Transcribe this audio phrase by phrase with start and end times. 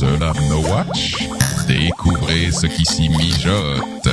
[0.00, 1.28] No Watch?
[1.66, 4.08] Découvrez ce qui s'y mijote.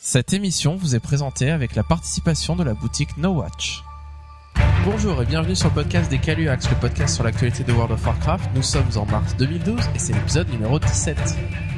[0.00, 3.82] Cette émission vous est présentée avec la participation de la boutique No Watch.
[4.84, 8.04] Bonjour et bienvenue sur le podcast des Caluax, le podcast sur l'actualité de World of
[8.04, 8.50] Warcraft.
[8.54, 11.69] Nous sommes en mars 2012 et c'est l'épisode numéro 17.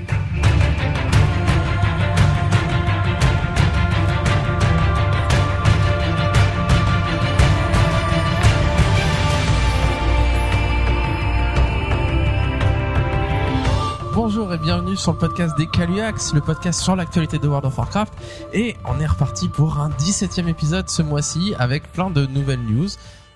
[14.25, 17.77] Bonjour et bienvenue sur le podcast des Caluax, le podcast sur l'actualité de World of
[17.77, 18.13] Warcraft.
[18.53, 22.87] Et on est reparti pour un 17e épisode ce mois-ci avec plein de nouvelles news.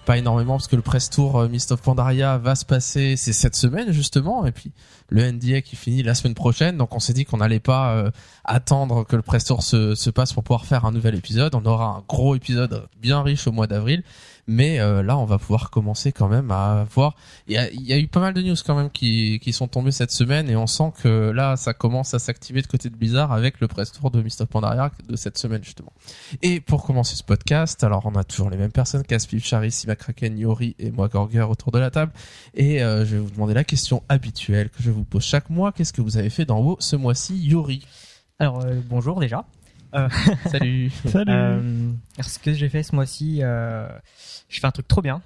[0.04, 3.32] Pas énormément parce que le press tour euh, Mist of Pandaria va se passer, c'est
[3.32, 4.70] cette semaine justement, et puis
[5.08, 6.76] le NDA qui finit la semaine prochaine.
[6.76, 8.12] Donc on s'est dit qu'on n'allait pas euh,
[8.44, 11.56] attendre que le press tour se, se passe pour pouvoir faire un nouvel épisode.
[11.56, 14.04] On aura un gros épisode bien riche au mois d'avril.
[14.46, 17.16] Mais euh, là, on va pouvoir commencer quand même à voir.
[17.48, 20.12] Il y a, eu pas mal de news quand même qui, qui sont tombées cette
[20.12, 23.60] semaine et on sent que là, ça commence à s'activer de côté de Blizzard avec
[23.60, 25.92] le press tour de Mist of Pandaria de cette semaine justement.
[26.42, 30.38] Et pour commencer ce podcast, alors on a toujours les mêmes personnes, Caspif, Charis, Simakraken,
[30.38, 32.12] Yori et moi Gorger autour de la table.
[32.54, 35.72] Et euh, je vais vous demander la question habituelle que je vous pose chaque mois.
[35.72, 37.84] Qu'est-ce que vous avez fait dans WoW ce mois-ci, Yori?
[38.38, 39.44] Alors euh, bonjour déjà.
[39.94, 40.08] Euh,
[40.50, 40.90] Salut.
[41.14, 43.88] euh, alors, ce que j'ai fait ce mois-ci, euh,
[44.48, 45.22] j'ai fait un truc trop bien.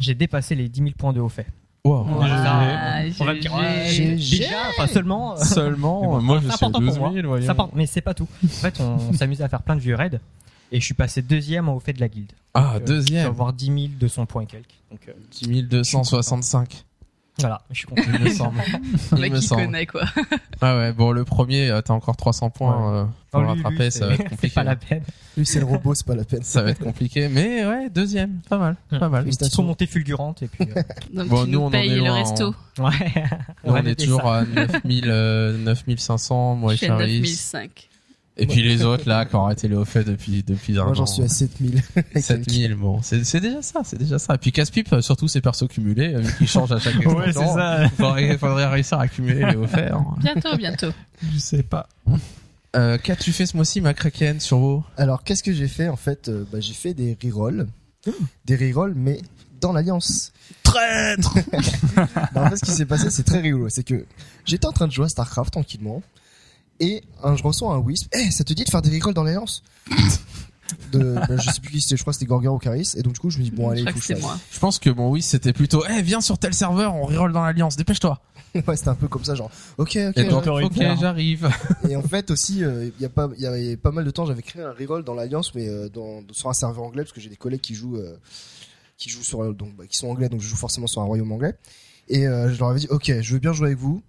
[0.00, 1.46] j'ai dépassé les 10 000 points de haut fait.
[1.84, 2.04] Wow.
[2.20, 5.34] Ça, Ah, on va me dire, ouais, déjà, enfin seulement.
[5.34, 7.22] euh, Seulement, Mais bon, moi je c'est suis à important 12 pour 000, moi.
[7.28, 7.46] voyons.
[7.46, 8.26] ça part, mais c'est pas tout.
[8.44, 10.18] En fait, on s'amusait à faire plein de vieux raids
[10.72, 12.32] et je suis passé deuxième au fait de la guilde.
[12.54, 13.18] Ah, Donc, euh, deuxième.
[13.20, 14.66] Je vais avoir 10 200 points et quelques.
[14.90, 16.85] Donc euh, 10 265.
[17.38, 18.02] Voilà, je suis content.
[18.14, 18.58] Il me semble.
[19.12, 19.64] Le Il mec me qui semble.
[19.66, 20.02] connaît quoi.
[20.60, 23.62] Ah ouais, bon, le premier, euh, t'as encore 300 points euh, pour le Oh, lui,
[23.62, 24.48] rattraper, ça va c'est- être compliqué.
[24.48, 25.02] C'est pas la peine.
[25.36, 26.42] Lui, c'est le robot, c'est pas la peine.
[26.42, 29.26] Ça va être compliqué, mais ouais, deuxième, pas mal, pas mal.
[29.26, 30.66] Une petite remontée fulgurante et puis.
[30.74, 32.54] euh, Donc Bon, tu nous, on nous en payes est le loin, resto.
[32.78, 33.12] ouais.
[33.64, 34.38] Nous, va on est noter toujours ça.
[34.38, 37.20] à 9000, euh, 9500, moi et Je fais Charis.
[37.20, 37.88] 9005.
[38.38, 40.90] Et puis les autres, là, qui ont arrêté les hauts faits depuis, depuis un Moi,
[40.90, 40.94] an.
[40.94, 41.82] j'en suis à 7000.
[42.20, 44.34] 7000, bon, c'est c'est déjà ça, c'est déjà ça.
[44.34, 47.54] Et puis Casse-Pipe, euh, surtout ses persos cumulés, euh, qui changent à chaque Ouais, extension.
[47.54, 47.88] c'est ça.
[47.96, 49.90] Faudrait, faudrait réussir à cumuler les hauts faits.
[49.90, 50.04] hein.
[50.20, 50.90] Bientôt, bientôt.
[51.32, 51.88] Je sais pas.
[52.76, 54.84] Euh, Qu'as-tu fait ce mois-ci, ma Kraken, sur WoW?
[54.98, 57.66] Alors, qu'est-ce que j'ai fait En fait, euh, bah, j'ai fait des rerolls.
[58.44, 59.20] Des rerolls, mais
[59.62, 60.32] dans l'Alliance.
[60.62, 61.34] Traître
[62.34, 63.70] Bah, en fait, ce qui s'est passé, c'est très rigolo.
[63.70, 64.04] C'est que
[64.44, 66.02] j'étais en train de jouer à StarCraft tranquillement.
[66.80, 68.14] Et un, je reçois un Wisp.
[68.14, 69.62] Eh, ça te dit de faire des rerolls dans l'Alliance
[70.92, 72.94] de, bah, je sais plus qui c'était, je crois que c'était Gorger ou Caris.
[72.96, 74.38] Et donc, du coup, je me dis, bon, allez, je faut que je moi.
[74.50, 77.44] Je pense que bon oui c'était plutôt eh viens sur tel serveur on reroll dans
[77.44, 78.20] l'alliance dépêche-toi
[78.66, 80.28] ouais, c'était un peu comme ça, genre, ok, ok.
[80.28, 80.66] donc j'arrive.
[80.66, 80.96] ok autoritaire.
[80.98, 81.50] j'arrive
[81.88, 84.10] Et en fait aussi, euh, il y a pas, il y avait pas mal de
[84.10, 87.12] temps, j'avais créé un reroll dans l'Alliance, mais euh, dans, sur un serveur anglais, parce
[87.12, 88.16] que j'ai des collègues qui jouent, euh,
[88.96, 91.32] qui jouent sur, donc, bah, qui sont anglais, donc je joue forcément sur un royaume
[91.32, 91.54] anglais.
[92.08, 94.02] Et euh, je leur avais dit, ok, je veux bien jouer avec vous,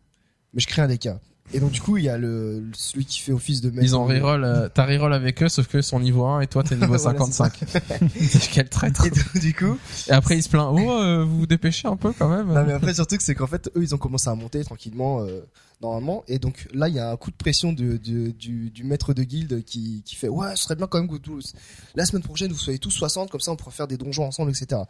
[0.53, 1.09] mais je crée un DK.
[1.53, 3.83] Et donc du coup, il y a le, celui qui fait office de maître.
[3.83, 6.61] ils ont reroll euh, t'as reroll avec eux sauf que sont niveau 1 et toi
[6.63, 7.53] t'es niveau Voilà, 55
[8.51, 9.05] quel traître.
[9.05, 11.95] Et donc, du coup, et après il se plaint oh euh, vous vous dépêchez un
[11.95, 12.47] peu quand même.
[12.53, 15.21] Non mais après surtout que c'est qu'en fait eux ils ont commencé à monter tranquillement
[15.21, 15.39] euh,
[15.81, 16.23] normalement.
[16.27, 19.13] Et donc là il y a un coup de pression de, de- du, du maître
[19.13, 21.53] de guilde qui, qui fait ouais ce serait bien quand même que tous
[21.95, 24.51] la semaine prochaine vous soyez tous 60 comme ça on pourra faire des donjons ensemble
[24.51, 24.81] etc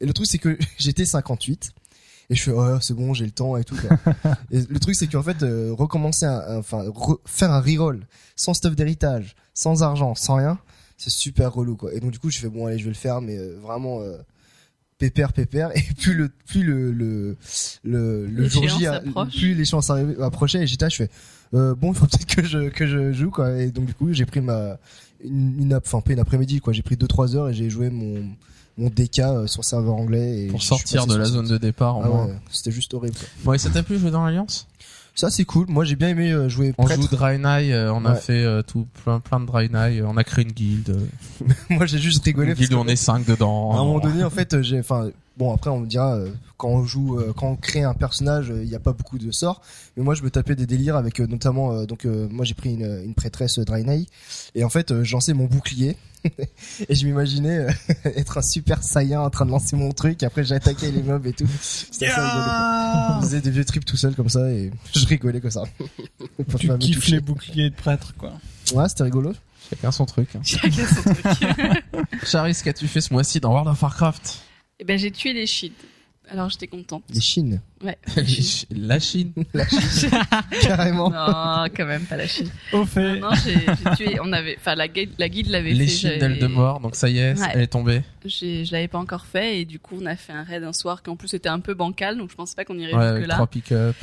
[0.00, 1.72] et le truc c'est que j'étais 58
[2.30, 4.34] et je fais ouais c'est bon j'ai le temps et tout quoi.
[4.50, 8.74] et le truc c'est qu'en fait euh, recommencer enfin re- faire un reroll sans stuff
[8.76, 10.58] d'héritage sans argent sans rien
[10.96, 12.94] c'est super relou quoi et donc du coup je fais bon allez je vais le
[12.96, 14.16] faire mais euh, vraiment euh,
[14.98, 17.36] pépère pépère et plus le plus le le
[17.82, 19.36] le, le jour J L'échéance approche.
[19.36, 21.10] plus les chances arrivaient- approchaient et j'étais là je fais
[21.52, 24.12] euh, bon il faut peut-être que je que je joue quoi et donc du coup
[24.12, 24.78] j'ai pris ma
[25.22, 27.68] une, une ap- enfin pas une après-midi quoi j'ai pris 2 3 heures et j'ai
[27.70, 28.24] joué mon
[28.78, 32.10] mon DK euh, sur serveur anglais et pour sortir de la zone de départ ah
[32.10, 33.16] ouais, c'était juste horrible.
[33.16, 33.28] Quoi.
[33.44, 34.66] bon et ça t'a plu jouer dans l'alliance
[35.16, 35.66] ça c'est cool.
[35.68, 37.00] Moi j'ai bien aimé euh, jouer on prêtre.
[37.00, 40.06] joue Dry Night, euh, on a fait euh, tout plein plein de Dry Night, euh,
[40.08, 40.98] on a créé une guilde.
[41.70, 43.70] Moi j'ai juste rigolé une parce guilde que- où on est 5 dedans.
[43.70, 46.30] À un moment donné, en fait, euh, j'ai, enfin, bon, après, on me dira, euh,
[46.56, 49.18] quand on joue, euh, quand on crée un personnage, euh, il n'y a pas beaucoup
[49.18, 49.60] de sorts.
[49.96, 52.54] Mais moi, je me tapais des délires avec, euh, notamment, euh, donc, euh, moi, j'ai
[52.54, 54.06] pris une, une prêtresse euh, Draenei.
[54.54, 55.96] Et en fait, euh, je lançais mon bouclier.
[56.88, 57.70] et je m'imaginais euh,
[58.16, 60.22] être un super saiyan en train de lancer mon truc.
[60.22, 61.46] Après, j'attaquais les mobs et tout.
[61.60, 62.30] C'était rigolo.
[62.44, 63.18] quoi.
[63.20, 65.64] Je faisais des vieux trips tout seul comme ça et je rigolais comme ça.
[66.48, 67.12] Pour Tu kiffes toucher.
[67.12, 68.32] les boucliers de prêtre, quoi.
[68.74, 69.34] Ouais, c'était rigolo.
[69.68, 70.40] chacun son truc hein.
[70.44, 71.84] Chacun son truc.
[72.24, 74.43] Charis qu'as-tu fait ce mois-ci dans World of Warcraft?
[74.78, 75.74] Eh ben, j'ai tué les shields.
[76.30, 77.04] Alors j'étais contente.
[77.10, 77.60] Les Chines.
[77.82, 77.98] Ouais.
[78.16, 78.66] La Chine.
[78.72, 79.32] La Chine.
[80.62, 81.10] Carrément.
[81.10, 82.48] non, quand même pas la Chine.
[82.72, 83.18] Au fait.
[83.20, 84.18] Non, non, j'ai tué.
[84.22, 85.76] On avait, enfin la guide, la guide l'avait fait.
[85.76, 87.48] Les Chines d'Eldemort, donc ça y est, Ouais.
[87.52, 88.02] elle est tombée.
[88.24, 90.72] j'ai- Je l'avais pas encore fait et du coup on a fait un raid un
[90.72, 93.16] soir qui en plus était un peu bancal, donc je pensais pas qu'on irait Ouais,
[93.16, 93.34] jusque là.
[93.34, 93.94] trois pick-up.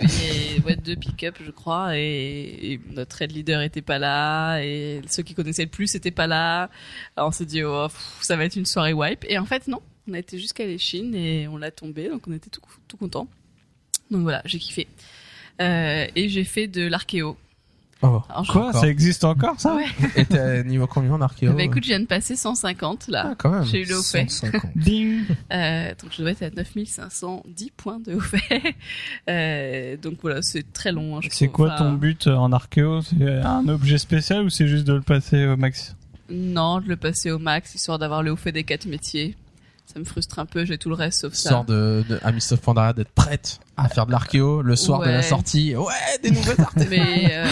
[0.00, 5.02] Et ouais, deux pick-up, je crois, et, et notre raid leader était pas là, et
[5.08, 6.70] ceux qui connaissaient le plus étaient pas là.
[7.16, 9.24] Alors on s'est dit, oh, pff, ça va être une soirée wipe.
[9.28, 9.80] Et en fait, non.
[10.08, 12.96] On a été jusqu'à les Chines et on l'a tombé, donc on était tout, tout
[12.96, 13.28] contents.
[14.10, 14.88] Donc voilà, j'ai kiffé.
[15.60, 17.36] Euh, et j'ai fait de l'archéo.
[18.04, 18.20] Oh.
[18.28, 18.80] Alors, je- Quoi Encore.
[18.80, 19.84] Ça existe encore ça Ouais.
[20.16, 23.28] Et t'es à niveau combien en archéo Bah écoute, je viens de passer 150 là.
[23.30, 23.64] Ah, quand même.
[23.64, 24.28] J'ai eu le haut fait.
[24.28, 24.72] 150.
[24.74, 25.20] Ding.
[25.52, 28.74] Euh, donc je dois être à 9510 points de haut fait.
[29.30, 31.16] Euh, donc voilà, c'est très long.
[31.16, 31.66] hein, je C'est trouve.
[31.66, 33.02] quoi Enfin, ton but euh, en archéo?
[33.02, 35.94] C'est un objet spécial ou c'est juste de le passer au max?
[36.28, 39.36] Non, de le passer au max, histoire d'avoir le haut fait des quatre métiers.
[39.92, 41.50] Ça me frustre un peu, j'ai tout le reste sauf ça.
[41.50, 45.22] Sort de, de Amistof Pandara d'être prête à faire de l'archéo le soir de la
[45.22, 45.76] sortie.
[45.76, 45.92] Ouais,
[46.22, 46.90] des nouvelles artefacts.
[46.90, 47.46] Mais euh,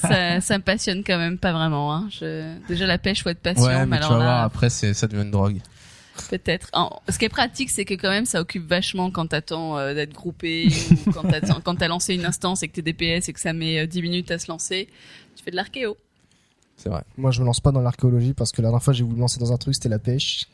[0.00, 1.92] ça, ça me passionne quand même pas vraiment.
[1.92, 2.08] Hein.
[2.10, 2.54] Je...
[2.68, 4.70] Déjà la pêche, faut être patient, Ouais, mais mais tu alors vas voir, là, après,
[4.70, 5.58] c'est, ça devient une drogue.
[6.28, 6.70] peut-être.
[7.08, 10.12] Ce qui est pratique, c'est que quand même, ça occupe vachement quand t'attends euh, d'être
[10.12, 10.68] groupé
[11.06, 13.86] ou quand t'as lancé une instance et que t'es DPS et que ça met euh,
[13.86, 14.88] 10 minutes à se lancer.
[15.36, 15.96] Tu fais de l'archéo.
[16.82, 17.02] C'est vrai.
[17.18, 19.20] Moi, je me lance pas dans l'archéologie parce que la dernière fois, j'ai voulu me
[19.20, 20.46] lancer dans un truc, c'était la pêche.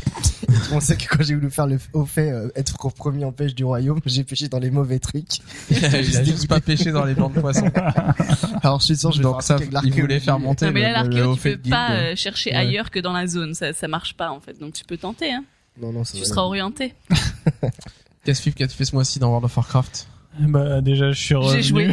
[0.72, 3.54] On sait que quand j'ai voulu faire le au fait, euh, être premier en pêche
[3.54, 5.38] du royaume, j'ai pêché dans les mauvais trucs.
[5.70, 7.70] il a juste pas pêché dans les blancs de poisson.
[8.62, 10.24] Alors, je suis sûr, je vais Donc faire ça, avec il voulait l'archéologie.
[10.24, 12.50] faire monter Non, mais là, le, le, l'archéo, haut tu fait peux pas euh, chercher
[12.50, 12.56] Ouais.
[12.56, 13.52] ailleurs que dans la zone.
[13.52, 14.58] Ça, ça marche pas, en fait.
[14.58, 15.44] Donc tu peux tenter, hein.
[15.78, 16.94] Non, non, ça Tu seras orienté.
[18.24, 20.08] Qu'est-ce que tu fais ce mois-ci dans World of Warcraft?
[20.40, 21.62] Bah déjà je suis revenu.
[21.62, 21.86] J'ai joué.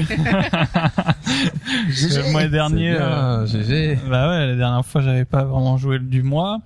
[1.90, 2.94] Le mois dernier.
[2.94, 4.00] C'est euh, GG.
[4.10, 6.60] Bah ouais, la dernière fois j'avais pas vraiment joué le du mois.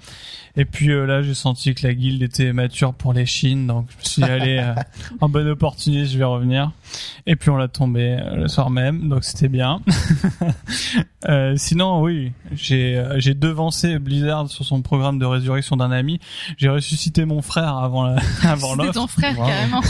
[0.59, 3.85] Et puis euh, là j'ai senti que la guilde était mature pour les Chines, donc
[3.91, 4.73] je me suis dit allez, euh,
[5.21, 6.71] en bonne opportunité je vais revenir.
[7.27, 9.81] Et puis on l'a tombé euh, le soir même, donc c'était bien.
[11.27, 16.19] Euh, sinon oui, j'ai euh, j'ai devancé Blizzard sur son programme de résurrection d'un ami.
[16.57, 19.81] J'ai ressuscité mon frère avant la, avant C'était l'offre, ton frère, carrément.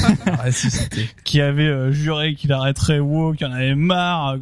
[0.43, 1.09] Ressuscité.
[1.25, 4.37] qui avait euh, juré qu'il arrêterait WoW, qu'il en avait marre.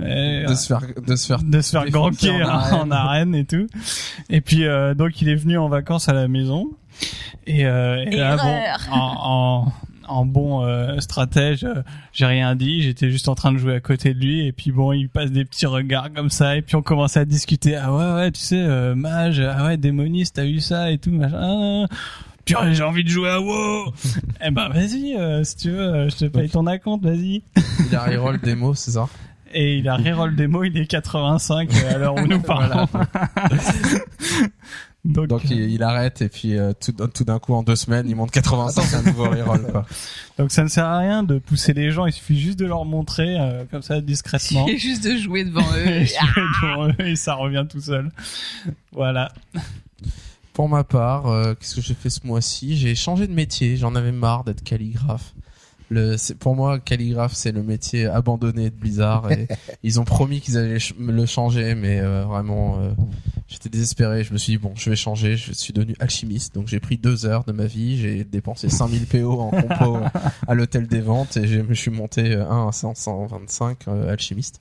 [0.00, 2.74] Et, De se faire, de se faire de se faire en en, arène.
[2.74, 3.66] en arène et tout.
[4.30, 6.70] Et puis euh, donc il est venu en vacances à la maison.
[7.46, 8.78] Et, euh, et là bon, Erreur.
[8.92, 9.72] en, en,
[10.08, 11.82] en bon euh, stratège, euh,
[12.12, 12.82] j'ai rien dit.
[12.82, 14.46] J'étais juste en train de jouer à côté de lui.
[14.46, 16.56] Et puis bon, il passe des petits regards comme ça.
[16.56, 17.76] Et puis on commence à discuter.
[17.76, 21.10] Ah ouais ouais, tu sais, euh, mage, ah ouais, démoniste, t'as eu ça et tout
[21.10, 21.86] machin.
[22.56, 23.92] Purée, j'ai envie de jouer à WoW.
[24.44, 27.42] eh ben vas-y, euh, si tu veux, euh, je te paye ton acompte, vas-y.
[27.88, 29.06] Il a reroll des mots, c'est ça
[29.52, 32.86] Et il a reroll démo, il est 85 euh, à l'heure où nous parlons.
[35.04, 37.76] Donc, Donc euh, il, il arrête et puis euh, tout, tout d'un coup en deux
[37.76, 39.86] semaines il monte 85 c'est un nouveau reroll quoi.
[40.38, 42.84] donc ça ne sert à rien de pousser les gens, il suffit juste de leur
[42.84, 44.66] montrer euh, comme ça discrètement.
[44.66, 46.06] Et juste de jouer devant Et eux.
[46.62, 48.10] devant eux, et ça revient tout seul.
[48.92, 49.32] Voilà.
[50.58, 52.76] Pour ma part, euh, qu'est-ce que j'ai fait ce mois-ci?
[52.76, 55.32] J'ai changé de métier, j'en avais marre d'être calligraphe.
[55.88, 59.46] Le, pour moi, calligraphe, c'est le métier abandonné de Blizzard et
[59.84, 62.90] ils ont promis qu'ils allaient le changer, mais euh, vraiment, euh,
[63.46, 64.24] j'étais désespéré.
[64.24, 65.36] Je me suis dit bon, je vais changer.
[65.36, 67.96] Je suis devenu alchimiste, donc j'ai pris deux heures de ma vie.
[67.96, 69.98] J'ai dépensé 5000 PO en compo
[70.48, 74.60] à l'hôtel des ventes et je me suis monté euh, un à 525 euh, alchimiste.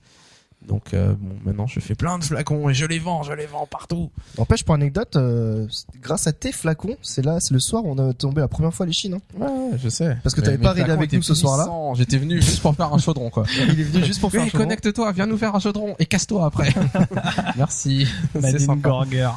[0.66, 3.46] Donc euh, bon, maintenant je fais plein de flacons et je les vends, je les
[3.46, 4.12] vends partout.
[4.38, 5.66] N'empêche, pour anecdote, euh,
[6.02, 8.74] grâce à tes flacons, c'est là, c'est le soir où on a tombé la première
[8.74, 9.14] fois les Chines.
[9.16, 9.40] Hein.
[9.40, 10.18] Ouais, je sais.
[10.24, 11.68] Parce que t'avais pas raidé flacons avec nous ce soir-là.
[11.96, 13.46] J'étais venu juste pour faire un chaudron, quoi.
[13.70, 14.66] Il est venu juste pour faire Oui, un chaudron.
[14.66, 16.74] connecte-toi, viens nous faire un chaudron et casse-toi après.
[17.56, 18.08] Merci.
[18.34, 18.90] C'est Madine sympa.
[18.90, 19.30] Gorger.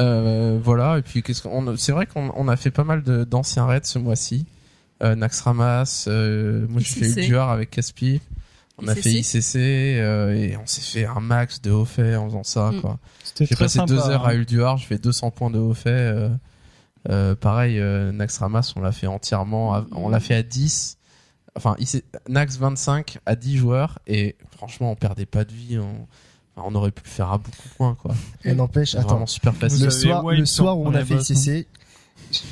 [0.00, 0.98] Euh, voilà.
[0.98, 3.80] Et puis, qu'est-ce qu'on, c'est vrai qu'on on a fait pas mal de, d'anciens raids
[3.84, 4.46] ce mois-ci.
[5.02, 7.16] Euh, Naxxramas, euh, moi j'ai fait ICC.
[7.22, 8.20] Ulduar avec Caspi.
[8.78, 12.26] On a fait ICC euh, et on s'est fait un max de haut fait en
[12.26, 12.80] faisant ça, Mm.
[12.80, 12.98] quoi.
[13.38, 13.92] J'ai passé sympa.
[13.92, 14.34] deux heures à hein.
[14.34, 15.90] Ulduar, je fais 200 points de haut fait.
[15.90, 16.28] Euh,
[17.10, 20.98] euh, pareil, euh, Nax Ramas, on l'a fait entièrement, à- on l'a fait à 10.
[21.54, 21.76] Enfin,
[22.28, 25.78] Nax 25 à 10 joueurs et franchement, on perdait pas de vie.
[26.56, 28.14] On, aurait pu le faire à beaucoup de points, quoi.
[28.44, 31.66] Et n'empêche, attends, super le soir, White le soir où on a fait ICC,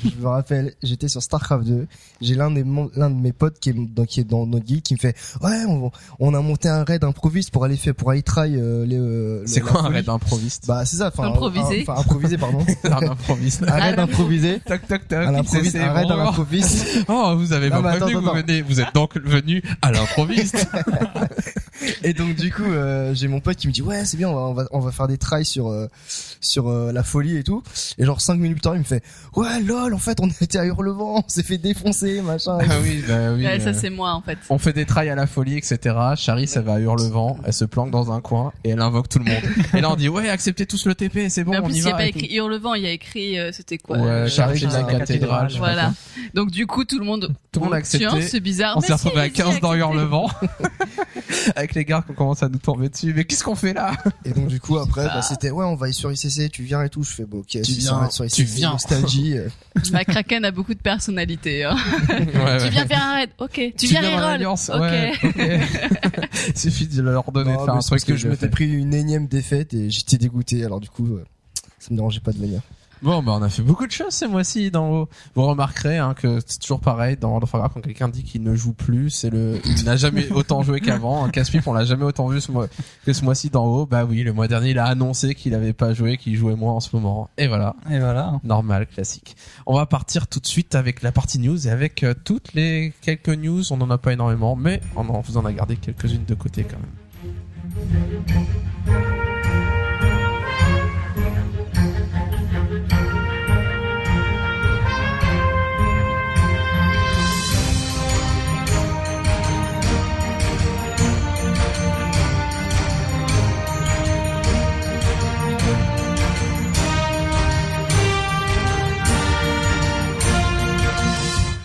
[0.04, 1.86] je me rappelle, j'étais sur Starcraft 2,
[2.20, 2.64] j'ai l'un des
[2.96, 5.16] l'un de mes potes qui est dans, qui est dans notre guild qui me fait
[5.42, 8.84] ouais on, on a monté un raid improviste pour aller faire pour aller try euh,
[8.86, 10.66] les euh, C'est quoi un raid improviste?
[10.66, 11.80] bah c'est ça enfin Improvisé.
[11.80, 13.62] un- enfin improvisé pardon Un improviste.
[13.66, 15.26] un raid Ah, improvisé Tac, tac, tac.
[15.26, 16.24] à l'improviste ICC, un raid à bonjour.
[16.24, 18.34] l'improviste Oh, vous avez Non, pas prévenu vous attends.
[18.34, 18.62] venez.
[18.62, 20.66] Vous êtes donc venu à l'improviste.
[22.02, 24.34] Et donc du coup, euh, j'ai mon pote qui me dit ouais c'est bien, on
[24.34, 25.86] va, on va on va faire des tries sur euh,
[26.40, 27.62] sur euh, la folie et tout.
[27.98, 29.02] Et genre cinq minutes plus tard, il me fait
[29.36, 32.58] ouais lol en fait on était à Hurlevent, on s'est fait défoncer machin.
[32.60, 33.44] Ah oui, bah oui.
[33.46, 34.38] Ouais, ça euh, c'est moi en fait.
[34.50, 35.96] on fait des trails à la folie, etc.
[36.16, 39.18] Charlie, ça va à Hurlevent, elle se planque dans un coin et elle invoque tout
[39.18, 39.42] le monde.
[39.74, 41.74] Et là, on dit, ouais, acceptez tous le TP, c'est bon, Mais en on plus,
[41.74, 41.98] y il n'y a va.
[41.98, 45.48] pas écrit Hurlevent, il y a écrit, euh, c'était quoi Ouais, euh, la cathédrale.
[45.58, 45.92] Voilà.
[46.34, 47.32] Donc du coup, tout le monde.
[47.52, 48.22] Tout le monde a accepté.
[48.22, 48.76] C'est bizarre.
[48.76, 49.74] On s'est retrouvé à allez-y, 15 dans.
[49.74, 50.28] Hurlevent.
[51.56, 53.12] Avec les gars qui commencent à nous tomber dessus.
[53.14, 53.92] Mais qu'est-ce qu'on fait là?
[54.24, 55.14] Et donc du coup après Ah.
[55.16, 57.02] bah, c'était ouais on va aller sur ICC, tu viens et tout.
[57.02, 58.72] Je fais bon ok, si viens, va sur tu ICC, viens.
[58.72, 59.36] nostalgie.
[59.92, 61.64] Bah, Kraken a beaucoup de personnalité.
[61.64, 61.76] Hein.
[62.08, 62.70] Ouais, Tu ouais.
[62.70, 63.50] viens faire un raid, ok.
[63.52, 64.80] Tu, Tu viens viens reroll, ok.
[64.80, 65.12] ouais.
[66.48, 68.48] Il suffit de leur donner Non, de faire un truc parce que et je m'étais
[68.48, 70.64] pris une énième défaite et j'étais dégoûté.
[70.64, 71.24] Alors du coup, euh,
[71.78, 72.60] ça me dérangeait pas de venir.
[73.02, 75.08] Bon, bah, on a fait beaucoup de choses ces mois-ci dans haut.
[75.34, 78.42] Vous remarquerez, hein, que c'est toujours pareil dans World of Warcraft quand quelqu'un dit qu'il
[78.42, 81.24] ne joue plus, c'est le, il n'a jamais autant joué qu'avant.
[81.24, 82.66] Un casse-pipe, on l'a jamais autant vu ce mois,
[83.06, 83.86] que ce mois-ci dans haut.
[83.86, 86.74] Bah oui, le mois dernier, il a annoncé qu'il avait pas joué, qu'il jouait moins
[86.74, 87.30] en ce moment.
[87.38, 87.74] Et voilà.
[87.90, 88.38] Et voilà.
[88.44, 89.34] Normal, classique.
[89.66, 92.92] On va partir tout de suite avec la partie news et avec euh, toutes les
[93.00, 93.72] quelques news.
[93.72, 96.64] On en a pas énormément, mais on en vous en a gardé quelques-unes de côté
[96.64, 96.90] quand même.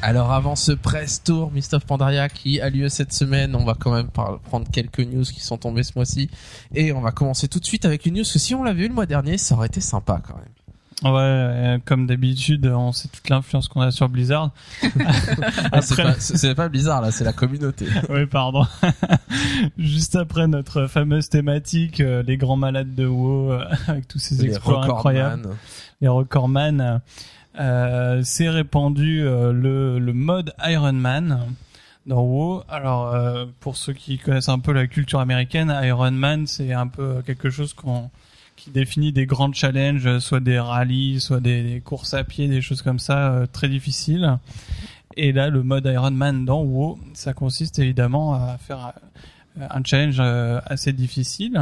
[0.08, 3.74] Alors avant ce press tour Mist of Pandaria qui a lieu cette semaine, on va
[3.74, 6.30] quand même prendre quelques news qui sont tombées ce mois-ci
[6.76, 8.88] et on va commencer tout de suite avec une news que si on l'avait eu
[8.88, 10.46] le mois dernier, ça aurait été sympa quand même.
[11.14, 14.52] Ouais, comme d'habitude, on sait toute l'influence qu'on a sur Blizzard.
[15.72, 17.88] Ah, c'est Après- pas, c'est pas bizarre là, c'est la communauté.
[18.10, 18.64] oui, pardon.
[19.80, 24.36] Juste après notre fameuse thématique, euh, les grands malades de WoW, euh, avec tous ces
[24.36, 25.50] Les exploits incroyables.
[26.00, 27.02] les recordman,
[27.60, 31.40] euh, c'est répandu euh, le, le mode Iron Man
[32.06, 32.64] dans WoW.
[32.70, 36.88] Alors euh, pour ceux qui connaissent un peu la culture américaine, Iron Man c'est un
[36.88, 37.76] peu quelque chose
[38.56, 42.62] qui définit des grands challenges, soit des rallyes, soit des, des courses à pied, des
[42.62, 44.38] choses comme ça euh, très difficiles.
[45.18, 48.94] Et là, le mode Iron Man dans WoW, ça consiste évidemment à faire
[49.60, 51.60] euh, un challenge euh, assez difficile.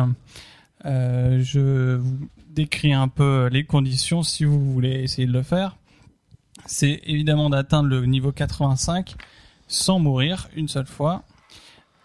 [0.85, 5.77] Euh, je vous décris un peu les conditions si vous voulez essayer de le faire.
[6.65, 9.15] C'est évidemment d'atteindre le niveau 85
[9.67, 11.23] sans mourir une seule fois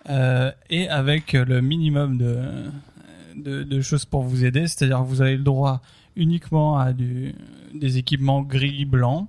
[0.09, 2.71] euh, et avec le minimum de,
[3.37, 4.67] de, de choses pour vous aider.
[4.67, 5.81] C'est-à-dire que vous avez le droit
[6.17, 7.35] uniquement à du,
[7.75, 9.29] des équipements gris-blanc,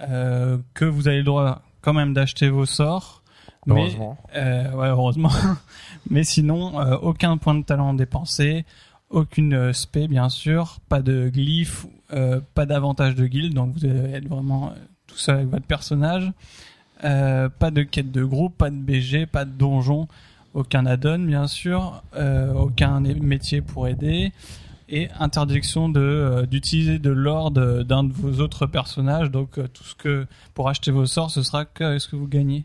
[0.00, 3.22] euh, que vous avez le droit quand même d'acheter vos sorts.
[3.66, 4.16] Mais, Heureusement.
[4.36, 5.30] euh, ouais, heureusement.
[6.10, 8.64] Mais sinon, euh, aucun point de talent dépensé,
[9.10, 13.86] aucune euh, spé bien sûr, pas de glyphe, euh, pas d'avantage de guild, donc vous
[13.86, 14.74] être vraiment euh,
[15.06, 16.30] tout seul avec votre personnage.
[17.04, 20.08] Euh, pas de quête de groupe, pas de BG, pas de donjon,
[20.54, 22.02] aucun add-on bien sûr,
[22.56, 24.32] aucun métier pour aider
[24.88, 29.30] et interdiction de d'utiliser de l'or d'un de vos autres personnages.
[29.30, 32.64] Donc tout ce que pour acheter vos sorts, ce sera que ce que vous gagnez?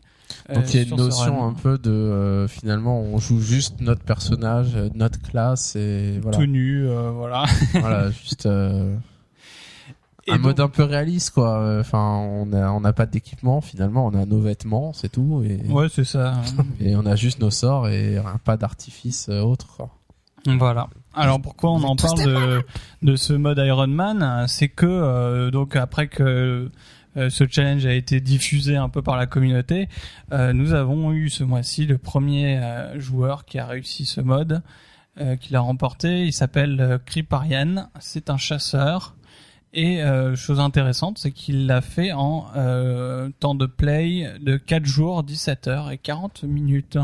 [0.49, 3.81] Euh, Donc il y a une notion un peu de euh, finalement on joue juste
[3.81, 6.37] notre personnage, euh, notre classe et voilà.
[6.37, 7.45] tout nu, voilà.
[7.73, 11.77] voilà, juste Et un donc- mode un peu réaliste quoi.
[11.79, 15.59] Enfin, on a on n'a pas d'équipement finalement, on a nos vêtements, c'est tout et
[15.69, 16.41] Ouais, c'est ça.
[16.79, 19.67] et on a juste nos sorts et un pas d'artifice autre.
[19.77, 19.89] quoi.
[20.45, 20.87] Voilà.
[21.13, 22.63] Alors pourquoi on en parle de,
[23.03, 24.45] de ce mode Iron Man?
[24.47, 26.69] C'est que euh, donc après que
[27.15, 29.89] ce challenge a été diffusé un peu par la communauté,
[30.31, 34.61] euh, nous avons eu ce mois-ci le premier euh, joueur qui a réussi ce mode,
[35.19, 36.25] euh, qui l'a remporté.
[36.25, 37.89] Il s'appelle euh, Kriparian.
[37.99, 39.15] C'est un chasseur.
[39.73, 44.85] Et euh, chose intéressante, c'est qu'il l'a fait en euh, temps de play de 4
[44.85, 46.97] jours, 17 heures et 40 minutes.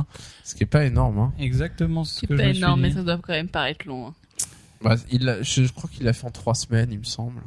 [0.44, 1.18] Ce qui est pas énorme.
[1.20, 1.34] Hein.
[1.40, 3.88] Exactement ce C'est que je pas me suis énorme, mais ça doit quand même paraître
[3.88, 4.08] long.
[4.08, 4.14] hein.
[4.82, 7.42] Bah, il je, je crois qu'il l'a fait en trois semaines, il me semble.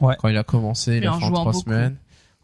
[0.00, 0.16] Ouais.
[0.18, 1.96] Quand il a commencé, il a en fait en trois semaines.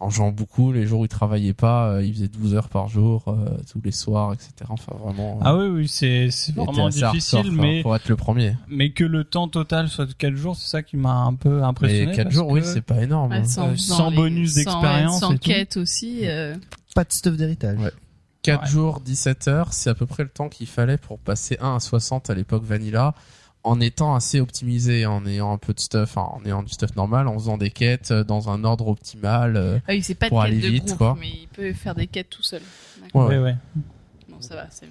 [0.03, 2.89] En jouant beaucoup, les jours où il travaillait pas, euh, il faisait 12 heures par
[2.89, 4.53] jour, euh, tous les soirs, etc.
[4.71, 5.35] Enfin, vraiment.
[5.37, 8.57] euh, Ah oui, oui, c'est était vraiment difficile, hardcore, mais pour être le premier.
[8.69, 11.63] mais que le temps total soit de 4 jours, c'est ça qui m'a un peu
[11.63, 12.07] impressionné.
[12.07, 13.31] Mais 4 parce jours, oui, que- c'est pas énorme.
[13.33, 13.45] Ouais, hein.
[13.45, 15.41] sans, Euh, sans sans les- bonus sans- d'expérience Sans et tout.
[15.51, 16.21] quête aussi.
[16.23, 16.57] euh,
[16.95, 17.79] Pas de stuff d'héritage.
[17.79, 17.93] Ouais.
[18.43, 18.69] 4 Ouais.
[18.71, 21.79] jours, 17 heures, c'est à peu près le temps qu'il fallait pour passer 1 à
[21.81, 23.13] 60 à l'époque Vanilla,
[23.63, 27.29] en étant assez optimisé, en ayant un peu de stuff, en ayant du stuff normal,
[27.29, 29.57] en faisant des quêtes euh, dans un ordre optimal.
[29.57, 31.17] euh, Ah oui, c'est pas de Pour quête aller de vite, groupe, quoi.
[31.21, 32.63] mais il peut faire des quêtes tout seul.
[33.15, 33.57] Ouais, Ouais, ouais.
[34.29, 34.87] Bon, ça va, c'est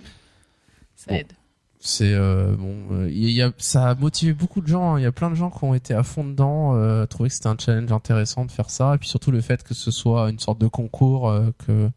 [0.96, 1.18] Ça Bon.
[1.18, 1.32] aide.
[1.80, 5.00] c'est euh, bon euh, il y a ça a motivé beaucoup de gens hein.
[5.00, 7.36] il y a plein de gens qui ont été à fond dedans euh, trouvé que
[7.36, 10.30] c'était un challenge intéressant de faire ça et puis surtout le fait que ce soit
[10.30, 11.90] une sorte de concours euh, que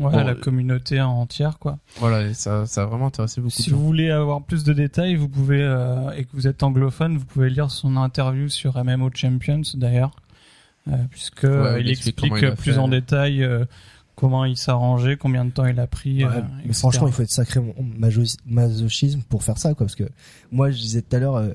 [0.00, 1.78] Ouais, Bon, la communauté entière, quoi.
[1.98, 4.64] voilà et ça ça a vraiment intéressé beaucoup Si de gens vous voulez avoir plus
[4.64, 8.48] de détails, vous pouvez, euh, et que vous êtes anglophone, vous pouvez lire son interview
[8.48, 10.10] sur MMO Champions, d'ailleurs,
[10.88, 12.78] euh, puisque euh, il il explique il plus fait.
[12.78, 13.64] en détail euh,
[14.16, 16.24] comment il s'arrangeait, combien de temps il a pris.
[16.24, 17.60] Ouais, euh, mais franchement, il faut être sacré
[17.96, 19.86] maso- masochisme pour faire ça, quoi.
[19.86, 20.08] Parce que
[20.50, 21.50] moi, je disais tout à l'heure, euh,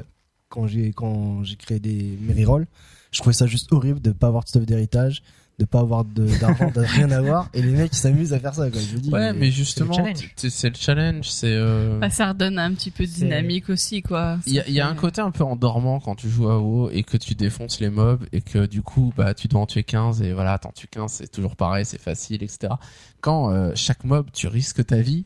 [0.47, 2.67] quand j'ai quand j'ai créé des mes rerolls,
[3.11, 5.23] je trouvais ça juste horrible de pas avoir de stuff d'héritage,
[5.59, 8.55] de pas avoir de- d'argent, de rien avoir, et les mecs ils s'amusent à faire
[8.55, 8.79] ça, quoi.
[8.79, 9.93] Je dis, ouais mais justement
[10.37, 14.39] c'est le challenge c'est euh, Bah, ça redonne un petit peu de dynamique aussi, quoi.
[14.47, 16.57] Il y a, il y a un côté un peu endormant quand tu joues à
[16.59, 19.65] WoW et que tu défonces les mobs et que du coup bah tu dois en
[19.65, 22.73] tuer 15 et voilà t'en tues 15 c'est toujours pareil c'est facile etc.
[23.21, 25.25] Quand euh, chaque mob tu risques ta vie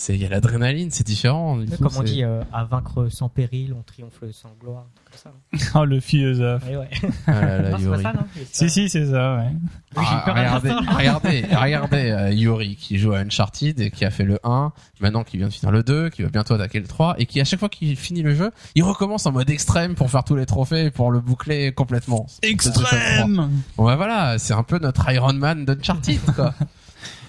[0.00, 1.58] c'est il y a l'adrénaline c'est différent.
[1.58, 4.86] du coup, Comme on dit, euh, à vaincre sans péril, on triomphe sans gloire.
[5.04, 5.30] Comme ça.
[5.78, 6.64] Oh, le philosophe.
[6.66, 6.88] Ouais.
[7.26, 9.52] Ah là là, Non, c'est pas ça, non Si, si, c'est ça, ouais.
[9.96, 14.24] Ah, à regardez, regardez, regardez euh, Yuri qui joue à Uncharted et qui a fait
[14.24, 17.16] le 1, maintenant qui vient de finir le 2, qui va bientôt attaquer le 3
[17.18, 20.10] et qui à chaque fois qu'il finit le jeu, il recommence en mode extrême pour
[20.10, 22.26] faire tous les trophées et pour le boucler complètement.
[22.42, 26.54] Extrême Bon bah voilà, c'est un peu notre Iron Man d'Uncharted quoi.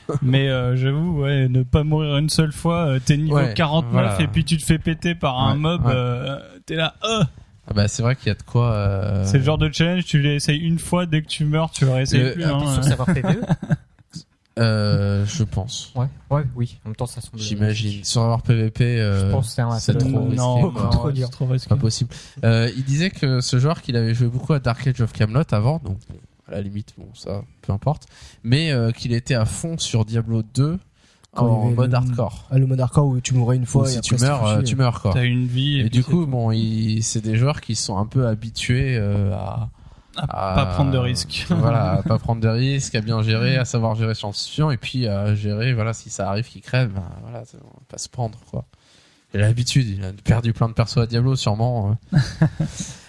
[0.22, 3.92] Mais euh, j'avoue, ouais, ne pas mourir une seule fois, euh, t'es niveau Ouais, 49
[3.92, 4.22] voilà.
[4.22, 5.92] et puis tu te fais péter par un Ouais, mob, ouais.
[5.96, 7.22] euh, t'es là, oh
[7.68, 8.72] Ah bah c'est vrai qu'il y a de quoi.
[8.74, 9.24] Euh...
[9.26, 11.92] C'est le genre de challenge, tu l'essayes une fois, dès que tu meurs, tu le
[11.92, 12.44] réessayes Le- plus.
[12.44, 12.82] Ah, hein.
[12.82, 13.42] ça va PVE
[14.60, 15.94] Euh, je pense.
[15.96, 16.78] Ouais, ouais, oui.
[16.86, 17.40] En même temps, ça semble.
[17.40, 18.04] J'imagine.
[18.04, 20.36] Sur avoir PVP, euh, Je pense que c'est un c'est peu- trop risqué.
[20.36, 21.28] non, beaucoup trop ouais, dur.
[21.28, 21.70] c'est trop risqué.
[21.70, 22.10] pas possible.
[22.44, 25.44] Euh, il disait que ce joueur qu'il avait joué beaucoup à Dark Age of Camelot
[25.52, 25.98] avant, donc
[26.52, 28.08] à la limite, bon ça, peu importe,
[28.44, 30.78] mais euh, qu'il était à fond sur Diablo 2
[31.34, 32.48] Quand il y en avait mode le- hardcore.
[32.52, 34.62] Ah, le mode hardcore où tu mourrais une fois et si après, tu meurs, euh,
[34.62, 35.12] tu meurs quoi.
[35.14, 35.80] T'as une vie.
[35.80, 38.98] Et, Et, du coup, c'est bon, il- c'est des joueurs qui sont un peu habitués
[38.98, 39.70] euh, à,
[40.18, 41.46] À pas prendre de risques.
[41.50, 44.78] voilà, à pas prendre de risques, à bien gérer, à savoir gérer son situation et
[44.78, 47.98] puis à gérer, voilà, si ça arrive qu'il crève, ben, voilà, ça- on va pas
[47.98, 48.66] se prendre quoi.
[49.34, 51.98] Il a l'habitude, il a perdu plein de persos à Diablo sûrement.
[52.14, 52.18] euh.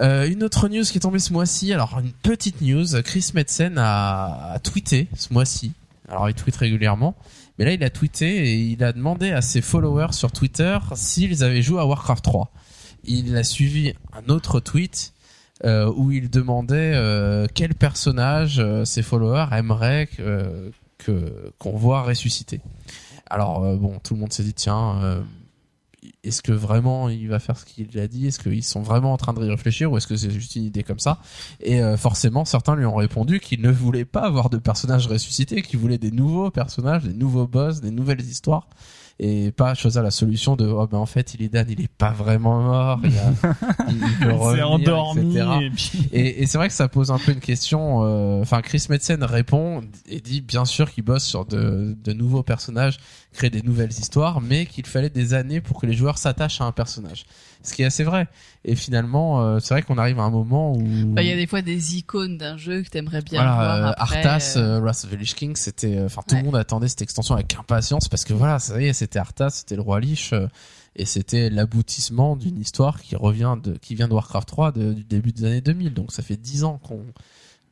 [0.00, 3.76] Euh, une autre news qui est tombée ce mois-ci, alors une petite news, Chris Metzen
[3.78, 5.72] a, tweeté ce mois-ci.
[6.08, 7.14] Alors il tweet régulièrement,
[7.58, 11.44] mais là il a tweeté et il a demandé à ses followers sur Twitter s'ils
[11.44, 12.50] avaient joué à Warcraft 3.
[13.04, 15.12] Il a suivi un autre tweet
[15.66, 20.08] euh, où il demandait euh, quel personnage euh, ses followers aimeraient
[20.96, 22.60] que qu'on voit ressusciter.
[23.28, 25.22] Alors bon, tout le monde s'est dit tiens,
[26.22, 28.26] est-ce que vraiment il va faire ce qu'il a dit?
[28.26, 30.82] Est-ce qu'ils sont vraiment en train de réfléchir ou est-ce que c'est juste une idée
[30.82, 31.18] comme ça?
[31.60, 35.62] Et euh, forcément, certains lui ont répondu qu'ils ne voulaient pas avoir de personnages ressuscités,
[35.62, 38.68] qu'ils voulaient des nouveaux personnages, des nouveaux boss, des nouvelles histoires.
[39.22, 42.58] Et pas choisir la solution de oh ben en fait Illidan il est pas vraiment
[42.62, 43.52] mort il, a,
[43.90, 45.36] il, il peut revenir, endormi.
[45.36, 45.46] etc.
[45.60, 46.08] Et puis...
[46.12, 48.00] Et, et c'est vrai que ça pose un peu une question.
[48.04, 52.42] euh, Enfin, Chris Metzen répond et dit bien sûr qu'il bosse sur de, de nouveaux
[52.42, 52.96] personnages,
[53.34, 56.64] crée des nouvelles histoires, mais qu'il fallait des années pour que les joueurs s'attachent à
[56.64, 57.26] un personnage.
[57.62, 58.26] Ce qui est assez vrai.
[58.64, 60.80] Et finalement, euh, c'est vrai qu'on arrive à un moment où
[61.14, 63.86] Bah, il y a des fois des icônes d'un jeu que t'aimerais bien voilà, voir
[63.88, 64.24] euh, après.
[64.24, 66.40] Arthas, euh, euh, Wrath of the Lich King, c'était, euh, enfin tout Ouais.
[66.40, 69.50] le monde attendait cette extension avec impatience parce que voilà, ça y est, c'était Arthas,
[69.50, 70.32] c'était le roi Lich.
[70.32, 70.48] euh,
[70.96, 75.04] et c'était l'aboutissement d'une histoire qui revient de, qui vient de Warcraft 3 de- du
[75.04, 75.92] début des années 2000.
[75.94, 77.04] Donc ça fait 10 ans qu'on,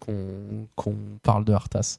[0.01, 1.99] qu'on, qu'on parle de Arthas.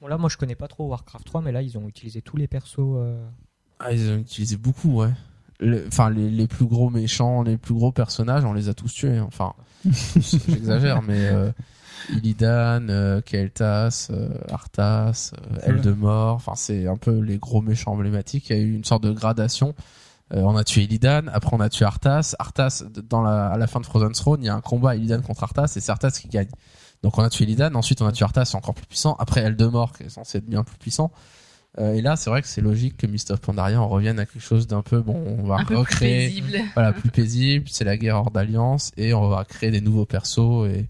[0.00, 2.36] Bon, là, moi, je connais pas trop Warcraft 3, mais là, ils ont utilisé tous
[2.36, 2.78] les persos.
[2.96, 3.24] euh,
[3.78, 5.10] Ah, ils ont utilisé beaucoup, ouais.
[5.62, 8.92] Le- Enfin, les, les plus gros méchants, les plus gros personnages, on les a tous
[8.92, 9.20] tués.
[9.20, 9.52] Enfin,
[10.48, 11.50] j'exagère, mais euh,
[12.10, 16.34] Illidan, euh, Kael'thas, euh, Arthas, euh, Eldemort.
[16.36, 18.50] Enfin, c'est un peu les gros méchants emblématiques.
[18.50, 19.74] Il y a eu une sorte de gradation.
[20.34, 22.34] Euh, on a tué Illidan, après on a tué Arthas.
[22.38, 25.20] Arthas, dans la, à la fin de Frozen Throne, il y a un combat Illidan
[25.20, 26.48] contre Arthas et c'est Arthas qui gagne.
[27.02, 29.14] Donc on a tué Illidan, ensuite on a tué Arthas, c'est encore plus puissant.
[29.18, 31.10] Après Eldemort, qui est censé être bien plus puissant.
[31.78, 34.26] Euh, et là, c'est vrai que c'est logique que Mist of Pandaria en revienne à
[34.26, 35.36] quelque chose d'un peu bon.
[35.38, 36.58] On va un peu plus recréer, paisible.
[36.74, 37.66] voilà, plus paisible.
[37.70, 40.86] C'est la guerre hors d'alliance et on va créer des nouveaux persos et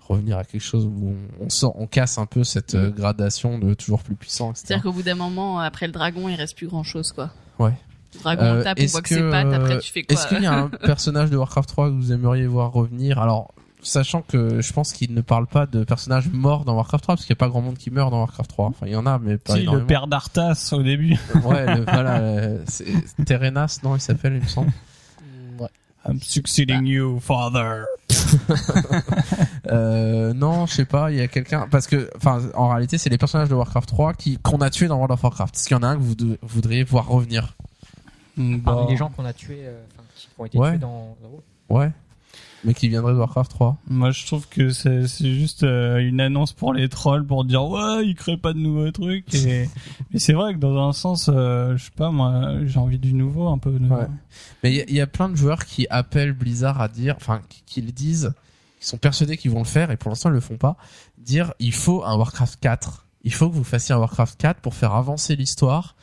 [0.00, 3.74] revenir à quelque chose où on, sort, on casse un peu cette euh, gradation de
[3.74, 4.52] toujours plus puissant.
[4.54, 7.30] C'est-à-dire qu'au bout d'un moment, après le dragon, il reste plus grand chose, quoi.
[7.58, 7.72] Ouais.
[8.14, 10.14] Le dragon, on Euh, tape, on voit que, c'est pattes, euh, après tu fais quoi
[10.14, 13.18] Est-ce qu'il y a un personnage de Warcraft 3 que vous aimeriez voir revenir?
[13.18, 17.14] Alors, sachant que je pense qu'il ne parle pas de personnages morts dans Warcraft 3
[17.16, 18.66] parce qu'il n'y a pas grand monde qui meurt dans Warcraft 3.
[18.68, 21.16] Enfin, il y en a, mais pas Si, le père d'Arthas au début.
[21.44, 22.86] Ouais, le- voilà, euh, c'est
[23.24, 24.70] Terenas, non, il s'appelle, il me semble.
[25.58, 25.68] Ouais.
[26.08, 27.84] I'm succeeding you, father.
[29.68, 33.10] Euh, non, je sais pas, il y a quelqu'un parce que enfin en réalité, c'est
[33.10, 35.54] les personnages de Warcraft 3 qui qu'on a tués dans World of Warcraft.
[35.54, 37.54] Est-ce qu'il y en a un que vous de- voudriez voir revenir?
[38.36, 39.80] Mm, Parmi bah, les gens qu'on a tués, euh,
[40.16, 40.70] qui ont été Ouais.
[40.72, 41.16] tués dans.
[41.22, 41.90] dans- Ouais.
[42.64, 46.52] Mais qui viendrait de Warcraft 3 Moi, je trouve que c'est juste euh, une annonce
[46.52, 49.34] pour les trolls pour dire ouais, ils créent pas de nouveaux trucs.
[49.34, 49.68] Et
[50.12, 53.14] mais c'est vrai que dans un sens, euh, je sais pas moi, j'ai envie du
[53.14, 53.72] nouveau un peu.
[53.72, 54.06] de- Ouais.
[54.62, 57.14] Mais il y, a- il y a plein de joueurs qui appellent Blizzard à dire,
[57.16, 58.32] enfin, qui, qui le disent,
[58.80, 60.76] qui sont persuadés qu'ils vont le faire et pour l'instant ils le font pas.
[61.18, 63.06] Dire, il faut un Warcraft 4.
[63.24, 65.94] Il faut que vous fassiez un Warcraft 4 pour faire avancer l'histoire,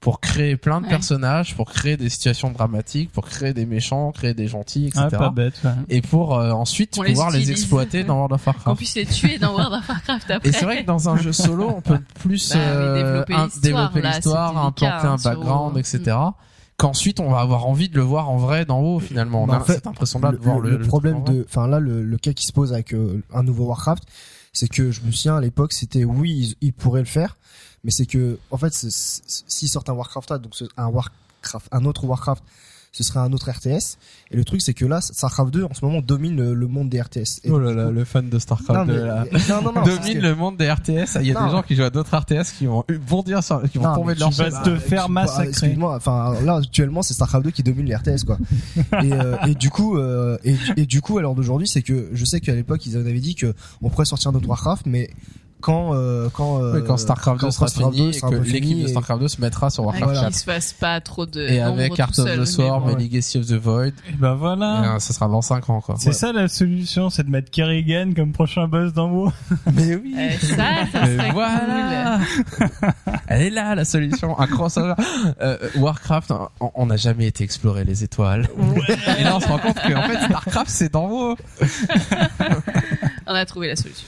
[0.00, 0.90] pour créer plein de Ouais.
[0.90, 5.06] personnages, pour créer des situations dramatiques, pour créer des méchants, créer des gentils, etc.
[5.12, 5.60] Ah, pas bête.
[5.64, 5.70] ouais.
[5.88, 8.76] et pour euh, ensuite On pouvoir les, exploiter dans World of Qu'on Warcraft.
[8.76, 10.48] puisse les tuer dans World of Warcraft après.
[10.48, 13.24] Et c'est vrai que dans un jeu solo, on peut plus Bah euh,
[13.60, 16.16] développer l'histoire, implanter un hein, background, etc.
[16.76, 19.42] Qu'ensuite, on va avoir envie de le voir en vrai d'en haut, finalement.
[19.42, 21.44] On Mais a en fait, cette impression-là de le, voir le- le, le problème de,
[21.48, 24.04] enfin là, le, le cas qui se pose avec euh, un nouveau Warcraft,
[24.52, 27.36] c'est que je me souviens à l'époque, c'était oui, ils, ils pourraient le faire,
[27.84, 31.84] mais c'est que, en fait, s'ils sortent un Warcraft 4, donc ce- un Warcraft, un
[31.84, 32.42] autre Warcraft,
[32.90, 33.98] ce serait un autre RTS.
[34.30, 36.88] Et le truc, c'est que là, Starcraft 2 en ce moment domine le, le monde
[36.88, 37.40] des RTS.
[37.44, 39.24] Et Oh là là, le fan de StarCraft non, mais, 2, là.
[39.50, 41.18] non, non, non, parce domine que- le monde des RTS.
[41.20, 41.46] Il y a Non.
[41.46, 44.20] des gens qui jouent à d'autres RTS qui vont bondir sur, qui vont tomber de
[44.20, 45.48] leur vas te faire bah, massacrer.
[45.50, 48.38] Excuse-moi, enfin là actuellement c'est Starcraft 2 qui domine les RTS quoi.
[49.02, 52.08] et, euh, et du coup euh, et, et du coup à l'heure d'aujourd'hui c'est que
[52.12, 55.10] je sais qu'à l'époque ils avaient dit que on pourrait sortir notre Warcraft mais
[55.60, 58.30] quand euh, quand euh, Oui, quand StarCraft 2 quand sera Starcraft fini 2 et sera
[58.30, 60.34] que l'équipe de StarCraft 2 se mettra sur Warcraft qu'il 4.
[60.34, 61.40] se fasse pas trop de.
[61.42, 62.96] Et avec Heart of the Swarm bon.
[62.96, 64.82] et Legacy of the Void, Et ben voilà.
[64.84, 65.96] et, euh, ça sera dans 5 ans, quoi.
[65.98, 69.32] C'est ça la solution, c'est de mettre Kerrigan comme prochain boss d'en haut.
[69.74, 70.14] Mais oui!
[70.40, 72.20] Ça, ça serait voilà
[73.26, 74.94] Elle est là la solution, un crossover.
[75.40, 78.48] Euh, Warcraft, on- n'a jamais été explorer les étoiles.
[79.18, 81.36] Et là on se rend compte que en fait Starcraft c'est haut.
[81.58, 81.66] cool.
[83.26, 84.06] On a trouvé la solution.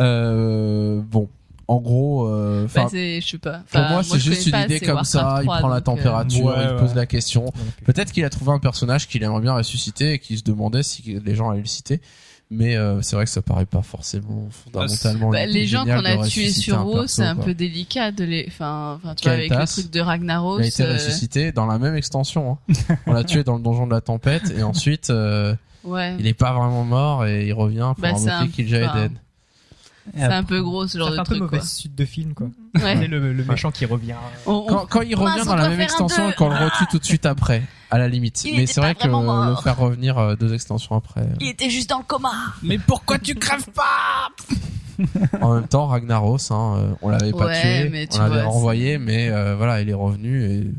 [0.00, 1.28] Euh, bon,
[1.68, 3.62] en gros, euh, Bah, je sais pas.
[3.70, 5.38] pour moi c'est juste une idée comme ça.
[5.42, 6.76] Il 3, prend la euh, température, Ouais, il ouais.
[6.78, 7.52] pose la question.
[7.84, 11.18] Peut-être qu'il a trouvé un personnage qu'il aimerait bien ressusciter et qu'il se demandait si
[11.24, 12.00] les gens allaient le citer.
[12.48, 15.30] Mais euh, c'est vrai que ça paraît pas forcément fondamentalement.
[15.30, 19.00] Bah, les gens qu'on a tués sur WoW, c'est un peu délicat de les, enfin,
[19.02, 20.60] enfin, tu vois, avec le truc de Ragnaros.
[20.60, 22.56] Il a été euh, ressuscité dans la même extension.
[22.78, 22.96] Hein.
[23.08, 26.14] On l'a tué dans le donjon de la tempête et ensuite euh, Ouais.
[26.20, 28.88] il est pas vraiment mort et il revient pour Bah, invoquer un- Kill Jaeden.
[28.90, 29.08] enfin,
[30.14, 32.04] C'est un peu gros ce genre Ça fait de un peu truc, mauvaise suite de
[32.04, 32.48] film quoi.
[32.76, 32.96] Ouais.
[32.96, 34.14] C'est le, le méchant qui revient.
[34.46, 36.98] On- on- Quand, quand il revient Mince, dans la même extension qu'on le retue tout
[36.98, 38.44] de suite après, à la limite.
[38.44, 41.22] Il Mais c'est vrai que le faire revenir euh, deux extensions après.
[41.22, 41.34] euh.
[41.40, 42.32] Il était juste dans le coma.
[42.62, 44.28] Mais pourquoi tu crèves pas?
[45.42, 48.96] En même temps, Ragnaros, hein, euh, on l'avait pas Ouais, tué, mais on l'avait renvoyé,
[48.96, 50.70] mais euh, voilà, il est revenu et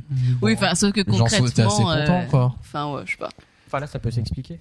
[0.41, 2.55] Oui, enfin, sauf que les gens assez concrètement, contents, euh, quoi.
[2.59, 3.29] enfin, ouais, je sais pas.
[3.67, 4.59] Enfin là ça peut s'expliquer.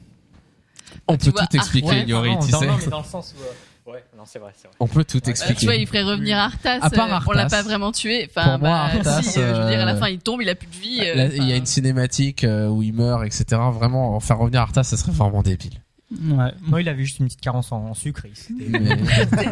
[1.09, 2.67] On tu peut vois, tout expliquer, Arthas, Yori, non, tu non, sais.
[2.67, 3.43] non, mais dans le sens où.
[3.87, 4.77] Ouais, non c'est vrai, c'est vrai.
[4.81, 5.61] On peut tout expliquer.
[5.61, 6.79] tu vois, il ferait revenir Arthas.
[6.83, 7.59] À part euh, on l'a Arthas.
[7.59, 8.29] pas vraiment tué.
[8.29, 10.19] Enfin, Pour moi, bah, Arthas, si, euh, je veux dire, à la euh, fin, il
[10.19, 11.01] tombe, il a plus de vie.
[11.03, 13.45] euh, il y a une cinématique où il meurt, etc.
[13.73, 15.75] Vraiment, faire revenir Arthas, ça serait vraiment débile.
[16.23, 16.53] Ouais.
[16.63, 18.27] Moi il avait juste une petite carence en, en sucre.
[18.27, 18.97] il s'était- Mais-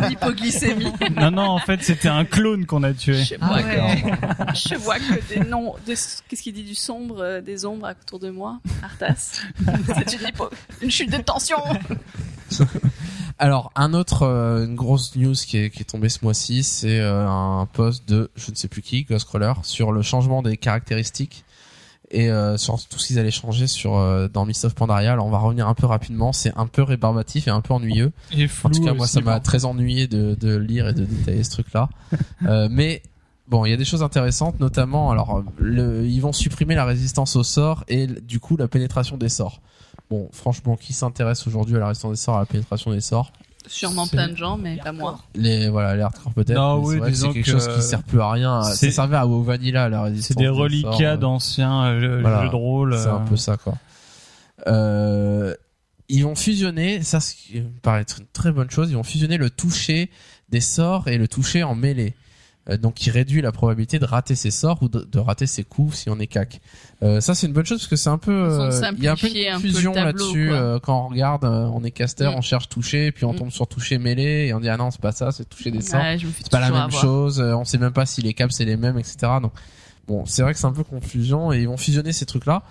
[0.09, 0.93] l'hypoglycémie.
[1.17, 3.25] Non, non, en fait, c'était un clone qu'on a tué.
[3.25, 4.55] Je Ah, vois, d'accord.
[4.55, 5.95] je vois que des noms, de,
[6.29, 8.61] qu'est-ce qu'il dit du sombre, euh, des ombres autour de moi.
[8.85, 9.41] Arthas.
[9.97, 10.49] c'est une, hypo,
[10.81, 11.57] une chute de tension.
[13.39, 17.01] Alors, un autre, euh, une grosse news qui est, qui est tombée ce mois-ci, c'est
[17.01, 21.45] euh, un post de, je ne sais plus qui, Ghostcrawler, sur le changement des caractéristiques
[22.11, 25.13] et euh, sur tout ce qu'ils allaient changer sur euh, dans Mist of Pandaria.
[25.13, 26.33] Alors, on va revenir un peu rapidement.
[26.33, 28.13] C'est un peu rébarbatif et un peu ennuyeux.
[28.33, 31.05] Et En flou tout cas, moi, ça m'a très ennuyé de, de lire et de
[31.05, 31.89] détailler ce truc-là.
[32.47, 33.03] Euh, mais
[33.49, 37.37] bon, il y a des choses intéressantes, notamment, alors, le, ils vont supprimer la résistance
[37.37, 39.61] au sort et du coup la pénétration des sorts.
[40.11, 43.33] Bon, franchement, qui s'intéresse aujourd'hui à la résistance des sorts, à la pénétration des sorts
[43.67, 45.19] Sûrement plein de gens, mais pas moi.
[45.35, 46.55] Les voilà, les hardcore peut-être.
[46.55, 48.63] Non, mais oui, c'est que quelque que, chose qui sert plus à rien.
[48.63, 50.37] Ça c'est- servait à WoW Vanilla la résistance.
[50.37, 52.43] C'est des reliquats euh, d'anciens euh, voilà.
[52.43, 52.99] jeux de rôle.
[52.99, 53.75] C'est un euh, peu ça, quoi.
[54.67, 55.55] Euh,
[56.09, 59.03] ils vont fusionner, ça ce qui me paraît être une très bonne chose, ils vont
[59.03, 60.11] fusionner le toucher
[60.51, 62.15] des sorts et le toucher en mêlée.
[62.71, 65.65] Euh, donc qui réduit la probabilité de rater ses sorts ou de, de rater ses
[65.65, 66.63] coups si on est cac.
[67.03, 69.13] Euh, ça c'est une bonne chose parce que c'est un peu euh, il y a
[69.13, 72.37] un peu une tableau, là-dessus euh, quand on regarde euh, on est caster, Mm.
[72.37, 73.37] on cherche toucher puis on Mm.
[73.37, 75.83] tombe sur toucher mêlée et on dit ah non c'est pas ça, c'est toucher des
[75.83, 77.03] sorts Ouais, c'est pas la même avoir.
[77.03, 79.17] chose, euh, on sait même pas si les caps c'est les mêmes, etc.
[79.43, 79.53] Donc
[80.09, 82.63] bon, c'est vrai que c'est un peu confusion et ils vont fusionner ces trucs-là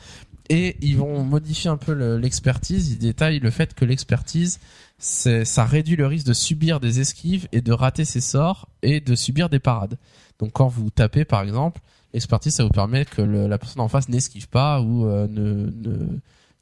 [0.50, 2.90] et ils vont modifier un peu le- l'expertise.
[2.92, 4.60] Ils détaillent le fait que l'expertise,
[5.04, 9.16] ça réduit le risque de subir des esquives et de rater ses sorts et de
[9.16, 9.98] subir des parades.
[10.40, 11.82] Donc quand vous tapez par exemple,
[12.14, 16.20] l'expertise ça vous permet que la personne en face n'esquive pas ou euh, ne, ne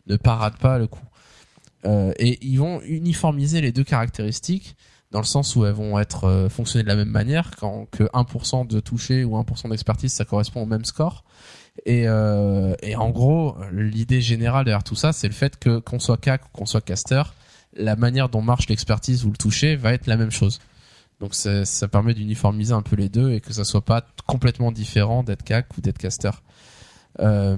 [0.07, 1.05] ne parade pas le coup.
[1.85, 4.75] Euh, et ils vont uniformiser les deux caractéristiques
[5.09, 8.03] dans le sens où elles vont être euh, fonctionner de la même manière quand que
[8.03, 11.23] 1% de toucher ou 1% d'expertise ça correspond au même score
[11.85, 15.99] et, euh, et en gros l'idée générale derrière tout ça c'est le fait que qu'on
[15.99, 17.23] soit CAC ou qu'on soit caster
[17.73, 20.59] la manière dont marche l'expertise ou le toucher va être la même chose
[21.19, 25.23] donc ça, permet d'uniformiser un peu les deux et que ça soit pas complètement différent
[25.23, 26.31] d'être CAC ou d'être caster
[27.19, 27.57] euh,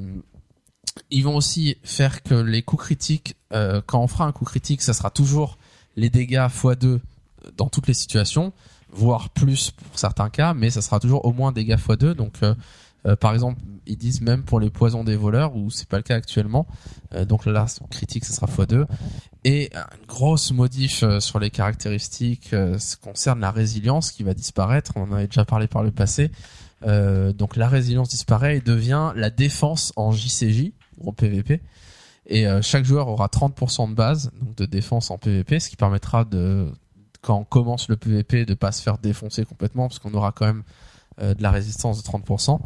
[1.10, 4.82] ils vont aussi faire que les coups critiques euh, quand on fera un coup critique
[4.82, 5.58] ça sera toujours
[5.95, 6.99] les dégâts x2
[7.58, 8.54] dans toutes les situations,
[8.89, 12.13] voire plus pour certains cas, mais ça sera toujours au moins dégâts x2.
[12.13, 12.56] Donc, euh,
[13.05, 16.03] euh, par exemple, ils disent même pour les poisons des voleurs, où c'est pas le
[16.03, 16.67] cas actuellement.
[17.13, 18.85] Euh, donc là, critique, ça sera x2.
[19.43, 24.33] Et une grosse modif euh, sur les caractéristiques euh, ce concerne la résilience qui va
[24.33, 24.93] disparaître.
[24.95, 26.31] On en avait déjà parlé par le passé.
[26.85, 31.61] Euh, donc la résilience disparaît et devient la défense en JCJ ou en PVP.
[32.27, 35.75] Et euh, chaque joueur aura 30% de base, donc de défense en PVP, ce qui
[35.75, 36.71] permettra de
[37.21, 40.45] quand on commence le PVP de pas se faire défoncer complètement parce qu'on aura quand
[40.45, 40.63] même
[41.19, 42.60] de la résistance de 30%.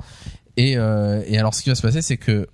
[0.58, 2.48] Et, euh, et alors ce qui va se passer c'est que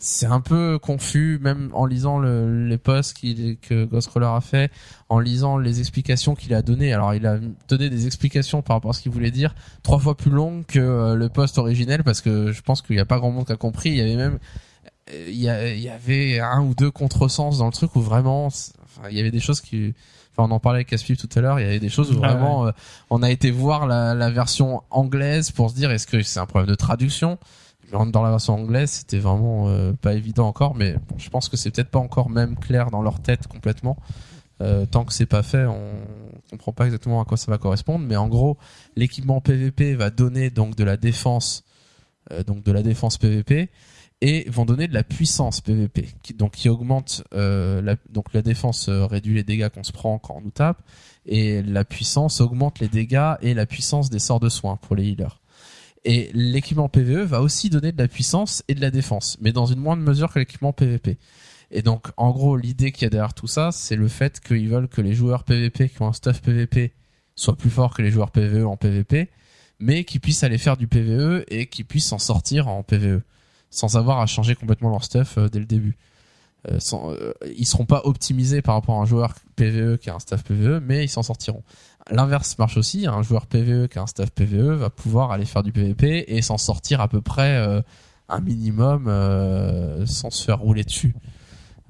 [0.00, 4.70] c'est un peu confus même en lisant le, les posts que Ghostcrawler a fait,
[5.08, 6.92] en lisant les explications qu'il a données.
[6.92, 10.16] Alors il a donné des explications par rapport à ce qu'il voulait dire, trois fois
[10.16, 13.18] plus longues que euh, le post originel parce que je pense qu'il n'y a pas
[13.18, 13.90] grand monde qui a compris.
[13.90, 14.38] Il y avait même
[15.12, 15.48] euh, il y,
[15.88, 18.50] avait un ou deux contresens dans le truc où vraiment
[19.10, 19.94] il y avait des choses qui
[20.38, 22.20] enfin on en parlait avec Caspip tout à l'heure il y avait des choses où
[22.22, 22.70] Ah vraiment euh,
[23.10, 26.46] on a été voir la, la version anglaise pour se dire est-ce que c'est un
[26.46, 27.38] problème de traduction?
[27.90, 31.56] Dans la version anglaise c'était vraiment euh, pas évident encore mais bon, je pense que
[31.56, 33.96] c'est peut-être pas encore même clair dans leur tête complètement.
[34.60, 35.78] Euh, tant que c'est pas fait on
[36.50, 38.58] comprend pas exactement à quoi ça va correspondre mais en gros
[38.96, 41.62] l'équipement PVP va donner donc de la défense
[42.32, 43.70] euh, donc de la défense PVP
[44.20, 48.42] et vont donner de la puissance PVP, qui, donc qui augmente euh, la, donc la
[48.42, 50.82] défense euh, réduit les dégâts qu'on se prend quand on nous tape,
[51.26, 55.04] et la puissance augmente les dégâts et la puissance des sorts de soins pour les
[55.04, 55.40] healers.
[56.04, 59.66] Et l'équipement PVE va aussi donner de la puissance et de la défense, mais dans
[59.66, 61.18] une moindre mesure que l'équipement PVP.
[61.70, 64.68] Et donc, en gros, l'idée qu'il y a derrière tout ça, c'est le fait qu'ils
[64.68, 66.92] veulent que les joueurs PVP qui ont un stuff PVP
[67.34, 69.28] soient plus forts que les joueurs PVE en PVP,
[69.78, 73.22] mais qu'ils puissent aller faire du PVE et qu'ils puissent s'en sortir en PVE
[73.70, 75.96] sans avoir à changer complètement leur stuff euh, dès le début.
[76.68, 80.14] Euh, sans, euh, ils seront pas optimisés par rapport à un joueur PVE qui a
[80.14, 81.62] un stuff PVE, mais ils s'en sortiront.
[82.10, 83.06] L'inverse marche aussi.
[83.06, 86.42] Un joueur PVE qui a un stuff PVE va pouvoir aller faire du PVP et
[86.42, 87.82] s'en sortir à peu près euh,
[88.28, 91.14] un minimum euh, sans se faire rouler dessus.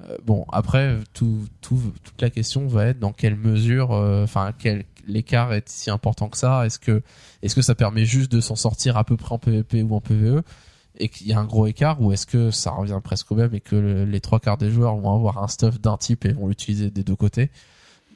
[0.07, 4.53] Euh, bon, après, tout, tout, toute la question va être dans quelle mesure, euh, enfin,
[4.57, 6.65] quel l'écart est si important que ça.
[6.65, 10.01] Est-ce que ça permet juste de s'en sortir à peu près en PVP ou en
[10.01, 10.43] PVE
[10.99, 13.53] et qu'il y a un gros écart ou est-ce que ça revient presque au même
[13.55, 16.33] et que le- les trois quarts des joueurs vont avoir un stuff d'un type et
[16.33, 17.49] vont l'utiliser des deux côtés?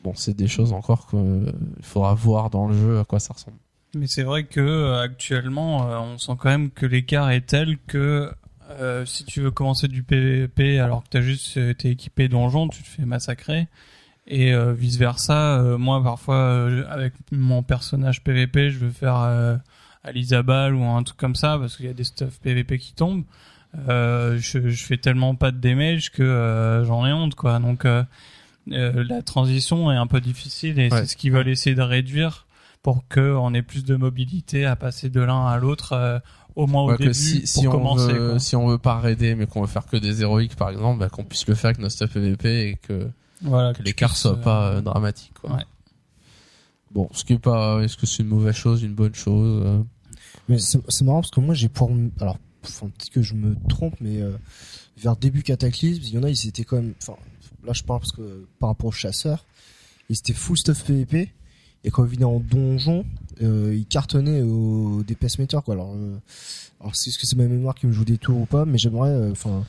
[0.03, 3.57] Bon, c'est des choses encore qu'il faudra voir dans le jeu à quoi ça ressemble.
[3.95, 7.77] Mais c'est vrai que euh, actuellement, euh, on sent quand même que l'écart est tel
[7.87, 8.31] que
[8.71, 12.81] euh, si tu veux commencer du PVP alors que t'as juste été équipé donjon, tu
[12.83, 13.67] te fais massacrer.
[14.25, 19.59] Et vice versa, moi parfois avec mon personnage PVP, je veux faire
[20.05, 22.93] euh, Alizabal ou un truc comme ça parce qu'il y a des stuff PVP qui
[22.93, 23.23] tombent.
[23.89, 27.57] Euh, je, je fais tellement pas de damage que euh, j'en ai honte quoi.
[27.59, 28.03] Donc euh,
[28.71, 30.99] euh, la transition est un peu difficile et Ouais.
[30.99, 32.45] c'est ce qu'ils veulent essayer de réduire
[32.83, 36.19] pour que on ait plus de mobilité à passer de l'un à l'autre euh,
[36.55, 38.13] au moins au Ouais, que début si, pour si on commencer.
[38.13, 40.99] veut, si on veut pas raider mais qu'on veut faire que des héroïques par exemple,
[40.99, 43.09] bah, qu'on puisse le faire avec nos stuff PVP et que,
[43.41, 45.33] Voilà, que tu l'écart soit euh, pas dramatique.
[45.41, 45.53] Quoi.
[45.55, 45.63] ouais.
[46.93, 49.81] Bon, ce qui est pas, est-ce que c'est une mauvaise chose, une bonne chose euh,
[50.47, 53.95] Mais c'est marrant parce que moi j'ai pour alors enfin, peut-être que je me trompe
[53.99, 54.31] mais euh,
[54.97, 57.17] vers début cataclysme il y en a ils étaient quand même enfin
[57.65, 59.45] là je parle parce que par rapport aux chasseurs
[60.09, 61.31] ils étaient full stuff PVP
[61.83, 63.05] et quand ils venaient en donjon
[63.41, 65.03] euh, ils cartonnaient au
[65.39, 65.73] meter quoi.
[65.73, 66.17] Alors euh,
[66.79, 68.77] alors c'est ce que c'est ma mémoire qui me joue des tours ou pas mais
[68.77, 69.65] j'aimerais euh, enfin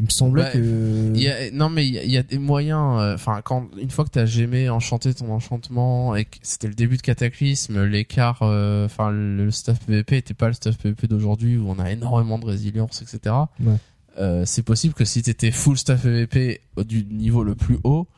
[0.00, 2.22] il me semblait Ouais, que y a, non mais il y a, il y a
[2.24, 2.98] des moyens.
[3.00, 6.74] euh, Enfin, quand une fois que t'as gémé, enchanté ton enchantement et que c'était le
[6.74, 11.06] début de Cataclysme, l'écart, euh, enfin le, le stuff PVP était pas le stuff PVP
[11.06, 13.34] d'aujourd'hui où on a énormément de résilience, etc.
[13.60, 13.74] Ouais.
[14.18, 18.08] Euh, c'est possible que si t'étais full stuff PVP du niveau le plus haut,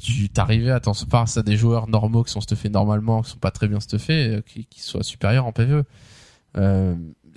[0.00, 3.38] tu t'arrivais à t'en passer à des joueurs normaux qui sont stuffés normalement, qui sont
[3.38, 5.84] pas très bien stuffés, qui, qui soient supérieurs en PVE.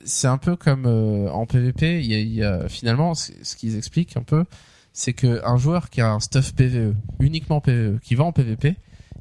[0.06, 3.76] C'est un peu comme euh, en PVP, il y a, y a- finalement ce qu'ils
[3.76, 4.46] expliquent un peu,
[4.94, 8.76] c'est que un joueur qui a un stuff PVE, uniquement PVE, qui va en PVP,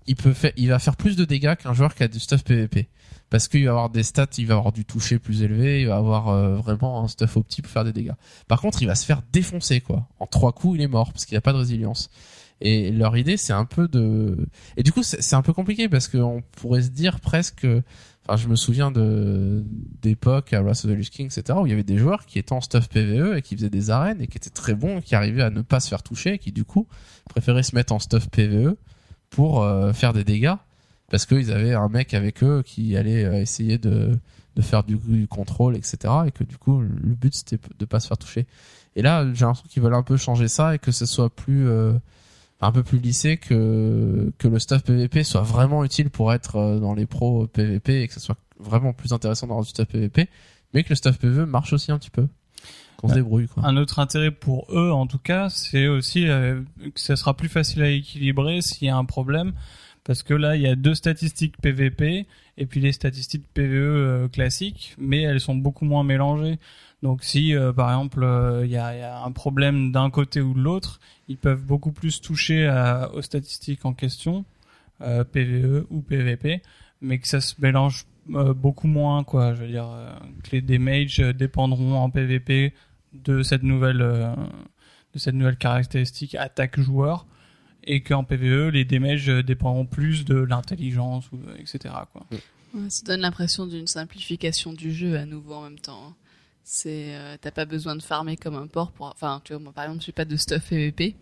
[0.06, 2.44] il peut faire, il va faire plus de dégâts qu'un joueur qui a du stuff
[2.44, 2.88] PVP.
[3.30, 5.96] Parce qu'il va avoir des stats, il va avoir du toucher plus élevé, il va
[5.96, 8.12] avoir euh, vraiment un stuff opti pour faire des dégâts.
[8.46, 10.06] Par contre, il va se faire défoncer quoi.
[10.20, 12.10] En trois coups, il est mort parce qu'il n'y a pas de résilience.
[12.60, 14.46] Et leur idée, c'est un peu de.
[14.76, 17.66] Et du coup, c'est un peu compliqué parce qu'on pourrait se dire presque.
[18.26, 19.64] Enfin, je me souviens de
[20.00, 22.38] d'époques à Wrath of the Lich King, etc., où il y avait des joueurs qui
[22.38, 25.14] étaient en stuff PVE et qui faisaient des arènes et qui étaient très bons, qui
[25.14, 26.87] arrivaient à ne pas se faire toucher, et qui du coup
[27.28, 28.76] préféraient se mettre en stuff PVE
[29.30, 30.54] pour euh, faire des dégâts
[31.10, 34.18] parce qu'ils avaient un mec avec eux qui allait euh, essayer de
[34.60, 38.08] faire du, du contrôle, etc., et que du coup le but c'était de pas se
[38.08, 38.46] faire toucher.
[38.96, 41.68] Et là, j'ai l'impression qu'ils veulent un peu changer ça et que ce soit plus
[41.68, 41.92] euh,
[42.60, 46.78] un peu plus lissé que que le stuff PVP soit vraiment utile pour être euh,
[46.80, 50.28] dans les pros PVP et que ce soit vraiment plus intéressant dans du stuff PVP,
[50.72, 52.26] mais que le stuff PVE marche aussi un petit peu.
[52.96, 53.18] Qu'on se Ouais.
[53.20, 53.64] débrouille quoi.
[53.66, 56.60] Un autre intérêt pour eux, en tout cas, c'est aussi euh,
[56.94, 59.52] que ça sera plus facile à équilibrer s'il y a un problème.
[60.04, 64.28] Parce que là, il y a deux statistiques PVP et puis les statistiques PVE euh,
[64.28, 66.58] classiques, mais elles sont beaucoup moins mélangées.
[67.02, 70.60] Donc si, euh, par exemple, euh, il y, a, un problème d'un côté ou de
[70.60, 72.68] l'autre, ils peuvent beaucoup plus toucher
[73.14, 74.44] aux statistiques en question,
[75.00, 76.62] PVE ou PVP,
[77.00, 79.54] mais que ça se mélange beaucoup moins, quoi.
[79.54, 79.88] Je veux dire,
[80.42, 82.72] que les des mages euh, dépendront en PVP
[83.12, 84.36] de cette nouvelle
[85.58, 87.26] caractéristique attaque joueur
[87.86, 92.26] et qu'en PVE les damages euh, dépendront plus de l'intelligence ou etc quoi.
[92.74, 96.08] Ouais, ça donne l'impression d'une simplification du jeu à nouveau en même temps.
[96.08, 96.14] hein.
[96.64, 99.72] C'est, euh, t'as pas besoin de farmer comme un porc pour, enfin, tu vois, moi
[99.72, 101.14] par exemple, je suis pas de stuff PVP,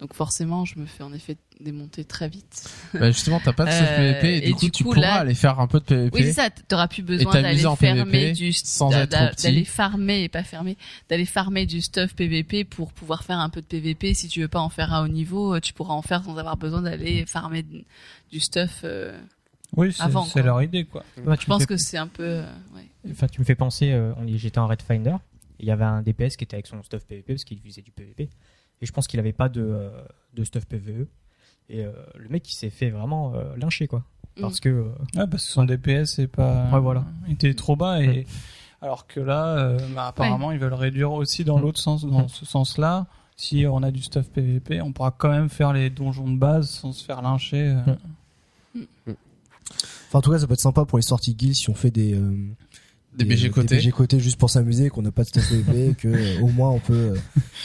[0.00, 2.70] donc forcément, je me fais en effet démonter très vite.
[2.94, 4.90] Bah justement, t'as pas de stuff Euh, PVP et, et du coup du tu coup,
[4.90, 6.16] pourras là- aller faire un peu de PVP.
[6.16, 6.50] Oui, c'est ça.
[6.50, 9.42] T'auras plus besoin d'aller fermer PVP du sans d'a- être d'a- trop petit.
[9.44, 10.76] d'aller farmer et pas fermer,
[11.08, 14.14] d'aller farmer du stuff PVP pour pouvoir faire un peu de PVP.
[14.14, 16.36] Si tu veux pas en faire à haut niveau, euh, tu pourras en faire sans
[16.38, 17.64] avoir besoin d'aller farmer
[18.30, 18.82] du stuff.
[18.84, 19.18] euh,
[19.76, 21.04] Oui, c'est leur idée quoi.
[21.16, 22.22] Tu Je me pense fais- que c'est un peu.
[22.22, 22.42] euh,
[22.76, 22.86] ouais.
[23.10, 25.16] Enfin, tu me fais penser, euh, on y- j'étais en Red Finder,
[25.58, 27.90] il y avait un DPS qui était avec son stuff PVP parce qu'il faisait du
[27.90, 28.28] PVP,
[28.80, 29.90] et je pense qu'il avait pas de, euh,
[30.34, 31.06] de stuff PVE,
[31.70, 34.02] et euh, le mec il s'est fait vraiment euh, lyncher quoi,
[34.40, 34.84] parce que euh,
[35.16, 37.04] Ouais, parce que son DPS est pas Ouais, voilà.
[37.26, 38.26] il était trop bas et
[38.80, 41.62] alors que là euh, bah, apparemment ils veulent réduire aussi dans Mm.
[41.62, 43.06] l'autre sens dans ce sens-là.
[43.40, 46.68] Si on a du stuff PVP, on pourra quand même faire les donjons de base
[46.70, 47.76] sans se faire lyncher.
[48.76, 48.84] euh.
[50.08, 51.90] Enfin, en tout cas, ça peut être sympa pour les sorties guild si on fait
[51.90, 52.36] des, euh,
[53.16, 53.68] Des BG côtés.
[53.68, 56.70] Des BG côtés juste pour s'amuser, qu'on n'a pas de PVP, que euh, au moins
[56.70, 57.16] on peut euh,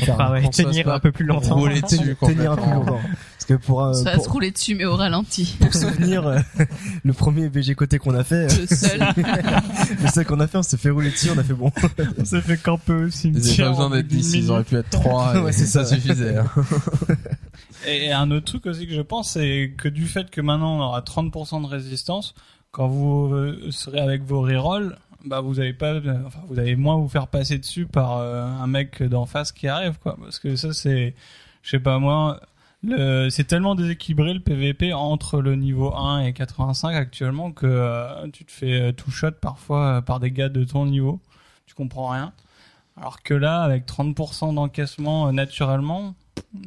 [0.04, 1.56] faire ouais, tenir un peu plus longtemps.
[1.56, 3.00] rouler dessus tenir un peu plus longtemps.
[3.34, 5.58] Parce que pour, un- Ça va se pour, rouler dessus, mais au ralenti.
[5.60, 6.40] pour souvenir, euh,
[7.04, 9.00] le premier BG côté qu'on a fait, euh, Le seul.
[10.02, 11.72] le seul qu'on a fait, on s'est fait rouler dessus, on a fait bon.
[12.18, 13.44] On s'est fait camper au Ils cimetière.
[13.44, 15.54] avaient pas besoin en d'être bout d'une 10, ils auraient pu être 3 Ouais, et
[15.54, 15.94] c'est ça ça.
[15.96, 16.38] suffisait.
[16.38, 16.48] hein.
[17.86, 20.82] Et un autre truc aussi que je pense, c'est que du fait que maintenant on
[20.82, 22.34] aura 30% de résistance,
[22.72, 24.96] quand vous euh, serez avec vos rerolls,
[25.26, 28.68] bah vous avez pas, enfin vous allez moins vous faire passer dessus par euh, un
[28.68, 31.16] mec d'en face qui arrive quoi, parce que ça c'est,
[31.62, 32.40] je sais pas moi,
[32.84, 38.28] le, c'est tellement déséquilibré le PVP entre le niveau 1 et 85 actuellement que euh,
[38.34, 41.22] tu te fais euh, tout shot parfois euh, par des gars de ton niveau,
[41.66, 42.34] tu comprends rien.
[42.98, 46.14] Alors que là, avec 30% d'encaissement euh, naturellement,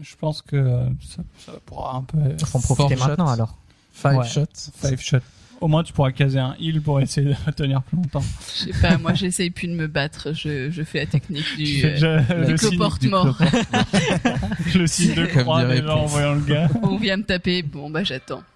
[0.03, 3.33] je pense que euh, ça, ça pourra un peu euh, Faut en profiter maintenant shots.
[3.33, 3.59] alors.
[3.93, 4.27] Five Ouais.
[4.27, 4.71] shots.
[4.75, 5.19] five shot.
[5.61, 8.23] Au moins, tu pourras caser un heal pour essayer de tenir plus longtemps.
[8.55, 10.33] Je sais pas, moi j'essaye plus de me battre.
[10.35, 11.85] Je, je fais la technique du.
[11.85, 13.39] euh, déjà du le signe, cloporte du mort.
[14.75, 16.69] le signe de Comme croix déjà en voyant le gars.
[16.83, 17.63] On vient me taper.
[17.63, 18.43] Bon bah j'attends.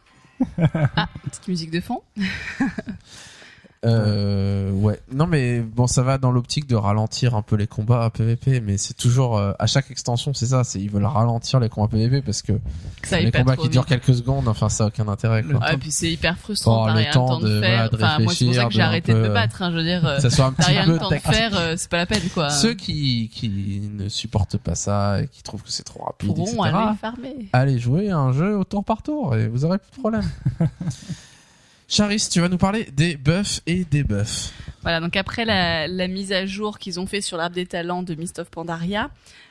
[0.97, 2.01] Ah, petite musique de fond.
[3.87, 5.01] Euh, ouais.
[5.11, 8.61] Non mais bon, ça va dans l'optique de ralentir un peu les combats à PVP,
[8.61, 11.88] mais c'est toujours euh, à chaque extension, c'est ça, c'est ils veulent ralentir les combats
[11.88, 12.53] PVP parce que
[13.03, 15.43] ça les pas combats qui durent quelques secondes, enfin ça a aucun intérêt.
[15.43, 15.61] Quoi.
[15.62, 16.83] Ah, et puis c'est hyper frustrant.
[16.83, 17.71] Oh, T'as le rien temps le temps de de- faire.
[17.75, 19.62] voilà, de enfin, moi c'est pour ça réfléchir, que j'ai arrêté de peu, me battre.
[19.62, 21.59] Hein, je veux dire, euh, ça soit un petit rien peu le temps de faire.
[21.59, 22.51] euh, c'est pas la peine quoi.
[22.51, 23.49] Ceux qui qui
[23.93, 26.77] ne supportent pas ça et qui trouvent que c'est trop rapide, pourront etc.
[26.77, 27.49] aller farmer.
[27.55, 30.25] Allez jouer à un jeu au tour par tour et vous aurez plus de problème.
[31.90, 34.53] Charis, tu vas nous parler des buffs et des buffs.
[34.83, 38.14] Voilà, donc après la, mise à jour qu'ils ont fait sur l'arbre des talents de
[38.14, 39.11] Mist of Pandaria,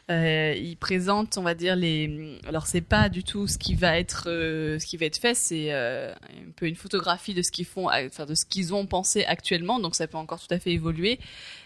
[0.09, 2.39] euh, ils présentent, on va dire les.
[2.47, 5.35] Alors c'est pas du tout ce qui va être euh, ce qui va être fait,
[5.35, 8.85] c'est euh, un peu une photographie de ce qu'ils font, enfin de ce qu'ils ont
[8.85, 9.81] pensé actuellement.
[9.81, 11.19] Donc ça peut encore tout à fait évoluer,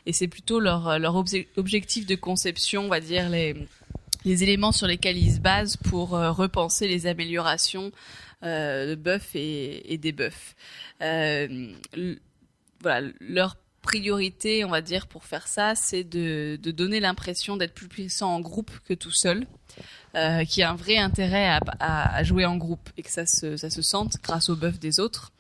[0.07, 3.55] et c'est plutôt leur leur obje- objectif de conception, on va dire les
[4.25, 7.91] les éléments sur lesquels ils se basent pour repenser les améliorations
[8.43, 10.55] de buffs et, et des buffs.
[11.01, 11.73] Euh,
[12.81, 17.87] voilà, leur priorité, on va dire, pour faire ça, c'est de, donner l'impression d'être plus
[17.87, 19.45] puissant en groupe que tout seul,
[20.15, 24.17] euh, qui a un vrai intérêt à, jouer en groupe et que ça se, sente
[24.23, 25.31] grâce au buff des autres.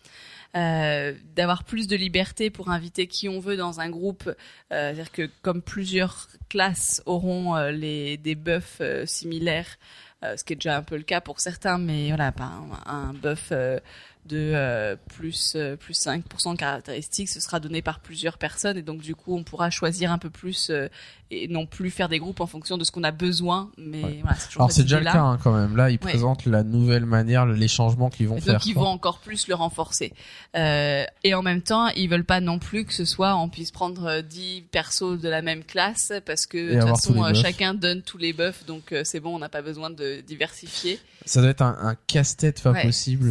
[0.55, 4.33] Euh, d'avoir plus de liberté pour inviter qui on veut dans un groupe, euh,
[4.69, 8.37] c'est-à-dire que comme plusieurs classes auront euh, des
[8.79, 10.02] euh, similaires, euh,
[10.37, 12.51] ce qui est déjà un peu le cas pour certains, mais voilà, pas
[12.85, 13.79] un, un buff euh,
[14.25, 18.81] de euh, plus euh, plus 5% de caractéristiques, ce sera donné par plusieurs personnes et
[18.81, 20.87] donc du coup on pourra choisir un peu plus euh,
[21.31, 24.19] et non plus faire des groupes en fonction de ce qu'on a besoin, mais Ouais.
[24.21, 25.75] voilà, Alors c'est déjà le cas hein, quand même.
[25.75, 28.53] Là, ils présentent la nouvelle manière, les changements qu'ils vont Et faire.
[28.53, 28.83] donc ils quoi.
[28.83, 30.13] vont encore plus le renforcer.
[30.55, 33.71] Euh, et en même temps, ils veulent pas non plus que ce soit on puisse
[33.71, 38.03] prendre euh, 10 persos de la même classe parce que de toute façon chacun donne
[38.03, 40.99] tous les buffs donc euh, c'est bon, on n'a pas besoin de diversifier.
[41.25, 43.29] Ça doit être un, un casse-tête pas Ouais, possible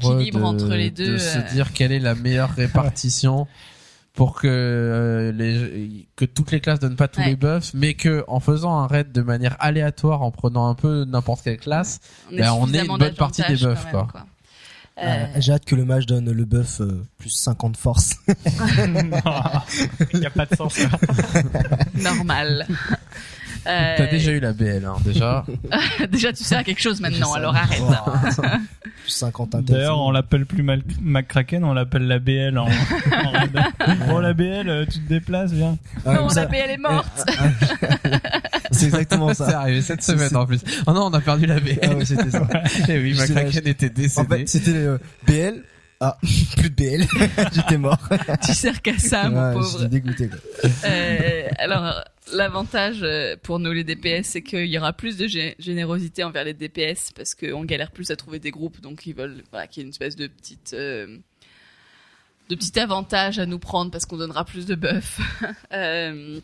[0.00, 1.42] pour eux équilibre de, entre les deux, de se euh.
[1.52, 3.46] dire quelle est la meilleure répartition
[4.14, 7.28] pour que euh, les que toutes les classes donnent pas tous Ouais.
[7.28, 11.04] les buffs, mais que en faisant un raid de manière aléatoire, en prenant un peu
[11.04, 14.12] n'importe quelle classe, On, on est une bonne partie des buffs, même, quoi.
[14.16, 14.24] Euh,
[15.04, 18.16] Euh, J'ai hâte que le mage donne le buff euh, plus 50 force.
[20.12, 20.78] Il n'y a pas de sens.
[20.78, 20.90] là.
[21.94, 22.66] normal.
[23.66, 25.44] Euh, t'as déjà eu la BL, hein, déjà.
[26.10, 27.38] déjà tu sers à quelque chose maintenant, Je sais.
[27.38, 27.82] alors arrête.
[29.02, 29.76] Plus 50 intel.
[29.76, 34.06] D'ailleurs, on l'appelle plus Mal McCracken, on l'appelle la BL en, en.
[34.08, 35.76] Bon, la BL, euh, tu te déplaces, viens.
[36.06, 37.24] Ah, non, ça- la BL est morte.
[38.70, 39.60] C'est exactement C'est ça.
[39.60, 40.60] arrivé cette C'est- semaine c'est- en plus.
[40.86, 41.78] Oh non, on a perdu la BL.
[41.82, 42.46] Ah ouais, c'était ça.
[42.88, 43.94] Et oui, C'est McCracken était En
[44.24, 44.36] décédé.
[44.38, 45.62] fait, c'était euh, BL.
[46.00, 46.16] Ah,
[46.56, 47.06] plus de BL.
[47.52, 47.98] J'étais mort.
[48.44, 49.78] tu sers qu'à ça, mon Ouais, pauvre.
[49.78, 50.28] J'étais dégoûté.
[50.28, 50.70] Quoi.
[50.86, 52.02] Euh, alors,
[52.32, 56.44] l'avantage euh, pour nous les DPS, c'est qu'il y aura plus de gé- générosité envers
[56.44, 59.80] les DPS parce qu'on galère plus à trouver des groupes, donc ils veulent voilà, qu'il
[59.80, 61.18] y ait une espèce de petite euh,
[62.48, 65.20] de petit avantage à nous prendre parce qu'on donnera plus de buffs.
[65.72, 66.38] Euh,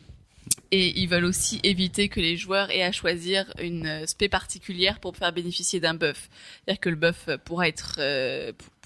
[0.71, 5.17] et ils veulent aussi éviter que les joueurs aient à choisir une spé particulière pour
[5.17, 6.29] faire bénéficier d'un buff.
[6.65, 7.97] C'est-à-dire que le buff pourra être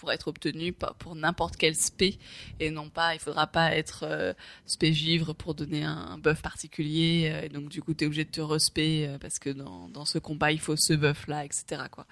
[0.02, 2.18] pourra être obtenu pour n'importe quel spé.
[2.58, 4.32] Et non pas il faudra pas être euh,
[4.66, 8.24] spé givre pour donner un buff particulier euh, et donc du coup tu es obligé
[8.24, 11.44] de te respé euh, parce que dans, dans ce combat il faut ce buff là
[11.44, 12.06] etc quoi.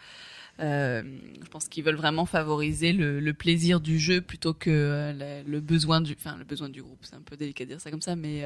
[0.60, 1.02] Euh,
[1.42, 6.00] je pense qu'ils veulent vraiment favoriser le, plaisir du jeu plutôt que euh, le, besoin
[6.00, 7.00] du enfin le besoin du groupe.
[7.02, 8.44] C'est un peu délicat de dire ça comme ça mais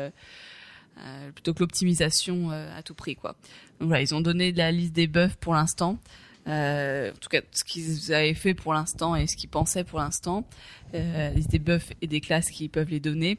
[1.34, 3.36] plutôt que l'optimisation à tout prix quoi.
[3.78, 5.99] Donc voilà ils ont donné la liste des buffs pour l'instant
[6.47, 9.99] euh, en tout cas ce qu'ils avaient fait pour l'instant et ce qu'ils pensaient pour
[9.99, 10.47] l'instant
[10.95, 13.38] euh, des buffs et des classes qui peuvent les donner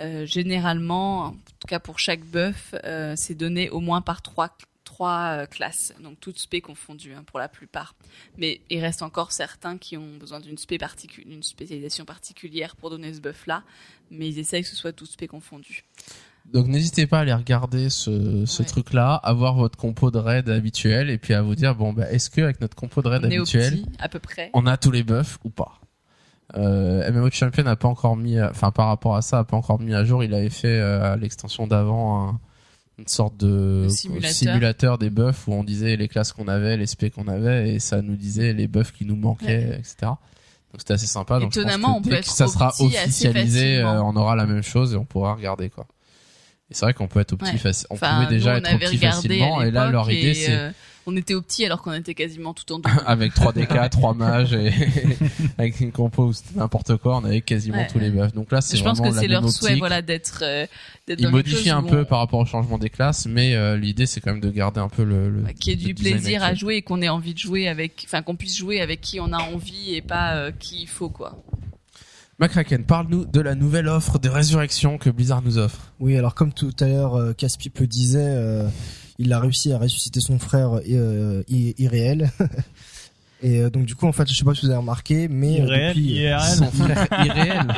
[0.00, 4.56] euh, généralement, en tout cas pour chaque buff, euh, c'est donné au moins par trois,
[4.82, 7.94] trois euh, classes, donc toutes spé confondues hein, pour la plupart.
[8.36, 13.14] Mais il reste encore certains qui ont besoin d'une spé particu- spécialisation particulière pour donner
[13.14, 13.62] ce buff-là,
[14.10, 15.84] mais ils essayent que ce soit toutes spé confondues.
[16.52, 18.68] Donc n'hésitez pas à aller regarder ce, ce Ouais.
[18.68, 22.08] truc-là, à voir votre compo de raid habituel et puis à vous dire bon bah
[22.10, 24.50] est-ce que avec notre compo de raid On habituel, petit, à peu près.
[24.54, 25.80] on a tous les buffs ou pas
[26.56, 29.80] euh, MMO Champion n'a pas encore mis, enfin par rapport à ça, a pas encore
[29.80, 30.22] mis à jour.
[30.22, 32.40] Il avait fait euh, à l'extension d'avant un-
[32.98, 34.30] une sorte de simulateur.
[34.30, 37.78] simulateur des buffs où on disait les classes qu'on avait, les specs qu'on avait et
[37.80, 39.96] ça nous disait les buffs qui nous manquaient, etc.
[40.02, 40.18] Donc
[40.78, 41.40] c'était assez sympa.
[41.40, 44.14] Donc je pense Étonnamment, que on peut que être ça au sera officialisé, euh, on
[44.14, 45.86] aura la même chose et on pourra regarder quoi.
[46.74, 47.56] Et c'est vrai qu'on peut être au petit Ouais.
[47.58, 50.10] faci- on Enfin, pouvait déjà nous, être on au avait petit facilement et là leur
[50.10, 50.70] idée et, c'est euh,
[51.06, 52.90] on était au petit alors qu'on était quasiment tout en double.
[53.06, 54.72] avec 3 DK, 3 mages et
[55.58, 58.32] avec une compo où c'était n'importe quoi, on avait quasiment Ouais, tous les buffs.
[58.32, 60.40] Donc là, c'est Je pense que la c'est leur souhait, voilà, d'être.
[60.42, 60.66] euh,
[61.06, 64.06] d'être Ils modifient un peu on- par rapport au changement des classes, mais euh, l'idée
[64.06, 66.42] c'est quand même de garder un peu le, le qu'il y ait le du plaisir
[66.42, 69.20] à jouer et qu'on ait envie de jouer avec, enfin qu'on puisse jouer avec qui
[69.20, 71.36] on a envie et pas euh, qui il faut quoi.
[72.40, 75.92] McCracken, parle-nous de la nouvelle offre de résurrection que Blizzard nous offre.
[76.00, 78.68] Oui, alors comme tout à l'heure, euh, Caspipe le disait, euh,
[79.18, 82.30] il a réussi à ressusciter son frère euh, irréel.
[83.44, 85.60] Et euh, donc du coup, en fait, je sais pas si vous avez remarqué, mais
[85.60, 86.56] euh, Irréel, depuis IRL.
[86.56, 87.66] Son frère irréel.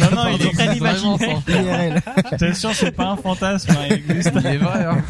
[0.00, 1.42] Non, non, il est très frère.
[1.48, 2.02] IRL.
[2.38, 4.32] T'es sûr, c'est pas un fantasme, hein, il existe.
[4.34, 4.84] Il est vrai.
[4.86, 5.04] Hein.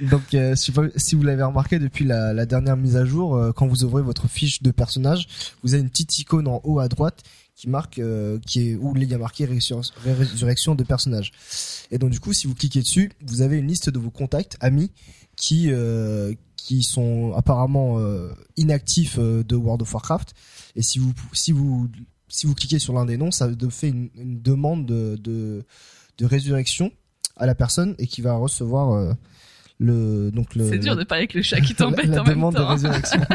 [0.00, 3.04] Donc, euh, je sais pas si vous l'avez remarqué depuis la, la dernière mise à
[3.04, 5.28] jour, euh, quand vous ouvrez votre fiche de personnage,
[5.62, 7.22] vous avez une petite icône en haut à droite
[7.58, 11.32] qui marque, euh, qui est où il y a marqué résurrection, résurrection de personnage.
[11.90, 14.56] Et donc du coup, si vous cliquez dessus, vous avez une liste de vos contacts,
[14.60, 14.92] amis,
[15.34, 16.32] qui euh,
[16.68, 20.34] qui sont apparemment euh, inactifs euh, de World of Warcraft.
[20.76, 21.88] Et si vous si vous
[22.28, 25.64] si vous cliquez sur l'un des noms, ça fait une, une demande de, de
[26.18, 26.92] de résurrection
[27.38, 29.14] à la personne et qui va recevoir euh,
[29.78, 32.34] le donc le C'est dur de parler avec le chat qui t'embête la en même
[32.34, 32.68] demande de temps.
[32.68, 33.20] résurrection.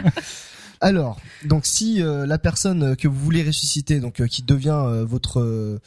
[0.83, 5.05] Alors, donc si euh, la personne que vous voulez ressusciter, donc euh, qui devient euh,
[5.05, 5.79] votre,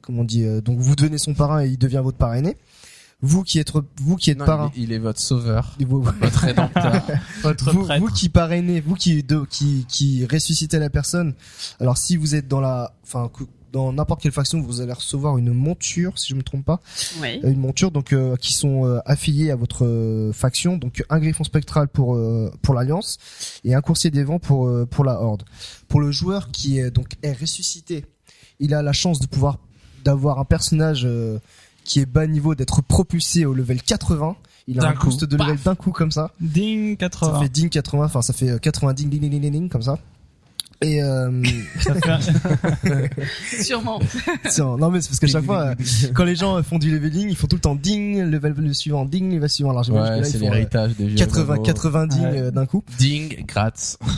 [0.00, 2.56] comment on dit, donc vous devenez son parrain et il devient votre parrainé.
[3.22, 7.02] Vous qui êtes, vous qui êtes Non, parrain, il, est, votre sauveur, vous, votre rédempteur.
[7.42, 8.00] Votre vous, prêtre.
[8.00, 11.34] vous qui parrainez, vous qui de- qui qui ressuscitez la personne.
[11.80, 13.30] Alors si vous êtes dans la, enfin
[13.72, 16.80] dans n'importe quelle faction, vous allez recevoir une monture, si je me trompe pas,
[17.20, 17.40] Oui.
[17.42, 20.76] Euh, une monture donc euh, qui sont euh, affiliés à votre euh, faction.
[20.76, 23.16] Donc un griffon spectral pour euh, pour l'alliance
[23.64, 25.42] et un coursier des vents pour euh, pour la horde.
[25.88, 28.04] Pour le joueur qui est donc est ressuscité,
[28.60, 29.58] il a la chance de pouvoir
[30.04, 31.38] d'avoir un personnage euh,
[31.86, 34.36] qui est bas niveau, d'être propulsé au level 80.
[34.68, 35.26] Il a D'un un boost coup.
[35.26, 36.32] de level d'un coup comme ça.
[36.40, 37.40] Ding Ça 80.
[37.42, 39.82] fait ding 80, enfin ça fait euh, 80 ding ding ding ding ding, ding comme
[39.82, 39.98] ça.
[40.82, 41.30] Et euh,
[41.80, 41.94] Ça
[43.62, 43.98] Sûrement.
[44.76, 45.74] non mais c'est parce qu'à chaque fois, euh,
[46.14, 48.74] quand les gens euh, font du leveling, ils font tout le temps ding, level le
[48.74, 49.70] suivant, ding, level suivant.
[49.70, 51.62] Alors j'imagine que Ouais, là, c'est ils font, euh, l'héritage des vieux 80, MMO.
[51.62, 52.38] 80 ding Ouais.
[52.40, 52.82] euh, d'un coup.
[52.98, 53.98] Ding, gratte.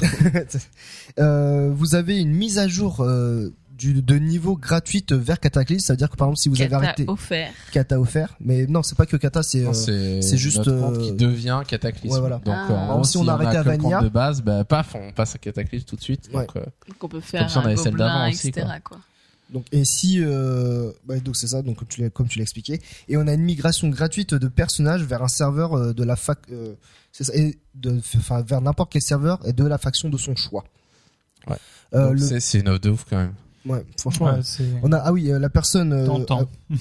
[1.18, 5.92] Euh, vous avez une mise à jour euh, du, de niveau gratuite vers Cataclysm, ça
[5.92, 7.52] veut dire que par exemple si vous avez Qu'elle t'a arrêté offert.
[7.72, 10.96] Kata offert, mais non c'est pas que Kata, c'est euh, c'est c'est juste, notre compte
[10.96, 12.14] euh, qui devient Cataclysme.
[12.14, 12.36] ouais, voilà.
[12.38, 12.66] Donc Ah.
[12.70, 14.94] euh, en gros, Si on si on arrêtait a à Vanilla- de base, bah paf,
[14.96, 16.28] on passe à Cataclysme tout de suite.
[16.34, 16.46] Ouais.
[16.46, 18.66] Donc euh, Donc on peut faire si on avait celle d'avant aussi, etc.
[18.66, 18.80] quoi.
[18.84, 18.98] Quoi.
[19.50, 22.42] donc et si euh, bah, donc c'est ça donc comme tu l'as comme tu l'as
[22.42, 26.16] expliqué et on a une migration gratuite de personnages vers un serveur euh, de la
[26.16, 26.74] fac euh,
[27.12, 30.34] c'est ça et de enfin vers n'importe quel serveur et de la faction de son
[30.36, 30.64] choix.
[31.46, 31.56] Ouais.
[31.94, 33.32] Euh, donc le, c'est c'est une offre de ouf quand même.
[33.68, 34.40] Ouais, franchement Ouais,
[34.82, 36.24] on a ah oui euh, la personne euh,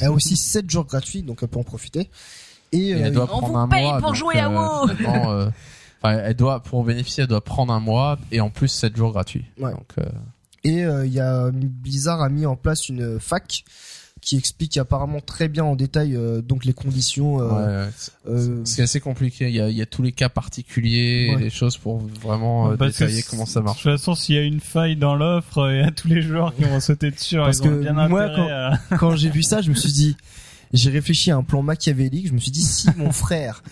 [0.01, 2.09] a, a aussi 7 jours gratuits donc elle peut en profiter.
[2.71, 3.99] Et, Et euh, elle doit On prendre vous un paye mois.
[3.99, 4.89] pour donc, jouer à euh, WoW.
[5.29, 5.49] euh,
[6.01, 9.11] enfin, elle doit pour bénéficier, elle doit prendre un mois et en plus 7 jours
[9.11, 9.45] gratuits.
[9.59, 9.71] Ouais.
[9.71, 10.03] Donc euh,
[10.63, 13.63] Et euh, il y a Blizzard a mis en place une fac
[14.21, 17.39] qui explique apparemment très bien en détail euh, donc les conditions.
[17.41, 19.47] euh, ouais, ouais, c'est- euh, c'est assez compliqué.
[19.47, 21.41] Il y a, il y a tous les cas particuliers, Ouais.
[21.41, 23.83] et les choses pour vraiment euh, que détailler comment ça marche.
[23.85, 26.21] De toute façon, s'il y a une faille dans l'offre, il y a tous les
[26.21, 27.35] joueurs qui vont sauter dessus.
[27.37, 30.17] Parce ils ont que bien moi, à- quand j'ai vu ça, je me suis dit,
[30.73, 32.27] j'ai réfléchi à un plan machiavélique.
[32.27, 33.63] Je me suis dit, si mon frère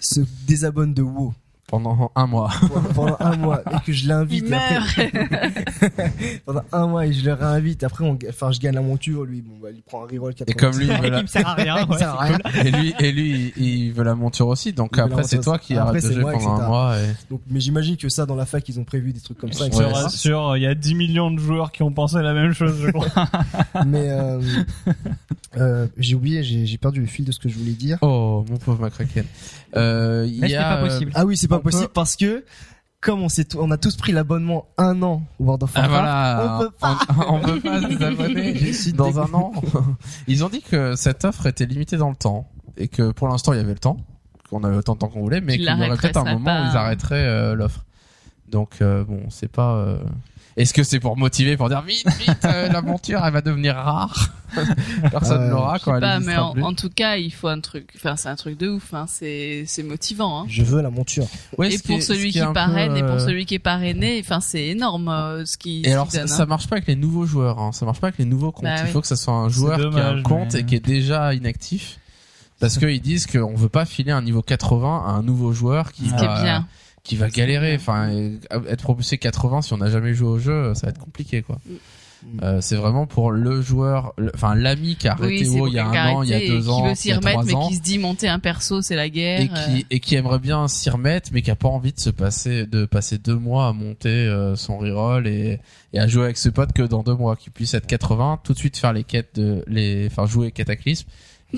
[0.00, 1.34] se désabonne de WoW
[1.66, 2.50] Pendant un mois.
[2.94, 5.10] pendant- un mois et que je l'invite Il après-
[6.46, 9.40] pendant un mois et je le réinvite, après on, enfin je gagne la monture, lui,
[9.40, 10.44] bon bah il prend un reroll 80.
[10.46, 11.76] Et comme lui, il veut qui la, me sert à rien.
[11.88, 12.38] ouais, Ça sert à rien.
[12.64, 14.72] et lui, et lui, il, veut la monture aussi.
[14.72, 16.96] Donc Il après, c'est toi qui Après, arrête de c'est jouer pendant un mois.
[16.98, 17.06] Et...
[17.30, 19.64] Donc, mais j'imagine que ça dans la fac ils ont prévu des trucs comme ça.
[19.64, 22.52] Je te rassure, il y a 10 millions de joueurs qui ont pensé la même
[22.52, 23.08] chose, je crois.
[23.86, 24.40] Mais euh,
[25.56, 27.98] euh, j'ai oublié, j'ai j'ai perdu le fil de ce que je voulais dire.
[28.02, 29.24] Oh, mon pauvre McCracken.
[29.76, 31.12] Euh, il Mais y ce n'est a, pas possible.
[31.14, 32.44] Ah oui, c'est pas On peut- possible parce que
[33.00, 36.00] comme on s'est, on a tous pris l'abonnement un an World of Ah Warcraft.
[36.00, 36.98] voilà, on peut pas.
[37.28, 39.52] on, on peut pas se désabonner Je suis dans un an.
[40.26, 42.48] Ils ont dit que cette offre était limitée dans le temps
[42.78, 43.98] et que pour l'instant il y avait le temps,
[44.48, 46.70] qu'on avait autant de temps qu'on voulait, mais qu'il y aurait peut-être un moment où
[46.70, 47.84] ils arrêteraient euh, l'offre.
[48.48, 49.74] Donc euh, bon, c'est pas.
[49.74, 49.98] euh,
[50.56, 53.74] Est-ce que c'est pour motiver, pour dire vite, vite, euh, la monture, elle va devenir
[53.74, 54.28] rare.
[55.10, 57.58] Personne Euh, l'aura Je quand elle pas, mais en, en tout cas, il faut un
[57.60, 57.90] truc.
[57.96, 58.94] Enfin, c'est un truc de ouf.
[58.94, 59.06] Hein.
[59.08, 60.42] C'est c'est motivant.
[60.42, 60.46] Hein.
[60.48, 61.26] Je veux la monture.
[61.58, 64.20] Ouais, et pour est- celui qui peu, parraine et pour euh, celui qui est parrainé,
[64.24, 65.82] enfin, c'est énorme euh, ce qui.
[65.84, 66.46] Et alors, ça, hein.
[66.46, 67.58] marche pas avec les nouveaux joueurs.
[67.58, 67.72] Hein.
[67.72, 68.64] Ça marche pas avec les nouveaux comptes.
[68.64, 68.90] Bah Il oui.
[68.92, 71.34] faut que ça soit un joueur qui a un compte mais- et qui est déjà
[71.34, 71.98] inactif.
[72.60, 76.08] Parce qu'ils disent qu'on veut pas filer un niveau 80 à un nouveau joueur qui
[76.08, 76.68] Ce qui va, est bien.
[77.04, 77.76] Qui va galérer.
[77.76, 78.10] Enfin,
[78.68, 81.60] être propulsé 80 si on n'a jamais joué au jeu, ça va être compliqué, quoi.
[81.66, 81.74] Mm.
[82.42, 85.78] Euh, c'est vraiment pour le joueur, enfin l'ami qui a arrêté Oui, pour il y
[85.78, 87.44] a un an, il y a deux ans, qui veut il s'y y a remettre,
[87.44, 89.40] mais qui se dit monter un perso, c'est la guerre.
[89.40, 92.08] et qui et qui aimerait bien s'y remettre, mais qui a pas envie de se
[92.08, 95.60] passer, de passer deux mois à monter euh, son reroll et
[95.92, 98.54] et à jouer avec ses potes que dans deux mois, qui puisse être 80, tout
[98.54, 101.06] de suite faire les quêtes de les, enfin jouer Cataclysme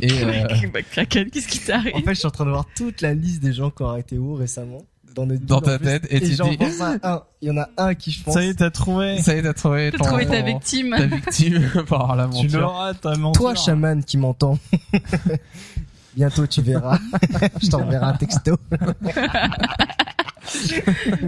[0.03, 1.95] et euh, Bah, qu'est-ce qui t'arrive?
[1.95, 3.89] En fait, je suis en train de voir toute la liste des gens qui ont
[3.89, 4.83] arrêté WoW récemment.
[5.17, 7.23] Dans, notre Dans guide, ta tête, et tu j'en dis- pense à un.
[7.43, 8.35] Il y en a un qui, je pense.
[8.35, 9.19] Ça y est, t'as trouvé.
[9.23, 10.95] ça y est, t'as trouvé T'as trouvé ta victime.
[10.97, 13.41] ta victime par la Tu l'auras, ta monture.
[13.41, 14.59] Toi, chaman qui m'entend.
[16.17, 16.99] Bientôt, tu verras.
[17.63, 18.57] je t'enverrai un texto.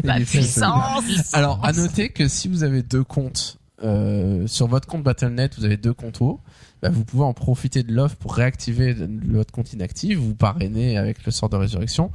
[0.04, 1.34] La puissance.
[1.34, 5.64] Alors, à noter que si vous avez deux comptes euh, sur votre compte Battle.net, vous
[5.64, 6.40] avez deux comptes WoW,
[6.82, 8.94] bah, vous pouvez en profiter de l'offre pour réactiver
[9.28, 12.10] votre compte inactif, vous parrainer avec le sort de résurrection,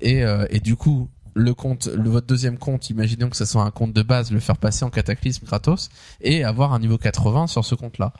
[0.00, 3.62] et, euh, et du coup, le compte, le, votre deuxième compte, imaginons que ce soit
[3.62, 5.90] un compte de base, le faire passer en cataclysme gratos,
[6.22, 8.12] et avoir un niveau 80 sur ce compte-là.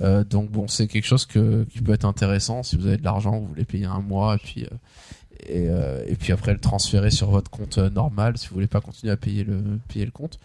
[0.00, 3.04] Euh, donc bon, c'est quelque chose que, qui peut être intéressant si vous avez de
[3.04, 4.68] l'argent, vous voulez payer un mois, et puis euh,
[5.46, 8.80] et, euh, puis après le transférer sur votre compte euh, normal si vous voulez pas
[8.80, 10.38] continuer à payer le payer le compte.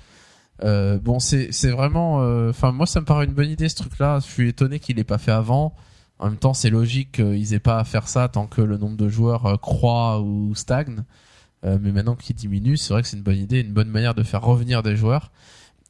[0.64, 2.16] Euh, bon, c'est c'est vraiment,
[2.50, 4.20] enfin moi ça me paraît une bonne idée ce truc-là.
[4.22, 5.76] Je suis étonné qu'il ait pas fait avant.
[6.20, 8.98] En même temps, c'est logique qu'ils aient pas à faire ça tant que le nombre
[8.98, 11.04] de joueurs croît ou stagne.
[11.68, 14.16] Euh, mais maintenant qu'il diminue, c'est vrai que c'est une bonne idée, une bonne manière
[14.16, 15.32] de faire revenir des joueurs.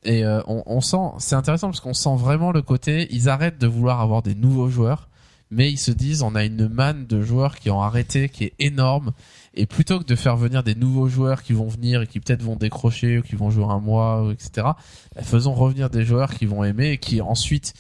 [0.04, 3.60] Et euh, on, on sent, c'est intéressant parce qu'on sent vraiment le côté, ils arrêtent
[3.60, 5.10] de vouloir avoir des nouveaux joueurs,
[5.52, 8.54] mais ils se disent, on a une manne de joueurs qui ont arrêté, qui est
[8.60, 9.12] énorme,
[9.54, 12.44] Et plutôt que de faire venir des nouveaux joueurs qui vont venir et qui peut-être
[12.44, 14.68] vont décrocher ou qui vont jouer un mois, etc.,
[15.16, 17.74] bah, faisons revenir des joueurs qui vont aimer et qui ensuite,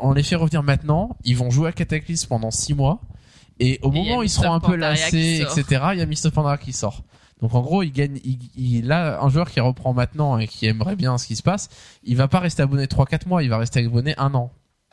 [0.00, 3.00] on les fait revenir maintenant, ils vont jouer à Cataclysm pendant six mois,
[3.60, 6.26] et au Et moment où ils seront un peu lassés, etc., il y a Mist
[6.26, 7.02] of Pandaria qui sort.
[7.40, 8.18] Donc en gros, il gagne,
[8.56, 11.68] il, là, un joueur qui reprend maintenant et qui aimerait bien ce qui se passe,
[12.02, 14.50] il va pas rester abonné 3-4 mois, il va rester abonné un an.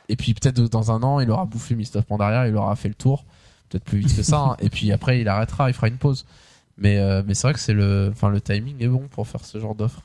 [0.08, 2.88] Et puis peut-être dans un an, il aura bouffé Mist of Pandaria, il aura fait
[2.88, 3.24] le tour,
[3.68, 4.38] peut-être plus vite que ça.
[4.38, 4.56] hein.
[4.60, 6.24] Et puis après, il arrêtera, il fera une pause.
[6.78, 9.74] Mais euh, c'est vrai que c'est le, le timing est bon pour faire ce genre
[9.74, 10.02] d'offre.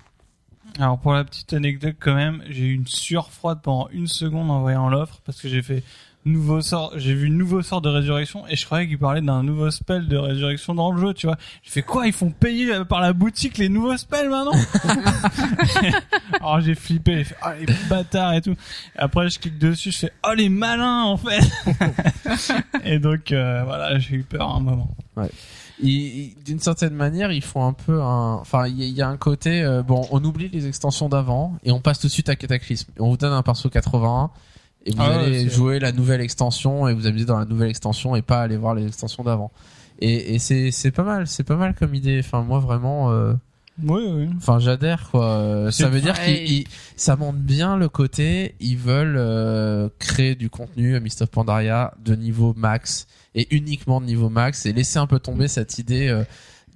[0.80, 4.50] Alors pour la petite anecdote quand même, j'ai eu une sueur froide pendant une seconde
[4.50, 5.84] en voyant l'offre parce que j'ai fait
[6.26, 9.72] nouveau sort, j'ai vu nouveau sort de résurrection et je croyais qu'il parlait d'un nouveau
[9.72, 11.38] spell de résurrection dans le jeu, tu vois.
[11.64, 14.52] J'ai fait quoi Ils font payer euh, par la boutique les nouveaux spells maintenant
[16.40, 18.52] Alors j'ai flippé, j'ai fait oh les bâtards et tout.
[18.52, 21.42] Et après je clique dessus, je fais oh les malins en fait.
[22.86, 24.96] et donc euh, voilà, j'ai eu peur un moment.
[25.84, 29.02] Ils- D'une certaine manière, ils font un peu un, enfin il y, a- il y
[29.02, 32.12] a un côté, euh, bon, on oublie les extensions d'avant et on passe tout de
[32.12, 32.92] suite à Cataclysme.
[33.00, 34.30] On vous donne un perso 81
[34.86, 38.16] et vous Ah allez jouer la nouvelle extension et vous amusez dans la nouvelle extension
[38.16, 39.52] et pas aller voir les extensions d'avant.
[40.00, 42.20] Et, et c'est c'est pas mal, c'est pas mal comme idée.
[42.24, 43.12] Enfin moi vraiment.
[43.12, 43.34] euh,
[43.84, 44.30] Oui oui.
[44.38, 45.26] Enfin, j'adhère quoi.
[45.28, 48.56] Euh, Ça veut dire qu'ils, ils- ça montre bien le côté.
[48.60, 53.06] Ils veulent euh, créer du contenu à Mist of Pandaria de niveau max
[53.36, 56.24] et uniquement de niveau max et laisser un peu tomber cette idée euh,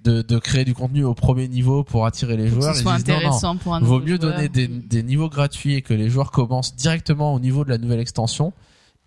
[0.05, 2.75] de, de créer du contenu au premier niveau pour attirer les Pour que joueurs.
[2.75, 4.19] ce Ils soit disent, non, non, intéressant pour un Vaut mieux joueur.
[4.33, 7.77] donner des, des niveaux gratuits et que les joueurs commencent directement au niveau de la
[7.77, 8.53] nouvelle extension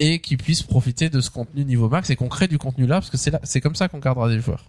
[0.01, 2.97] et qu'ils puissent profiter de ce contenu niveau max et qu'on crée du contenu là
[2.97, 4.65] parce que c'est là, c'est comme ça qu'on gardera des joueurs.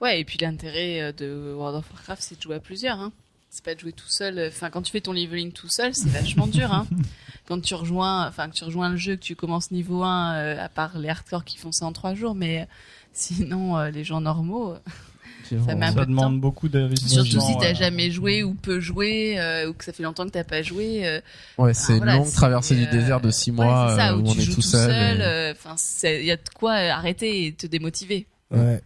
[0.00, 2.98] Ouais, et puis l'intérêt euh, de World of Warcraft, c'est de jouer à plusieurs.
[3.00, 3.12] Hein.
[3.50, 4.48] C'est pas de jouer tout seul.
[4.48, 6.72] Enfin, quand tu fais ton leveling tout seul, c'est vachement dur.
[6.72, 6.86] Hein.
[7.46, 10.64] Quand tu rejoins, enfin, que tu rejoins le jeu, que tu commences niveau 1, euh,
[10.64, 12.64] à part les hardcore qui font ça en trois jours, mais euh,
[13.12, 14.74] sinon, euh, les gens normaux,
[15.66, 17.24] C'est Ça de demande beaucoup d'investissement.
[17.24, 17.74] surtout si t'as ouais.
[17.74, 21.06] jamais joué ou peu joué, euh, ou que ça fait longtemps que t'as pas joué,
[21.06, 21.20] euh,
[21.58, 24.16] Ouais, c'est Ah, une voilà, longue traversée du euh, désert de six mois c'est ça,
[24.16, 24.90] où, où on tu est tout seul.
[24.90, 28.26] et- euh, Enfin, il y a de quoi arrêter et te démotiver.
[28.50, 28.80] Ouais.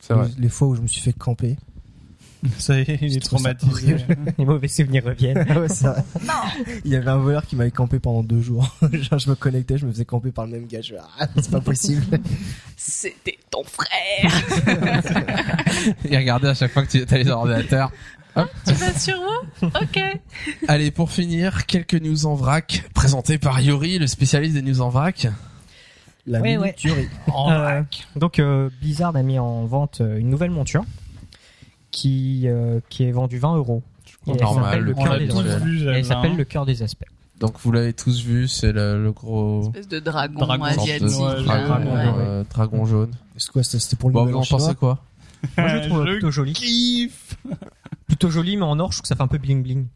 [0.00, 0.28] C'est vrai.
[0.36, 1.56] Les, les fois où je me suis fait camper.
[2.58, 3.96] Ça y est, il est traumatisé.
[4.38, 5.44] Les mauvais souvenirs reviennent.
[5.48, 6.02] Ah ouais, vrai.
[6.84, 8.76] Il y avait un voleur qui m'avait campé pendant deux jours.
[8.92, 10.80] Genre, je me connectais, je me faisais camper par le même gars.
[10.80, 12.02] Je ah, c'est pas possible.
[12.76, 14.32] C'était ton frère.
[16.04, 17.90] Et regardez à chaque fois que tu as les ordinateurs.
[18.66, 19.42] tu vas sur moi?
[19.82, 20.00] Ok.
[20.68, 24.90] Allez, pour finir, quelques news en vrac présentées par Yori, le spécialiste des news en
[24.90, 25.26] vrac.
[26.26, 26.72] La minute ouais.
[26.74, 27.08] tuerie.
[27.32, 28.06] En Euh, vrac.
[28.14, 30.84] donc euh, Blizzard a mis en vente euh, une nouvelle monture
[31.98, 33.82] qui euh, qui est vendue 20 euros.
[34.26, 35.66] Et elle Normal, s'appelle le cœur des aspects.
[35.66, 37.04] Et Elle s'appelle le cœur des aspects.
[37.40, 41.08] Donc vous l'avez tous vu, c'est le, le gros Espèce de dragon, Dragon sorte asiatique.
[41.18, 42.04] de là, dragon, ouais.
[42.18, 43.12] euh, dragon jaune.
[43.36, 44.98] C'est quoi, c'était c'était pour le Bon, nouvel vous an en pensez quoi
[45.56, 46.52] Moi je le trouve Je plutôt joli.
[46.52, 47.36] kiffe.
[48.06, 49.86] Plutôt joli mais en or je trouve que ça fait un peu bling bling.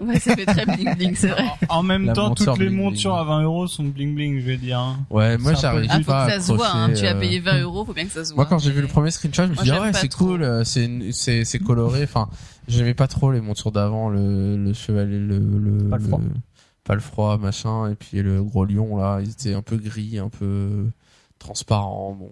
[0.00, 1.44] Ouais, ça fait très bling bling, c'est vrai.
[1.68, 2.90] En même La temps, monture toutes les bling bling.
[2.90, 4.78] montures à 20 euros sont bling bling, je vais dire.
[4.78, 4.98] hein.
[5.10, 6.92] Ouais, moi j'arrive Ah, faut pas à que ça se voit, hein.
[6.92, 8.44] Tu as euh, payé 20 euros, faut bien que ça se voit.
[8.44, 10.42] Moi quand j'ai vu le premier screenshot, je me suis dit ah ouais c'est cool,
[10.42, 12.02] euh, c'est c'est c'est coloré.
[12.04, 12.28] Enfin,
[12.68, 16.20] j'aimais pas trop les montures d'avant, le le chevalier, le le Pas le froid.
[16.84, 20.18] pas le froid machin, et puis le gros lion là, ils étaient un peu gris,
[20.18, 20.86] un peu
[21.38, 22.16] transparents.
[22.18, 22.30] Bon,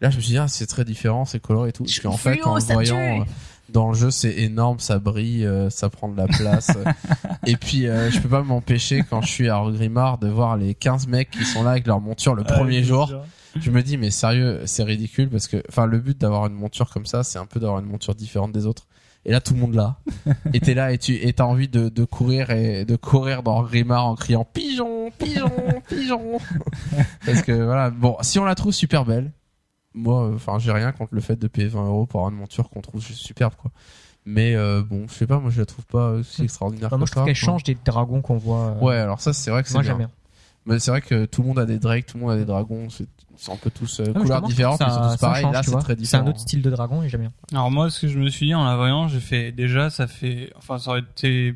[0.00, 1.84] là je me suis dit ah c'est très différent, c'est coloré et tout.
[1.86, 3.20] Je Puis en fluo, fait en voyant tue.
[3.22, 3.24] euh,
[3.68, 6.70] dans le jeu c'est énorme, ça brille, euh, ça prend de la place.
[7.46, 10.74] et puis euh, je peux pas m'empêcher quand je suis à Grimard de voir les
[10.74, 13.12] 15 mecs qui sont là avec leur monture le premier jour.
[13.58, 16.90] je me dis mais sérieux c'est ridicule parce que enfin le but d'avoir une monture
[16.90, 18.86] comme ça c'est un peu d'avoir une monture différente des autres.
[19.24, 19.96] Et là tout le monde l'a.
[20.54, 23.60] Et t'es là et tu et t'as envie de, de courir et de courir dans
[23.64, 25.50] Grimard en criant pigeon pigeon
[25.88, 26.38] pigeon!
[27.26, 29.32] Parce que voilà bon si on la trouve super belle
[29.96, 32.68] moi enfin j'ai rien contre le fait de payer 20 euros pour avoir une monture
[32.70, 33.70] qu'on trouve juste superbe quoi
[34.26, 37.04] mais euh, bon je sais pas moi je la trouve pas aussi extraordinaire Enfin, moi
[37.06, 38.76] que je trouve ça, qu'elle change des dragons qu'on voit.
[38.76, 40.10] euh, ouais alors ça c'est vrai que c'est Moi bien
[40.66, 42.44] mais c'est vrai que tout le monde a des drakes, tout le monde a des
[42.44, 45.42] dragons, c'est c'est un peu tous euh, Ah, couleurs différentes, mais ils sont tous pareils.
[45.44, 46.24] change, Là, c'est très C'est différent.
[46.24, 47.32] un autre style de dragon et j'aime bien.
[47.52, 50.06] Alors moi, ce que je me suis dit en la voyant, j'ai fait déjà, ça
[50.08, 51.54] fait, enfin, ça aurait été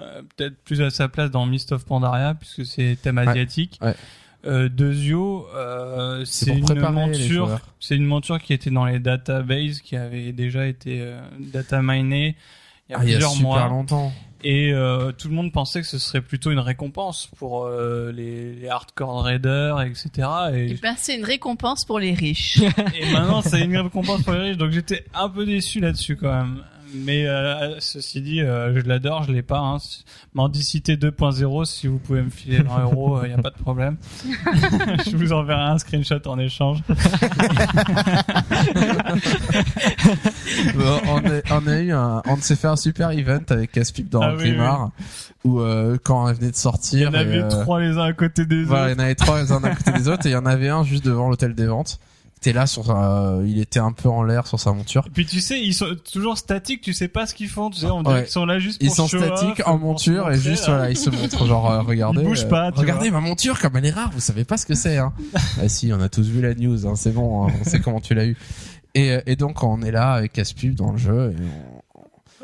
[0.00, 3.28] euh, peut-être plus à sa place dans Mist of Pandaria puisque c'est thème Ouais.
[3.28, 3.78] asiatique.
[3.82, 3.94] Ouais.
[4.46, 9.96] Euh, Dezio, euh, C'est une monture, c'est une monture qui était dans les databases, qui
[9.96, 12.36] avait déjà été euh, data minée
[12.88, 13.68] il y a Ah, il y a plusieurs super mois.
[13.68, 14.12] longtemps.
[14.44, 18.54] Et euh, tout le monde pensait que ce serait plutôt une récompense pour euh, les,
[18.54, 20.10] les hardcore raiders, etc.
[20.52, 22.58] Eh Et, ben, c'est une récompense pour les riches.
[22.94, 26.30] et maintenant, c'est une récompense pour les riches, donc j'étais un peu déçu là-dessus quand
[26.32, 26.62] même.
[26.94, 29.58] Mais euh, ceci dit, euh, je l'adore, je l'ai pas.
[29.58, 29.78] Hein.
[30.34, 33.96] Mendicité 2.0, si vous pouvez me filer 20 euros, il n'y a pas de problème.
[35.06, 36.82] je vous enverrai un screenshot en échange.
[40.74, 44.08] Bon, on, a, on a eu un, on s'est fait un super event avec Caspip
[44.08, 44.90] dans Ah le oui, Primar
[45.44, 48.02] où euh, quand elle venait de Il y sortir, en avait euh, trois les uns
[48.04, 49.00] à côté des voilà, il y autres.
[49.00, 50.82] en avait trois les uns à côté des autres et il y en avait un
[50.84, 51.98] juste devant l'hôtel des ventes.
[52.40, 55.02] T'es là sur, sa- il était un peu en l'air sur sa monture.
[55.06, 57.70] Et puis tu sais, ils sont toujours statiques, tu sais pas ce qu'ils font.
[57.70, 58.22] Tu sais, on dirait Ouais.
[58.24, 60.74] qu'ils sont là juste pour Ils sont off, statiques en monture et juste là.
[60.76, 62.20] voilà, ils se montrent genre euh, regardez.
[62.20, 64.66] Ils bougent pas, tu regardez ma monture comme elle est rare, vous savez pas ce
[64.66, 65.12] que c'est hein.
[65.60, 68.00] ah si, on a tous vu la news, hein, c'est bon, hein, on sait comment
[68.00, 68.36] tu l'as eu.
[68.94, 71.75] Et, euh, et donc on est là avec Caspub dans le jeu et on,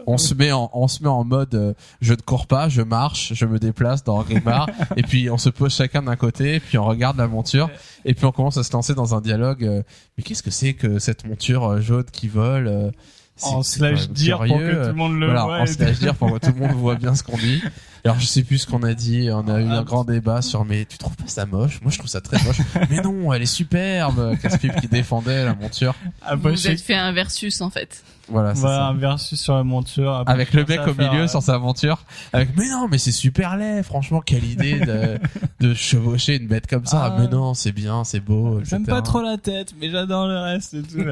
[0.07, 2.83] on se met en on se met en mode euh, je ne cours pas, je
[2.83, 6.79] marche, je me déplace dans Grimard et puis on se pose chacun d'un côté, puis
[6.79, 7.71] on regarde la monture
[8.05, 9.83] et puis on commence à se lancer dans un dialogue euh,
[10.17, 12.91] mais qu'est-ce que c'est que cette monture euh, jaune qui vole euh,
[13.37, 15.59] c'est- En slash dire pour curieux, que euh, tout le monde le voilà, voit.
[15.61, 17.63] en et- slash dire pour que tout le monde voit bien ce qu'on dit.
[18.05, 20.65] Alors je sais plus ce qu'on a dit, on a eu un grand débat sur
[20.65, 21.81] mais tu trouves pas ça moche?
[21.83, 22.59] Moi je trouve ça très moche.
[22.91, 24.37] mais non, elle est superbe.
[24.43, 25.95] Caspip qui défendait la monture.
[26.21, 28.03] Ah, Vous bah, vous je sais êtes fait un versus en fait.
[28.33, 28.99] Voilà, c'est Voilà, un ça.
[28.99, 30.13] versus sur la monture.
[30.15, 32.99] Après, Avec le mec au faire, milieu euh, sur sa monture, avec mais non mais
[32.99, 35.19] c'est super laid, franchement quelle idée de,
[35.61, 37.13] de chevaucher une bête comme ça.
[37.15, 37.17] Ah.
[37.21, 38.61] Mais non c'est bien, c'est beau.
[38.65, 41.05] J'aime pas trop la tête, mais j'adore le reste et tout.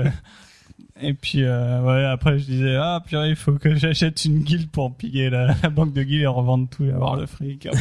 [1.03, 4.71] et puis, euh, ouais, après, je disais, ah, purée, il faut que j'achète une guilde
[4.71, 7.68] pour piller la, la banque de guildes et revendre tout et avoir le fric.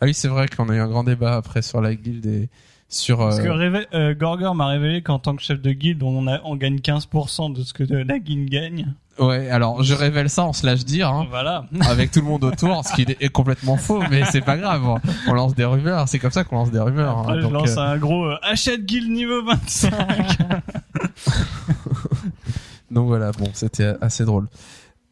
[0.00, 2.48] Ah oui c'est vrai qu'on a eu un grand débat après sur la guilde et
[2.88, 3.18] sur.
[3.18, 6.26] Parce euh, que révé- euh, Gorgor m'a révélé qu'en tant que chef de guilde, on,
[6.26, 8.94] a, on gagne 15% de ce que la guilde gagne.
[9.18, 11.08] Ouais, alors je révèle ça en slash dire.
[11.08, 11.26] Hein.
[11.28, 11.64] Voilà.
[11.88, 15.00] avec tout le monde autour, ce qui est complètement faux, mais c'est pas grave.
[15.26, 17.18] On lance des rumeurs, c'est comme ça qu'on lance des rumeurs.
[17.18, 17.36] Après, hein.
[17.38, 19.92] je Donc, lance euh, un gros euh, achète guild niveau 25.
[22.90, 24.46] donc voilà, bon, c'était assez drôle.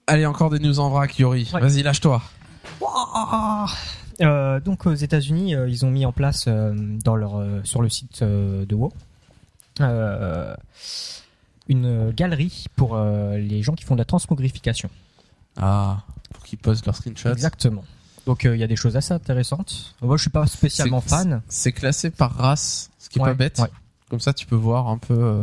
[0.07, 1.51] Allez, encore des news en vrac, Yori.
[1.53, 1.61] Ouais.
[1.61, 2.23] Vas-y, lâche-toi.
[4.23, 7.83] Euh, donc aux États-Unis, euh, ils ont mis en place euh, dans leur euh, sur
[7.83, 8.93] le site euh, de WoW
[9.81, 10.55] euh,
[11.69, 14.89] une galerie pour euh, les gens qui font de la transmogrification.
[15.57, 16.03] Ah,
[16.33, 17.31] pour qu'ils postent leurs screenshots.
[17.33, 17.85] Exactement.
[18.27, 19.95] Donc euh, il y a des choses assez intéressantes.
[20.01, 21.43] Moi, je suis pas spécialement fan.
[21.49, 23.59] C'est classé par race, ce qui est Ouais, pas bête.
[23.59, 23.69] ouais.
[24.09, 25.15] Comme ça, tu peux voir un peu.
[25.15, 25.43] euh,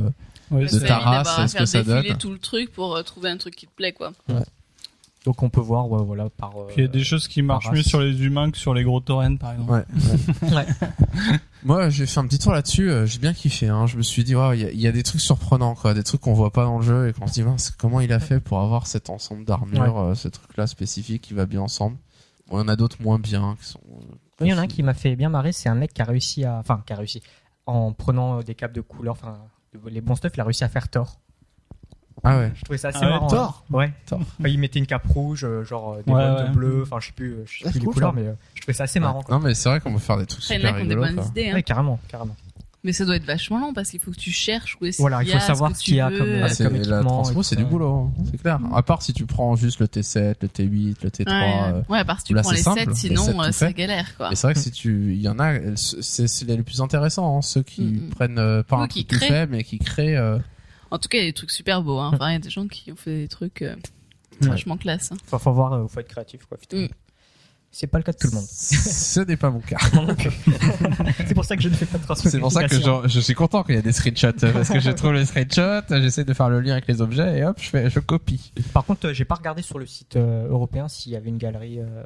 [0.51, 3.29] Ouais, De ta race, est-ce que ça défiler donne tout le truc pour euh, trouver
[3.29, 4.11] un truc qui te plaît quoi.
[5.25, 6.51] Donc on peut voir, ouais, voilà, par.
[6.57, 8.73] euh, Puis il y a des choses qui marchent mieux sur les humains que sur
[8.73, 9.71] les gros taurennes, par exemple.
[9.71, 10.51] Ouais.
[10.53, 10.65] Ouais.
[11.63, 12.89] Moi, j'ai fait un petit tour là-dessus.
[12.91, 13.69] euh, j'ai bien kiffé.
[13.69, 13.87] Hein.
[13.87, 16.03] Je me suis dit, il y, a- il y a des trucs surprenants, quoi, des
[16.03, 18.19] trucs qu'on voit pas dans le jeu et qu'on se dit, mince, comment il a
[18.19, 21.95] fait pour avoir cet ensemble d'armures, euh, ce truc-là spécifique qui va bien ensemble.
[22.49, 23.79] Bon, il y en a d'autres moins bien qui sont.
[23.91, 26.01] euh, Il y en a un qui m'a fait bien marrer, c'est un mec qui
[26.01, 27.21] a réussi à, enfin, qui a réussi
[27.65, 29.37] en prenant euh, des capes de couleur, enfin,
[29.89, 31.21] les bons stuff, il a réussi à faire Thor.
[32.23, 32.51] Ah ouais.
[32.55, 33.27] Je trouvais ça assez Ah ouais, marrant.
[33.27, 33.75] Thor hein.
[33.75, 33.93] Ouais.
[34.05, 34.19] Thor.
[34.21, 36.49] Enfin, il mettait une cape rouge, euh, genre euh, des Ouais, bottes ouais.
[36.53, 38.15] bleues, enfin, je sais plus, euh, je sais plus les cool, couleurs, ça.
[38.19, 39.21] mais euh, je trouvais ça assez marrant.
[39.23, 39.35] Quoi.
[39.37, 40.95] Non, mais c'est vrai qu'on peut faire des trucs il super a qui ont des
[40.95, 41.15] rigolos.
[41.15, 41.49] bonnes idées.
[41.49, 41.53] Hein.
[41.55, 42.35] Ouais, carrément, carrément.
[42.85, 45.19] Mais ça doit être vachement long parce qu'il faut que tu cherches où est-ce Voilà,
[45.19, 46.43] qu'il il y a faut savoir ce que qu'il y a tu comme- veux.
[46.43, 48.59] Ah, comme la équipement et c'est du boulot, hein, c'est clair.
[48.75, 51.27] À part si tu prends juste le T7, le T8, le T3.
[51.29, 53.51] Ouais, euh, ouais, à part si tu là, prends les simple, 7, les sinon euh,
[53.53, 54.33] c'est galère quoi.
[54.33, 57.41] Et c'est vrai que si tu, il y en a, c'est les plus intéressants, hein,
[57.41, 58.09] ceux qui Mm, mm.
[58.09, 60.17] prennent euh, pas un qui truc tout fait, mais qui créent.
[60.93, 61.99] Euh, En tout cas, il y a des trucs super beaux.
[61.99, 62.11] Hein.
[62.13, 63.75] Enfin, il y a des gens qui ont fait des trucs euh,
[64.41, 64.49] Ouais.
[64.49, 65.11] vachement classe.
[65.11, 65.17] hein.
[65.27, 66.57] Faut, faut voir, euh, faut être créatif, quoi.
[66.57, 66.77] putain.
[66.77, 66.89] Mm.
[67.75, 68.45] C'est pas le cas de tout le monde.
[68.49, 69.77] Ce n'est pas mon cas.
[71.27, 72.29] C'est pour ça que je ne fais pas de transmogrification.
[72.29, 74.79] C'est pour ça que je, je suis content qu'il y ait des screenshots parce que
[74.79, 77.69] je trouve les screenshots, j'essaie de faire le lien avec les objets et hop, je
[77.69, 78.51] fais, je copie.
[78.73, 81.39] Par contre, euh, j'ai pas regardé sur le site euh, européen s'il y avait une
[81.39, 82.03] galerie euh,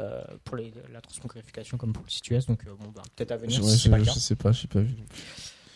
[0.00, 3.32] euh, pour les, la transmogrification comme pour le site US, donc euh, bon, bah, peut-être
[3.32, 4.12] à venir Je, si c'est pas je, le cas.
[4.14, 4.94] je sais pas, pas vu.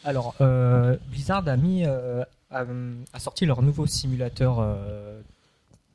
[0.04, 2.64] Alors, euh, Blizzard a mis, euh, a,
[3.12, 5.20] a sorti leur nouveau simulateur, euh,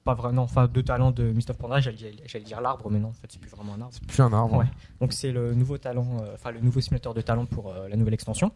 [0.04, 1.92] pas vraiment, enfin, de talent de Mist of Pandaria,
[2.26, 3.94] j'allais dire l'arbre, mais non, en fait, c'est plus vraiment un arbre.
[3.94, 4.58] C'est plus un arbre.
[4.58, 4.66] Ouais.
[5.02, 8.52] Donc, c'est le nouveau talent, enfin, le nouveau simulateur de talent pour la nouvelle extension.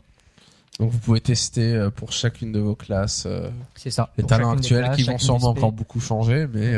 [0.80, 3.28] Donc vous pouvez tester pour chacune de vos classes
[3.76, 4.10] C'est ça.
[4.18, 6.74] les talents actuels classes, qui vont sûrement encore beaucoup changer, mais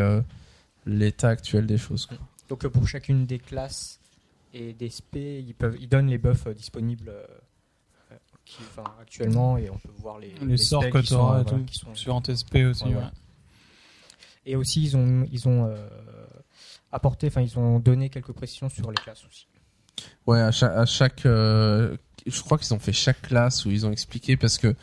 [0.87, 2.07] l'état actuel des choses.
[2.07, 2.17] quoi.
[2.49, 3.99] Donc, pour chacune des classes
[4.53, 7.11] et des spé, ils, peuvent, ils donnent les buffs disponibles
[8.55, 11.41] qui, enfin, actuellement et on peut voir les, Les sorts que qui sont, t'auras euh,
[11.41, 11.65] et voilà, tout.
[11.65, 12.95] qui sont- Sur TSP aussi, Ouais, ouais.
[12.97, 13.03] ouais.
[14.45, 15.87] Et aussi, ils ont, ils ont euh,
[16.91, 19.47] apporté, enfin, ils ont donné quelques précisions sur les classes aussi.
[20.27, 21.95] Ouais, à chaque, à chaque euh,
[22.25, 24.75] je crois qu'ils ont fait chaque classe où ils ont expliqué parce que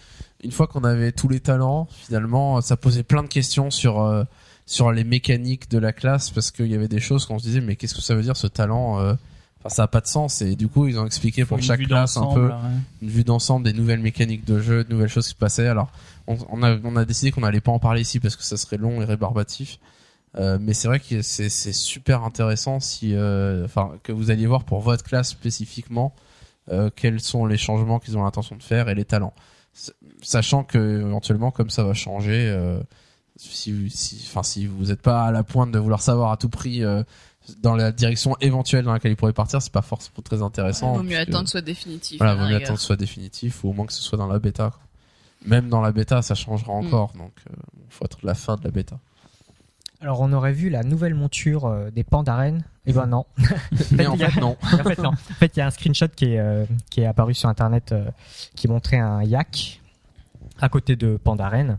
[0.42, 4.24] une fois qu'on avait tous les talents, finalement, ça posait plein de questions sur euh,
[4.66, 7.60] sur les mécaniques de la classe parce qu'il y avait des choses qu'on se disait
[7.60, 9.14] mais qu'est-ce que ça veut dire ce talent euh,
[9.60, 12.16] enfin ça a pas de sens et du coup ils ont expliqué pour chaque classe
[12.16, 12.54] un peu ouais.
[13.02, 15.68] une vue d'ensemble des nouvelles mécaniques de jeu, de nouvelles choses qui se passaient.
[15.68, 15.90] Alors,
[16.26, 18.56] on, on a, on a décidé qu'on n'allait pas en parler ici parce que ça
[18.56, 19.78] serait long et rébarbatif.
[20.36, 24.46] Euh, mais c'est vrai que c'est, c'est super intéressant si, euh, enfin, que vous alliez
[24.46, 26.14] voir pour votre classe spécifiquement
[26.70, 29.34] euh, quels sont les changements qu'ils ont l'intention de faire et les talents,
[30.22, 32.48] sachant que éventuellement comme ça va changer.
[32.48, 32.80] euh,
[33.36, 36.48] si, si, enfin, si vous n'êtes pas à la pointe de vouloir savoir à tout
[36.50, 37.02] prix euh,
[37.62, 40.94] dans la direction éventuelle dans laquelle ils pourraient partir, c'est pas forcément très intéressant.
[40.94, 42.18] Il vaut mieux puisque- attendre que ce soit définitif.
[42.18, 44.26] voilà, vaut mieux attendre que ce soit définitif ou au moins que ce soit dans
[44.28, 44.70] la bêta.
[44.70, 44.80] quoi.
[45.46, 46.86] Même dans la bêta, ça changera Mm.
[46.86, 47.52] encore, donc il
[47.88, 48.98] faut attendre la fin de la bêta.
[50.02, 52.62] Alors on aurait vu la nouvelle monture euh, des Pandaren.
[52.86, 53.26] Et ben non.
[53.92, 54.56] Mais en fait, non.
[54.62, 55.10] en fait non.
[55.10, 57.92] En fait il y a un screenshot qui est euh, qui est apparu sur internet
[57.92, 58.10] euh,
[58.54, 59.80] qui montrait un yak
[60.60, 61.78] à côté de Pandaren.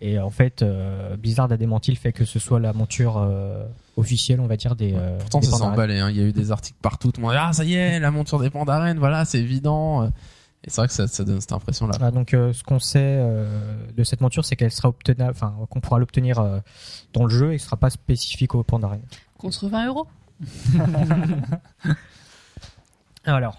[0.00, 3.64] Et en fait euh, Blizzard a démenti le fait que ce soit la monture euh,
[3.96, 4.92] officielle on va dire des.
[4.94, 5.74] euh, Pourtant, des ça s'est Pandaren.
[5.74, 5.98] emballé.
[6.00, 6.10] Hein.
[6.10, 7.12] Il y a eu des articles partout.
[7.12, 10.04] Tout le monde dit, ah, ça y est, la monture des pandarènes, voilà, c'est évident.
[10.64, 11.94] Et c'est vrai que ça, ça donne cette impression-là.
[11.98, 15.54] Voilà, donc euh, ce qu'on sait euh, de cette monture, c'est qu'elle sera obtenable, enfin
[15.70, 16.58] qu'on pourra l'obtenir euh,
[17.12, 19.00] dans le jeu et ce sera pas spécifique au Pandaren.
[19.38, 20.06] Contre 20 euros.
[23.24, 23.58] Alors,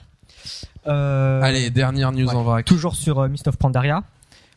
[0.87, 2.35] euh, Allez, dernière news ouais.
[2.35, 2.65] en vrac.
[2.65, 4.03] toujours sur euh, Mist of Pandaria.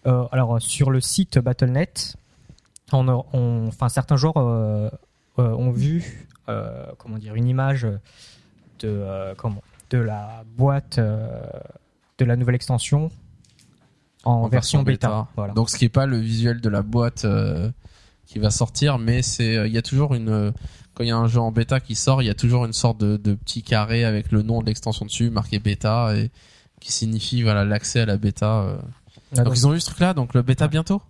[0.06, 2.16] Euh, alors euh, sur le site Battle.net,
[2.92, 4.88] on, enfin certains joueurs euh,
[5.38, 11.40] euh, ont vu, euh, comment dire, une image de euh, comment, de la boîte euh,
[12.18, 13.10] de la nouvelle extension
[14.24, 15.28] en, version, bêta.
[15.36, 15.54] Voilà.
[15.54, 17.70] Donc, ce qui est pas le visuel de la boîte euh,
[18.26, 20.52] qui va sortir, mais c'est, il y a toujours une,
[20.92, 22.74] quand il y a un jeu en bêta qui sort, il y a toujours une
[22.74, 26.30] sorte de, de petit carré avec le nom de l'extension dessus, marqué bêta, et
[26.80, 28.78] qui signifie voilà l'accès à la bêta.
[29.32, 31.02] Ah, Donc, donc- ils ont eu ce truc-là, donc le bêta bientôt.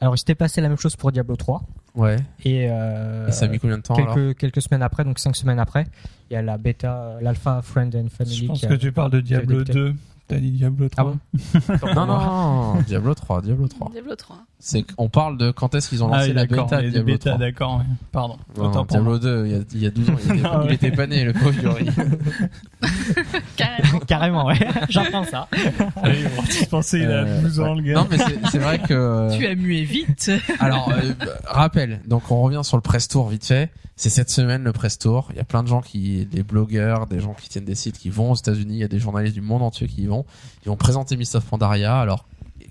[0.00, 1.62] alors il s'était passé la même chose pour Diablo 3
[1.94, 2.16] Ouais.
[2.44, 5.18] et, euh, Et ça a mis combien de temps alors quelques, quelques semaines après, donc
[5.18, 5.86] cinq semaines après,
[6.30, 8.34] il y a la bêta, l'alpha Friend and Family.
[8.36, 9.72] Je pense qui a- que tu parles de Diablo débuté.
[9.72, 9.94] 2.
[10.28, 11.02] T'as dit Diablo 3.
[11.02, 13.90] Ah bon Non, non, non, Diablo 3, Diablo 3.
[13.92, 14.36] Diablo 3.
[14.58, 17.12] C'est qu'on parle de quand est-ce qu'ils ont lancé Ah oui, la bêta de Diablo
[17.14, 17.38] bêtas, 3.
[17.38, 17.82] d'accord.
[18.12, 18.36] Pardon.
[18.56, 19.18] Non, Autant non, pour moi.
[19.18, 20.64] Diablo 2, il y a, il y a 12 ans, il était, ouais.
[20.66, 21.86] il était pas né, le pauvre Yuri.
[23.56, 23.98] Carrément.
[24.06, 24.58] Carrément, ouais.
[24.88, 25.48] J'apprends ça.
[25.52, 27.94] Oui, bon, tu pensais il a Euh, 12 ans, le gars.
[27.94, 29.36] Non, mais c'est c'est vrai que...
[29.36, 30.30] Tu as mué vite.
[30.60, 31.12] Alors, euh,
[31.46, 33.70] rappel, donc on revient sur le press tour vite fait.
[33.96, 35.26] C'est cette semaine le press tour.
[35.32, 37.98] Il y a plein de gens qui, des blogueurs, des gens qui tiennent des sites
[37.98, 38.74] qui vont aux États-Unis.
[38.74, 40.17] Il y a des journalistes du monde entier qui y vont.
[40.64, 41.98] Ils vont présenter Mist of Pandaria.
[42.00, 42.26] Alors,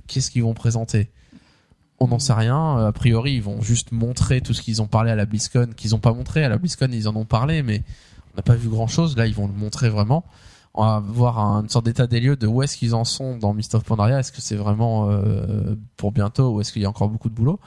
[0.07, 1.09] qu'est-ce qu'ils vont présenter?
[1.99, 2.77] On n'en sait rien.
[2.77, 5.69] Euh, A priori, ils vont juste montrer tout ce qu'ils ont parlé à la BlizzCon,
[5.75, 6.89] qu'ils ont pas montré à la BlizzCon.
[6.91, 7.83] Ils en ont parlé, mais
[8.33, 9.17] on n'a pas vu grand-chose.
[9.17, 10.23] Là, ils vont le montrer vraiment.
[10.75, 13.35] On va voir un- une sorte d'état des lieux de où est-ce qu'ils en sont
[13.35, 14.19] dans Mist of Pandaria.
[14.19, 17.33] Est-ce que c'est vraiment euh, pour bientôt ou est-ce qu'il y a encore beaucoup de
[17.33, 17.59] boulot?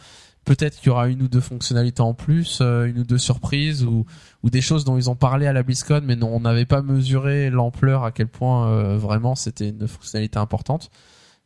[0.51, 3.85] Peut-être qu'il y aura une ou deux fonctionnalités en plus, euh, une ou deux surprises
[3.85, 4.05] ou,
[4.43, 7.51] des choses dont ils ont parlé à la BlizzCon, mais non, on n'avait pas mesuré
[7.51, 10.91] l'ampleur à quel point euh, vraiment c'était une fonctionnalité importante.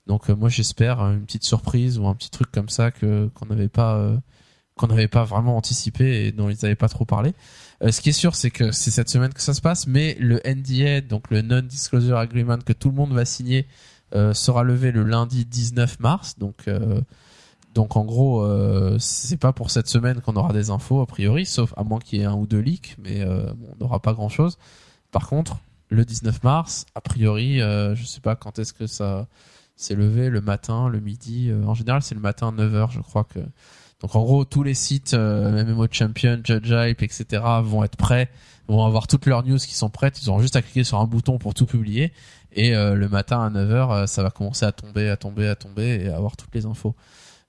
[0.07, 3.45] Donc euh, moi j'espère une petite surprise ou un petit truc comme ça que qu'on
[3.45, 4.11] n'avait pas
[4.75, 7.35] qu'on n'avait pas vraiment anticipé et dont ils n'avaient pas trop parlé.
[7.87, 10.41] Ce qui est sûr, c'est que c'est cette semaine que ça se passe, mais le
[10.47, 13.67] NDA, donc le Non-Disclosure Agreement que tout le monde va signer,
[14.33, 16.39] sera levé le lundi 19 mars.
[16.39, 16.69] Donc,
[17.75, 21.45] donc en gros, euh, c'est pas pour cette semaine qu'on aura des infos a priori,
[21.45, 24.13] sauf à moins qu'il y ait un ou deux leaks, mais euh, on n'aura pas
[24.13, 24.59] grand-chose.
[25.11, 25.59] Par contre,
[25.89, 29.27] le 19 mars, a priori, euh, je sais pas quand est-ce que ça
[29.77, 31.51] s'est levé, le matin, le midi.
[31.51, 33.41] euh, en général, c'est le matin 9h, je crois que.
[34.01, 37.43] Donc en gros, tous les sites MMO Champion, Judge Hype, etc.
[37.63, 38.29] vont être prêts,
[38.69, 40.21] vont avoir toutes leurs news qui sont prêtes.
[40.23, 42.13] Ils auront juste à cliquer sur un bouton pour tout publier.
[42.53, 46.05] Et le matin à 9h, euh, ça va commencer à tomber, à tomber, à tomber
[46.05, 46.95] et à avoir toutes les infos.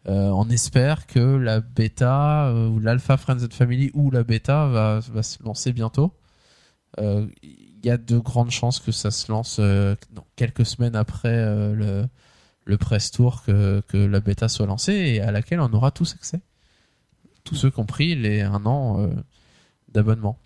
[0.08, 4.68] Euh, on espère que la bêta euh, ou l'alpha Friends and Family ou la bêta
[4.68, 6.14] va, se lancer bientôt.
[7.00, 9.96] Euh, Il y a de grandes chances que ça se lance euh,
[10.36, 12.06] quelques semaines après euh, le,
[12.66, 16.14] le press tour que, que la bêta soit lancée et à laquelle on aura tous
[16.14, 16.42] accès.
[17.44, 19.08] Tous ceux qui ont pris les un an euh,
[19.92, 20.38] d'abonnement.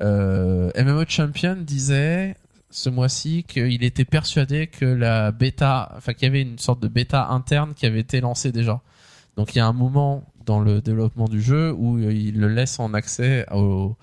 [0.00, 2.36] Euh, MMO Champion disait
[2.70, 6.88] ce mois-ci qu'il était persuadé que la bêta, enfin qu'il y avait une sorte de
[6.88, 8.80] bêta interne qui avait été lancée déjà.
[9.36, 12.80] Donc il y a un moment dans le développement du jeu où il le laisse
[12.80, 13.96] en accès aux,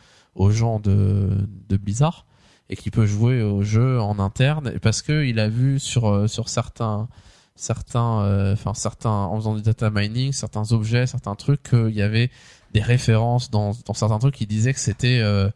[0.51, 1.30] gens de,
[1.69, 2.25] Blizzard
[2.69, 4.80] et qui peut jouer au jeu en interne.
[4.82, 7.07] Parce que il a vu sur euh, sur certains
[7.55, 12.32] certains euh, certains en faisant du data mining certains objets certains trucs qu'il y avait
[12.73, 15.49] des références dans certains trucs qui disaient que c'était euh,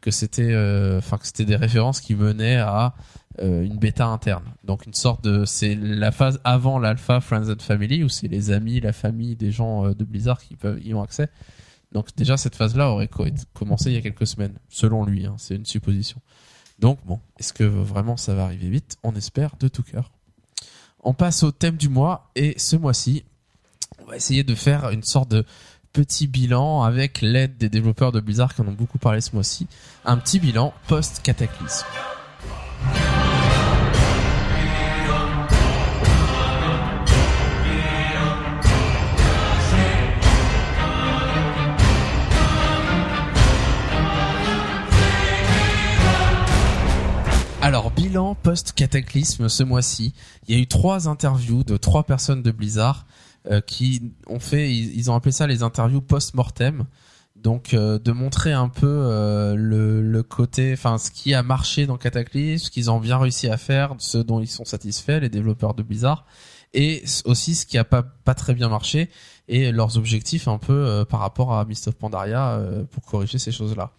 [0.00, 2.94] que c'était euh, enfin que c'était des références qui menaient à
[3.40, 4.44] euh, une bêta interne.
[4.64, 8.50] Donc une sorte de c'est la phase avant l'alpha Friends and Family où c'est les
[8.50, 11.28] amis, la famille des gens euh, de Blizzard qui peuvent y ont accès.
[11.92, 13.24] Donc déjà cette phase-là aurait co-
[13.54, 15.26] commencé il y a quelques semaines, selon lui.
[15.26, 16.20] hein, c'est une supposition.
[16.78, 18.96] Donc bon, est-ce que vraiment ça va arriver vite?
[19.02, 20.10] On espère de tout cœur.
[21.02, 23.24] On passe au thème du mois et ce mois-ci,
[24.04, 25.44] on va essayer de faire une sorte de
[25.92, 29.66] petit bilan avec l'aide des développeurs de Blizzard qui en ont beaucoup parlé ce mois-ci.
[30.04, 31.86] Un petit bilan post-cataclysme.
[47.60, 50.14] Alors, bilan post-cataclysme ce mois-ci.
[50.46, 53.04] Il y a eu trois interviews de trois personnes de Blizzard
[53.50, 56.84] euh, qui ont fait, ils, ont appelé ça les interviews post-mortem.
[57.34, 61.86] Donc, euh, de montrer un peu euh, le, le côté, enfin, ce qui a marché
[61.86, 65.28] dans Cataclysme, ce qu'ils ont bien réussi à faire, ce dont ils sont satisfaits, les
[65.28, 66.26] développeurs de Blizzard,
[66.74, 69.08] et aussi ce qui a pas pas très bien marché
[69.46, 73.52] et leurs objectifs un peu euh, par rapport à Mist of Pandaria pour corriger ces
[73.52, 73.92] choses-là.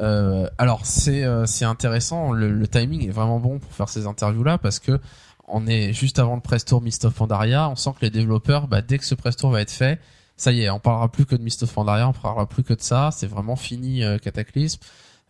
[0.00, 4.56] Euh, alors c'est euh, intéressant, le, timing est vraiment bon pour faire ces interviews là
[4.56, 5.00] parce que
[5.48, 8.68] on est juste avant le press tour Mist of Pandaria, on sent que les développeurs,
[8.68, 9.98] bah, dès que ce press tour va être fait,
[10.36, 12.72] ça y est, on parlera plus que de Mist of Pandaria, on parlera plus que
[12.72, 14.80] de ça, c'est vraiment fini euh, Cataclysme.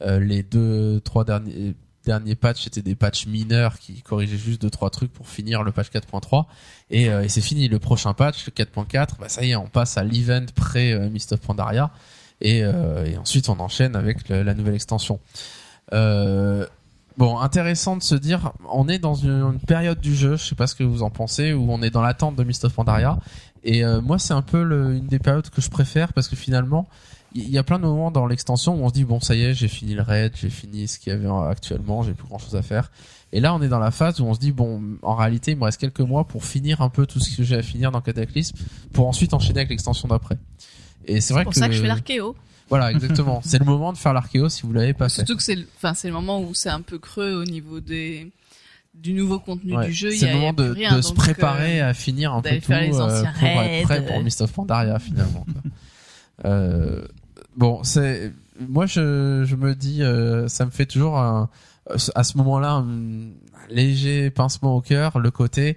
[0.03, 4.71] Euh, les deux, trois derniers derniers patchs étaient des patchs mineurs qui corrigeaient juste deux
[4.71, 6.47] trois trucs pour finir le patch 4.3
[6.91, 7.69] et, euh, et c'est fini.
[7.69, 11.11] Le prochain patch le 4.4 bah ça y est on passe à l'event pré euh,
[11.11, 11.91] Mist of Pandaria
[12.41, 15.21] et, euh, et ensuite on enchaîne avec la nouvelle extension.
[15.93, 16.67] Euh,
[17.17, 20.67] bon intéressant de se dire on est dans une, période du jeu je sais pas
[20.69, 23.19] ce que vous en pensez où on est dans l'attente de Mist of Pandaria.
[23.65, 26.37] Et euh, moi c'est un peu le- une des périodes que je préfère parce que
[26.37, 26.89] finalement
[27.35, 29.43] il y a plein de moments dans l'extension où on se dit bon ça y
[29.43, 32.27] est j'ai fini le raid j'ai fini ce qu'il y avait en- actuellement j'ai plus
[32.29, 32.91] grand chose à faire.
[33.33, 35.59] Et là on est dans la phase où on se dit bon en réalité il
[35.59, 38.01] me reste quelques mois pour finir un peu tout ce que j'ai à finir dans
[38.01, 38.57] Cataclysme
[38.93, 40.39] pour ensuite enchaîner avec l'extension d'après
[41.07, 42.37] et c'est vrai C'est pour que ça que je fais l'archéo.
[42.69, 45.43] voilà exactement c'est le moment de faire l'archéo si vous l'avez pas fait Surtout que
[45.43, 48.31] c'est, le- enfin, le moment où c'est un peu creux au niveau des,
[48.95, 50.11] du nouveau contenu Ouais, du jeu.
[50.11, 52.61] C'est le moment de, rien, de se donc, préparer euh, à finir un peu tout
[52.67, 55.47] faire les euh, pour être prêt pour Mist of Pandaria finalement.
[56.47, 57.05] Euh,
[57.57, 61.51] bon, c'est moi je, je me dis euh, ça me fait toujours un,
[62.15, 63.29] à ce moment-là un
[63.69, 65.77] léger pincement au cœur le côté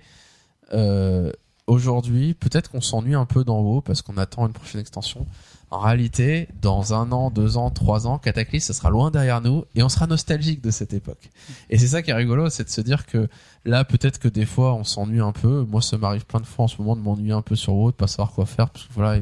[0.73, 1.31] euh,
[1.67, 5.25] aujourd'hui peut-être qu'on s'ennuie un peu d'en haut parce qu'on attend une prochaine extension.
[5.71, 9.65] En réalité, dans un an, deux ans, trois ans, Cataclysme, ça sera loin derrière nous
[9.73, 11.31] et on sera nostalgique de cette époque.
[11.71, 13.27] Et c'est ça qui est rigolo, c'est de se dire que
[13.65, 15.65] là, peut-être que des fois, on s'ennuie un peu.
[15.67, 17.89] Moi, ça m'arrive plein de fois en ce moment de m'ennuyer un peu sur WoW,
[17.89, 19.19] de pas savoir quoi faire, parce que voilà,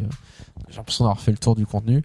[0.67, 2.03] j'ai l'impression d'avoir fait le tour du contenu.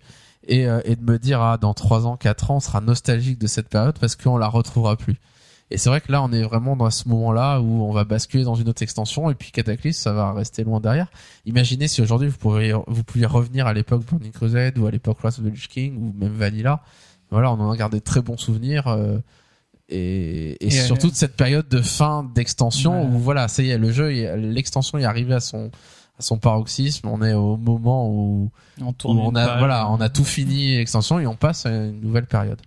[0.48, 3.40] Et, euh, et de me dire, ah, dans trois ans, quatre ans, on sera nostalgique
[3.40, 5.16] de cette période parce qu'on la retrouvera plus.
[5.70, 8.44] Et c'est vrai que là, on est vraiment dans ce moment-là où on va basculer
[8.44, 11.08] dans une autre extension et puis Cataclysme, ça va rester loin derrière.
[11.44, 15.18] Imaginez si aujourd'hui vous pourriez, vous pouviez revenir à l'époque Burning Crusade ou à l'époque
[15.22, 16.82] Wrath of the Lich King ou même Vanilla.
[17.30, 18.86] Voilà, on en a gardé de très bons souvenirs.
[18.86, 19.18] euh,
[19.88, 23.06] et, et Et, surtout euh, de cette période de fin d'extension Ouais.
[23.08, 25.70] où voilà, ça y est, le jeu, l'extension est arrivée à son
[26.18, 27.08] à son paroxysme.
[27.08, 28.50] On est au moment où,
[28.80, 32.24] On où a voilà, on a tout fini l'extension et on passe à une nouvelle
[32.26, 32.60] période.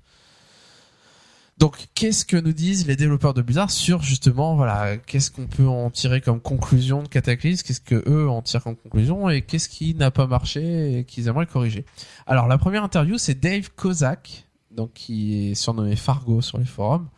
[1.60, 5.68] Donc, qu'est-ce que nous disent les développeurs de Blizzard sur justement, voilà, qu'est-ce qu'on peut
[5.68, 9.68] en tirer comme conclusion de Cataclysme, qu'est-ce que eux en tirent comme conclusion et qu'est-ce
[9.68, 11.86] qui n'a pas marché et qu'ils aimeraient corriger?
[12.28, 17.10] Alors, la première interview, c'est Dave Kozak, donc qui est surnommé Fargo sur les forums,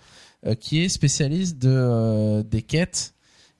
[0.48, 3.14] euh, qui est spécialiste de euh, des quêtes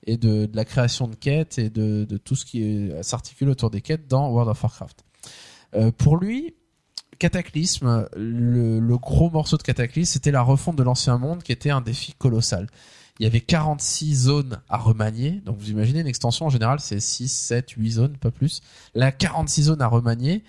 [0.04, 3.82] et de, la création de quêtes et de, de tout ce qui s'articule autour des
[3.82, 5.04] quêtes dans World of Warcraft.
[5.74, 6.54] Euh, pour lui,
[7.22, 11.70] Cataclysme, le, le gros morceau de Cataclysme, c'était la refonte de l'ancien monde qui était
[11.70, 12.66] un défi colossal.
[13.20, 15.40] Il y avait 46 zones à remanier.
[15.46, 18.60] Donc vous imaginez une extension en général, c'est 6, 7, 8 zones, pas plus.
[18.96, 20.42] Là, 46 zones à remanier,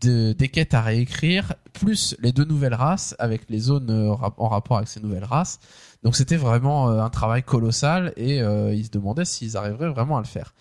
[0.00, 4.48] de, des quêtes à réécrire, plus les deux nouvelles races avec les zones euh, en
[4.48, 5.60] rapport avec ces nouvelles races.
[6.04, 10.16] Donc c'était vraiment euh, un travail colossal et euh, il se demandait s'ils arriveraient vraiment
[10.16, 10.54] à le faire.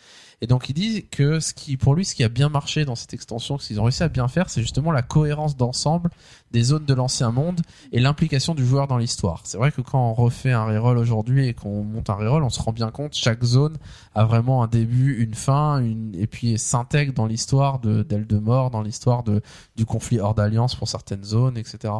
[0.44, 2.96] Et donc il dit que ce qui, pour lui, ce qui a bien marché dans
[2.96, 6.10] cette extension, ce qu'ils ont réussi à bien faire, c'est justement la cohérence d'ensemble
[6.52, 7.62] des zones de l'ancien monde
[7.94, 9.44] et l'implication du joueur dans l'histoire.
[9.46, 12.50] C'est vrai que quand on refait un reroll aujourd'hui et qu'on monte un reroll, on
[12.50, 13.78] se rend bien compte chaque zone
[14.16, 18.82] a vraiment un début, une fin, une et puis s'intègre dans l'histoire de d'Eldemort, dans
[18.82, 19.41] l'histoire de
[19.78, 21.94] du conflit hors d'alliance pour certaines zones, etc.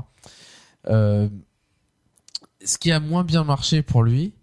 [0.90, 1.30] Euh,
[2.66, 4.34] ce qui a moins bien marché pour lui,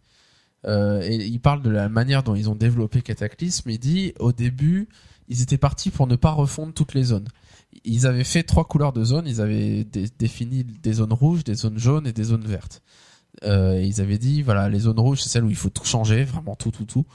[0.67, 3.71] euh, et il parle de la manière dont ils ont développé Cataclysme.
[3.71, 4.89] Il dit au début,
[5.29, 7.29] ils étaient partis pour ne pas refondre toutes les zones.
[7.85, 9.27] Ils avaient fait trois couleurs de zones.
[9.27, 12.83] Ils avaient dé- défini des zones rouges, des zones jaunes et des zones vertes.
[13.45, 16.25] Euh, ils avaient dit voilà, les zones rouges, c'est celles où il faut tout changer,
[16.25, 17.07] vraiment tout, tout, tout.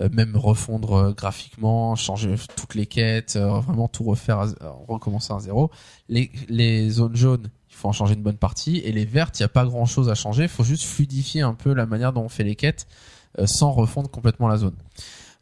[0.00, 4.48] Euh, même refondre euh, graphiquement, changer toutes les quêtes, euh, vraiment tout refaire, à
[4.88, 5.70] recommencer à zéro.
[6.08, 7.48] Les, les zones jaunes,
[7.80, 8.78] faut en changer une bonne partie.
[8.78, 10.48] Et les vertes, il y a pas grand chose à changer.
[10.48, 12.86] Faut juste fluidifier un peu la manière dont on fait les quêtes
[13.38, 14.76] euh, sans refondre complètement la zone.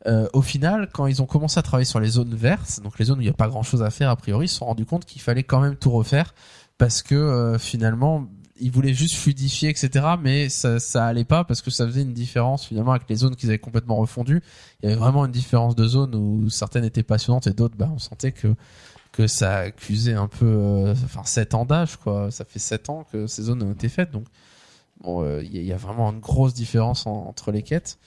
[0.07, 3.07] Euh, au final, quand ils ont commencé à travailler sur les zones vertes, donc les
[3.07, 4.66] zones où il n'y a pas grand chose à faire a priori, ils se sont
[4.66, 6.34] rendus compte qu'il fallait quand même tout refaire
[6.78, 8.26] parce que euh, finalement
[8.61, 12.12] ils voulaient juste fluidifier etc mais ça ça allait pas parce que ça faisait une
[12.12, 14.43] différence finalement avec les zones qu'ils avaient complètement refondues
[14.80, 17.91] il y avait vraiment une différence de zones où certaines étaient passionnantes et d'autres bah
[17.93, 18.55] on sentait que
[19.19, 23.05] que ça accusait un peu euh, enfin 7 ans d'âge quoi ça fait 7 ans
[23.11, 24.27] que ces zones ont été faites donc
[25.01, 27.99] bon euh, il il y a vraiment une grosse différence en- entre les quêtes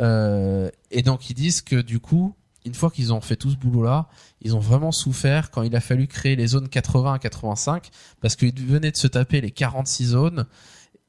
[0.00, 2.34] Euh, et donc ils disent que du coup
[2.64, 4.06] une fois qu'ils ont fait tout ce boulot là
[4.42, 7.90] ils ont vraiment souffert quand il a fallu créer les zones 80 à 85
[8.20, 10.46] parce qu'ils venaient de se taper les 46 zones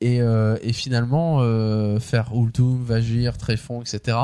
[0.01, 4.17] et, euh, et finalement euh, faire Ultum, Vagir, Tréfond, etc.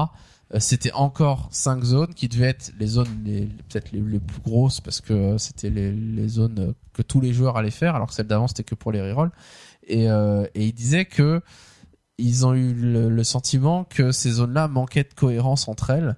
[0.53, 4.81] euh, C'était encore cinq zones qui devaient être les zones les, peut-être les, plus grosses
[4.81, 8.13] parce que euh, c'était les, zones euh, que tous les joueurs allaient faire alors que
[8.13, 9.31] celles d'avant c'était que pour les rerolls
[9.87, 11.41] et, euh, et ils disaient que
[12.17, 16.15] ils ont eu le, le sentiment que ces zones-là manquaient de cohérence entre elles.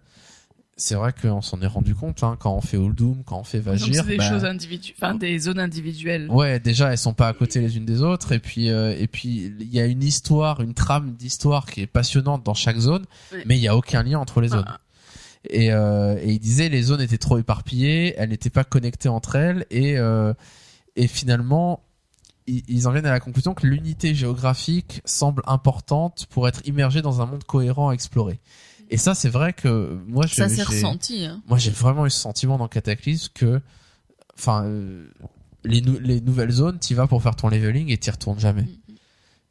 [0.80, 3.58] C'est vrai qu'on s'en est rendu compte hein, quand on fait Uldum, quand on fait
[3.58, 3.96] Donc Vagir.
[3.96, 6.28] c'est des bah, choses individuelles, enfin des zones individuelles.
[6.30, 9.08] Ouais, déjà elles sont pas à côté les unes des autres et puis euh, et
[9.08, 13.06] puis il y a une histoire, une trame d'histoire qui est passionnante dans chaque zone,
[13.34, 13.40] Oui.
[13.48, 14.66] mais il y a aucun lien entre les zones.
[14.68, 14.80] Ah,
[15.50, 19.36] Et, euh, et il disait les zones étaient trop éparpillées, elles n'étaient pas connectées entre
[19.36, 20.34] elles et euh,
[20.96, 21.82] et finalement
[22.46, 27.02] ils, ils en viennent à la conclusion que l'unité géographique semble importante pour être immergé
[27.02, 28.40] dans un monde cohérent à explorer.
[28.90, 31.26] Et ça c'est vrai que moi je ça s'est j'ai- ressenti.
[31.26, 31.42] Hein.
[31.48, 33.60] moi j'ai vraiment eu ce sentiment dans Cataclysme que
[34.38, 35.06] enfin euh,
[35.66, 38.62] les, nou- les nouvelles zones tu vas pour faire ton leveling et t'y retournes jamais
[38.64, 38.94] Mm.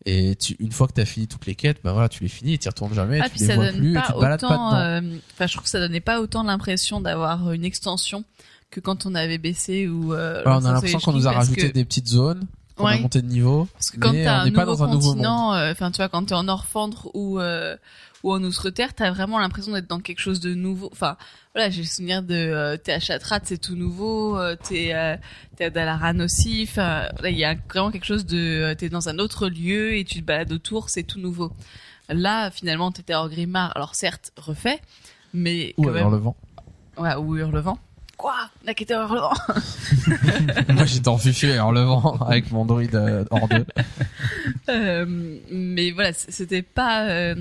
[0.06, 2.54] et tu, une fois que t'as fini toutes les quêtes ben voilà tu les finis
[2.54, 4.12] et t'y retournes jamais Ah, tu puis les ça vois donne plus et pas tu
[4.14, 4.74] te balades pas autant.
[4.74, 5.00] euh,
[5.40, 8.24] je trouve que ça donnait pas autant l'impression d'avoir une extension
[8.70, 10.12] que quand on avait baissé ou.
[10.14, 13.00] Euh, on a l'impression qu'on nous a rajouté que- des petites zones qu'on a Ouais.
[13.00, 15.90] monté de niveau Parce que quand t'as un nouveau dans un nouveau continent, euh, enfin
[15.90, 17.76] tu vois, quand t'es en Orphandre ou euh,
[18.22, 20.88] ou en Outre-Terre, t'as vraiment l'impression d'être dans quelque chose de nouveau.
[20.92, 21.16] Enfin,
[21.54, 24.38] voilà, j'ai le souvenir de euh, t'es à Chatrat, c'est tout nouveau.
[24.38, 25.16] euh, t'es euh,
[25.60, 26.66] à Dalaran aussi.
[26.68, 30.04] Enfin, il y a vraiment quelque chose de euh, t'es dans un autre lieu et
[30.04, 31.52] tu te balades autour, c'est tout nouveau.
[32.08, 33.72] Là, finalement, t'étais à Orgrimmar.
[33.74, 34.80] Alors certes, refait,
[35.34, 36.36] mais ou quand même, le vent
[36.98, 37.78] ouais, ou Hurlevent.
[38.16, 38.34] Quoi?
[38.66, 39.30] À Hurlevent
[40.70, 43.66] moi j'étais en fufu et en le vent avec mon druide euh, hors deux
[44.68, 45.04] Euh,
[45.50, 47.34] mais voilà, c'était pas,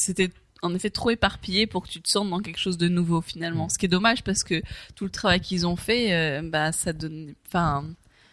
[0.00, 0.30] c'était
[0.62, 3.68] en effet trop éparpillé pour que tu te sentes dans quelque chose de nouveau finalement.
[3.68, 4.62] Ce qui est dommage parce que
[4.94, 7.84] tout le travail qu'ils ont fait, euh, bah ça donne, enfin,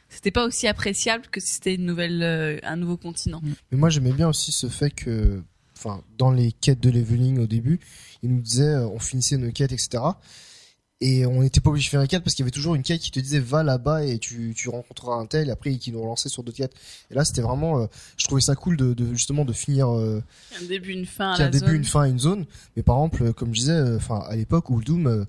[0.10, 3.42] c'était pas aussi appréciable que si c'était une nouvelle, euh, un nouveau continent.
[3.72, 5.42] Mais moi j'aimais bien aussi ce fait que,
[5.76, 7.80] enfin, dans les quêtes de leveling au début,
[8.24, 10.04] ils nous disaient, euh, on finissait nos quêtes, etc.
[11.00, 12.82] Et on n'était pas obligé de faire une quête parce qu'il y avait toujours une
[12.82, 15.92] quête qui te disait va là-bas et tu, tu rencontreras un tel et après qui
[15.92, 16.74] nous relançait sur d'autres quêtes.
[17.12, 17.86] Et là c'était vraiment, euh,
[18.18, 20.24] je trouvais ça cool de, de justement de finir euh,
[20.60, 21.76] Un début, une fin à la un début, zone.
[21.76, 22.46] une fin à une zone.
[22.76, 25.26] Mais par exemple, euh, comme je disais, euh, enfin à l'époque où le Doom, euh,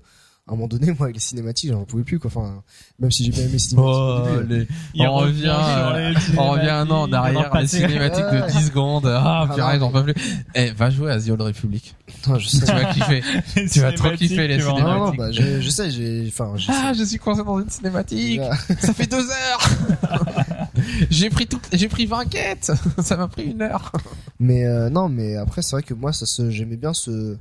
[0.49, 2.31] à un moment donné, moi les cinématiques, j'en pouvais plus quoi.
[2.33, 2.63] Enfin,
[2.99, 3.93] même si j'ai bien aimé les cinématiques.
[3.95, 7.61] au début, euh, les- Il on revient, les on revient un an en cinématiques, arrière,
[7.61, 8.51] les cinématiques de Ouais.
[8.51, 9.05] 10 secondes.
[9.05, 10.15] Ah, Ah, purée, non, j'en peux plus.
[10.55, 11.95] Eh, va jouer à The Old Republic.
[12.07, 12.65] putain, je sais.
[12.65, 13.23] tu vas kiffer.
[13.71, 15.19] Tu vas trop cinématiques, kiffer les en- Non, non, cinématiques.
[15.19, 18.41] bah, je, je sais, j'ai, enfin, je Ah, je suis coincé dans une cinématique.
[18.79, 19.69] Ça fait deux heures.
[21.09, 22.71] j'ai pris tout, j'ai pris 20 quêtes.
[22.99, 23.91] Ça m'a pris une heure.
[24.39, 27.37] Mais euh, non, mais après c'est vrai que moi ça se j'aimais bien ce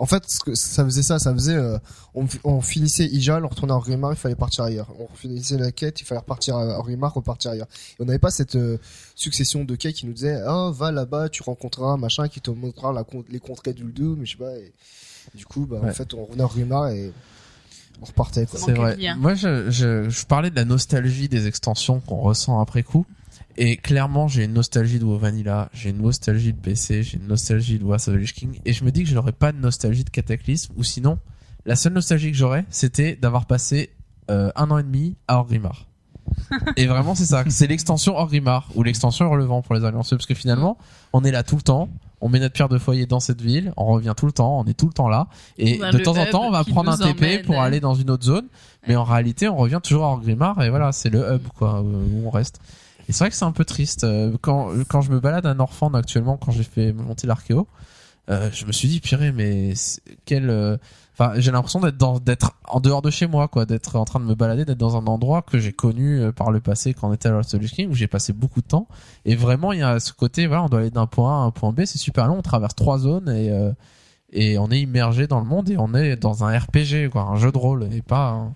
[0.00, 1.78] en fait ce que ça faisait ça, ça faisait euh,
[2.14, 4.92] on, on finissait Ijal, on retournait à Orgrimmar, il fallait partir ailleurs.
[4.98, 7.68] On finissait la quête, il fallait repartir à Orgrimmar, repartir ailleurs.
[7.98, 8.78] Et on n'avait pas cette euh,
[9.14, 12.92] succession de quêtes qui nous disait "Ah, va là-bas, tu rencontreras machin qui te montrera
[12.92, 14.72] la les contrées d'Uldum", mais je sais pas et,
[15.34, 17.12] du coup bah en fait on revenait à Orgrimmar et
[18.00, 18.96] on repartait C'est vrai.
[19.16, 23.06] Moi, je, je, je parlais de la nostalgie des extensions qu'on ressent après coup.
[23.58, 27.78] Et clairement, j'ai une nostalgie de Vanilla, j'ai une nostalgie de PC, j'ai une nostalgie
[27.78, 28.60] de Savage King.
[28.64, 30.74] Et je me dis que je n'aurais pas de nostalgie de Cataclysme.
[30.76, 31.18] Ou sinon,
[31.64, 33.90] la seule nostalgie que j'aurais, c'était d'avoir passé
[34.30, 35.86] euh, un an et demi à Orgrimmar.
[36.76, 37.44] et vraiment, c'est ça.
[37.48, 40.16] C'est l'extension Orgrimmar ou l'extension Hurlevent pour les allianceux.
[40.16, 40.76] Parce que finalement,
[41.12, 41.88] on est là tout le temps.
[42.20, 43.72] On met notre pierre de foyer dans cette ville.
[43.76, 44.58] On revient tout le temps.
[44.58, 45.28] On est tout le temps là.
[45.58, 48.24] Et de temps en temps, on va prendre un TP pour aller dans une autre
[48.24, 48.46] zone.
[48.88, 50.60] Mais en réalité, on revient toujours à Orgrimmar.
[50.62, 52.60] Et voilà, c'est le hub, quoi, où on reste.
[53.08, 54.04] Et c'est vrai que c'est un peu triste.
[54.04, 57.66] Euh, Quand, quand je me balade à Norfand actuellement, quand j'ai fait monter l'archéo,
[58.30, 59.74] euh, je me suis dit, purée, mais
[60.24, 60.50] quel...
[60.50, 60.76] euh,
[61.18, 64.20] Enfin, j'ai l'impression d'être dans, d'être en dehors de chez moi, quoi, d'être en train
[64.20, 67.08] de me balader, d'être dans un endroit que j'ai connu euh, par le passé quand
[67.08, 68.86] on était à Lost King, où j'ai passé beaucoup de temps.
[69.24, 71.46] Et vraiment, il y a ce côté, voilà, on doit aller d'un point A à
[71.46, 73.72] un point B, c'est super long, on traverse trois zones et euh,
[74.30, 77.36] et on est immergé dans le monde et on est dans un RPG, quoi, un
[77.36, 78.52] jeu de rôle et pas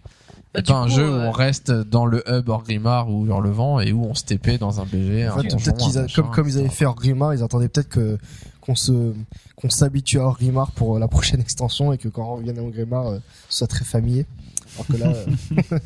[0.53, 3.79] Bah, pas un coup, jeu où euh, on reste dans le hub Orgrimmar ou Hurlevent
[3.81, 5.29] et où on se TP dans un BG.
[5.29, 8.19] En fait, peut-être qu'ils a- comme comme ils avaient fait Orgrimmar, ils attendaient peut-être que
[8.61, 9.13] qu'on se
[9.57, 13.07] qu'on s'habitue à Orgrimmar pour la prochaine extension et que quand on revienne à Orgrimmar,
[13.07, 13.19] euh,
[13.49, 14.27] ce soit très familier.
[14.75, 15.79] Alors que là, euh,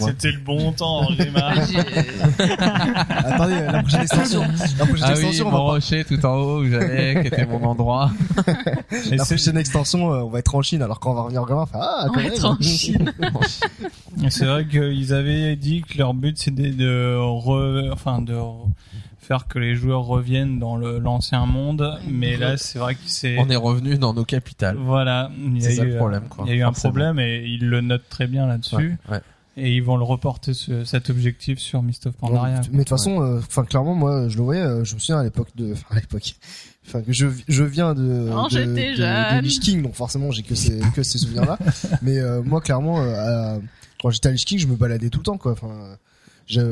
[0.06, 1.28] C'était le bon temps, en j'ai-
[3.08, 4.40] attendez, la prochaine extension,
[4.78, 7.26] la prochaine Ah oui, extension, on mon va rocher tout en haut où j'allais, qui
[7.28, 8.10] était mon endroit.
[9.10, 10.82] la prochaine extension, euh, on va être en Chine.
[10.82, 13.12] Alors quand on va revenir Orgrimmar, on va faire, ah, On va être en Chine.
[14.30, 17.92] C'est vrai qu'ils avaient dit que leur but c'était de re...
[17.92, 18.68] enfin de re-
[19.24, 23.48] faire que les joueurs reviennent dans l'ancien monde, mais là c'est vrai que c'est On
[23.50, 24.76] est revenu dans nos capitales.
[24.76, 26.72] voilà, il y a C'est ça eu, le problème, quoi, Il y a eu un
[26.72, 28.76] problème et ils le notent très bien là-dessus
[29.08, 29.20] Ouais, ouais.
[29.56, 32.60] et ils vont le reporter ce- cet objectif sur Mist of Pandaria.
[32.70, 34.62] Mais de toute façon, euh, enfin clairement, moi, je le voyais.
[34.62, 36.34] euh, je me souviens à l'époque de, enfin à l'époque,
[36.86, 40.80] enfin que je je viens de Quand de, Lich King, donc forcément j'ai que ces
[40.94, 41.58] que ces souvenirs-là.
[42.02, 43.58] Mais euh, moi, clairement, euh, à-
[44.02, 45.52] quand j'étais à Lich King, je me baladais tout le temps, quoi.
[45.52, 45.68] Enfin,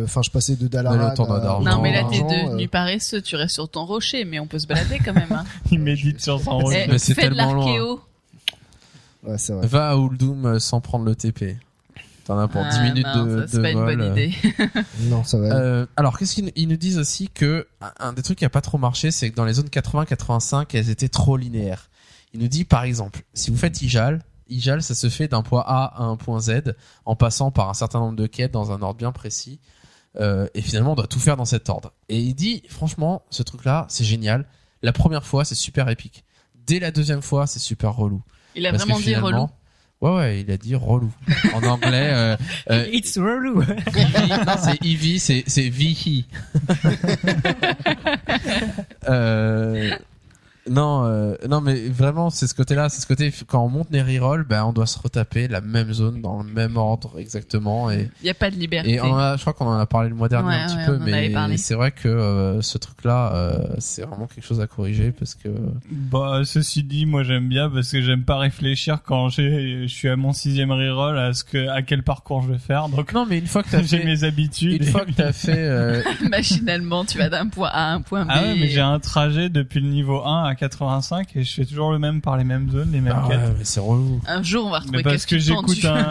[0.04, 0.98] enfin, je passais de Dalaran.
[1.16, 1.60] À-.
[1.62, 3.22] Non, mais là, t'es devenu euh, paresseux.
[3.22, 5.32] Tu restes sur ton rocher, mais on peut se balader quand même.
[5.32, 5.44] Hein.
[5.70, 6.60] Il médite sur son.
[6.70, 7.64] Eh, mais c'est fais de tellement loin.
[7.66, 8.00] l'archéo.
[9.24, 9.66] Ouais, c'est vrai.
[9.66, 11.56] Va à Uldum euh, sans prendre le TP.
[12.24, 14.32] T'en as pour 10 Ah, minutes non, de, ça, c'est de pas une bonne idée.
[15.10, 15.46] Non, ça va.
[15.56, 18.44] Euh, alors, qu'est-ce qu'ils nous- ils nous disent aussi que un- un des trucs qui
[18.44, 21.88] a pas trop marché, c'est que dans les zones 80-85, elles étaient trop linéaires.
[22.34, 24.22] Il nous dit par exemple, si vous faites Ijal,
[24.52, 26.74] Ijal, ça se fait d'un point A à un point Z
[27.04, 29.60] en passant par un certain nombre de quêtes dans un ordre bien précis.
[30.20, 31.92] Euh, et finalement, on doit tout faire dans cet ordre.
[32.08, 34.46] Et il dit, franchement, ce truc-là, c'est génial.
[34.82, 36.24] La première fois, c'est super épique.
[36.66, 38.22] Dès la deuxième fois, c'est super relou.
[38.54, 39.48] Il a Parce vraiment dit relou.
[40.02, 41.12] Ouais, ouais, il a dit relou.
[41.54, 42.36] En anglais, euh,
[42.70, 43.62] euh, It's relou.
[43.62, 46.26] Non, c'est Eevee, c'est, c'est Vihi.
[49.08, 49.96] euh,
[50.70, 54.02] non, euh, non, mais vraiment, c'est ce côté-là, c'est ce côté, quand on monte les
[54.02, 58.08] rerolls, ben, on doit se retaper la même zone dans le même ordre, exactement, et,
[58.20, 58.92] Il n'y a pas de liberté.
[58.92, 60.66] et on en a, je crois qu'on en a parlé le mois dernier Ouais, un
[60.66, 64.02] petit ouais, peu, on en avait mais c'est vrai que euh, ce truc-là, euh, c'est
[64.02, 65.48] vraiment quelque chose à corriger parce que
[65.90, 70.08] Bah, ceci dit, moi j'aime bien parce que j'aime pas réfléchir quand j'ai, je suis
[70.08, 72.88] à mon sixième reroll à ce que, à quel parcours je vais faire.
[72.88, 74.82] Donc, non, mais une fois que t'as j'ai fait, mes habitudes.
[74.82, 78.24] une fois que t'as fait, euh, Machinalement, tu vas d'un point A à un point
[78.24, 78.28] B.
[78.30, 81.64] Ah ouais, mais j'ai un trajet depuis le niveau 1 à 85 et je fais
[81.64, 83.38] toujours le même par les mêmes zones, les mêmes ah quêtes.
[83.40, 84.20] ouais, mais c'est relou.
[84.26, 86.10] Un jour, on va retrouver Mais parce que j'écoute un,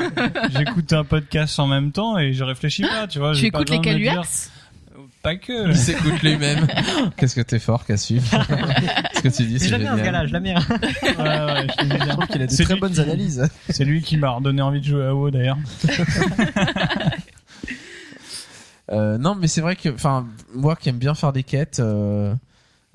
[0.57, 3.33] j'écoute un podcast en même temps et je réfléchis pas, tu vois.
[3.33, 4.51] Tu écoutes les Caluax
[5.23, 5.69] Pas que.
[5.69, 6.67] Il s'écoute lui-même.
[7.17, 8.19] Qu'est-ce que t'es fort, Cassu
[9.13, 10.13] Ce que tu dis, c'est Je l'aime bien ce génial.
[10.13, 10.55] gars-là, je l'aime bien.
[10.59, 12.05] Ouais, ouais, je te dis bien.
[12.05, 13.49] Je trouve qu'il a des C'est très lui bonnes qui- analyses.
[13.69, 15.57] C'est lui qui m'a redonné envie de jouer à WoW d'ailleurs.
[18.91, 22.33] Euh, non, mais c'est vrai que, enfin, moi qui aime bien faire des quêtes, euh,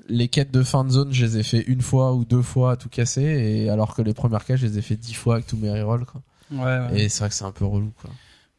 [0.07, 2.71] les quêtes de fin de zone, je les ai fait une fois ou deux fois
[2.73, 5.35] à tout casser, et alors que les premières quêtes, je les ai fait dix fois
[5.35, 6.21] avec tous mes rerolls, quoi.
[6.51, 7.01] Ouais, ouais.
[7.01, 8.09] Et c'est vrai que c'est un peu relou, quoi.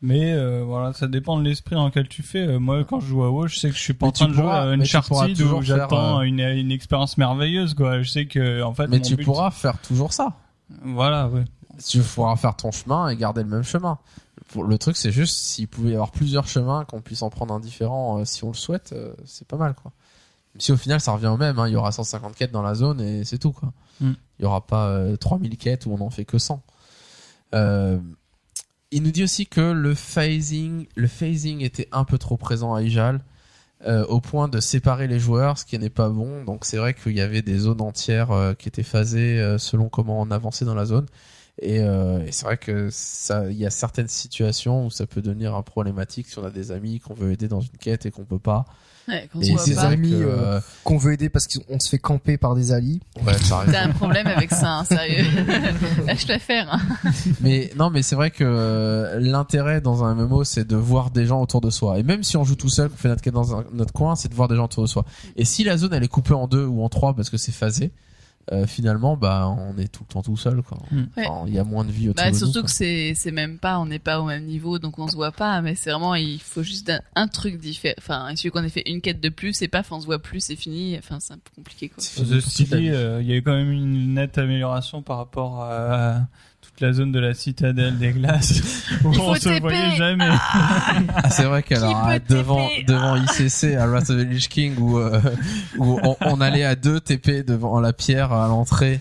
[0.00, 2.46] Mais euh, voilà, ça dépend de l'esprit dans lequel tu fais.
[2.46, 4.12] Euh, moi, quand je joue à WoW, je sais que je suis pas Mais en
[4.12, 7.74] train de jouer pourras- à tu pourras Uncharted où j'attends euh, une, une expérience merveilleuse,
[7.74, 8.00] quoi.
[8.02, 10.34] Je sais que, en fait, Mais tu but- pourras faire toujours ça.
[10.84, 11.44] Voilà, ouais.
[11.84, 13.98] Tu pourras faire ton chemin et garder le même chemin.
[14.54, 17.60] Le truc, c'est juste s'il pouvait y avoir plusieurs chemins, qu'on puisse en prendre un
[17.60, 18.94] différent, euh, si on le souhaite,
[19.24, 19.90] c'est pas mal, quoi.
[20.58, 21.68] Même si au final, ça revient au même, hein.
[21.68, 23.72] il y aura 150 quêtes dans la zone et c'est tout, quoi.
[24.00, 24.10] Mm.
[24.38, 26.60] Il y aura pas euh, 3000 quêtes où on en fait que 100.
[27.54, 27.98] Euh,
[28.90, 32.82] il nous dit aussi que le phasing, le phasing était un peu trop présent à
[32.82, 33.20] Ijal,
[33.86, 36.42] euh, au point de séparer les joueurs, ce qui n'est pas bon.
[36.42, 39.88] Donc c'est vrai qu'il y avait des zones entières euh, qui étaient phasées euh, selon
[39.88, 41.06] comment on avançait dans la zone.
[41.62, 45.22] Et, euh, et c'est vrai que ça, il y a certaines situations où ça peut
[45.22, 48.10] devenir un problématique si on a des amis qu'on veut aider dans une quête et
[48.10, 48.64] qu'on peut pas.
[49.08, 49.82] Ouais, qu'on Et ses pas.
[49.86, 53.00] amis, que, euh, Qu'on veut aider parce qu'on se fait camper par des alliés.
[53.26, 53.72] ouais, ça arrive.
[53.72, 55.24] T'as un problème avec ça, hein, sérieux.
[56.06, 56.68] Lâche l'affaire.
[56.70, 57.10] Hein.
[57.40, 61.26] Mais non, mais c'est vrai que euh, l'intérêt dans un MMO, c'est de voir des
[61.26, 61.98] gens autour de soi.
[61.98, 64.14] Et même si on joue tout seul, qu'on fait notre quête dans un- notre coin,
[64.14, 65.04] c'est de voir des gens autour de soi.
[65.36, 67.52] Et si la zone elle est coupée en deux ou en trois parce que c'est
[67.52, 67.90] phasé,
[68.52, 70.62] euh, finalement, bah on est tout le temps tout seul.
[70.62, 70.78] Quoi.
[70.90, 71.02] Mm.
[71.16, 72.38] Enfin, Il y a moins de vie autour Bah, de nous.
[72.38, 75.16] surtout que c'est c'est même pas, on n'est pas au même niveau, donc on se
[75.16, 75.60] voit pas.
[75.60, 77.94] Mais c'est vraiment, il faut juste un, un truc différent.
[77.98, 80.18] Enfin, il suffit qu'on ait fait une quête de plus, et paf, on se voit
[80.20, 80.96] plus, c'est fini.
[80.98, 82.02] Enfin, c'est un peu compliqué, quoi.
[82.02, 86.26] C'est euh, il y a eu quand même une nette amélioration par rapport à
[86.78, 89.60] toute la zone de la citadelle des glaces où Il on faut se TP.
[89.60, 90.28] voyait jamais.
[90.28, 95.20] Ah, c'est vrai qu'alors devant devant ICC à Wrath of the Lich King où euh,
[95.78, 99.00] où on, on allait à deux TP devant la pierre à l'entrée.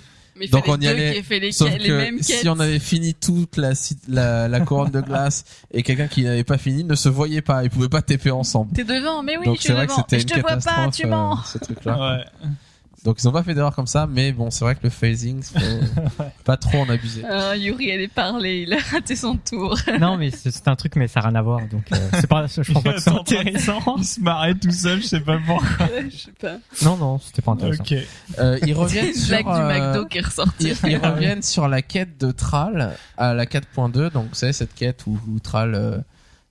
[0.52, 2.42] Donc on y allait, les, Sauf quêtes- les que mêmes quêtes.
[2.42, 3.72] si on avait fini toute la,
[4.08, 7.64] la, la couronne de glace et quelqu'un qui n'avait pas fini ne se voyait pas,
[7.64, 8.72] ils pouvaient pas TP ensemble.
[8.74, 11.08] T'es devant, mais oui, Donc je c'est suis vrai que Je te vois pas, tu
[11.08, 11.34] mens.
[11.34, 12.18] euh, ce truc-là.
[12.18, 12.50] Ouais.
[13.04, 15.42] Donc ils ont pas fait d'erreur comme ça, mais bon, c'est vrai que le phasing,
[15.44, 15.60] faut
[16.44, 17.24] pas trop en abuser.
[17.30, 19.78] Ah, Yuri, elle est parlé, il a raté son tour.
[20.00, 21.62] Non, mais c'est un truc, mais ça n'a rien à voir.
[21.72, 23.96] Donc, euh, c'est pas, je pense pas que c'est intéressant.
[23.98, 25.88] Il se marrait tout seul, je sais pas pourquoi.
[26.10, 26.58] Je sais pas.
[26.84, 27.84] Non, non, c'était pas intéressant.
[27.84, 27.96] Ok.
[28.40, 30.74] Euh, ils reviennent sur Blague du euh, McDo qui est ressortie.
[30.84, 34.12] ils, ils reviennent sur la quête de Thrall à la 4.2.
[34.12, 36.04] Donc vous savez cette quête où, où Thrall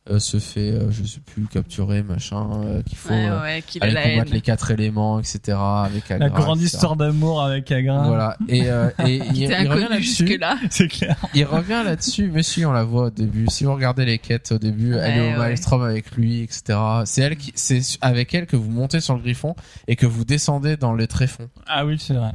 [0.09, 3.63] euh, se fait, euh, je sais plus, capturer, machin, euh, qu'il faut Ouais, euh, ouais,
[3.81, 4.25] aller combattre haine.
[4.33, 5.59] les quatre éléments, etc.
[5.59, 6.75] Avec La grande etc.
[6.75, 8.07] histoire d'amour avec Agra.
[8.07, 8.37] Voilà.
[8.49, 10.27] Et, euh, et il, revient là-dessus.
[10.27, 10.59] jusque-là.
[10.71, 11.17] C'est clair.
[11.35, 13.47] Il revient là-dessus, mais si on la voit au début.
[13.49, 15.39] Si vous regardez les quêtes au début, elle est au.
[15.39, 16.79] Maelstrom avec lui, etc.
[17.05, 19.55] C'est elle qui, c'est avec elle que vous montez sur le griffon
[19.89, 21.49] et que vous descendez dans les tréfonds.
[21.67, 22.33] Ah oui, c'est vrai.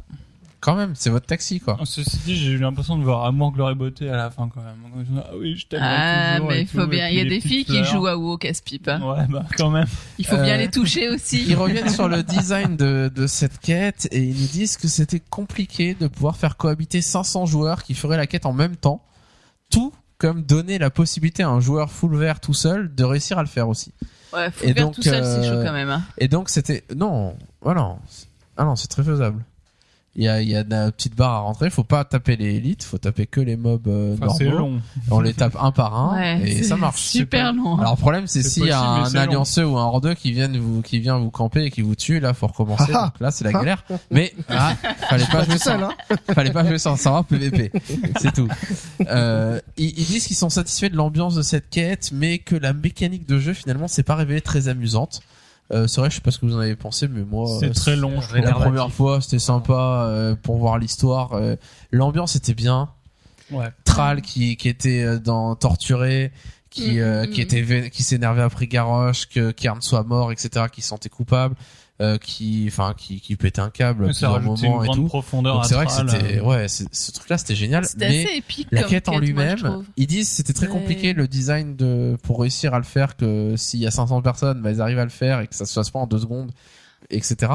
[0.62, 1.76] Quand même, c'est votre taxi, quoi.
[1.84, 4.62] Ceci dit, j'ai eu l'impression de voir Amour, Gloire et Beauté à la fin quand
[4.62, 4.76] même.
[5.18, 6.50] Ah oui, je t'aimerais Ah, toujours.
[6.52, 7.08] mais il faut tout, bien.
[7.08, 8.86] Il y a des les filles qui jouent à WoW au casse-pipe.
[8.86, 9.00] hein.
[9.02, 9.88] Ouais, bah quand même.
[10.18, 11.44] Il faut bien Euh, les toucher aussi.
[11.48, 15.18] Ils reviennent sur le design de, de cette quête et ils nous disent que c'était
[15.18, 19.02] compliqué de pouvoir faire cohabiter 500 joueurs qui feraient la quête en même temps.
[19.68, 23.42] Tout comme donner la possibilité à un joueur full vert tout seul de réussir à
[23.42, 23.92] le faire aussi.
[24.32, 25.90] Ouais, Et faire donc, tout seul, c'est euh, chaud quand même.
[25.90, 26.02] hein.
[26.18, 27.96] Et donc c'était non, voilà.
[28.56, 29.44] Ah non, c'est très faisable.
[30.14, 31.70] Il y a, il y a de la petite barre à rentrer.
[31.70, 34.58] Faut pas taper les élites, faut taper que les mobs euh, Enfin, normaux.
[34.58, 34.80] long.
[35.10, 37.00] On les tape un par un Ouais, et ça marche.
[37.00, 37.78] Super long.
[37.78, 39.30] Alors le problème c'est s'il y a possible, mais un long.
[39.30, 42.20] allianceux ou un hors qui viennent vous qui vient vous camper et qui vous tue
[42.20, 42.92] là faut recommencer.
[42.92, 43.84] donc là c'est la galère.
[44.10, 44.74] Mais ah,
[45.08, 45.90] fallait pas jouer sans hein.
[46.34, 47.72] fallait pas jouer sans savoir PVP.
[48.20, 48.48] C'est tout.
[49.08, 52.74] Euh, ils, ils disent qu'ils sont satisfaits de l'ambiance de cette quête mais que la
[52.74, 55.22] mécanique de jeu finalement s'est pas révélée très amusante.
[55.72, 57.70] Euh, c'est vrai, je sais pas ce que vous en avez pensé, mais moi, C'est
[57.70, 58.20] euh, très long.
[58.20, 61.32] je la première fois, c'était sympa euh, pour voir l'histoire.
[61.32, 61.56] euh,
[61.90, 62.90] L'ambiance était bien.
[63.50, 63.68] Ouais.
[63.84, 66.32] Thrall qui qui était euh, dans torturé,
[66.70, 67.46] qui euh, Mhm, qui mhm.
[67.46, 70.66] était qui s'énervait après Garrosh, que Kern soit mort, etc.
[70.72, 71.54] Qui se sentait coupable,
[72.00, 75.04] euh, qui enfin qui qui pétait un câble à Ça une moments et tout.
[75.04, 77.84] profondeur c'est vrai que c'était ouais, ce truc-là c'était génial.
[77.84, 78.68] C'était Mais assez épique.
[78.72, 80.72] la comme quête en lui-même, ils disent que c'était très Ouais.
[80.72, 84.62] compliqué le design de pour réussir à le faire que s'il y a 500 personnes,
[84.62, 86.50] bah, ils arrivent à le faire et que ça se fasse pas en deux secondes,
[87.10, 87.52] etc.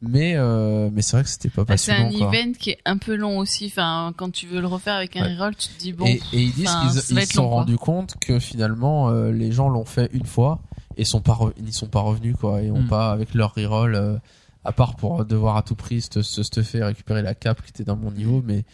[0.00, 2.38] Mais euh, mais c'est vrai que c'était pas Bah, c'est un passionnant quoi.
[2.38, 3.66] event qui est un peu long aussi.
[3.66, 5.34] Enfin, quand tu veux le refaire avec un Ouais.
[5.34, 6.04] reroll, tu te dis bon.
[6.06, 6.76] et, et ils disent
[7.08, 10.60] qu'ils se sont rendus compte que finalement euh, les gens l'ont fait une fois
[10.98, 12.88] et sont pas re- ils n'y sont pas revenus quoi et ont Mm.
[12.88, 14.16] pas avec leur reroll euh,
[14.64, 17.70] à part pour devoir à tout prix se, se stuffer et récupérer la cape qui
[17.70, 18.64] était dans mon niveau mais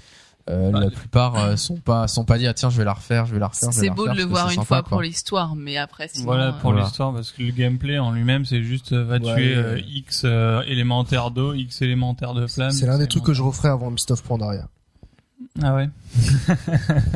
[0.50, 2.92] euh, Bah, la plupart euh, sont pas sont pas dit ah tiens je vais la
[2.92, 4.88] refaire je vais la refaire C'est beau refaire de le voir une sympa, fois quoi.
[4.90, 6.24] pour l'histoire, mais après sinon.
[6.26, 6.84] Voilà euh, pour Voilà.
[6.86, 9.80] l'histoire parce que le gameplay en lui-même c'est juste euh, va Ouais, tuer euh, euh,
[9.86, 12.72] X euh, élémentaire d'eau, X élémentaire de flamme.
[12.72, 14.68] C'est l'un des trucs que je referais avant Mist of Pandaria.
[15.62, 15.88] Ah ouais.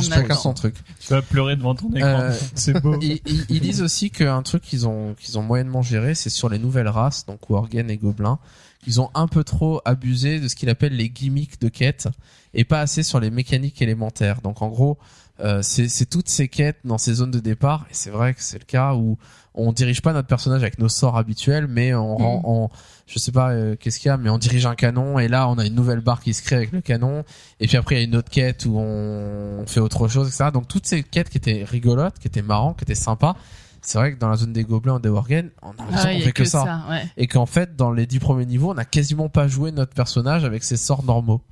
[0.00, 2.08] Juste chacun son truc Tu vas pleurer devant ton écran.
[2.20, 2.98] Euh, c'est beau.
[3.00, 6.48] ils, ils- ils disent aussi qu'un truc qu'ils ont qu'ils ont moyennement géré, c'est sur
[6.48, 8.38] les nouvelles races, donc Worgen et Gobelins,
[8.84, 12.08] qu'ils ont un peu trop abusé de ce qu'il appelle les gimmicks de quête
[12.54, 14.40] et pas assez sur les mécaniques élémentaires.
[14.42, 14.98] Donc en gros,
[15.40, 18.42] euh, c'est c'est toutes ces quêtes dans ces zones de départ et c'est vrai que
[18.42, 19.16] c'est le cas où
[19.54, 22.42] on dirige pas notre personnage avec nos sorts habituels, mais on rend, Mhm.
[22.44, 22.70] on,
[23.06, 25.48] je sais pas euh, qu'est-ce qu'il y a, mais on dirige un canon et là
[25.48, 27.24] on a une nouvelle barre qui se crée avec le canon
[27.60, 30.50] et puis après il y a une autre quête où on fait autre chose, etc.
[30.52, 33.36] Donc toutes ces quêtes qui étaient rigolotes, qui étaient marrantes, qui étaient sympas,
[33.80, 36.18] c'est vrai que dans la zone des gobelins ou des worgen, on a l'impression ouais,
[36.18, 36.84] qu'on fait que, ça.
[36.88, 37.02] ouais.
[37.16, 40.44] Et qu'en fait dans les dix premiers niveaux, on a quasiment pas joué notre personnage
[40.44, 41.42] avec ses sorts normaux.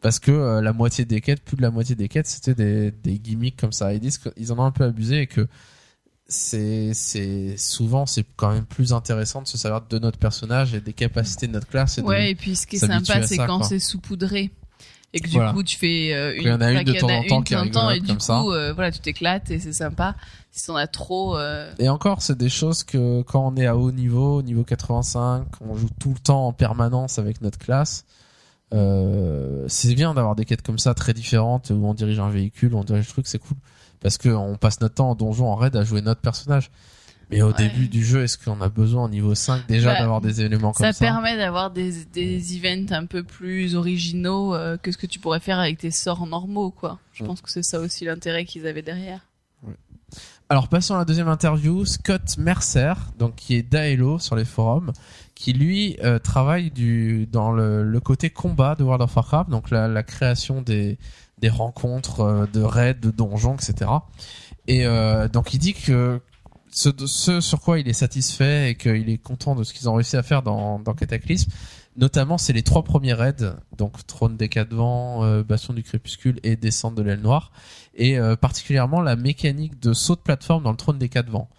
[0.00, 2.90] Parce que euh, la moitié des quêtes, plus de la moitié des quêtes, c'était des,
[2.90, 3.94] des gimmicks comme ça.
[3.94, 5.46] Ils disent qu'ils en ont un peu abusé et que
[6.32, 10.80] c'est c'est souvent c'est quand même plus intéressant de se servir de notre personnage et
[10.80, 11.98] des capacités de notre classe.
[11.98, 14.50] Et de- Ouais, et puis ce qui est sympa, c'est quand c'est saupoudré.
[15.14, 15.52] Et que du Voilà.
[15.52, 17.52] coup, tu fais euh, Qu'il y en a une de temps en temps une qui
[17.52, 18.40] est de temps en temps, et du comme ça.
[18.40, 20.16] coup, euh, voilà, tu t'éclates et c'est sympa.
[20.50, 23.76] Si t'en as trop, euh, Et encore, c'est des choses que quand on est à
[23.76, 28.06] haut niveau, niveau 85, on joue tout le temps en permanence avec notre classe.
[29.68, 32.84] C'est bien d'avoir des quêtes comme ça très différentes où on dirige un véhicule, on
[32.84, 33.56] dirige le truc, c'est cool
[34.02, 36.70] parce que on passe notre temps en donjon, en raid à jouer notre personnage.
[37.30, 37.54] Mais au Ouais.
[37.56, 40.72] début du jeu, est-ce qu'on a besoin au niveau 5 déjà Bah, d'avoir des éléments
[40.72, 44.98] comme ça ça, permet d'avoir des, des events un peu plus originaux euh, que ce
[44.98, 46.98] que tu pourrais faire avec tes sorts normaux, quoi.
[47.14, 47.28] Je Mm.
[47.28, 49.20] pense que c'est ça aussi l'intérêt qu'ils avaient derrière.
[50.50, 54.92] Alors passons à la deuxième interview, Scott Mercer, donc qui est d'Aelo sur les forums,
[55.34, 59.70] qui lui euh, travaille du dans le, le côté combat de World of Warcraft, donc
[59.70, 60.98] la, la création des
[61.42, 63.90] des rencontres, euh, de raids, de donjons, etc.
[64.68, 66.20] Et euh, donc il dit que
[66.70, 70.16] ce, sur quoi il est satisfait et qu'il est content de ce qu'ils ont réussi
[70.16, 71.50] à faire dans, dans Cataclysme,
[71.96, 76.40] notamment c'est les trois premiers raids, donc Trône des Quatre Vents, euh, Bastion du Crépuscule
[76.42, 77.52] et Descente de l'aile Noire,
[77.94, 81.50] et euh, particulièrement la mécanique de saut de plateforme dans le Trône des Quatre Vents,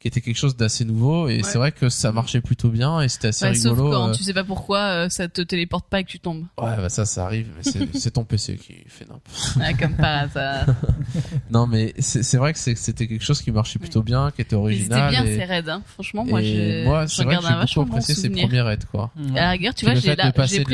[0.00, 1.42] qui était quelque chose d'assez nouveau et Ouais.
[1.42, 3.90] c'est vrai que ça marchait plutôt bien et c'était assez Ouais, sauf rigolo.
[3.92, 4.12] quand euh.
[4.12, 6.46] tu sais pas pourquoi euh, ça te téléporte pas et que tu tombes.
[6.58, 7.62] Ouais, bah ça, ça arrive, mais
[7.92, 9.56] c'est- ton PC qui fait n'importe.
[9.56, 10.66] Ouais, comme par hasard.
[11.50, 14.78] Non, mais c'est vrai que c'était quelque chose qui marchait plutôt bien, qui était Mais
[14.78, 15.10] C'était original.
[15.10, 15.82] bien et, ces raids, hein.
[15.86, 16.24] franchement.
[16.24, 19.10] Moi, j'ai moi, je c'est vrai que j'ai beaucoup bon apprécié ces premiers raids, quoi.
[19.36, 20.64] À la rigueur, tu vois, j'ai la- de préféré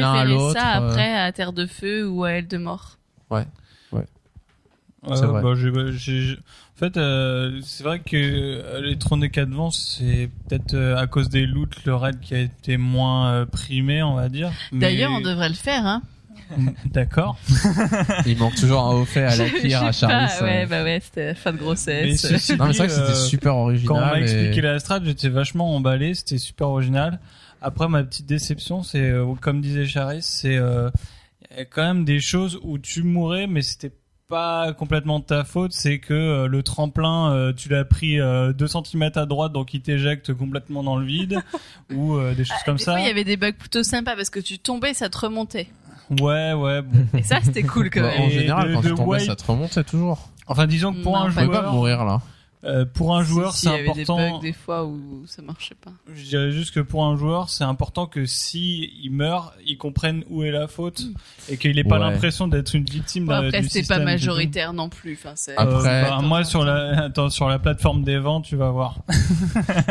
[0.52, 2.98] ça euh, après à Terre de Feu ou à Aile de Mort.
[3.30, 3.44] Ouais,
[5.14, 5.42] C'est vrai.
[5.42, 5.54] bah,
[6.74, 11.06] en fait, euh, c'est vrai que euh, les trônes des vents, c'est peut-être euh, à
[11.06, 14.50] cause des loots le raid qui a été moins euh, primé, on va dire.
[14.72, 16.02] Mais- D'ailleurs, on devrait le faire, hein.
[16.86, 17.38] D'accord.
[18.26, 20.42] Il manque toujours un haut fait à la cuire à sais pas, Charlie.
[20.52, 22.20] Ouais, bah ouais, c'était fin de Mais grossesse.
[22.20, 23.66] ceci Non, mais c'est vrai que c'était euh, super Quand on m'a
[24.12, 24.22] original.
[24.22, 27.20] expliqué la strat, j'étais vachement emballé, c'était super original.
[27.62, 30.90] Après, ma petite déception, c'est, euh, comme disait Charis, c'est euh,
[31.56, 33.90] y a quand même des choses où tu mourrais, mais c'était
[34.28, 35.72] pas complètement de ta faute.
[35.72, 39.80] C'est que euh, le tremplin, euh, tu l'as pris 2 cm à droite, donc il
[39.80, 41.40] t'éjecte complètement dans le vide,
[41.94, 42.92] ou euh, des choses comme Des ça.
[42.92, 45.68] fois, il y avait des bugs plutôt sympas parce que tu tombais, ça te remontait.
[46.20, 46.82] Ouais, ouais.
[46.82, 47.18] Bon.
[47.18, 48.22] Et ça, c'était cool quand Bah, même.
[48.22, 50.28] en général, de- quand de tu tombais, wipe- ça te remontait toujours.
[50.46, 52.20] Enfin, disons que pour Non, un Tu pouvais pas joueur, mourir là.
[52.64, 54.36] Euh, pour un joueur, Si, si, c'est il y avait des important.
[54.38, 55.92] bugs des fois où ça marchait pas.
[56.14, 60.24] Je dirais juste que pour un joueur, c'est important que si il meurt, il comprenne
[60.30, 61.02] où est la faute
[61.48, 62.10] et qu'il ait pas Ouais.
[62.10, 63.86] l'impression d'être une victime Bon, d'un- après, système.
[63.86, 65.14] pas c'est majoritaire non plus.
[65.14, 65.54] Enfin, c'est.
[65.54, 65.60] tout.
[65.62, 68.98] Euh, Après- bah, moi sur la attends, sur la plateforme des vents, tu vas voir.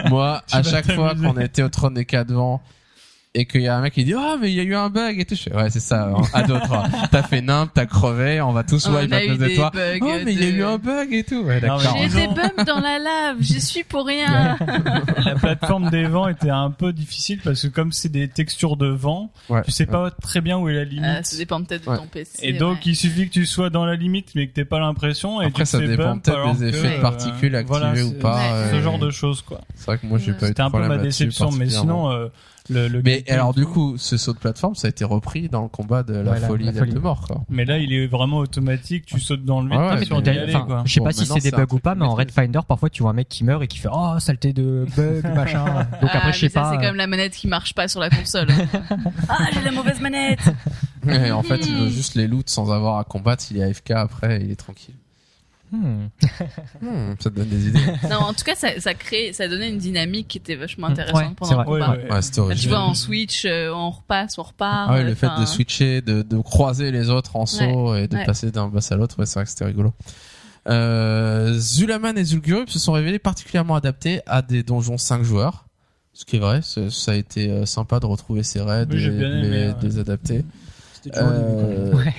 [0.10, 2.62] Moi, à chaque fois qu'on était au trône des quatre vents
[3.38, 4.90] et qu'il y a un mec qui dit oh mais il y a eu un
[4.90, 6.06] bug et tout, je fais ouais c'est ça.
[6.08, 9.56] hein, À d'autres, t'as fait nimp, t'as crevé, on va tous wipe à cause de
[9.56, 9.72] toi.
[9.76, 9.80] Oh
[10.24, 11.42] mais il y a eu un bug et tout.
[11.44, 11.82] Ouais d'accord.
[12.02, 14.58] J'ai des bugs dans la lave, j'y suis pour rien.
[15.26, 18.88] la plateforme des vents était un peu difficile parce que comme c'est des textures de
[18.88, 19.62] vent, Ouais.
[19.64, 21.06] tu sais pas très bien où est la limite.
[21.06, 21.96] Euh, ça dépend peut-être Ouais.
[21.96, 22.40] de ton PC.
[22.42, 22.82] et donc ouais.
[22.86, 25.64] il suffit que tu sois dans la limite mais que t'aies pas l'impression et Après,
[25.64, 28.40] tu ça fais dépend peut-être des effets de euh, particules activés voilà, ou pas.
[28.72, 29.62] Ce euh, genre de choses quoi.
[29.76, 31.70] C'est vrai que moi j'ai pas eu de C'était un peu problème ma déception mais
[31.70, 32.28] sinon euh,
[32.70, 35.62] le, le Mais alors du coup, ce saut de plateforme, ça a été repris dans
[35.64, 36.94] le combat de la folie la folie.
[36.94, 37.22] de mort.
[37.28, 37.44] Quoi.
[37.50, 39.06] Mais là, il est vraiment automatique.
[39.06, 40.84] Tu sautes dans le vide, Ouais, t'es ouais, mais aller, quoi.
[40.86, 42.90] je sais Bon, pas si c'est des bugs ou pas, mais en Red Finder, parfois
[42.90, 45.66] tu vois un mec qui meurt et qui fait Oh, saleté de bug, machin.
[46.02, 46.72] Donc Ah, après, je sais pas.
[46.72, 48.48] c'est euh, comme la manette qui marche pas sur la console.
[49.30, 50.40] ah, j'ai la mauvaise manette.
[51.08, 53.44] Et en fait, il veut juste les loot sans avoir à combattre.
[53.52, 54.96] Il est AFK après, il est tranquille.
[55.72, 56.08] Hmm.
[56.82, 57.80] Hmm, ça te donne des idées.
[58.10, 60.92] Non, en tout cas, ça, ça crée, ça donnait une dynamique qui était vachement Mm,
[60.92, 61.90] intéressante ouais, pendant le combat.
[61.92, 64.90] Ouais, Là, tu vois, en switch, euh, on repasse, on repart.
[64.90, 68.08] Ah ouais, le euh, fait de switcher, de, de croiser les autres en saut et
[68.08, 68.26] de ouais.
[68.26, 69.94] passer d'un boss à l'autre, ouais, c'est vrai que c'était rigolo.
[70.68, 75.66] Euh, Zulaman et Zul'Gurub se sont révélés particulièrement adaptés à des donjons 5 joueurs.
[76.14, 79.10] Ce qui est vrai, ça a été euh, sympa de retrouver ces raids Oui, et
[79.10, 79.76] de les, ouais.
[79.82, 80.46] les adapter.
[80.94, 81.94] C'était toujours le début, quand même.
[81.94, 82.14] Euh, Ouais.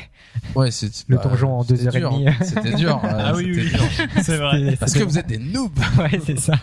[0.54, 2.26] Ouais, c'est Le bah, donjon en deux heures et demie.
[2.42, 3.00] C'était dur.
[3.02, 3.72] Ah oui, oui,
[4.22, 4.76] c'est vrai.
[4.78, 5.72] Parce que vous êtes des noobs.
[5.98, 6.54] Ouais, c'est ça.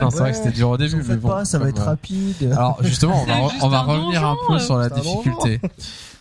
[0.00, 1.28] Non, c'est vrai que c'était dur au début, mais bon.
[1.28, 2.50] pas, ça va être rapide.
[2.50, 5.60] Alors justement, on va, C'est on va juste un revenir un peu sur la difficulté.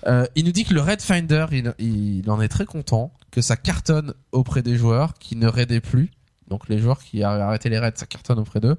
[0.07, 3.41] Euh, il nous dit que le Raid Finder, il, il en est très content, que
[3.41, 6.11] ça cartonne auprès des joueurs qui ne raidaient plus.
[6.49, 8.75] Donc les joueurs qui avaient arrêté les raids, ça cartonne auprès d'eux.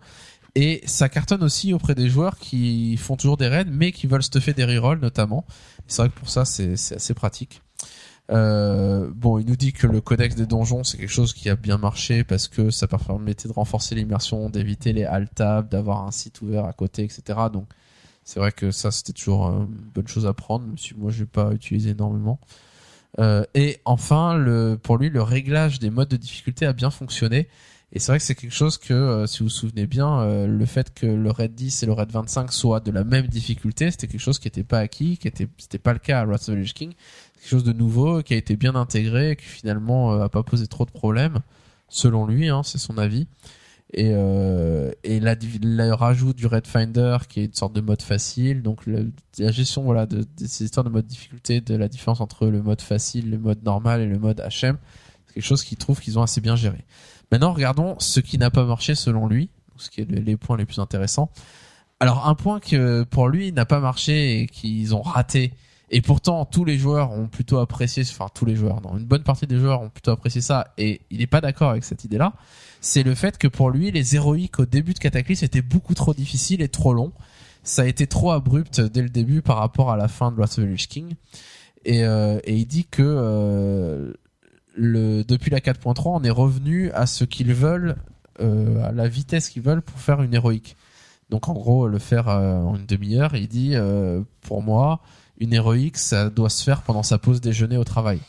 [0.54, 4.22] Et ça cartonne aussi auprès des joueurs qui font toujours des raids, mais qui veulent
[4.22, 5.46] stuffer des rerolls notamment.
[5.86, 7.62] C'est vrai que pour ça, c'est assez pratique.
[8.30, 11.56] Euh, bon, il nous dit que le codex des donjons, c'est quelque chose qui a
[11.56, 16.10] bien marché parce que ça permettait de renforcer l'immersion, d'éviter les alt tabs, d'avoir un
[16.10, 17.38] site ouvert à côté, etc.
[17.52, 17.66] Donc,
[18.24, 21.10] c'est vrai que ça, c'était toujours euh, une bonne chose à prendre, même si moi,
[21.10, 22.38] j'ai pas utilisé énormément.
[23.18, 27.48] Euh, et enfin, le, pour lui, le réglage des modes de difficulté a bien fonctionné.
[27.94, 30.46] Et c'est vrai que c'est quelque chose que, euh, si vous vous souvenez bien, euh,
[30.46, 33.90] le fait que le raid 10 et le raid 25 soient de la même difficulté,
[33.90, 36.48] c'était quelque chose qui n'était pas acquis, qui était, c'était pas le cas à Wrath
[36.48, 36.92] of the Lich King.
[37.34, 40.66] Quelque chose de nouveau, qui a été bien intégré, qui finalement euh, a pas posé
[40.68, 41.40] trop de problèmes,
[41.90, 43.26] selon lui, hein, c'est son avis.
[43.92, 48.00] Et, euh, et la, le rajout du Red Finder, qui est une sorte de mode
[48.00, 51.88] facile, donc le- la gestion voilà de, de ces histoires de mode difficulté, de la
[51.88, 54.78] différence entre le mode facile, le mode normal et le mode HM,
[55.26, 56.78] c'est quelque chose qu'il trouve qu'ils ont assez bien géré.
[57.32, 59.48] Maintenant, regardons ce qui n'a pas marché selon lui,
[59.78, 61.30] ce qui est le- les points les plus intéressants.
[61.98, 65.52] Alors, un point que pour lui n'a pas marché et qu'ils ont raté,
[65.90, 69.22] et pourtant tous les joueurs ont plutôt apprécié, enfin tous les joueurs, non, une bonne
[69.22, 72.34] partie des joueurs ont plutôt apprécié ça, et il n'est pas d'accord avec cette idée-là,
[72.80, 76.14] c'est le fait que pour lui, les héroïques au début de Cataclysme étaient beaucoup trop
[76.14, 77.12] difficiles et trop longs.
[77.62, 80.58] Ça a été trop abrupt dès le début par rapport à la fin de Wrath
[80.58, 81.14] of the Lich King.
[81.84, 84.12] Et, euh, et il dit que euh,
[84.76, 87.96] le, depuis la 4.3, on est revenu à ce qu'ils veulent,
[88.40, 90.76] euh, à la vitesse qu'ils veulent pour faire une héroïque.
[91.30, 95.00] Donc en gros, le faire euh, en une demi-heure, il dit, euh, pour moi,
[95.38, 98.20] une héroïque, ça doit se faire pendant sa pause déjeuner au travail.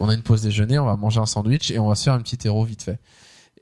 [0.00, 2.14] On a une pause déjeuner, on va manger un sandwich et on va se faire
[2.14, 2.98] une petite héros vite fait.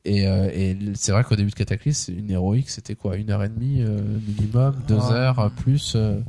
[0.04, 3.42] Et, euh, et c'est vrai qu'au début de Cataclysme, une héroïque, c'était quoi Une heure
[3.42, 5.94] et demie euh, minimum, deux heures euh, plus.
[5.96, 6.20] euh,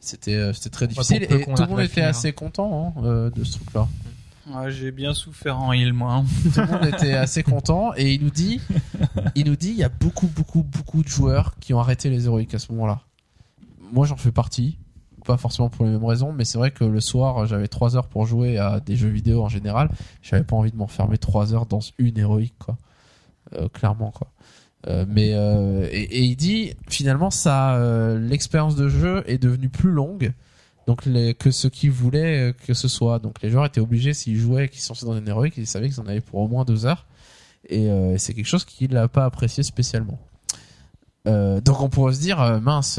[0.00, 1.24] c'était c'était très difficile.
[1.24, 3.88] Et tout le monde était assez content hein, euh, de ce truc-là.
[4.68, 6.12] J'ai bien souffert en heal, moi.
[6.14, 6.24] hein.
[6.54, 7.92] Tout le monde était assez content.
[7.96, 8.60] Et il nous dit,
[9.34, 12.26] il nous dit, il y a beaucoup, beaucoup, beaucoup de joueurs qui ont arrêté les
[12.26, 13.00] héroïques à ce moment-là.
[13.92, 14.78] Moi, j'en fais partie.
[15.24, 18.06] Pas forcément pour les mêmes raisons, mais c'est vrai que le soir, j'avais trois heures
[18.06, 19.90] pour jouer à des jeux vidéo en général.
[20.22, 22.78] J'avais pas envie de m'enfermer trois heures dans une héroïque, quoi.
[23.54, 24.28] Euh, clairement, quoi.
[24.86, 27.78] Euh, mais euh, et, et il dit finalement ça,
[28.16, 30.32] l'expérience de jeu est devenue plus longue.
[30.88, 33.18] Donc que ce qu'ils voulaient euh, que ce soit.
[33.18, 36.00] Donc les joueurs étaient obligés s'ils jouaient, qu'ils sont dans une héroïque, ils savaient qu'ils
[36.00, 37.04] en avaient pour au moins deux heures.
[37.68, 40.18] Et euh, c'est quelque chose qu'il n'a pas apprécié spécialement.
[41.26, 42.98] Euh, donc on pourrait se dire mince,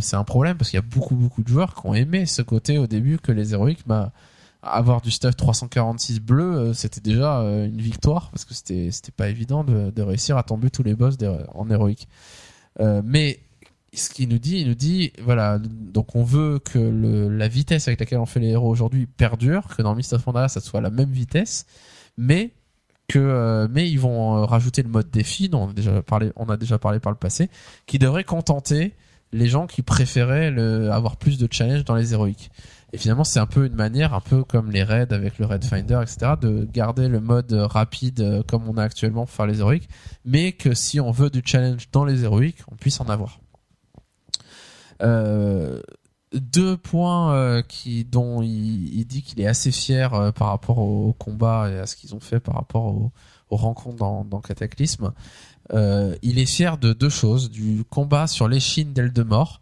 [0.00, 2.42] c'est un problème parce qu'il y a beaucoup beaucoup de joueurs qui ont aimé ce
[2.42, 4.12] côté au début que les héroïques, bah,
[4.62, 9.90] avoir du stuff 346 bleu, c'était déjà une victoire parce que c'était pas évident de,
[9.90, 11.16] de réussir à tomber tous les boss
[11.54, 12.06] en héroïque.
[12.78, 13.40] Mais
[13.96, 18.00] ce qu'il nous dit, il nous dit voilà, donc on veut que la vitesse avec
[18.00, 20.90] laquelle on fait les héros aujourd'hui perdure, que dans Mist of Pandaria ça soit la
[20.90, 21.66] même vitesse,
[22.16, 22.52] mais
[23.08, 26.32] que euh, mais ils vont euh, rajouter le mode défi dont on a déjà parlé
[26.36, 27.50] on a déjà parlé par le passé
[27.86, 28.94] qui devrait contenter
[29.32, 30.56] les gens qui préféraient
[30.90, 32.50] avoir plus de challenge dans les héroïques.
[32.92, 35.64] Et finalement c'est un peu une manière un peu comme les raids avec le raid
[35.64, 39.58] finder etc de garder le mode rapide euh, comme on a actuellement pour faire les
[39.58, 39.88] héroïques
[40.24, 43.40] mais que si on veut du challenge dans les héroïques on puisse en avoir
[46.34, 51.12] deux points euh, qui dont il, dit qu'il est assez fier euh, par rapport au,
[51.12, 53.12] combat et à ce qu'ils ont fait par rapport au-
[53.50, 55.12] aux rencontres dans, Cataclysme.
[55.72, 59.60] Euh, il est fier de deux choses du combat sur l'échine d'Eldemort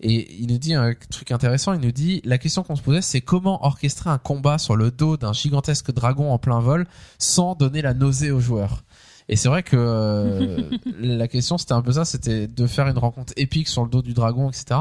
[0.00, 1.72] et il nous dit un truc intéressant.
[1.72, 4.90] Il nous dit la question qu'on se posait, c'est comment orchestrer un combat sur le
[4.90, 6.86] dos d'un gigantesque dragon en plein vol
[7.18, 8.82] sans donner la nausée aux joueurs.
[9.30, 10.68] Et c'est vrai que euh,
[11.00, 14.02] la question c'était un peu ça, c'était de faire une rencontre épique sur le dos
[14.02, 14.80] du dragon, etc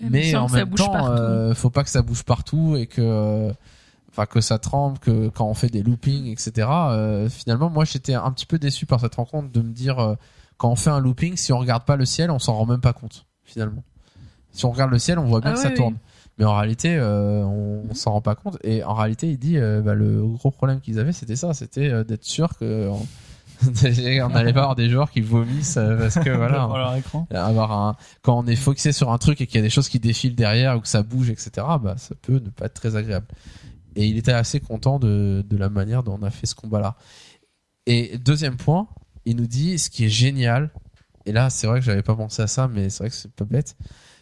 [0.00, 3.52] mais en même temps, euh, faut pas que ça bouge partout et que,
[4.10, 6.68] enfin, que ça tremble, que quand on fait des loopings, etc.
[6.70, 10.14] euh, finalement, moi, j'étais un petit peu déçu par cette rencontre de me dire, euh,
[10.56, 12.80] quand on fait un looping, si on regarde pas le ciel, on s'en rend même
[12.80, 13.82] pas compte, finalement.
[14.52, 15.76] Si on regarde le ciel, on voit bien Ah que oui, ça oui.
[15.76, 15.96] tourne.
[16.38, 18.58] Mais en réalité, euh, on, on s'en rend pas compte.
[18.62, 21.90] Et en réalité, il dit, euh, bah, le gros problème qu'ils avaient, c'était ça, c'était
[21.90, 22.88] euh, d'être sûr que
[23.66, 26.58] on n'allait pas avoir des joueurs qui vomissent euh, parce que voilà.
[26.58, 27.26] Sur leur écran.
[27.30, 29.88] avoir un quand on est focusé sur un truc et qu'il y a des choses
[29.88, 32.96] qui défilent derrière ou que ça bouge etc bah ça peut ne pas être très
[32.96, 33.26] agréable
[33.96, 36.80] et il était assez content de, de la manière dont on a fait ce combat
[36.80, 36.96] là
[37.86, 38.88] et deuxième point
[39.24, 40.70] il nous dit ce qui est génial
[41.26, 43.32] et là c'est vrai que j'avais pas pensé à ça mais c'est vrai que c'est
[43.32, 43.76] pas bête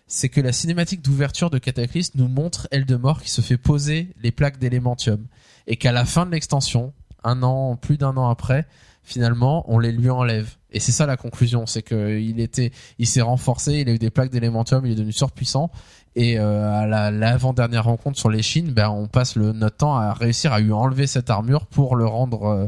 [0.09, 4.31] c'est que la cinématique d'ouverture de Cataclysme nous montre Eldemort qui se fait poser les
[4.31, 5.27] plaques d'élémentium
[5.67, 6.93] et qu'à la fin de l'extension
[7.25, 8.67] un an plus d'un an après
[9.07, 10.51] finalement on les lui enlève.
[10.71, 13.99] Et c'est ça la conclusion c'est que il était il s'est renforcé il a eu
[13.99, 15.71] des plaques d'élémentium il est devenu surpuissant.
[16.15, 19.77] Et euh, à la l'avant dernière rencontre sur les Chines ben on passe le notre
[19.77, 22.67] temps à réussir à lui enlever cette armure pour le rendre euh,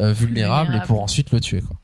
[0.00, 1.76] euh, vulnérable, et pour ensuite le tuer quoi.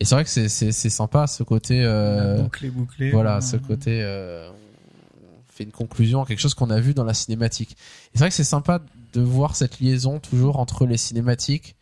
[0.00, 3.10] Et c'est vrai que c'est c'est c'est sympa ce côté euh, bouclé, bouclé.
[3.10, 7.04] voilà, ce côté euh, on fait une conclusion à quelque chose qu'on a vu dans
[7.04, 7.72] la cinématique.
[7.72, 8.80] Et c'est vrai que c'est sympa
[9.12, 11.76] de voir cette liaison toujours entre les cinématiques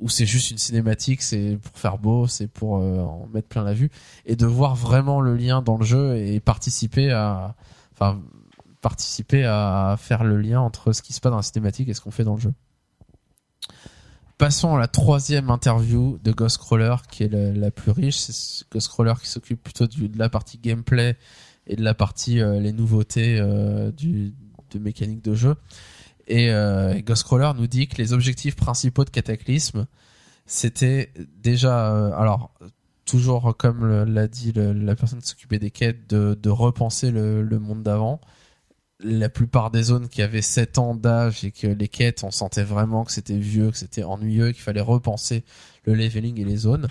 [0.00, 3.62] où c'est juste une cinématique, c'est pour faire beau, c'est pour euh, en mettre plein
[3.62, 3.90] la vue
[4.26, 7.54] et de voir vraiment le lien dans le jeu et participer à
[7.92, 8.20] enfin
[8.80, 12.00] participer à faire le lien entre ce qui se passe dans la cinématique et ce
[12.00, 12.52] qu'on fait dans le jeu.
[14.38, 18.16] Passons à la troisième interview de Ghostcrawler, qui est la, plus riche.
[18.16, 21.18] C'est ce Ghostcrawler qui s'occupe plutôt de la partie gameplay
[21.66, 24.32] et de la partie euh, les nouveautés euh, du,
[24.70, 25.56] de mécanique de jeu.
[26.30, 29.88] Et euh, Ghostcrawler nous dit que les objectifs principaux de Cataclysme,
[30.46, 31.12] c'était
[31.42, 32.54] déjà, euh, alors
[33.04, 37.58] toujours comme l'a dit la personne qui s'occupait des quêtes, de, de repenser le, le
[37.58, 38.20] monde d'avant.
[39.00, 42.62] La plupart des zones qui avaient 7 ans d'âge et que les quêtes, on sentait
[42.62, 45.42] vraiment que c'était vieux, que c'était ennuyeux, qu'il fallait repenser
[45.82, 46.86] le leveling et les zones.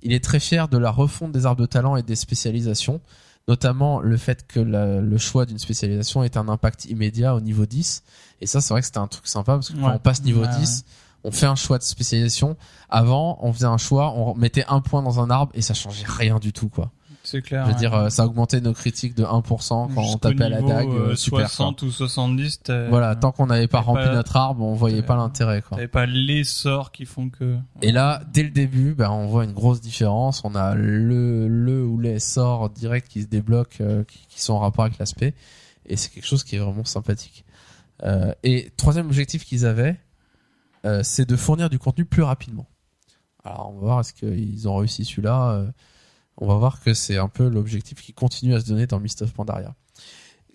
[0.00, 3.02] Il est très fier de la refonte des arbres de talent et des spécialisations,
[3.48, 7.66] notamment le fait que la- le choix d'une spécialisation ait un impact immédiat au niveau
[7.66, 8.02] 10.
[8.40, 10.42] Et ça, c'est vrai que c'était un truc sympa parce que quand on passe niveau
[10.42, 10.84] Ouais, 10,
[11.24, 12.56] on fait un choix de spécialisation.
[12.88, 16.04] Avant, on faisait un choix, on mettait un point dans un arbre et ça changeait
[16.06, 16.92] rien du tout, quoi.
[17.30, 17.64] C'est clair.
[17.64, 17.78] Je veux ouais.
[17.78, 20.88] dire, euh, ça augmentait nos critiques de 1% quand on tapait à la dague.
[20.88, 21.40] euh, euh, super.
[21.40, 21.48] quoi.
[21.48, 25.02] 60 ou 70, t'as- Voilà, tant qu'on n'avait pas rempli pas- notre arbre, on voyait
[25.02, 25.76] pas l'intérêt, quoi.
[25.76, 27.58] T'avais pas les sorts qui font que.
[27.82, 30.42] Et là, dès le début, ben, on voit une grosse différence.
[30.44, 34.54] On a le, le ou les sorts directs qui se débloquent, euh, qui, qui sont
[34.54, 35.34] en rapport avec l'aspect.
[35.84, 37.44] Et c'est quelque chose qui est vraiment sympathique.
[38.04, 39.96] Euh, et troisième objectif qu'ils avaient,
[41.02, 42.66] c'est de fournir du contenu plus rapidement.
[43.44, 45.66] Alors on va voir est-ce qu'ils ont réussi celui-là.
[46.38, 49.22] On va voir que c'est un peu l'objectif qui continue à se donner dans Mist
[49.22, 49.74] of Pandaria.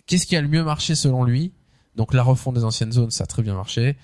[0.06, 1.52] Qu'est-ce qui a le mieux marché selon lui?
[1.94, 3.96] Donc la refonte des anciennes zones, ça a très bien marché.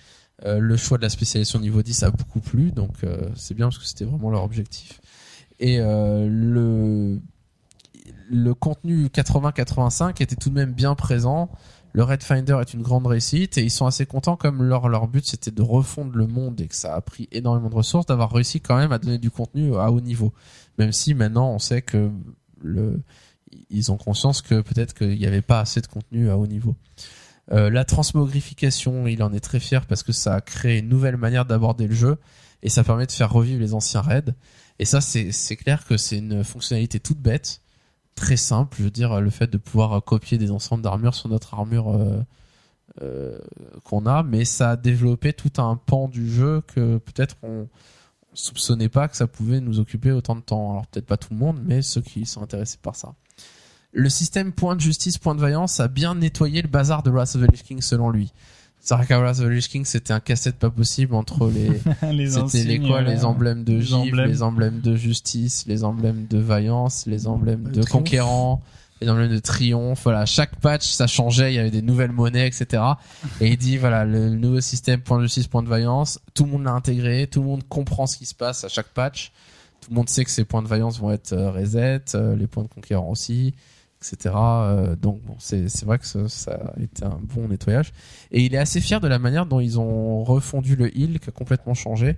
[0.44, 3.66] Euh, le choix de la spécialisation niveau 10 a beaucoup plu, donc euh, c'est bien
[3.66, 5.00] parce que c'était vraiment leur objectif.
[5.58, 7.20] Et euh, le
[8.32, 11.50] le contenu 80-85 était tout de même bien présent.
[11.92, 15.08] Le Red Finder est une grande réussite et ils sont assez contents comme leur leur
[15.08, 18.32] but c'était de refondre le monde et que ça a pris énormément de ressources d'avoir
[18.32, 20.32] réussi quand même à donner du contenu à haut niveau.
[20.78, 22.10] Même si maintenant on sait que
[22.62, 23.00] le
[23.68, 26.76] ils ont conscience que peut-être qu'il n'y avait pas assez de contenu à haut niveau.
[27.52, 31.16] Euh, la transmogrification, il en est très fier parce que ça a créé une nouvelle
[31.16, 32.18] manière d'aborder le jeu
[32.62, 34.34] et ça permet de faire revivre les anciens raids.
[34.78, 37.60] Et ça, c'est c'est clair que c'est une fonctionnalité toute bête,
[38.20, 38.76] très simple.
[38.78, 42.22] Je veux dire, le fait de pouvoir copier des ensembles d'armure sur notre armure euh,
[43.02, 43.38] euh,
[43.82, 47.66] qu'on a, mais ça a développé tout un pan du jeu que peut-être on
[48.34, 50.72] soupçonnait pas que ça pouvait nous occuper autant de temps.
[50.72, 53.14] Alors peut-être pas tout le monde, mais ceux qui sont intéressés par ça.
[53.92, 57.34] Le système point de justice, point de vaillance a bien nettoyé le bazar de Wrath
[57.34, 58.32] of the Lich King selon lui.
[58.90, 61.80] Of the Lich King, c'était un casse-tête pas possible entre les,
[62.12, 64.28] les c'était les quoi, les emblèmes de Les givre, emblèmes.
[64.28, 67.90] les emblèmes de justice, les emblèmes de vaillance, les emblèmes Le de triomphe.
[67.90, 68.62] conquérant,
[69.00, 70.02] les emblèmes de triomphe.
[70.04, 72.82] Voilà, chaque patch ça changeait, il y avait des nouvelles monnaies, etc.
[73.40, 76.50] Et il dit voilà le nouveau système point de justice, point de vaillance, tout le
[76.52, 79.30] monde l'a intégré, tout le monde comprend ce qui se passe à chaque patch.
[79.82, 82.46] Tout le monde sait que ces points de vaillance vont être euh, reset, euh, les
[82.46, 83.54] points de conquérant aussi,
[84.00, 84.34] etc.
[84.34, 87.92] Euh, donc bon, c'est vrai que ça, ça a été un bon nettoyage.
[88.30, 91.28] Et il est assez fier de la manière dont ils ont refondu le heal, qui
[91.28, 92.16] a complètement changé.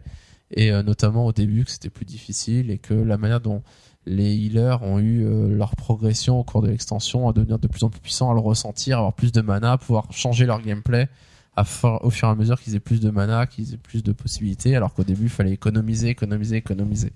[0.52, 3.62] Et euh, notamment au début, que c'était plus difficile et que la manière dont
[4.06, 7.82] les healers ont eu euh, leur progression au cours de l'extension, à devenir de plus
[7.84, 11.08] en plus puissants, à le ressentir, avoir plus de mana, pouvoir changer leur gameplay
[11.56, 11.64] à
[12.02, 14.74] au fur et à mesure qu'ils aient plus de mana, qu'ils aient plus de possibilités,
[14.74, 17.12] alors qu'au début, il fallait économiser, économiser, économiser.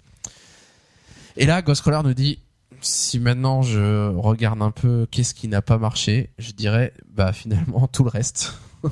[1.38, 2.38] Et là, Ghostcrawler nous dit,
[2.80, 7.86] si maintenant je regarde un peu qu'est-ce qui n'a pas marché, je dirais, bah finalement,
[7.92, 8.58] tout le reste.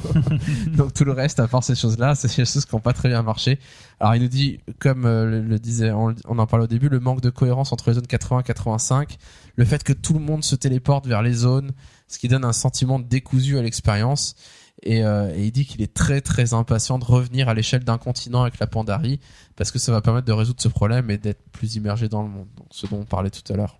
[0.76, 3.08] Donc tout le reste, à part ces choses-là, c'est des choses qui n'ont pas très
[3.08, 3.58] bien marché.
[4.00, 7.00] Alors il nous dit, comme euh, le, disait, on, on en parlait au début, le
[7.00, 9.18] manque de cohérence entre les zones 80 et 85,
[9.56, 11.72] le fait que tout le monde se téléporte vers les zones,
[12.08, 14.34] ce qui donne un sentiment de décousu à l'expérience.
[14.82, 17.98] Et, euh, et il dit qu'il est très très impatient de revenir à l'échelle d'un
[17.98, 19.20] continent avec la Pandarie,
[19.56, 22.28] parce que ça va permettre de résoudre ce problème et d'être plus immergé dans le
[22.28, 22.48] monde.
[22.70, 23.78] Ce dont on parlait tout à l'heure.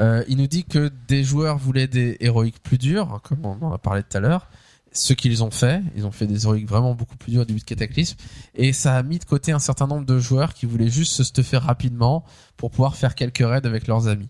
[0.00, 3.72] Euh, il nous dit que des joueurs voulaient des héroïques plus durs, comme on en
[3.72, 4.48] a parlé tout à l'heure.
[4.92, 7.60] Ce qu'ils ont fait, ils ont fait des héroïques vraiment beaucoup plus durs au début
[7.60, 8.16] de Cataclysme,
[8.54, 11.24] et ça a mis de côté un certain nombre de joueurs qui voulaient juste se
[11.24, 12.24] stuffer rapidement
[12.56, 14.28] pour pouvoir faire quelques raids avec leurs amis.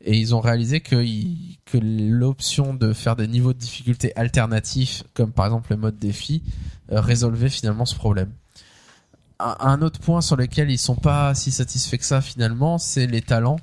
[0.00, 0.96] Et ils ont réalisé que,
[1.80, 6.42] l'option de faire des niveaux de difficulté alternatifs, comme par exemple le mode défi,
[6.92, 8.30] euh, résolvait finalement ce problème.
[9.40, 13.20] Un, autre point sur lequel ils sont pas si satisfaits que ça finalement, c'est les
[13.20, 13.58] talents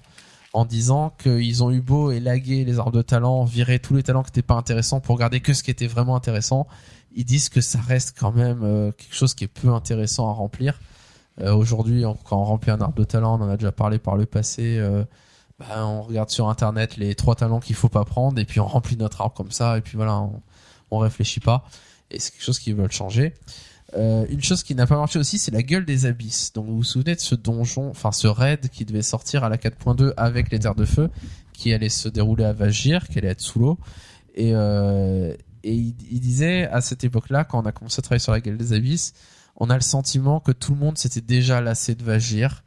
[0.54, 4.22] en disant qu'ils ont eu beau élaguer les arbres de talent, virer tous les talents
[4.22, 6.68] qui n'étaient pas intéressants pour garder que ce qui était vraiment intéressant.
[7.16, 10.34] Ils disent que ça reste quand même euh, quelque chose qui est peu intéressant à
[10.34, 10.80] remplir.
[11.40, 14.18] Euh, Aujourd'hui, quand on remplit un arbre de talent, on en a déjà parlé par
[14.18, 14.78] le passé.
[15.62, 18.68] Bah, on regarde sur internet les trois talents qu'il faut pas prendre et puis on
[18.68, 20.42] remplit notre arbre comme ça et puis voilà, on,
[20.90, 21.66] on réfléchit pas.
[22.10, 23.34] Et c'est quelque chose qu'ils veulent changer.
[23.96, 26.54] Euh, une chose qui n'a pas marché aussi, c'est la gueule des abysses.
[26.54, 29.58] Donc vous vous souvenez de ce donjon, enfin ce raid qui devait sortir à la
[29.58, 31.10] 4.2 avec les terres de feu,
[31.54, 33.78] qui allait se dérouler à Vagir, qui allait être sous l'eau.
[34.34, 38.20] Et, euh, et il, il disait à cette époque-là, quand on a commencé à travailler
[38.20, 39.14] sur la gueule des abysses,
[39.58, 42.64] on a le sentiment que tout le monde s'était déjà lassé de Vagir.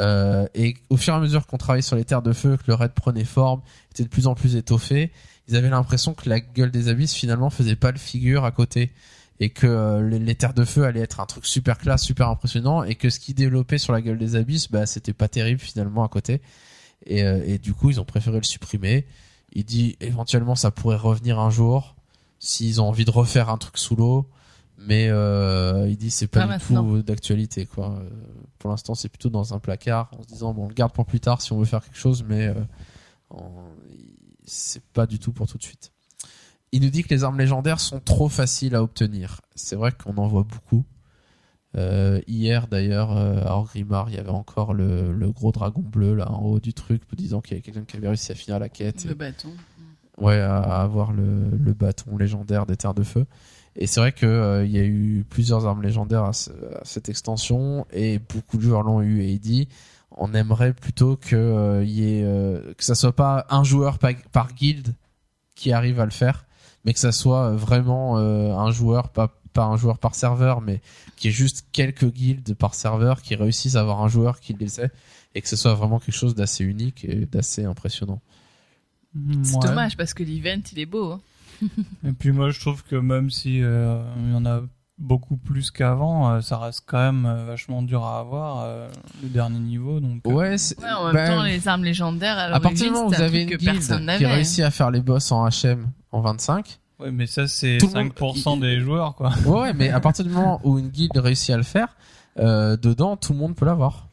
[0.00, 2.64] Euh, et au fur et à mesure qu'on travaillait sur les terres de feu, que
[2.66, 3.60] le raid prenait forme,
[3.90, 5.12] était de plus en plus étoffé,
[5.48, 8.92] ils avaient l'impression que la gueule des abysses finalement faisait pas le figure à côté
[9.40, 12.84] et que euh, les, terres de feu allaient être un truc super classe, super impressionnant,
[12.84, 16.04] et que ce qu'ils développaient sur la gueule des abysses, bah c'était pas terrible finalement
[16.04, 16.42] à côté.
[17.06, 19.06] Et, euh, et du coup, ils ont préféré le supprimer.
[19.52, 21.96] Il dit éventuellement ça pourrait revenir un jour
[22.38, 24.28] s'ils ont envie de refaire un truc sous l'eau,
[24.86, 27.98] mais euh, il dit c'est pas, Pas du tout d'actualité quoi.
[28.00, 28.08] Euh,
[28.58, 31.04] Pour l'instant, c'est plutôt dans un placard en se disant bon, on le garde pour
[31.06, 32.54] plus tard si on veut faire quelque chose, mais euh,
[33.30, 33.66] en-
[34.44, 35.92] c'est pas du tout pour tout de suite.
[36.72, 39.40] Il nous dit que les armes légendaires sont trop faciles à obtenir.
[39.54, 40.84] C'est vrai qu'on en voit beaucoup.
[41.76, 46.30] Euh, hier d'ailleurs à Orgrimmar, il y avait encore le, le gros dragon bleu là
[46.32, 48.68] en haut du truc, disant qu'il y avait quelqu'un qui avait réussi à finir la
[48.68, 49.04] quête.
[49.04, 49.50] Le bâton.
[50.18, 53.24] Ouais, à, à avoir le, le bâton légendaire des terres de feu.
[53.76, 56.84] Et c'est vrai que euh, il y a eu plusieurs armes légendaires à, ce- à
[56.84, 59.68] cette extension et beaucoup de joueurs l'ont eu et il dit
[60.16, 63.98] on aimerait plutôt que euh, il y ait euh, que ça soit pas un joueur
[63.98, 64.94] par, par guilde
[65.54, 66.46] qui arrive à le faire,
[66.84, 70.80] mais que ça soit vraiment euh, un joueur pas pas un joueur par serveur, mais
[71.16, 74.52] qu'il y ait juste quelques guildes par serveur qui réussissent à avoir un joueur qui
[74.54, 74.90] les ait
[75.34, 78.20] et que ce soit vraiment quelque chose d'assez unique et d'assez impressionnant.
[79.42, 79.68] C'est Ouais.
[79.68, 81.12] dommage parce que l'event il est beau.
[81.12, 81.20] hein.
[82.06, 84.62] Et puis moi, je trouve que même si euh, il y en a
[84.98, 88.88] beaucoup plus qu'avant, euh, ça reste quand même euh, vachement dur à avoir euh,
[89.22, 89.98] le dernier niveau.
[90.00, 92.86] Donc euh, Ouais, c'est- Ouais, en même bah, temps, les armes légendaires, à, à partir
[92.86, 94.18] du moment où vous c'était un avez truc une que personne guilde n'avait.
[94.18, 97.88] qui réussit à faire les boss en HM en 25, ouais, mais ça c'est Tout
[97.94, 99.30] le monde- 5% il- des joueurs quoi.
[99.46, 101.88] ouais, ouais, mais à partir du moment où une guilde réussit à le faire,
[102.38, 104.08] euh, dedans tout le monde peut l'avoir.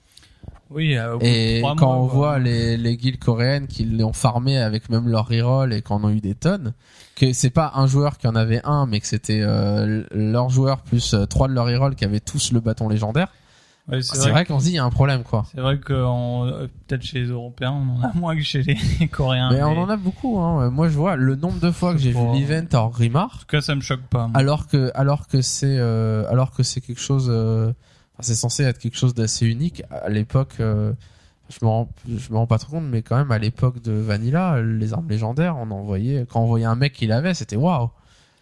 [0.69, 0.98] Oui.
[0.98, 2.15] euh, Et quand mois, on quoi.
[2.15, 6.10] voit les, les guildes coréennes qui l'ont farmé avec même leur reroll et qu'en ont
[6.10, 6.73] eu des tonnes,
[7.15, 10.81] que c'est pas un joueur qui en avait un, mais que c'était euh, leur joueur
[10.81, 13.30] plus euh, trois de leur reroll qui avaient tous le bâton légendaire,
[13.89, 14.45] Ouais, c'est vrai, vrai.
[14.45, 15.45] qu'on se dit il y a un problème quoi.
[15.56, 18.61] C'est vrai que en- euh, peut-être chez les Européens, on en a moins que chez
[18.61, 18.76] les
[19.07, 19.48] Coréens.
[19.49, 20.39] mais mais on en a beaucoup.
[20.41, 20.69] Hein.
[20.72, 23.45] Moi je vois le nombre de fois que j'ai vu l'event en En Rimar, tout
[23.48, 24.27] cas, ça me choque pas.
[24.27, 24.31] moi.
[24.38, 27.72] alors que alors que c'est euh, alors que c'est quelque chose, euh,
[28.19, 30.56] enfin, c'est censé être quelque chose d'assez unique à l'époque.
[30.60, 30.94] euh,
[31.49, 33.94] je me rends je me rends pas trop compte, mais quand même à l'époque de
[33.94, 37.56] Vanilla, les armes légendaires, on en voyait quand on voyait un mec qui l'avait, c'était
[37.56, 37.89] waouh.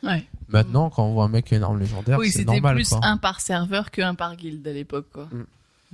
[0.04, 0.24] Ouais.
[0.50, 2.76] Maintenant, quand on voit un mec qui a une arme légendaire, Oui, c'est c'était normal.
[2.76, 3.00] plus quoi.
[3.04, 5.08] un par serveur que un par guilde à l'époque.
[5.14, 5.28] quoi.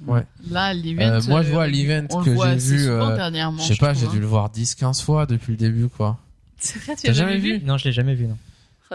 [0.08, 0.26] Ouais.
[0.50, 1.02] Là, l'event.
[1.04, 3.62] Euh, moi, je vois euh, l'event on le que voit j'ai vu, euh, dernièrement.
[3.62, 6.18] Je sais pas, j'ai dû le voir 10-15 fois depuis le début, quoi.
[6.58, 7.66] C'est vrai, tu T'as as jamais jamais vu vu?
[7.66, 8.38] Non, je l'ai jamais vu, non.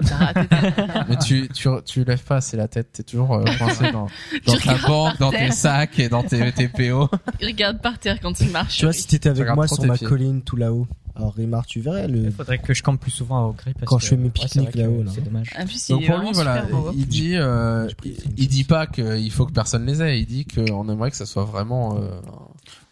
[0.05, 3.45] T'as raté ta- Mais tu, tu, tu lèves pas assez la tête, t'es toujours euh,
[3.59, 4.09] coincé dans,
[4.47, 7.09] dans ta banque, dans tes sacs et dans tes, tes PO.
[7.41, 8.79] Il regarde par terre quand il marche.
[8.79, 10.07] Tu vois, si t'étais avec moi trop sur tes ma pieds.
[10.07, 12.25] colline tout là-haut, alors Rimar, tu verrais le.
[12.25, 14.25] Il faudrait que je campe plus souvent au gré parce Quand que, je fais mes
[14.25, 15.11] ouais, c'est pique-niques vrai que là-haut, là.
[15.15, 15.51] C'est dommage.
[15.59, 16.89] En plus, Donc est pour lui, vraiment voilà, super beau.
[16.89, 16.93] hein.
[16.95, 17.89] il dit, euh,
[18.37, 21.25] il dit pas qu'il faut que personne les ait, il dit qu'on aimerait que ça
[21.27, 22.11] soit vraiment, euh,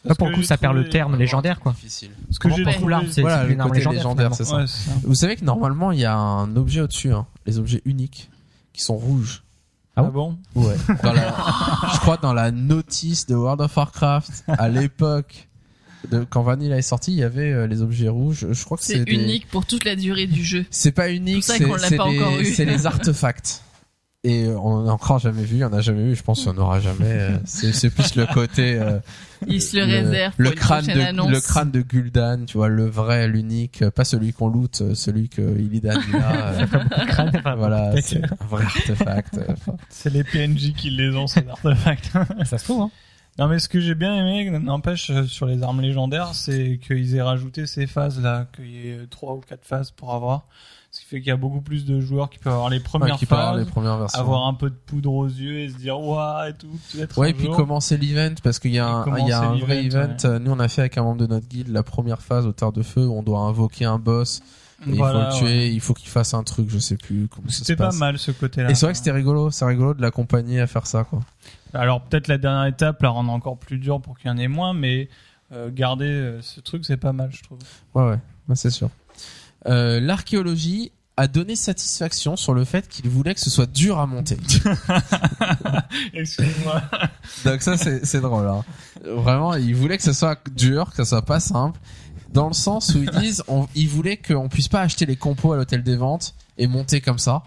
[0.05, 1.73] Là, pour le coup, ça perd le terme légendaire, quoi.
[1.73, 2.11] difficile.
[2.31, 4.35] Ce que j'ai pas trouvé- l'arme, c'est une arme légendaire.
[4.35, 4.57] c'est ça.
[4.57, 4.97] Ouais, c'est ça.
[5.03, 8.31] Vous savez que normalement, il y a un objet au-dessus, hein, les objets uniques,
[8.73, 9.43] qui sont rouges.
[9.97, 10.75] Ah Ah bon Ouais.
[11.03, 11.35] Dans la,
[11.95, 15.49] je crois dans la notice de World of Warcraft à l'époque
[16.11, 18.47] de quand Vanilla est sorti, il y avait euh, les objets rouges.
[18.51, 20.67] Je crois que c'est des- unique pour toute la durée du jeu.
[20.71, 23.63] C'est pas unique, pour les, c'est les artefacts.
[24.25, 26.17] Et euh, on en a encore jamais vu, on a jamais vu.
[26.17, 27.05] Je pense qu'il y en aura jamais.
[27.05, 28.99] euh, C'est c'est plus le côté euh,
[29.47, 31.31] Il se le, réserve pour le crâne de annonce.
[31.31, 34.95] le crâne de Gul'dan, tu vois, le vrai, l'unique, euh, pas celui qu'on loot, euh,
[34.95, 36.53] celui que Illidan il a.
[36.61, 39.41] euh, voilà, c'est un vrai artefact.
[39.49, 39.77] enfin.
[39.89, 42.11] C'est les PNJ qui les ont, ces artefacts.
[42.45, 42.91] Ça se trouve, hein.
[43.39, 47.23] non, mais ce que j'ai bien aimé, n'empêche, sur les armes légendaires, c'est qu'ils aient
[47.23, 50.47] rajouté ces phases-là, qu'il y ait trois ou quatre phases pour avoir.
[51.05, 53.17] Qui fait qu'il y a beaucoup plus de joueurs qui peuvent avoir les Ouais, premières
[53.19, 54.19] qui avoir phases, les premières versions.
[54.21, 57.31] avoir un peu de poudre aux yeux et se dire, ouah, et tout, peut-être Ouais,
[57.31, 57.57] et puis jour.
[57.57, 60.39] commencer l'event parce qu'il y a un, il y a un commencer vrai event.
[60.41, 62.73] Nous, on a fait avec un membre de notre guilde la première phase au terre
[62.73, 64.41] de feu où on doit invoquer un boss.
[64.87, 65.73] Et Voilà, il faut le tuer, ouais.
[65.75, 68.19] il faut qu'il fasse un truc, je sais plus comment ça se C'était pas mal
[68.19, 68.71] ce côté-là.
[68.71, 71.21] Et c'est vrai que c'était rigolo, c'est rigolo de l'accompagner à faire ça, quoi.
[71.75, 74.49] Alors peut-être la dernière étape la rendre encore plus dure pour qu'il y en ait
[74.49, 75.09] moins, mais
[75.53, 77.59] euh, garder euh, ce truc c'est pas mal, je trouve.
[77.95, 78.19] Ouais, ouais,
[78.49, 78.89] ouais, c'est sûr.
[79.67, 84.07] Euh, L'archéologie a donné satisfaction sur le fait qu'il voulait que ce soit dur à
[84.07, 84.37] monter.
[86.13, 86.83] Excuse-moi.
[87.45, 88.47] Donc ça, c'est drôle.
[88.49, 88.65] Hein.
[89.05, 91.79] Vraiment, ils voulaient que ce soit dur, que ce soit pas simple,
[92.33, 95.53] dans le sens où ils disent, on, ils voulaient qu'on puisse pas acheter les compos
[95.53, 97.43] à l'hôtel des ventes et monter comme ça.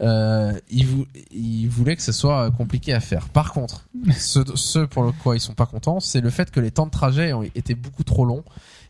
[0.00, 3.28] Euh, ils, vou- ils voulaient que ce soit compliqué à faire.
[3.28, 3.86] Par contre,
[4.18, 6.86] ce, ce pour le quoi ils sont pas contents, c'est le fait que les temps
[6.86, 8.44] de trajet ont été beaucoup trop longs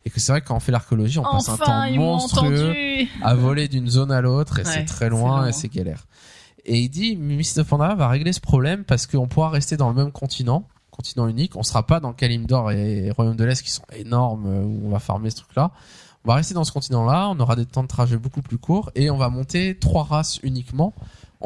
[0.06, 2.74] et que c'est vrai que quand on fait l'archéologie, on passe un temps monstrueux
[3.22, 5.46] à voler d'une zone à l'autre et Ouais, c'est très loin long.
[5.48, 6.06] et c'est galère.
[6.64, 7.64] Et il dit, Mr.
[7.68, 11.56] Panda va régler ce problème parce qu'on pourra rester dans le même continent, continent unique.
[11.56, 14.90] On sera pas dans Kalimdor et Royaume de l'Est qui sont énormes euh, où on
[14.90, 15.72] va farmer ce truc-là.
[16.24, 18.90] On va rester dans ce continent-là, on aura des temps de trajet beaucoup plus courts
[18.96, 20.92] et on va monter trois races uniquement.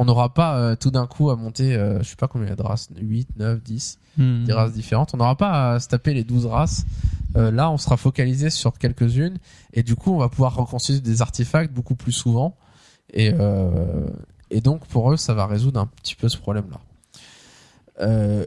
[0.00, 2.50] On n'aura pas euh, tout d'un coup à monter, euh, je sais pas combien il
[2.50, 4.44] y a de races, 8, 9, 10 Hmm.
[4.44, 5.12] des races différentes.
[5.12, 6.86] On n'aura pas à se taper les 12 races.
[7.36, 9.36] Euh, là, on sera focalisé sur quelques-unes
[9.74, 12.56] et du coup, on va pouvoir reconstituer des artefacts beaucoup plus souvent.
[13.12, 14.08] Et, euh,
[14.50, 16.80] et donc, pour eux, ça va résoudre un petit peu ce problème-là.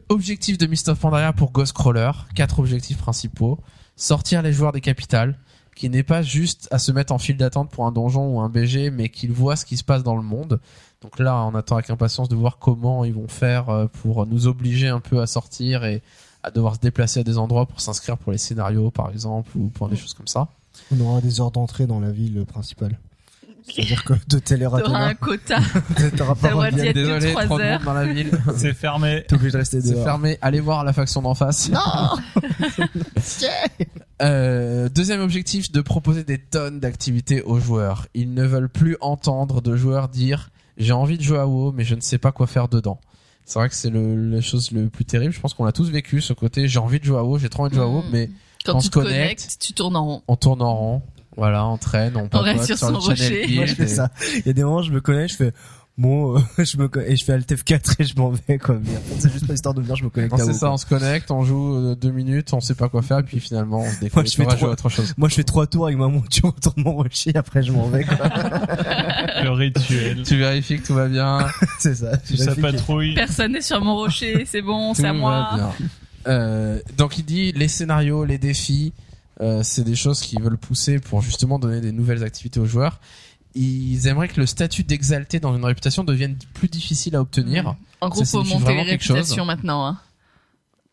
[0.10, 3.60] Objectif de Mist of Pandaria pour Ghostcrawler, quatre objectifs principaux.
[3.96, 5.38] Sortir les joueurs des capitales,
[5.76, 8.50] qui n'est pas juste à se mettre en file d'attente pour un donjon ou un
[8.50, 10.60] BG, mais qu'ils voient ce qui se passe dans le monde.
[11.04, 14.48] Donc là, on attend avec impatience de voir comment ils vont faire euh, pour nous
[14.48, 16.02] obliger un peu à sortir et
[16.44, 19.68] à devoir se déplacer à des endroits pour s'inscrire pour les scénarios, par exemple, ou
[19.68, 20.48] pour des choses comme ça.
[20.92, 22.98] On aura des heures d'entrée dans la ville principale.
[23.66, 25.60] C'est-à-dire que de telle heure à telle T'auras un heure, quota.
[26.18, 27.82] t'auras pas droit d'y être Désolé, trois trop de heures.
[27.82, 28.32] dans la ville.
[28.58, 29.24] C'est fermé.
[29.28, 30.04] T'es obligé de rester C'est dehors.
[30.04, 30.38] fermé.
[30.42, 31.70] Allez voir la faction d'en face.
[31.70, 31.80] Non
[34.22, 38.08] Euh, deuxième objectif, de proposer des tonnes d'activités aux joueurs.
[38.14, 41.84] Ils ne veulent plus entendre de joueurs dire j'ai envie de jouer à WoW, mais
[41.84, 43.00] je ne sais pas quoi faire dedans.
[43.46, 45.34] C'est vrai que c'est le, la chose le plus terrible.
[45.34, 47.50] Je pense qu'on l'a tous vécu, ce côté, j'ai envie de jouer à WoW, j'ai
[47.50, 48.10] trop envie de jouer à WoW, Mm.
[48.12, 48.30] mais
[48.66, 49.14] Quand on tu se te connecte.
[49.42, 50.22] connectes, tu tournes en rond.
[50.28, 51.02] on tourne en rond.
[51.36, 53.48] Voilà, on traîne, on papote reste sur son rocher.
[53.56, 54.12] Moi, je fais et- ça.
[54.38, 55.52] Il y a des moments, je me connais, je fais,
[55.98, 58.78] bon, euh, je me, et je fais Alt F4 et je m'en vais, quoi.
[59.20, 60.74] C'est juste pas histoire de venir, je me connecte c'est ça, quoi.
[60.74, 63.40] on se connecte, on joue euh, deux minutes, on sait pas quoi faire, et puis
[63.40, 64.22] finalement on se découvre.
[64.22, 65.14] Moi, je fais on va trois- jouer à autre chose.
[65.18, 67.88] Moi, je fais trois tours avec ma monture autour de mon rocher, après je m'en
[67.90, 68.18] vais, quoi.
[69.44, 70.24] Le rituel.
[70.24, 71.48] Tu vérifies que tout va bien.
[71.80, 72.18] c'est ça.
[72.18, 73.14] Tu sa patrouille.
[73.16, 75.50] Personne n'est sur mon rocher, c'est bon, c'est à moi.
[75.56, 75.70] bien.
[76.28, 78.94] Euh, donc il dit les scénarios, les défis,
[79.42, 83.00] euh, c'est des choses qu'ils veulent pousser pour justement donner des nouvelles activités aux joueurs.
[83.56, 87.76] Ils aimeraient que le statut d'exalté dans une réputation devienne plus difficile à obtenir.
[88.02, 89.86] En gros, Ça faut monter les réputations maintenant.
[89.86, 90.00] Hein.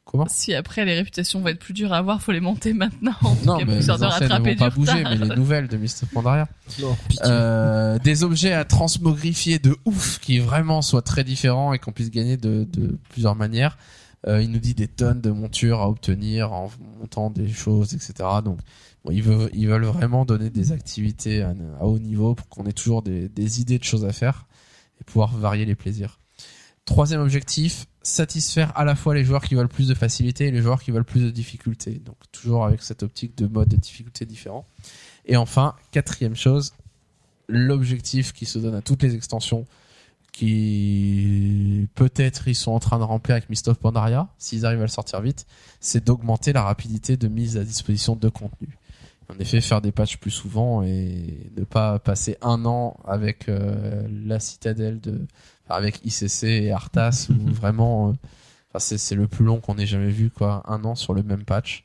[0.04, 0.26] Comment?
[0.28, 3.14] Si après les réputations vont être plus dures à avoir, faut les monter maintenant.
[3.44, 5.12] Non, mais les de anciennes ne vont pas bouger, retard.
[5.12, 6.48] mais les nouvelles de of Pandaria.
[6.80, 6.96] Non.
[7.24, 12.10] Euh, des objets à transmogrifier de ouf qui vraiment soient très différents et qu'on puisse
[12.10, 13.78] gagner de, de plusieurs manières.
[14.26, 18.12] Euh, il nous dit des tonnes de montures à obtenir en montant des choses, etc.
[18.44, 18.58] Donc,
[19.08, 23.78] ils, veulent, vraiment donner des activités à, haut niveau pour qu'on ait toujours des, idées
[23.78, 24.46] de choses à faire
[25.00, 26.20] et pouvoir varier les plaisirs.
[26.84, 30.60] Troisième objectif, satisfaire à la fois les joueurs qui veulent plus de facilité et les
[30.60, 32.00] joueurs qui veulent plus de difficulté.
[32.04, 34.66] Donc toujours avec cette optique de mode de difficulté différents.
[35.24, 36.72] Et enfin, quatrième chose,
[37.48, 39.66] l'objectif qui se donne à toutes les extensions
[40.32, 44.84] qui peut-être ils sont en train de remplir avec Mist of Pandaria, s'ils arrivent à
[44.84, 45.46] le sortir vite,
[45.80, 48.78] c'est d'augmenter la rapidité de mise à disposition de contenu.
[49.30, 54.06] En effet, faire des patchs plus souvent et ne pas passer un an avec euh,
[54.24, 55.26] la citadelle de,
[55.64, 58.12] enfin, avec ICC et Arthas où vraiment, euh,
[58.70, 61.22] enfin, c'est, c'est le plus long qu'on ait jamais vu quoi, un an sur le
[61.22, 61.84] même patch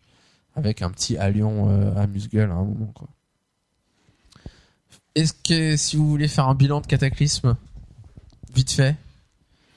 [0.56, 3.10] avec un petit Allion euh, amuse-gueule à un moment quoi.
[5.14, 7.56] Est-ce que si vous voulez faire un bilan de Cataclysme,
[8.54, 8.96] vite fait,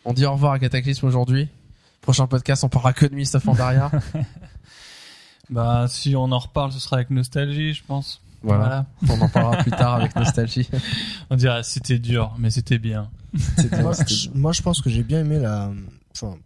[0.04, 1.48] on dit au revoir à Cataclysme aujourd'hui.
[2.00, 3.90] Prochain podcast, on parlera que de Mist of Pandaria.
[5.50, 8.20] Bah, si on en reparle, ce sera avec nostalgie, je pense.
[8.42, 8.86] voilà.
[9.08, 10.68] On en parlera plus tard avec nostalgie.
[11.30, 13.10] On dirait c'était dur, mais c'était bien.
[13.80, 15.70] Moi, je, moi, je pense que j'ai bien aimé la.
[16.14, 16.36] Enfin,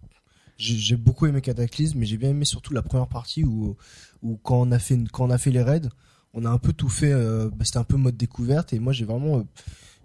[0.58, 3.76] j'ai beaucoup aimé Cataclysme, mais j'ai bien aimé surtout la première partie où,
[4.22, 5.88] où quand on a fait quand on a fait les raids,
[6.34, 7.12] on a un peu tout fait.
[7.12, 9.42] euh, bah, C'était un peu mode découverte et moi j'ai vraiment euh,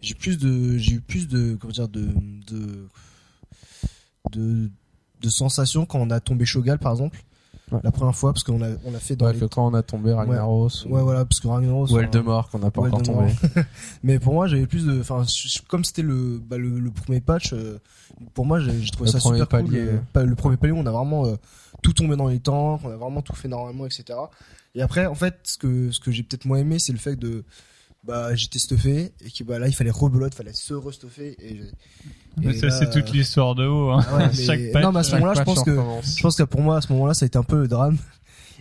[0.01, 2.07] j'ai plus de j'ai eu plus de comment dire de
[2.47, 2.87] de
[4.31, 4.69] de,
[5.21, 7.23] de sensations quand on a tombé Shogal par exemple
[7.69, 7.79] Ouais.
[7.83, 9.39] la première fois parce qu'on a on a fait dans Ouais, les...
[9.39, 12.71] que quand on a tombé Ragnaros ouais voilà parce que Ragnaros ou Eldemort qu'on n'a
[12.71, 13.33] pas Ouais, encore tombé.
[14.03, 15.25] mais pour moi j'avais plus de enfin
[15.67, 17.77] comme c'était le, bah, le le premier patch euh,
[18.33, 20.01] pour moi j'ai trouvé Le ça super cool palier, ouais.
[20.13, 21.35] pas- le premier palier où on a vraiment euh,
[21.83, 24.17] tout tombé dans les temps on a vraiment tout fait normalement etc
[24.73, 27.17] et après en fait ce que ce que j'ai peut-être moins aimé c'est le fait
[27.17, 27.43] de
[28.07, 32.69] bah j'étais stuffé et que bah là il fallait rebelote fallait se restuffer et, ça,
[32.69, 33.89] c'est toute l'histoire de haut.
[33.89, 34.05] Hein.
[34.07, 36.35] ah ouais, mais- Chaque patch, non mais à ce moment-là je pense que je pense
[36.35, 37.97] que pour moi à ce moment-là ça a été un peu le drame.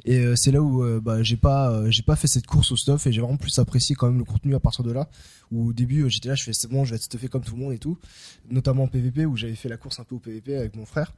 [0.05, 2.70] Et euh, c'est là où euh, bah, j'ai pas euh, j'ai pas fait cette course
[2.70, 5.09] au stuff et j'ai vraiment plus apprécié quand même le contenu à partir de là.
[5.51, 7.43] Où au début euh, j'étais là je fais c'est bon je vais être stuffé comme
[7.43, 7.98] tout le monde et tout.
[8.51, 11.12] Notamment en PVP où j'avais fait la course un peu au PVP avec mon frère.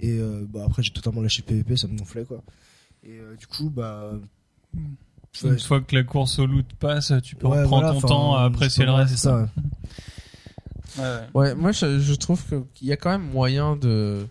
[0.00, 2.42] Et euh, bah après j'ai totalement lâché le PVP ça me gonflait quoi.
[3.04, 4.12] Et euh, du coup bah
[5.42, 8.06] Une ouais, fois que la course au loot passe, tu peux ouais, reprendre voilà, ton
[8.06, 9.10] temps à apprécier le reste.
[9.10, 9.46] c'est ça ouais.
[10.98, 11.20] Ouais, ouais.
[11.34, 12.42] Ouais, moi je, je trouve
[12.74, 14.26] qu'il y a quand même moyen de.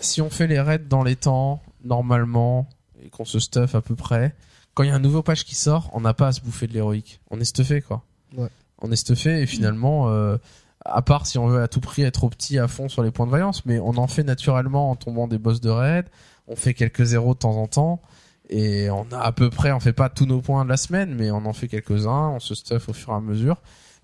[0.00, 2.68] Si on fait les raids dans les temps, normalement,
[3.04, 4.34] et qu'on se stuff à peu près,
[4.74, 6.66] quand il y a un nouveau patch qui sort, on n'a pas à se bouffer
[6.66, 7.20] de l'héroïque.
[7.30, 8.02] On est stuffé quoi.
[8.36, 8.48] Ouais.
[8.80, 10.36] On est stuffé et finalement, euh,
[10.84, 13.12] à part si on veut à tout prix être au petit à fond sur les
[13.12, 16.06] points de vaillance, mais on en fait naturellement en tombant des boss de raid,
[16.48, 18.02] on fait quelques zéros de temps en temps.
[18.50, 21.14] Et on a à peu près, on fait pas tous nos points de la semaine,
[21.14, 23.56] mais on en fait quelques-uns, on se stuff au fur et à mesure.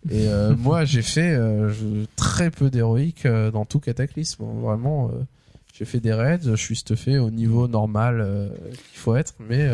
[0.09, 1.71] Et euh, moi, j'ai fait euh,
[2.17, 4.45] très peu d'héroïque euh, dans tout Cataclysme.
[4.45, 5.11] Vraiment,
[5.75, 8.51] j'ai fait des raids, je suis stuffé au niveau normal
[8.91, 9.69] qu'il faut être, mais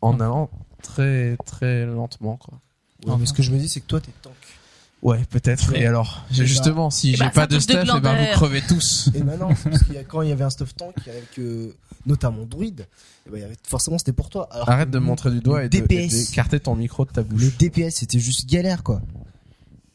[0.00, 0.50] en allant
[0.82, 2.58] très très lentement, quoi.
[3.06, 4.32] Ouais, mais ce que je me dis c'est que toi t'es tank
[5.02, 5.74] Ouais, peut-être.
[5.74, 8.16] Et alors, justement, si Eh j'ai bah, pas de stuff, et ben glandeur.
[8.20, 9.10] vous crevez tous.
[9.14, 11.38] Et maintenant, c'est parce qu'il y a, quand il y avait un stuff tank avec
[11.40, 11.74] euh,
[12.06, 12.86] notamment druide,
[13.26, 14.48] et ben, il y avait, forcément c'était pour toi.
[14.52, 16.28] Alors Arrête de me le- montrer du doigt le et de- et DPS.
[16.30, 17.56] d'écarter ton micro de ta Le bouche.
[17.58, 19.02] DPS c'était juste galère quoi.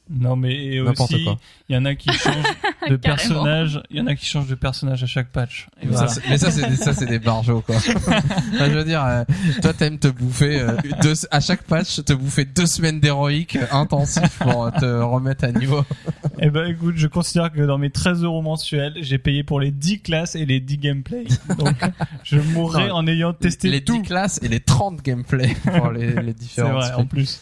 [0.10, 1.26] Non, mais et aussi,
[1.68, 2.46] il y en a qui changent
[2.90, 3.82] de personnage.
[3.90, 5.68] Il y en a qui changent de personnage à chaque patch.
[5.82, 6.08] Et Mais voilà.
[6.08, 7.76] ça, c'est- mais ça, c'est des, ça, c'est des barjots, quoi.
[7.96, 8.22] Enfin,
[8.54, 9.24] je veux dire, euh,
[9.62, 14.40] toi, t'aimes te bouffer euh, deux, à chaque patch, te bouffer deux semaines d'héroïque intensif
[14.40, 15.84] pour te remettre à niveau.
[16.40, 19.72] Eh ben, écoute, je considère que dans mes 13 euros mensuels, j'ai payé pour les
[19.72, 21.26] 10 classes et les 10 gameplays.
[21.58, 21.76] Donc,
[22.24, 23.94] je mourrai Non, en ayant testé les tout.
[24.00, 26.74] 10 classes et les 30 gameplays pour les, les C'est différents.
[26.74, 27.42] vrai, en plus.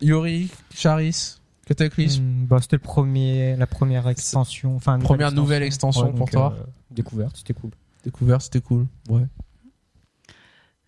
[0.00, 2.22] Yuri, Charis, Cataclysme.
[2.22, 6.54] Hmm, bah, c'était le premier, la première extension, enfin Première nouvelle extension pour donc, toi
[6.58, 7.70] euh, Découverte, c'était cool.
[8.04, 8.86] Découvert, c'était cool.
[9.08, 9.22] Ouais.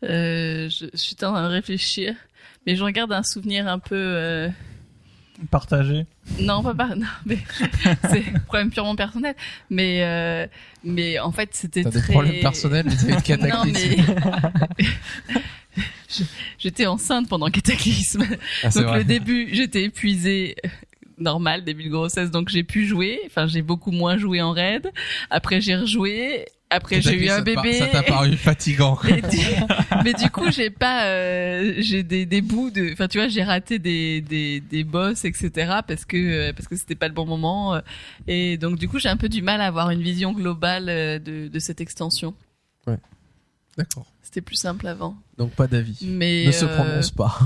[0.04, 2.14] Euh, je, je suis en train de réfléchir,
[2.66, 3.94] mais je regarde un souvenir un peu.
[3.96, 4.48] euh,
[5.50, 6.06] Partagé.
[6.40, 6.96] Non, pas par...
[6.96, 7.38] non, mais
[8.10, 9.34] c'est un problème purement personnel.
[9.70, 10.46] Mais euh,
[10.84, 12.00] mais en fait, c'était T'as très.
[12.00, 13.72] des problèmes personnels Non, Cataclysme.
[13.72, 13.96] mais
[14.78, 15.38] Je-
[16.58, 18.24] j'étais enceinte pendant Cataclysme.
[18.62, 18.98] Ah, Donc vrai.
[18.98, 20.56] le début, j'étais épuisée.
[20.64, 20.68] euh,
[21.18, 23.20] Normal, début de grossesse, donc j'ai pu jouer.
[23.24, 24.92] Enfin, j'ai beaucoup moins joué en raid.
[25.30, 26.44] Après, j'ai rejoué.
[26.68, 27.72] Après, j'ai eu un bébé.
[27.72, 28.96] Ça t'a paru fatigant.
[28.96, 29.12] quoi.
[29.12, 29.38] Du-
[30.04, 33.42] mais du coup, j'ai pas, euh, j'ai des, des bouts de, enfin, tu vois, j'ai
[33.44, 35.50] raté des, des, des boss, etc.
[35.88, 37.80] parce que, euh, parce que c'était pas le bon moment.
[38.26, 40.84] Et donc, du coup, j'ai un peu du mal à avoir une vision globale
[41.22, 42.34] de, de cette extension.
[43.78, 44.06] D'accord.
[44.36, 45.16] C'était plus simple avant.
[45.38, 45.96] Donc pas d'avis.
[46.02, 47.38] Mais, Ne se euh, prononce pas.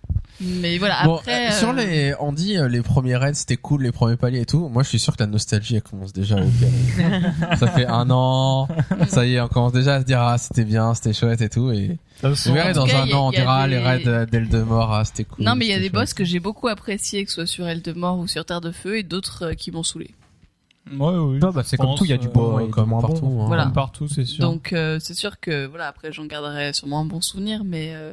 [0.40, 1.48] mais voilà, Bon, après.
[1.48, 4.46] euh, sur euh, les, on dit les premiers raids c'était cool, les premiers paliers et
[4.46, 4.70] tout.
[4.70, 7.56] Moi, je suis sûr que la nostalgie elle commence déjà à opérer.
[7.58, 8.68] ça fait un an,
[9.06, 11.50] ça y est, on commence déjà à se dire ah c'était bien, c'était chouette et
[11.50, 11.70] tout.
[11.72, 15.24] Et vous verrez dans cas, un an on dira des- les raids d'Eldemort, ah c'était
[15.24, 15.44] cool.
[15.44, 15.92] Non, mais il y a des chouette.
[15.92, 18.96] boss que j'ai beaucoup appréciés, que ce soit sur Eldemort ou sur Terre de Feu,
[18.96, 20.14] et d'autres qui m'ont saoulé.
[20.90, 21.38] Ouais, oui.
[21.42, 23.00] Ah, bah, c'est comme tout, il y a du bon Bon, et du comme moins
[23.00, 23.20] partout.
[23.26, 23.42] bon.
[23.44, 23.46] hein.
[23.46, 23.64] Voilà.
[23.64, 24.40] Comme partout, c'est sûr.
[24.42, 28.12] Donc, euh, c'est sûr que, voilà, après, j'en garderai sûrement un bon souvenir, mais, euh,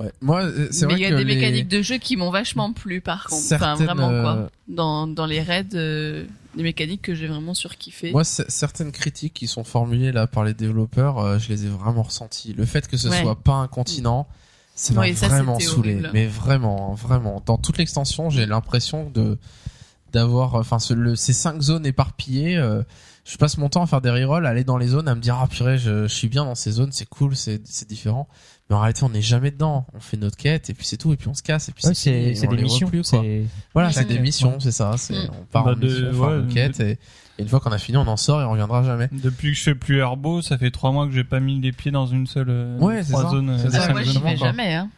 [0.00, 0.10] Ouais.
[0.20, 2.16] Moi, euh, c'est mais vrai il y a que des les- mécaniques de jeu qui
[2.16, 3.44] m'ont vachement plu, par contre.
[3.54, 4.50] Enfin, vraiment, quoi.
[4.66, 6.24] Dans, dans les raids, euh,
[6.56, 8.10] des mécaniques que j'ai vraiment surkiffé.
[8.10, 12.02] Moi, certaines critiques qui sont formulées là par les développeurs, euh, je les ai vraiment
[12.02, 12.54] ressenties.
[12.54, 13.22] Le fait que ce Ouais.
[13.22, 14.26] soit pas un continent,
[14.74, 15.92] ça m'a ça, vraiment c'était saoulé.
[15.92, 16.10] horrible.
[16.12, 17.40] Mais vraiment, hein, vraiment.
[17.46, 19.38] Dans toute l'extension, j'ai l'impression de
[20.14, 22.56] d'avoir, enfin, ce- le, ces cinq zones éparpillées.
[22.56, 22.82] euh,
[23.26, 25.20] je passe mon temps à faire des rerolls, à aller dans les zones, à me
[25.20, 28.28] dire ah purée, je, je suis bien dans ces zones, c'est cool, c'est c'est différent.
[28.68, 29.86] Mais en réalité, on n'est jamais dedans.
[29.94, 31.86] On fait notre quête et puis c'est tout, et puis on se casse et puis
[31.86, 32.86] Ouais, c'est c'est c'est des missions.
[32.88, 33.20] plus, quoi.
[33.22, 34.92] c'est- Voilà, c'est des missions, c'est ça.
[34.98, 35.30] C'est Mm.
[35.40, 36.98] on part Bah, en de- mission, on fait ouais, une quête et, et
[37.42, 39.08] une fois qu'on a fini, on en sort et on reviendra jamais.
[39.12, 41.72] Depuis que je fais plus Herbo, ça fait trois mois que j'ai pas mis les
[41.72, 43.30] pieds dans une seule euh, Ouais, c'est trois ça.
[43.30, 43.56] zones.
[43.58, 44.90] C'est euh, ça, Ah, cinq moi, j'y vais jamais, hein.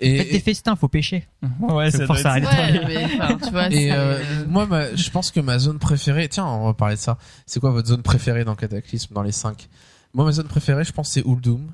[0.00, 1.26] Et, Faites des festins, faut pêcher.
[1.60, 2.46] Ouais, C'est être allez.
[2.46, 5.58] Ouais, mais, enfin, tu vois, Et c'est, euh, euh, moi, ma- je pense que ma
[5.58, 7.18] zone préférée, tiens, on va parler de ça.
[7.46, 9.68] C'est quoi votre zone préférée dans Cataclysme, dans les 5
[10.14, 11.70] Moi, ma zone préférée, je pense, c'est Uldum,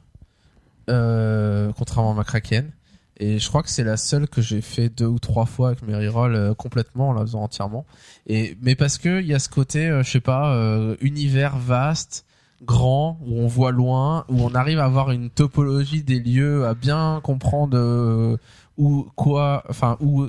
[0.91, 2.71] euh, contrairement à ma Kraken.
[3.17, 5.83] Et je crois que c'est la seule que j'ai fait deux ou trois fois avec
[5.83, 7.87] mes rerolls euh, complètement, en la faisant entièrement.
[8.27, 11.57] Et mais parce que il y a ce côté, euh, je sais pas, euh, univers
[11.57, 12.24] vaste,
[12.63, 16.75] grand, où on voit loin, où on arrive à avoir une topologie des lieux, à
[16.75, 18.37] bien comprendre euh,
[18.77, 20.27] où quoi, enfin où.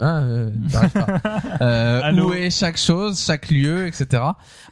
[0.00, 1.06] Ah, euh, j'arrive pas.
[1.60, 4.22] Euh, où est chaque chose, chaque lieu, etc.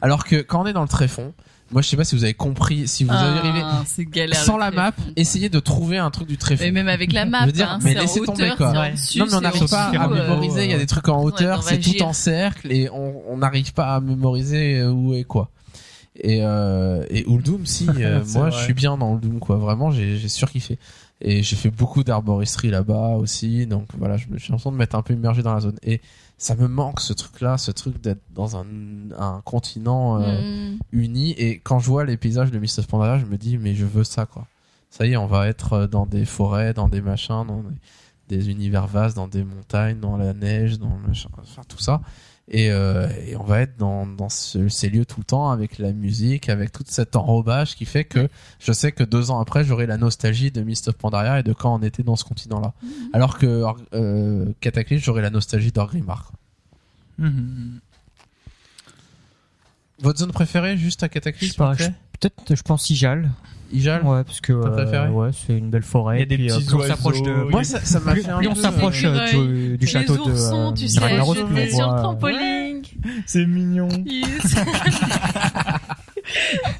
[0.01, 1.33] Alors que quand on est dans le tréfonds,
[1.71, 4.39] moi je sais pas si vous avez compris, si vous avez arrivé ah, galère.
[4.39, 6.63] sans la map, essayez de trouver un truc du tréfond.
[6.63, 8.71] Mais même avec la map, Je veux dire, hein, mais laissez tomber, hauteur, quoi.
[8.71, 8.91] Ouais.
[8.91, 11.63] dessus, non mais on n'arrive pas à mémoriser, il y a des trucs en hauteur,
[11.63, 15.51] c'est tout en cercle et on on n'arrive pas à mémoriser euh, où est quoi.
[16.19, 20.17] Et euh, et Uldum si euh, moi je suis bien dans Uldum quoi, vraiment j'ai
[20.17, 20.77] j'ai surkiffé.
[21.19, 24.93] Et j'ai fait beaucoup d'arboristerie là-bas aussi, donc voilà, je me j'ai l'impression de m'être
[24.93, 25.77] un peu immergé dans la zone.
[25.81, 25.99] Et
[26.37, 28.65] ça me manque ce truc là, ce truc d'être dans un
[29.17, 30.41] un continent euh,
[30.73, 30.77] Mm.
[30.91, 31.31] uni.
[31.31, 33.85] Et quand je vois les paysages de Mist of Pandaria je me dis mais je
[33.85, 34.45] veux ça quoi.
[34.91, 37.63] Ça y est on va être euh, dans des forêts dans des machins dans
[38.29, 41.79] des, des univers vastes dans des montagnes dans la neige dans le machin, enfin tout
[41.79, 42.01] ça
[42.49, 45.77] et, euh, et on va être dans, dans ce- ces lieux tout le temps avec
[45.79, 48.29] la musique avec tout cet enrobage qui fait que
[48.59, 51.51] je sais que deux ans après j'aurai la nostalgie de Mist of Pandaria et de
[51.51, 52.73] quand on était dans ce continent là
[53.11, 53.63] alors que
[53.93, 56.31] euh, Cataclysme j'aurai la nostalgie d'Orgrimmar
[57.19, 57.79] Mhm.
[59.99, 63.29] votre zone préférée juste à je- Peut-être, je pense Ijal.
[63.71, 66.17] Ijal Ouais, parce que T'as préféré euh, ouais, c'est une belle forêt.
[66.17, 67.99] Il y a des puis, euh, petits plus on s'approche de oiseaux, Moi, ça, ça
[67.99, 69.25] m'a plus, fait un plus on peu, s'approche euh,
[69.71, 71.85] du, du Les château de oursons, euh, tu de sais, Ragnaros, je plus on sur
[71.87, 72.81] voit, euh, trampoline.
[73.25, 73.87] C'est mignon.
[74.05, 74.55] Yes.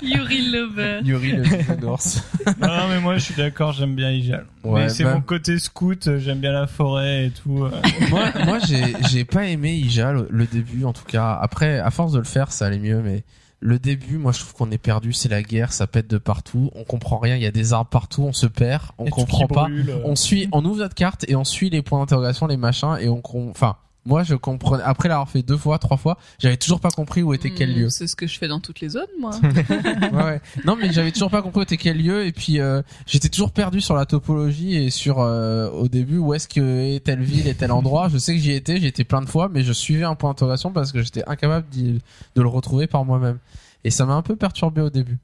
[0.01, 0.99] Yuri Lover.
[1.03, 2.23] Yuri le bisounours.
[2.61, 4.45] non, non, mais moi je suis d'accord, j'aime bien Ijal.
[4.63, 7.63] Ouais, mais c'est bah- mon côté scout, euh, j'aime bien la forêt et tout.
[7.63, 7.71] euh.
[8.09, 11.37] moi, moi, j'ai, j'ai pas aimé Ija le, le début, en tout cas.
[11.41, 13.23] Après, à force de le faire, ça allait mieux, mais
[13.59, 15.13] le début, moi, je trouve qu'on est perdu.
[15.13, 16.69] C'est la guerre, ça pète de partout.
[16.75, 17.35] On comprend rien.
[17.35, 18.23] Il y a des arbres partout.
[18.23, 18.83] On se perd.
[18.97, 19.63] On comprend pas.
[19.63, 20.01] brûle, euh.
[20.05, 23.09] On suit, on ouvre notre carte et on suit les points d'interrogation, les machins, et
[23.09, 23.77] on, enfin,
[24.07, 27.33] moi, je comprenais, après l'avoir fait deux fois, trois fois, j'avais toujours pas compris où
[27.33, 27.89] était quel Mm, lieu.
[27.89, 29.31] C'est ce que je fais dans toutes les zones, moi.
[29.43, 30.41] ouais, ouais.
[30.65, 33.51] Non, mais j'avais toujours pas compris où était quel lieu et puis euh, j'étais toujours
[33.51, 37.47] perdu sur la topologie et sur euh, au début où est-ce que est telle ville
[37.47, 38.07] et tel endroit.
[38.07, 40.29] Je sais que j'y étais, j'y étais plein de fois, mais je suivais un point
[40.31, 43.39] d'interrogation parce que j'étais incapable de le retrouver par moi-même.
[43.83, 45.17] Et ça m'a un peu perturbé au début.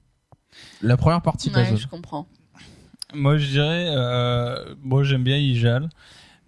[0.81, 1.77] La première partie de la Ouais, zone.
[1.77, 2.27] je comprends.
[3.14, 5.89] Moi je dirais, euh, moi j'aime bien Ijal.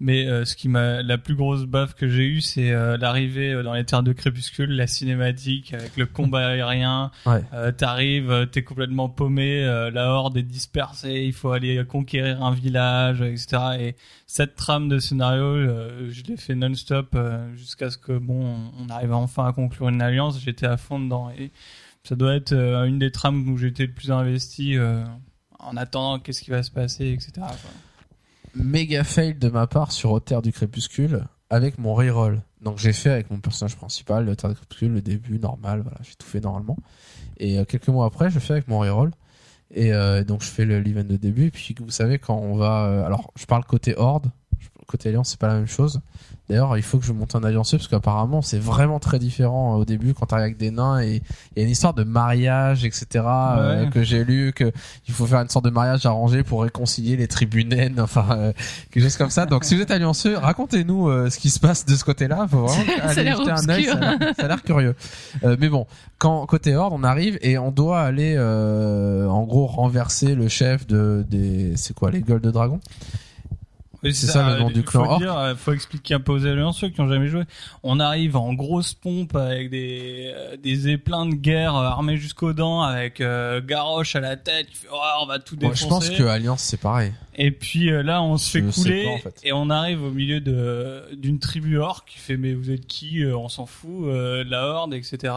[0.02, 3.54] Mais euh, ce qui m'a la plus grosse baffe que j'ai eue, c'est euh, l'arrivée
[3.54, 7.12] euh, dans les terres de crépuscule, la cinématique avec le combat aérien.
[7.26, 7.42] Ouais.
[7.54, 12.44] Euh, T'arrives, euh, t'es complètement paumé, euh, la horde est dispersée, il faut aller conquérir
[12.44, 13.58] un village, etc.
[13.80, 13.96] Et
[14.28, 18.90] cette trame de scénario, euh, je l'ai fait non-stop euh, jusqu'à ce que bon, on
[18.90, 20.42] arrive enfin à conclure une alliance.
[20.42, 21.52] J'étais à fond dedans et
[22.04, 25.06] ça doit être euh, une des trames où j'étais le plus investi euh,
[25.58, 27.32] en attendant qu'est-ce qui va se passer, etc.
[27.38, 27.72] quoi.
[28.56, 32.42] Méga fail de ma part sur Au Terre du Crépuscule avec mon reroll.
[32.62, 36.16] Donc j'ai fait avec mon personnage principal, le du Crépuscule, le début normal, voilà, j'ai
[36.16, 36.78] tout fait normalement.
[37.38, 39.12] Et euh, quelques mois après, je fais avec mon reroll.
[39.72, 41.46] Et euh, donc je fais le l'event de début.
[41.46, 44.32] Et puis vous savez quand on va, euh, alors je parle côté horde,
[44.88, 46.02] côté alliance c'est pas la même chose.
[46.50, 49.78] D'ailleurs il faut que je monte un allianceux parce qu'apparemment c'est vraiment très différent euh,
[49.82, 51.24] au début quand t'arrives avec des nains et
[51.56, 54.72] il y a une histoire de mariage etc euh, que j'ai lu que
[55.08, 58.54] il faut faire une sorte de mariage arrangé pour réconcilier les tribus naines enfin euh,
[58.92, 59.46] quelque chose comme ça.
[59.48, 62.46] Donc si vous êtes allianceux, racontez-nous euh, ce qui se passe de ce côté-là.
[62.48, 64.62] Faut vraiment Ça a aller l'air jeter un œil, ça a l'air- ça a l'air
[64.64, 64.96] curieux.
[65.44, 65.88] Euh, mais bon,
[66.20, 70.86] quand côté horde, on arrive et on doit aller euh, en gros renverser le chef
[70.86, 72.80] de des c'est quoi les gueules de dragon
[74.06, 76.32] Oui, C'est ça, le nom euh, du clan faut dire, euh, faut expliquer un peu
[76.32, 77.44] aux allianceux qui ont jamais joué.
[77.84, 82.82] On arrive en grosse pompe avec des euh, des éplins de guerre armés jusqu'aux dents
[82.84, 84.68] avec euh, Garrosh à la tête.
[84.72, 85.84] Fait, oh, on va tout défoncer.
[85.84, 87.12] Je pense que alliance c'est pareil.
[87.36, 89.42] Et puis euh, là, on se fait couler pas, en fait.
[89.44, 93.24] et on arrive au milieu de d'une tribu orc qui fait mais vous êtes qui
[93.26, 95.34] On s'en fout, euh, de la horde, etc.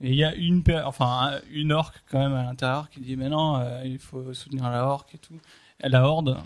[0.00, 3.16] Et il y a une enfin un- une orc quand même à l'intérieur qui dit
[3.16, 5.34] mais non, il faut soutenir la orc et tout,
[5.82, 6.36] Et la horde.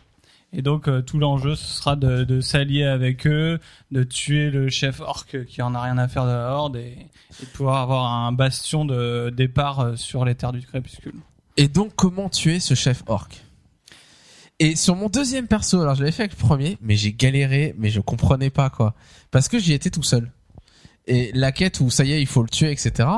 [0.53, 3.59] Et donc euh, tout l'enjeu ce sera de, s'allier avec eux,
[3.91, 7.09] de tuer le chef orc qui en a rien à faire de la horde et,
[7.41, 11.15] et de pouvoir avoir un bastion de départ euh, sur les terres du crépuscule.
[11.57, 13.29] Et donc, comment tuer ce chef orc?
[14.59, 17.75] Et sur mon deuxième perso, alors je l'avais fait avec le premier, mais j'ai galéré,
[17.79, 18.95] mais je comprenais pas quoi,
[19.31, 20.31] parce que j'y étais tout seul.
[21.07, 23.09] Et la quête où ça y est, il faut le tuer, etc.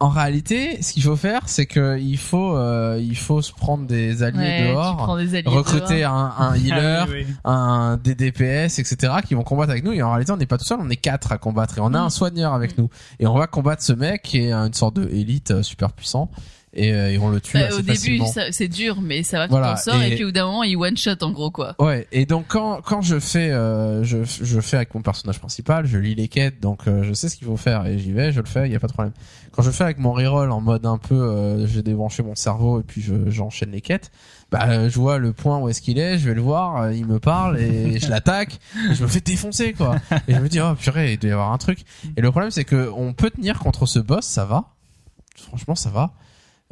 [0.00, 3.86] En réalité, ce qu'il faut faire, c'est que il faut, euh, il faut se prendre
[3.86, 6.12] des alliés Ouais, dehors, prends des alliés recruter dehors.
[6.12, 7.34] un, un healer, Ah oui, oui.
[7.44, 9.12] un des DPS, etc.
[9.26, 9.92] qui vont combattre avec nous.
[9.92, 11.78] Et en réalité, on n'est pas tout seul, on est quatre à combattre.
[11.78, 12.06] Et on a Mm.
[12.06, 12.90] un soigneur avec nous.
[13.20, 16.28] Et on va combattre ce mec qui est une sorte de élite euh, super puissant.
[16.76, 18.20] Et, euh, et on le tue Bah, assez au début,
[18.50, 20.08] c'est dur, mais ça va, tu Voilà, t'en sors, et...
[20.10, 21.76] et- puis au bout d'un moment, il one shot en gros quoi.
[21.78, 25.86] Ouais, et donc quand quand je fais euh, je je fais avec mon personnage principal,
[25.86, 28.32] je lis les quêtes, donc euh, je sais ce qu'il faut faire et j'y vais,
[28.32, 29.12] je le fais, il y a pas de problème.
[29.52, 32.80] Quand je fais avec mon reroll en mode un peu euh, j'ai débranché mon cerveau
[32.80, 34.10] et puis je j'enchaîne les quêtes,
[34.50, 37.06] bah je vois le point où est-ce qu'il est, je vais le voir, euh, il
[37.06, 38.58] me parle et je l'attaque
[38.92, 39.94] je me fais défoncer quoi.
[40.26, 41.78] Et je me dis oh purée, il doit y avoir un truc.
[42.16, 44.64] Et le problème c'est que on peut tenir contre ce boss, ça va.
[45.36, 46.12] Franchement, ça va.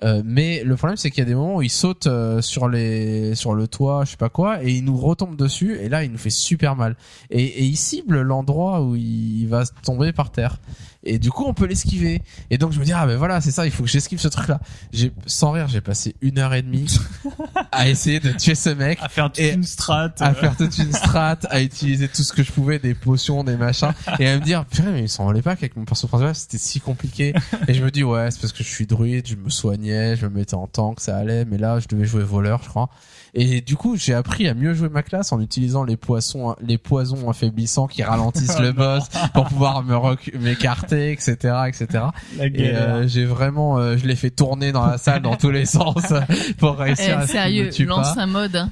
[0.02, 2.68] Euh, mais le problème c'est qu'il y a des moments où il saute euh, sur
[2.68, 6.02] les sur le toit, je sais pas quoi, et il nous retombe dessus et là
[6.02, 6.96] il nous fait super mal.
[7.30, 10.58] Et, et il cible l'endroit où il va tomber par terre.
[11.04, 12.22] Et du coup on peut l'esquiver.
[12.50, 14.28] Et donc je me dis ah ben voilà c'est ça, il faut que j'esquive ce
[14.28, 14.60] truc là.
[14.92, 16.86] J'ai sans rire j'ai passé une heure et demie
[17.72, 20.12] à essayer de tuer ce mec À faire toute une strat.
[20.20, 23.44] à euh, faire toute une strat, à utiliser tout ce que je pouvais, des potions,
[23.44, 26.34] des machins, et à me dire, purée, mais il s'en pas qu'avec mon perso principal,
[26.34, 27.34] c'était si compliqué.
[27.68, 30.26] Et je me dis, ouais, c'est parce que je suis druide, je me soignais, je
[30.26, 32.90] me mettais en tank, ça allait, mais là, je devais jouer voleur, je crois.
[33.34, 36.76] Et du coup, j'ai appris à mieux jouer ma classe en utilisant les poissons, les
[36.76, 39.96] poisons affaiblissants qui ralentissent le boss pour pouvoir me
[40.38, 41.36] m'écarter, etc.,
[41.68, 42.04] etc.
[42.38, 45.64] Et euh, j'ai vraiment, euh, je l'ai fait tourner dans la salle dans tous les
[45.64, 46.12] sens
[46.59, 48.22] pour réussir à Eh, ce me sérieux, tue lance pas.
[48.22, 48.70] un mode, hein.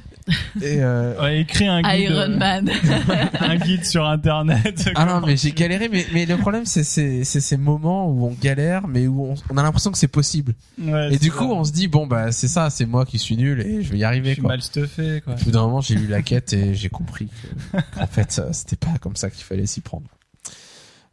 [0.62, 2.70] Et euh, Ouais, écris un guide, Iron euh, Man.
[3.40, 4.90] un guide sur internet.
[4.94, 8.26] Ah non, mais j'ai galéré, mais, mais le problème, c'est c'est- c'est ces moments où
[8.26, 10.54] on galère, mais où on, on a l'impression que c'est possible.
[10.80, 13.36] Ouais, Et du coup, on se dit, bon, bah, c'est ça, c'est moi qui suis
[13.36, 14.49] nul et je vais y arriver, quoi.
[14.50, 15.34] Mal stuffé, quoi.
[15.34, 18.48] Au bout d'un moment, j'ai lu la quête et j'ai compris que, qu'en fait, euh,
[18.52, 20.06] c'était pas comme ça qu'il fallait s'y prendre.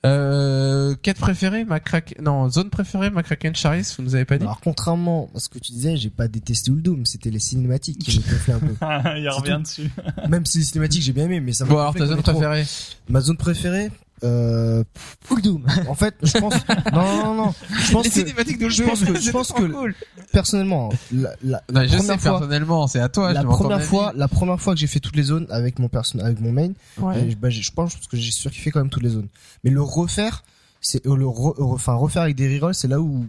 [0.06, 4.44] Euh, quête préférée, Macraken, non, zone préférée, Macraken Charis, vous nous avez pas dit?
[4.44, 8.20] Alors contrairement à ce que tu disais, j'ai pas détesté Uldoom, c'était les cinématiques qui
[8.20, 8.76] me gonflaient un peu.
[9.20, 9.90] Il revient dessus.
[10.30, 12.34] Même si les cinématiques j'ai bien aimé, mais ça m'a Bon, alors, ta zone trop.
[12.34, 12.66] préférée?
[13.10, 13.92] Ma zone préférée,
[14.24, 14.84] euh,
[15.32, 15.66] Uldoom.
[15.88, 16.54] En fait, je pense,
[16.94, 17.54] non, non, non, non.
[17.86, 19.94] Je pense Les que, cinématiques de je pense que, je pense que, cool.
[20.32, 23.50] personnellement, la, la, Non, je sais première fois- personnellement, c'est à toi, je la ton
[23.50, 26.40] première fois, la première fois que j'ai fait toutes les zones avec mon person, avec
[26.40, 27.36] mon main, Ouais.
[27.40, 29.28] Bah, je pense que j'ai surkiffé quand même toutes les zones.
[29.64, 30.44] Mais le refaire,
[30.82, 33.26] c'est euh, le re- re- enfin refaire avec des rerolls, c'est là où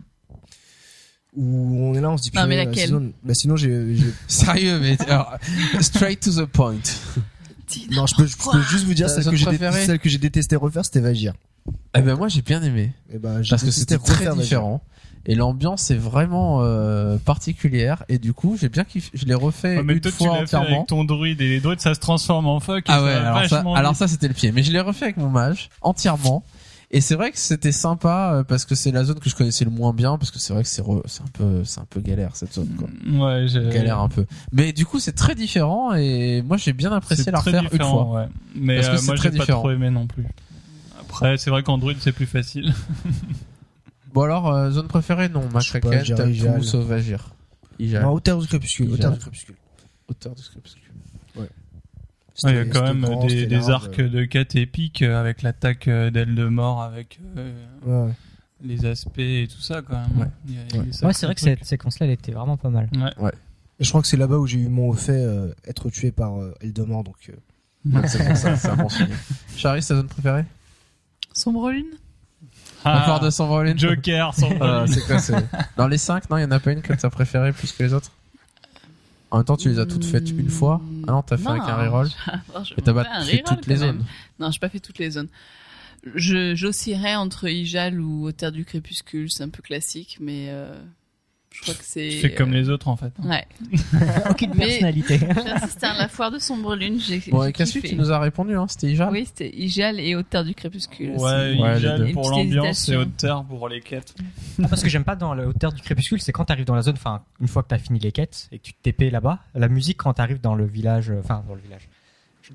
[1.37, 2.31] où on est là, on se dit.
[2.35, 5.37] Non, mais laquelle sinon, bah sinon j'ai, j'ai- Sérieux, mais, alors,
[5.81, 6.79] straight to the point.
[7.93, 9.87] Non, je peux, je peux juste vous dire Ta celle zone que j'ai, préférée dé-
[9.87, 11.35] celle que j'ai détesté refaire, c'était Vagir.
[11.95, 14.43] Eh ben moi j'ai bien aimé Et ben, j'ai parce que c'était refaire très Vagir.
[14.43, 14.83] différent
[15.27, 19.11] et l'ambiance est vraiment euh, particulière et du coup j'ai bien kiffé.
[19.13, 20.77] Je l'ai refait Ouais, mais une toi, tu fois l'as fait entièrement.
[20.77, 22.89] avec ton druide et les druides, ça se transforme en fuck.
[22.89, 23.99] et Ah ça ouais, va alors ça, vachement alors vite.
[23.99, 24.51] ça c'était le pied.
[24.53, 26.45] Mais je l'ai refait avec mon mage entièrement.
[26.91, 29.67] Et c'est vrai que c'était sympa euh, parce que c'est la zone que je connaissais
[29.67, 31.85] le moins bien parce que c'est vrai que c'est re- c'est un peu c'est un
[31.85, 32.89] peu galère cette zone quoi.
[33.29, 34.25] Ouais, j'ai- Galère un peu.
[34.53, 38.11] Mais du coup c'est très différent et moi j'ai bien apprécié la refaire une fois.
[38.11, 38.29] ouais.
[38.55, 40.25] Mais Parce que euh, c'est moi, j'ai pas trop aimé non plus.
[40.99, 42.73] Après, c'est vrai qu'en druide, c'est plus facile.
[44.15, 46.59] Bon alors euh, zone préférée non, Macraken, je dirais t'as Ijal.
[46.59, 47.29] tout sauf Agir.
[47.79, 48.03] Ijal.
[48.03, 49.55] Non, hauteur du crépuscule, hauteur du crépuscule.
[50.09, 50.83] Hauteur du crépuscule.
[52.45, 55.89] Ouais, Il y a quand même grand, des, arcs de quête épiques euh, avec l'attaque
[55.89, 57.53] euh, d'Aile de Mort, avec euh,
[57.85, 58.15] Ouais, ouais.
[58.63, 60.31] les aspects et tout ça quand même.
[60.73, 60.85] Ouais.
[60.93, 62.89] C'est vrai que cette séquence-là, elle était vraiment pas mal.
[63.19, 63.33] Ouais.
[63.81, 66.41] Et je crois que c'est là-bas où j'ai eu mon fait euh, être tué par
[66.41, 67.33] euh, Eldemort, donc euh,
[67.93, 69.17] Ouais, c'est pour ça, c'est un bon souvenir.
[69.57, 70.45] Charlie, ta zone préférée?
[71.33, 71.87] Sombre lune
[72.85, 75.35] Ah, Encore de Sombre Lune Joker, sans Ah, c'est quoi c'est
[75.77, 77.83] Dans les 5, non, il y en a pas une que t'as préférée plus que
[77.85, 78.11] les autres?
[79.31, 80.81] En même temps, tu les as toutes faites une fois.
[81.07, 82.05] Ah non, t'as fait un Non,
[82.65, 84.05] je Et t'as pas fait toutes les zones.
[84.39, 85.29] Non, j'ai pas fait toutes les zones.
[86.15, 90.81] Je j'oscillerais entre Ijal ou Terre du Crépuscule, c'est un peu classique, mais euh,
[91.51, 92.09] je crois que c'est.
[92.11, 93.13] Tu fais comme euh, les autres en fait.
[93.25, 93.47] Ouais.
[94.31, 95.19] Aucune Mais- personnalité.
[95.19, 97.01] J'ai assisté à la foire de Sombre Lune.
[97.01, 97.23] J'ai.
[97.31, 100.45] Bon, Cassu, tu nous as répondu, hein, c'était Ijal Oui, c'était Ijal et Au Terre
[100.45, 101.17] du Crépuscule.
[101.17, 104.15] Ouais, Ijal pour l'ambiance et hauteur pour les quêtes.
[104.63, 106.83] Ah, parce que j'aime pas dans la hauteur du crépuscule, c'est quand t'arrives dans la
[106.83, 109.39] zone, enfin, une fois que t'as fini les quêtes et que tu te TP là-bas,
[109.55, 111.89] la musique quand t'arrives dans le village, euh, enfin, dans le village,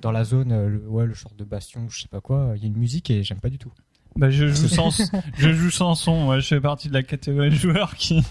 [0.02, 2.62] dans la zone, euh, le, ouais, le genre de bastion, je sais pas quoi, il
[2.62, 3.72] y a une musique et j'aime pas du tout.
[4.16, 4.92] Bah, je joue sans,
[5.38, 6.28] je joue sans son.
[6.28, 8.24] Ouais, je fais partie de la catégorie de joueurs qui,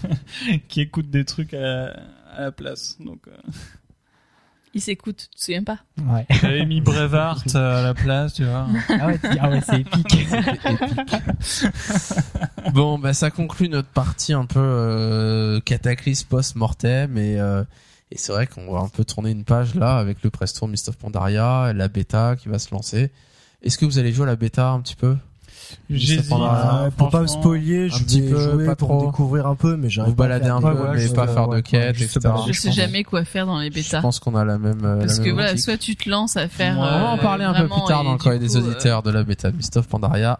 [0.67, 1.85] qui écoutent des trucs à la,
[2.35, 2.97] à la place.
[2.99, 3.31] Donc, euh,
[4.73, 5.79] Il s'écoute, tu te souviens pas
[6.09, 6.25] Ouais.
[6.41, 8.67] j'avais mis Brevart à la place, tu vois.
[8.89, 10.25] ah ouais, ah ouais c'est épique.
[12.73, 17.63] Bon, bah ça conclut notre partie un peu euh, cataclysme post-mortem et, euh,
[18.11, 20.67] et c'est vrai qu'on va un peu tourner une page là avec le press tour
[20.67, 23.11] de Mist of Pandaria, et la bêta qui va se lancer.
[23.61, 25.15] Est-ce que vous allez jouer à la bêta un petit peu?
[25.89, 26.29] J'hésite.
[26.97, 29.05] Pour pas me spoiler, je vais peu, jouer pas pour trop.
[29.05, 31.47] découvrir un peu, mais j'arrive Vous faire un peu, ouais, mais je pas sais, faire
[31.47, 32.29] de quêtes, juste etc.
[32.33, 32.43] balader.
[32.47, 34.01] Je je sais jamais quoi faire dans les Je bêtas.
[34.01, 34.83] pense qu'on a la même.
[34.83, 36.75] euh, la Parce même que voilà, soit tu te lances à faire.
[36.77, 39.03] On va en euh, parler un peu plus tard dans le courrier des euh, auditeurs
[39.03, 40.39] de la bêta de Mist of Pandaria.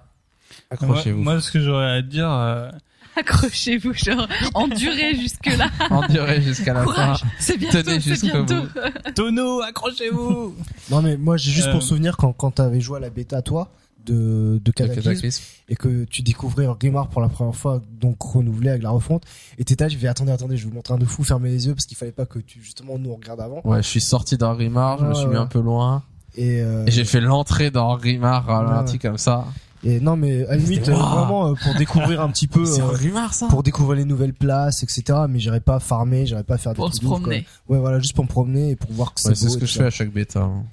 [0.71, 1.21] Accrochez-vous.
[1.21, 2.69] moi, ce que j'aurais à dire, euh,
[3.15, 5.69] Accrochez-vous, genre, endurez jusque-là.
[5.91, 6.85] Endurez jusqu'à la fin.
[6.85, 8.67] Courage, c'est bientôt, Tenez c'est jusqu'au bientôt.
[9.15, 10.55] Tonneau, accrochez-vous
[10.89, 13.43] Non, mais moi, j'ai juste Euh, pour souvenir quand, quand t'avais joué à la bêta,
[13.43, 13.69] toi,
[14.05, 18.83] de, de Cataclysme, et que tu découvrais Grimard pour la première fois, donc renouvelé avec
[18.83, 19.23] la refonte,
[19.57, 21.49] et t'étais là, je vais attendez, attendez, je vais vous montrer un de fou, fermer
[21.49, 23.61] les yeux, parce qu'il fallait pas que tu, justement, nous on regarde avant.
[23.63, 26.03] Ouais, je suis sorti dans Rimard, je me suis mis un peu loin.
[26.35, 28.97] Et, euh, Et j'ai fait l'entrée dans Ouais, ralenti ouais.
[28.99, 29.45] comme ça.
[29.83, 32.81] et non, mais à la limite, euh, vraiment, euh, pour découvrir un petit peu, C'est
[32.81, 35.19] Rimard ça pour découvrir les nouvelles places, etc.
[35.29, 37.45] Mais j'irais pas farmer, j'irais pas faire des Pour se ouf, promener.
[37.69, 39.57] Ouais, voilà, juste pour me promener et pour voir que c'est Ouais, c'est beau ce
[39.59, 40.41] que je fais à chaque bêta.
[40.41, 40.63] hein.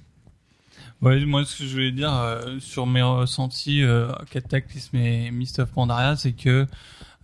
[1.02, 5.30] Ouais, moi, ce que je voulais dire euh, sur mes ressentis euh, à Cataclysme et
[5.30, 6.66] Mist of Pandaria, c'est que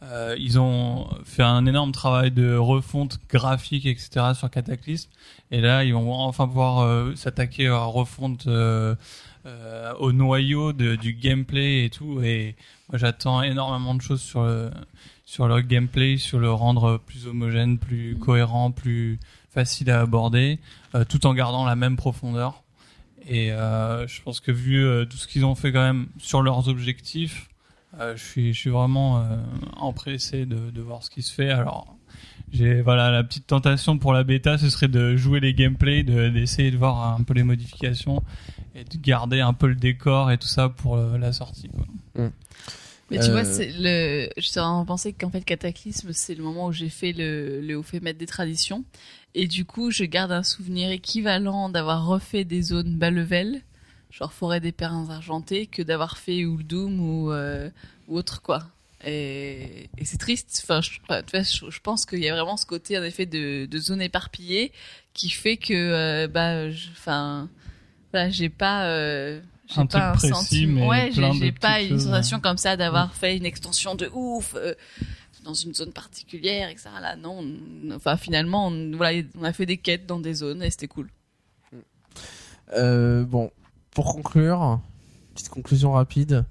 [0.02, 4.32] euh, ils ont fait un énorme travail de refonte graphique, etc.
[4.34, 5.10] sur Cataclysme,
[5.50, 8.94] et là, ils vont enfin pouvoir euh, s'attaquer à refonte euh,
[9.98, 12.22] au noyau de, du gameplay et tout.
[12.22, 12.56] Et
[12.88, 14.70] moi, j'attends énormément de choses sur le
[15.24, 19.18] sur le gameplay, sur le rendre plus homogène, plus cohérent, plus
[19.50, 20.60] facile à aborder,
[21.08, 22.62] tout en gardant la même profondeur.
[23.28, 26.42] Et euh, je pense que vu euh, tout ce qu'ils ont fait quand même sur
[26.42, 27.48] leurs objectifs,
[27.98, 29.36] euh, je suis je suis vraiment euh,
[29.76, 31.50] empressé de, de voir ce qui se fait.
[31.50, 31.96] Alors
[32.52, 36.28] j'ai voilà la petite tentation pour la bêta, ce serait de jouer les gameplays, de
[36.28, 38.22] d'essayer de voir un peu les modifications
[38.76, 41.68] et de garder un peu le décor et tout ça pour euh, la sortie.
[41.68, 42.30] Quoi.
[43.10, 46.12] Mais tu Euh, vois, c'est le, je suis en train de penser qu'en fait, Cataclysme,
[46.12, 48.84] c'est le moment où j'ai fait le, le haut fait maître des traditions.
[49.38, 53.60] Et du coup, je garde un souvenir équivalent d'avoir refait des zones bas level,
[54.10, 57.68] genre forêt des perins argentés, que d'avoir fait Uldum ou, euh,
[58.08, 58.66] ou autre, quoi.
[59.04, 60.62] Et, et c'est triste.
[60.64, 63.78] Enfin, je, je, je pense qu'il y a vraiment ce côté, en effet, de, de
[63.78, 64.72] zone éparpillée
[65.12, 67.50] qui fait que, euh, bah, je- enfin,
[68.12, 70.88] voilà, j'ai pas, euh, j'ai Un pas un précis, sentiment.
[70.88, 71.20] Ouais, j'ai
[71.90, 74.74] une sensation comme ça d'avoir fait une extension de ouf euh,
[75.46, 76.88] dans une zone particulière, etc.
[77.00, 77.38] Là, non.
[77.40, 80.88] on- enfin, finalement, on, voilà, on a fait des quêtes dans des zones et c'était
[80.88, 81.08] cool.
[82.76, 83.50] Euh, bon,
[83.92, 84.80] pour conclure,
[85.34, 86.44] petite conclusion rapide.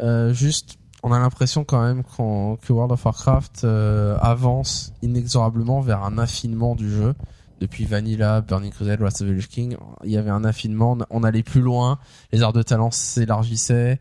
[0.00, 5.80] Euh, juste, on a l'impression quand même qu'on- que World of Warcraft euh, avance inexorablement
[5.80, 7.14] vers un affinement du jeu.
[7.58, 11.24] Depuis Vanilla, Burning Crusade, Wrath of the Lich King, il y avait un affinement, on
[11.24, 11.98] allait plus loin,
[12.32, 13.98] les arts de talent s'élargissaient,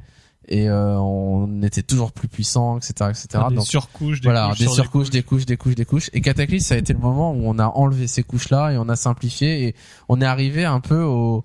[0.47, 3.27] et euh, on était toujours plus puissant, etc., etc.
[3.33, 5.85] Ah, des Donc, surcouches, des voilà, couches des sur surcouches, des couches, des couches, des
[5.85, 6.09] couches.
[6.13, 8.87] Et Cataclysme, ça a été le moment où on a enlevé ces couches-là et on
[8.89, 9.75] a simplifié et
[10.09, 11.43] on est arrivé un peu au,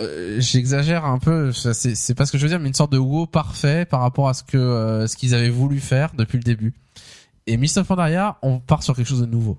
[0.00, 2.92] euh, j'exagère un peu, c'est c'est pas ce que je veux dire, mais une sorte
[2.92, 6.38] de WoW parfait par rapport à ce que euh, ce qu'ils avaient voulu faire depuis
[6.38, 6.74] le début.
[7.46, 9.58] Et Mist of Pandaria, on part sur quelque chose de nouveau.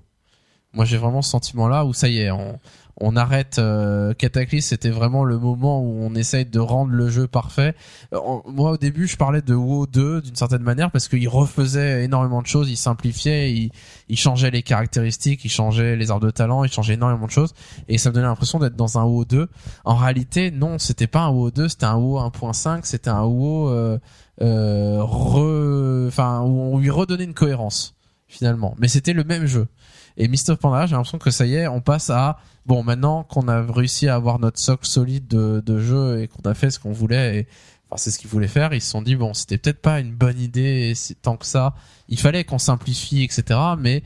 [0.74, 2.58] Moi, j'ai vraiment ce sentiment-là où ça y est, on,
[3.00, 7.26] on arrête euh, Cataclysme, c'était vraiment le moment où on essaye de rendre le jeu
[7.26, 7.74] parfait.
[8.12, 12.04] Euh, moi, au début, je parlais de WoW 2 d'une certaine manière parce qu'il refaisait
[12.04, 13.70] énormément de choses, il simplifiait, il,
[14.08, 17.54] il changeait les caractéristiques, il changeait les arbres de talent, il changeait énormément de choses
[17.88, 19.48] et ça me donnait l'impression d'être dans un WoW 2.
[19.84, 23.70] En réalité, non, c'était pas un WoW 2, c'était un WoW 1.5, c'était un WoW
[23.70, 23.98] euh,
[24.40, 26.06] euh, re...
[26.06, 27.94] enfin où on lui redonnait une cohérence
[28.28, 28.74] finalement.
[28.78, 29.66] Mais c'était le même jeu.
[30.16, 33.24] Et Mist of Pandaria, j'ai l'impression que ça y est, on passe à bon maintenant
[33.24, 36.70] qu'on a réussi à avoir notre socle solide de, de jeu et qu'on a fait
[36.70, 37.46] ce qu'on voulait et
[37.90, 40.12] enfin c'est ce qu'ils voulaient faire, ils se sont dit bon c'était peut-être pas une
[40.12, 41.74] bonne idée tant que ça,
[42.08, 43.58] il fallait qu'on simplifie etc.
[43.78, 44.02] Mais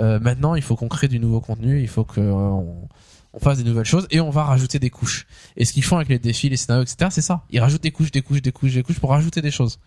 [0.00, 2.88] euh, maintenant il faut qu'on crée du nouveau contenu, il faut que euh, on,
[3.32, 5.26] on fasse des nouvelles choses et on va rajouter des couches.
[5.56, 7.10] Et ce qu'ils font avec les défis, les scénarios etc.
[7.10, 9.50] C'est ça, ils rajoutent des couches, des couches, des couches, des couches pour rajouter des
[9.50, 9.78] choses.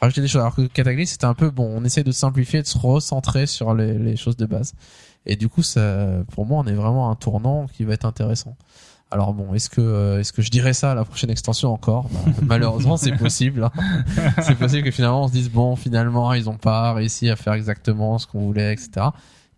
[0.00, 0.40] Rajouter des choses.
[0.40, 3.74] Alors que Cataclysm c'était un peu bon, on essaye de simplifier, de se recentrer sur
[3.74, 4.74] les, les choses de base.
[5.26, 8.04] Et du coup, ça, pour moi, on est vraiment à un tournant qui va être
[8.04, 8.56] intéressant.
[9.10, 12.08] Alors bon, est-ce que euh, est-ce que je dirais ça à la prochaine extension encore?
[12.08, 13.62] Bah, Malheureusement, c'est possible.
[13.64, 13.70] hein.
[14.42, 17.52] c'est possible que finalement on se dise bon, finalement, ils ont pas réussi à faire
[17.52, 19.08] exactement ce qu'on voulait, etc.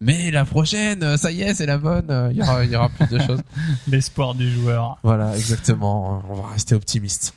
[0.01, 2.31] Mais la prochaine, ça y est, c'est la bonne.
[2.33, 3.41] Il y aura, il y aura plus de choses.
[3.87, 4.99] L'espoir du joueur.
[5.05, 6.21] Voilà, exactement.
[6.29, 7.33] On va rester optimiste.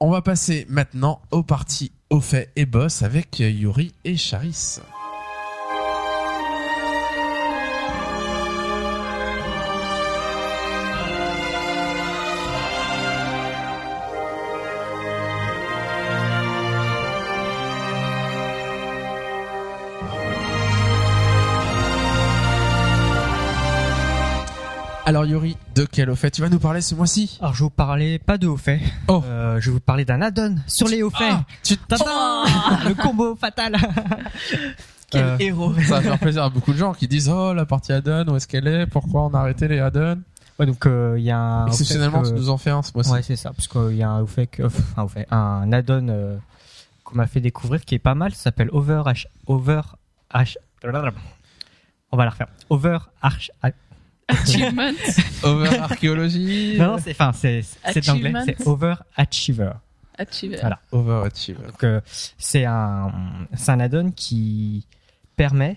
[0.00, 4.80] On va passer maintenant aux parties au fait et boss avec Yuri et Charis.
[25.06, 27.36] Alors Yuri, de quel au fait tu vas nous parler ce mois-ci?
[27.40, 28.80] Alors, je vais vous parler pas de haut fait.
[29.08, 29.22] Oh.
[29.26, 31.30] Euh, je vais vous parler d'un add-on sur les hauts faits.
[31.34, 31.74] Ah, tu
[32.88, 33.76] Le combo fatal.
[35.10, 35.74] Quel Euh, héros.
[35.74, 38.36] Ça va faire plaisir à beaucoup de gens qui disent oh la partie add-on où
[38.36, 38.86] est-ce qu'elle est?
[38.86, 40.20] Pourquoi on a arrêté les add-on
[40.58, 41.66] Ouais, donc euh, il y a un.
[41.66, 43.68] exceptionnellement au fait tu que- nous en fais un ce mois-ci Ouais, c'est ça, parce
[43.68, 46.38] qu'il y a un au fait, que, au fait, un add-on
[47.04, 48.32] qu'on m'a fait découvrir qui est pas mal.
[48.34, 49.82] Ça s'appelle Over H, Over
[50.32, 50.56] H.
[52.12, 52.46] On va la refaire.
[52.70, 53.50] Over Arch.
[54.28, 54.92] Achievement.
[55.42, 58.32] over archéologie Non, non, c'est enfin c'est c'est anglais.
[58.46, 59.72] C'est Over Achiever.
[60.16, 60.58] Achiever.
[60.60, 60.78] Voilà.
[60.92, 62.00] overachiever Donc euh,
[62.38, 63.12] c'est un
[63.54, 64.86] c'est un add-on qui
[65.36, 65.76] permet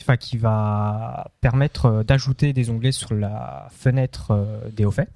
[0.00, 5.10] enfin qui va permettre euh, d'ajouter des onglets sur la fenêtre euh, des hauts faits,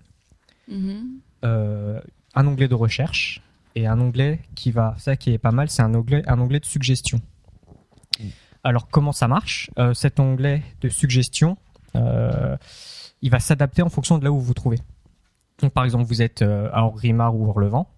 [0.69, 1.19] Mhm.
[1.45, 2.01] euh,
[2.35, 3.43] un onglet de recherche
[3.75, 6.59] et un onglet qui va ça qui est pas mal, c'est un onglet un onglet
[6.61, 7.21] de suggestion.
[8.65, 9.71] Alors comment ça marche?
[9.79, 11.57] Euh, Cet onglet de suggestion,
[11.95, 14.79] il va s'adapter en fonction de là où vous vous trouvez.
[15.61, 17.89] Donc par exemple, vous êtes euh, à Orgrimmar ou Orlevent,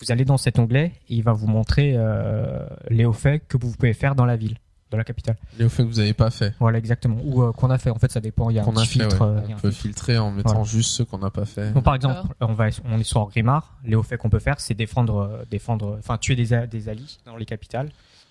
[0.00, 3.56] vous allez dans cet onglet et il va vous montrer euh, les hauts faits que
[3.56, 4.58] vous pouvez faire dans la ville,
[4.90, 5.36] dans la capitale.
[5.58, 7.16] les au fait que vous avez pas fait Voilà exactement.
[7.24, 7.90] Ou euh, qu'on a fait.
[7.90, 8.50] En fait, ça dépend.
[8.50, 9.20] Il y a un qu'on a fait filtre.
[9.22, 9.26] ouais.
[9.26, 9.82] euh, il y a on peut filtre.
[9.82, 10.64] filtrer en mettant Voilà.
[10.64, 13.78] juste ceux qu'on n'a pas fait Donc par exemple, on va on est sur Orgrimmar.
[13.84, 17.04] Les hauts faits qu'on peut faire, c'est défendre, euh, défendre, enfin tuer des des alliés
[17.24, 17.88] dans les capitales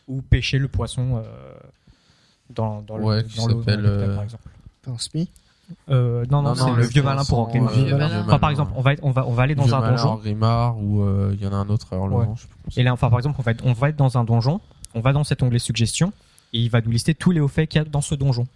[0.07, 1.23] ou pêcher le poisson euh,
[2.51, 4.43] dans dans Ouais, le qui dans l'eau, dans la capitale, euh, par exemple.
[4.97, 5.27] SMI
[5.89, 8.23] Euh, non non, c'est le, vieux malin pour euh, Vieux malin.
[8.25, 9.95] Enfin par exemple, on va être- on va on va aller dans Vieux un malin,
[9.97, 10.09] donjon.
[10.09, 12.25] Orgrimmar ou euh, il y en a un autre alors Ouais.
[12.77, 14.61] Et là, enfin, par exemple, on va, être, on va être dans un donjon,
[14.95, 16.13] on va dans cet onglet suggestion,
[16.53, 18.47] et il va nous lister tous les hauts faits qu'il y a dans ce donjon.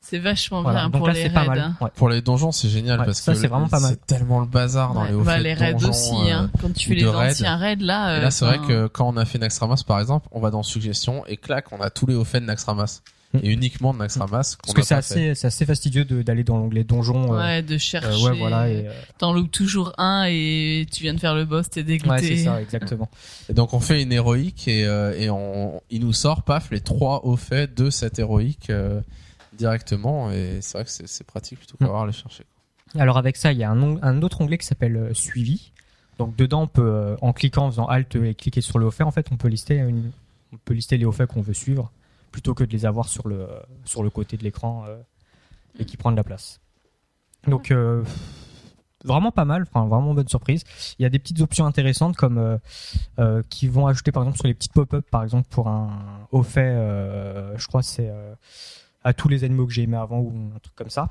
[0.00, 0.80] C'est vachement Voilà.
[0.80, 1.34] bien Donc pour là, les c'est raids.
[1.34, 1.58] pas mal.
[1.58, 1.76] hein.
[1.80, 1.88] Ouais.
[1.94, 3.92] Pour les donjons, c'est génial Ouais, parce ça, que c'est vraiment pas mal.
[3.92, 6.50] C'est tellement le bazar dans les hauts Bah, les de raids donjons, aussi, hein.
[6.54, 7.30] euh, Quand tu fais les de raids.
[7.30, 8.10] anciens raids, là.
[8.16, 10.62] Euh, là, c'est vrai que quand on a fait Naxxramas, par exemple, on va dans
[10.62, 13.00] Suggestion et clac, on a tous les hauts faits de Naxxramas.
[13.34, 13.38] Mm.
[13.42, 16.56] Et uniquement de Naxxramas qu'on Parce que c'est assez, c'est assez fastidieux de- d'aller dans
[16.56, 17.34] l'onglet donjon.
[17.34, 18.22] euh, Ouais, de euh, chercher.
[18.24, 18.70] ouais, voilà.
[18.70, 22.10] Et, euh, T'en loupes toujours un et tu viens de faire le boss, t'es dégoûté.
[22.10, 23.10] ouais, c'est ça, exactement.
[23.48, 26.80] Et donc on fait une héroïque et, euh, et on, il nous sort, paf, les
[26.80, 29.00] trois hauts faits de cette héroïque euh,
[29.52, 30.30] directement.
[30.30, 32.44] Et c'est vrai que c'est pratique plutôt qu'avoir à les chercher.
[32.96, 35.72] Alors avec ça, il y a un, on- un autre onglet qui s'appelle euh, suivi.
[36.18, 38.90] Donc dedans, on peut, euh, en cliquant, en faisant Alt et cliquer sur le haut
[38.92, 40.12] fait, en fait, on peut lister une,
[40.52, 41.90] on peut lister les hauts faits qu'on veut suivre,
[42.34, 43.46] plutôt que de les avoir sur le
[43.84, 45.00] sur le côté de l'écran euh,
[45.78, 46.58] et qui prennent de la place.
[47.46, 48.02] Donc euh,
[49.04, 50.64] vraiment pas mal, enfin vraiment bonne surprise.
[50.98, 52.58] Il y a des petites options intéressantes comme euh,
[53.20, 56.42] euh, qui vont ajouter par exemple sur les petites pop-up, par exemple pour un haut
[56.42, 58.10] fait, euh, je crois c'est
[59.04, 61.08] à tous les animaux que j'ai aimés avant ou un truc comme ça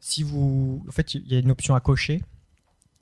[0.00, 2.22] si vous, en fait, il y a une option à cocher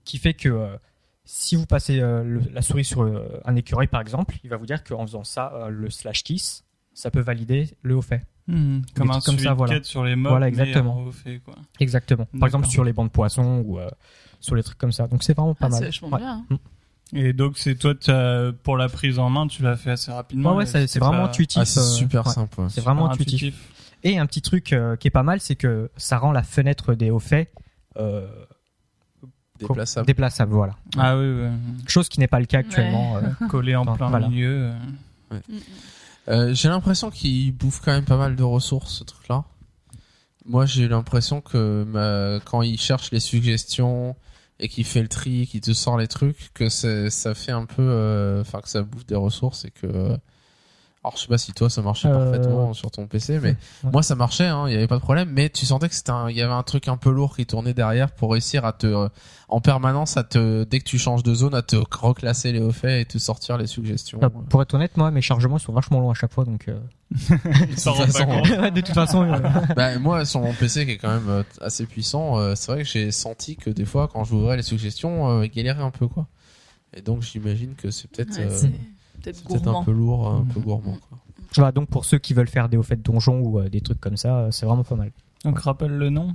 [0.04, 0.78] qui fait que
[1.24, 3.02] si vous passez le- la souris sur
[3.44, 6.63] un écureuil par exemple, il va vous dire qu'en faisant ça, le slash kiss,
[6.94, 8.22] ça peut valider le haut fait.
[8.46, 9.74] Hmm, comme un comme suivi ça, de voilà.
[9.74, 10.30] quête sur les mobs.
[10.30, 10.98] Voilà, mais exactement.
[10.98, 11.54] en refait, quoi.
[11.80, 12.26] Exactement.
[12.38, 13.88] Par exemple sur les bancs de poissons ou euh,
[14.40, 15.06] sur les trucs comme ça.
[15.06, 15.84] Donc c'est vraiment pas Ah, c'est mal.
[15.88, 16.18] vachement Ouais.
[16.18, 16.44] bien.
[16.50, 16.56] hein.
[17.12, 17.94] Et donc, c'est toi,
[18.64, 20.56] pour la prise en main, tu l'as fait assez rapidement.
[20.56, 21.60] Ouais, c'est c'est vraiment pas- intuitif.
[21.62, 22.32] Ah, c'est euh, super ouais.
[22.32, 22.60] simple.
[22.60, 22.66] ouais.
[22.70, 23.54] C'est vraiment intuitif.
[24.02, 26.94] Et un petit truc euh, qui est pas mal, c'est que ça rend la fenêtre
[26.94, 27.50] des hauts faits
[27.98, 28.26] euh,
[29.58, 30.06] Déplaçable.
[30.06, 30.52] déplaçable.
[30.52, 30.74] Voilà.
[30.98, 31.48] Ah oui, oui.
[31.86, 33.16] Chose qui n'est pas le cas actuellement.
[33.18, 34.28] euh, Collé en Enfin, plein voilà.
[34.28, 34.72] milieu.
[36.28, 36.54] Euh.
[36.54, 39.44] J'ai l'impression qu'il bouffe quand même pas mal de ressources, ce truc-là.
[40.46, 44.14] Moi, j'ai l'impression que quand il cherche les suggestions
[44.60, 47.82] et qu'il fait le tri, qu'il te sort les trucs, que ça fait un peu,
[47.82, 50.18] euh, enfin que ça bouffe des ressources et que.
[51.04, 53.90] Alors, je sais pas si toi ça marchait Euh, parfaitement sur ton PC, mais Ouais.
[53.92, 55.28] moi ça marchait, hein, il y avait pas de problème.
[55.30, 57.44] Mais tu sentais que c'était, un- il y avait un truc un peu lourd qui
[57.44, 59.08] tournait derrière pour réussir à te, euh,
[59.50, 62.72] en permanence, à te, dès que tu changes de zone, à te reclasser les hauts
[62.72, 64.18] faits et te sortir les suggestions.
[64.18, 66.44] bah, pour être honnête, moi, mes chargements sont vachement longs à chaque fois.
[66.46, 66.78] Donc, euh,
[67.14, 69.40] rend toute pas façon, de toute façon, euh,
[69.76, 72.82] Bah, moi, sur mon PC qui est quand même euh, assez puissant, euh, c'est vrai
[72.82, 76.08] que j'ai senti que des fois, quand j'ouvrais les suggestions, euh, il galérait un peu,
[76.08, 76.26] quoi.
[76.96, 78.68] Et donc, j'imagine que c'est peut-être Ouais, euh,
[79.24, 79.80] peut-être c'est peut-être gourmand.
[79.80, 81.18] un peu lourd, un peu gourmand, quoi.
[81.56, 83.80] voilà, donc pour ceux qui veulent faire des hauts faits de donjons ou euh, des
[83.80, 85.10] trucs comme ça, euh, c'est vraiment pas mal.
[85.44, 86.34] Donc, rappelle le nom.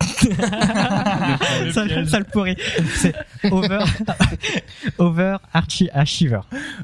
[0.00, 2.56] ça, ça le pourrit.
[2.94, 3.14] C'est
[3.50, 3.80] Over,
[4.98, 6.40] over Archi- Achiever.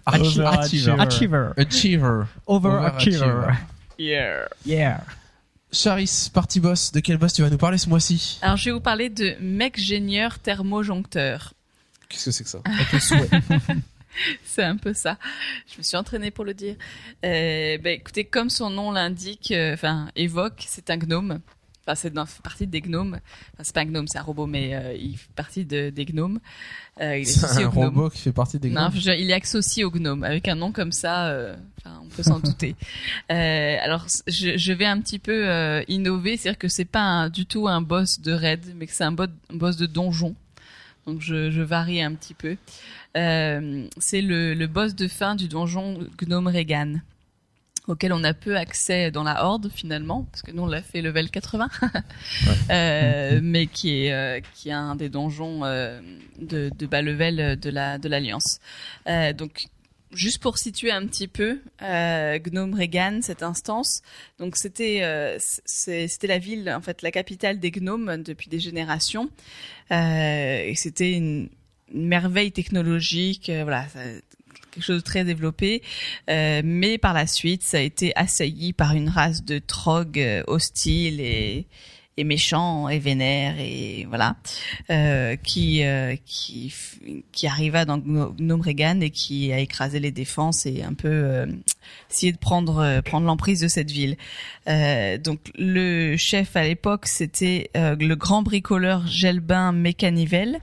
[0.07, 0.95] Archi- Overachiever.
[0.99, 1.51] Achiever.
[1.57, 2.23] Achiever.
[2.47, 3.17] Overachiever.
[3.27, 3.55] Overachiever.
[3.99, 4.49] Yeah.
[4.67, 5.01] Yeah.
[5.73, 8.39] Charis, party boss, de quel boss tu vas nous parler ce mois-ci?
[8.43, 11.55] Alors, je vais vous parler de mec génieur thermojoncteur.
[12.09, 12.59] Qu'est-ce que c'est que ça?
[12.65, 13.29] Avec le souhait.
[14.45, 15.19] C'est un peu ça.
[15.73, 16.77] Je me suis entraînée pour le dire.
[17.25, 21.41] Euh, ben, écoutez, comme son nom l'indique, euh, enfin évoque, c'est un gnome.
[21.87, 23.19] Enfin, c'est dans fait partie des gnomes.
[23.53, 26.07] Enfin, c'est pas un gnome, c'est un robot, mais euh, il fait partie de, des
[26.07, 26.41] gnomes.
[26.99, 28.93] Euh, il est C'est associé un robot qui fait partie des Non, gnomes.
[28.95, 30.25] je dire, il est associé au gnome.
[30.25, 32.75] Avec un nom comme ça, euh, enfin, on peut s'en douter.
[33.29, 37.69] Alors, je, je vais un petit peu innover, c'est-à-dire que c'est pas un- du tout
[37.69, 40.35] un boss de raid, mais que c'est un, bo- un boss de donjon.
[41.07, 42.57] Donc, je, je varie un petit peu.
[43.17, 47.03] Euh, c'est le, boss de fin du donjon Gnome Regan
[47.87, 51.03] auquel on a peu accès dans la horde finalement parce que nous on l'a fait
[51.03, 51.69] level 80
[52.71, 57.71] euh, mais qui est euh, qui est un des donjons de, de bas level de
[57.71, 58.59] la de l'alliance.
[59.37, 59.67] Donc
[60.13, 64.01] juste pour situer un petit peu Gnome Regan cette instance
[64.41, 69.31] donc c'était c'était la ville en fait la capitale des gnomes depuis des générations.
[69.91, 71.49] Et c'était une
[71.93, 74.01] merveille technologique euh, voilà ça-
[74.73, 75.83] quelque chose de très développé
[76.31, 80.43] euh, mais par la suite ça a été assailli par une race de trogs euh,
[80.47, 81.67] hostiles et
[82.17, 84.37] et méchants et vénères et voilà
[84.91, 86.73] euh, qui euh, qui
[87.33, 91.09] qui arriva dans Gno- Gnome Regan et qui a écrasé les défenses et un peu
[91.09, 91.47] euh,
[92.09, 94.17] essayé de prendre prendre l'emprise de cette ville.
[95.25, 100.61] Donc le chef à l'époque c'était le grand bricoleur Gelbin Mécanivel.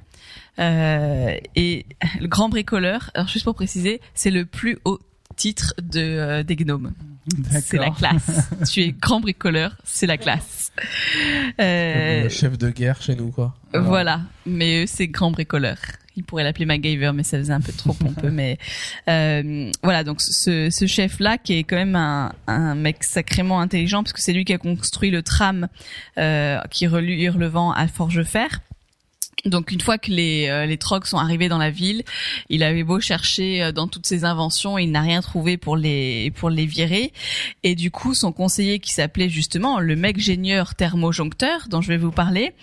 [0.59, 1.85] Euh, et
[2.19, 4.99] le grand bricoleur, alors juste pour préciser, c'est le plus haut
[5.35, 6.91] titre de euh, des gnomes.
[7.61, 8.49] C'est la classe.
[8.71, 10.71] tu es grand bricoleur, c'est la classe.
[11.59, 13.55] Euh, Le chef de guerre chez nous, quoi.
[13.73, 15.77] voilà, mais eux, c'est grand bricoleur.
[16.17, 18.29] Il pourrait l'appeler MacGyver, mais ça faisait un peu trop pompeux.
[18.31, 18.57] mais
[19.07, 24.03] euh, voilà, donc ce, ce chef-là, qui est quand même un, un mec sacrément intelligent,
[24.03, 25.67] parce que c'est lui qui a construit le tram
[26.17, 28.47] euh, qui relie Hurlevent à Forgefer.
[29.45, 32.03] Donc une fois que les euh, les trocs sont arrivés dans la ville,
[32.49, 36.31] il avait beau chercher euh, dans toutes ses inventions, il n'a rien trouvé pour les
[36.31, 37.11] pour les virer.
[37.63, 41.97] Et du coup, son conseiller qui s'appelait justement le mec génieur thermojoncteur dont je vais
[41.97, 42.53] vous parler,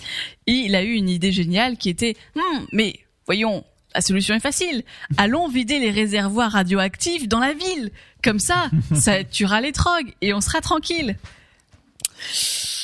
[0.47, 3.65] il a eu une idée géniale qui était Hum, mais voyons,
[3.95, 4.85] la solution est facile.
[5.17, 7.91] Allons vider les réservoirs radioactifs dans la ville.
[8.23, 11.17] Comme ça, ça tuera les trogs et on sera tranquille.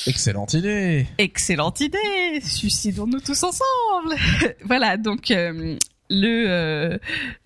[0.06, 1.06] Excellente idée.
[1.18, 2.40] Excellente idée.
[2.42, 4.16] Suicidons-nous tous ensemble.
[4.64, 5.76] voilà, donc euh,
[6.10, 6.98] le euh,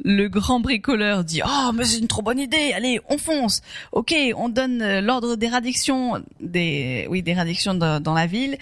[0.05, 2.73] le grand bricoleur dit "Oh, mais c'est une trop bonne idée.
[2.75, 3.61] Allez, on fonce.
[3.93, 8.59] OK, on donne euh, l'ordre d'éradiction des oui, d'éradiction dans, dans la ville."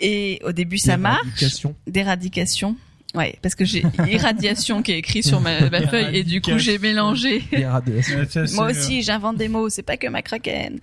[0.00, 1.76] Et au début ça marche, Éradication.
[1.86, 2.76] d'éradication.
[3.14, 6.58] Ouais, parce que j'ai irradiation qui est écrit sur ma, ma feuille et du coup
[6.58, 7.42] j'ai mélangé.
[8.54, 10.78] Moi euh, aussi, j'invente des mots, c'est pas que ma kraken.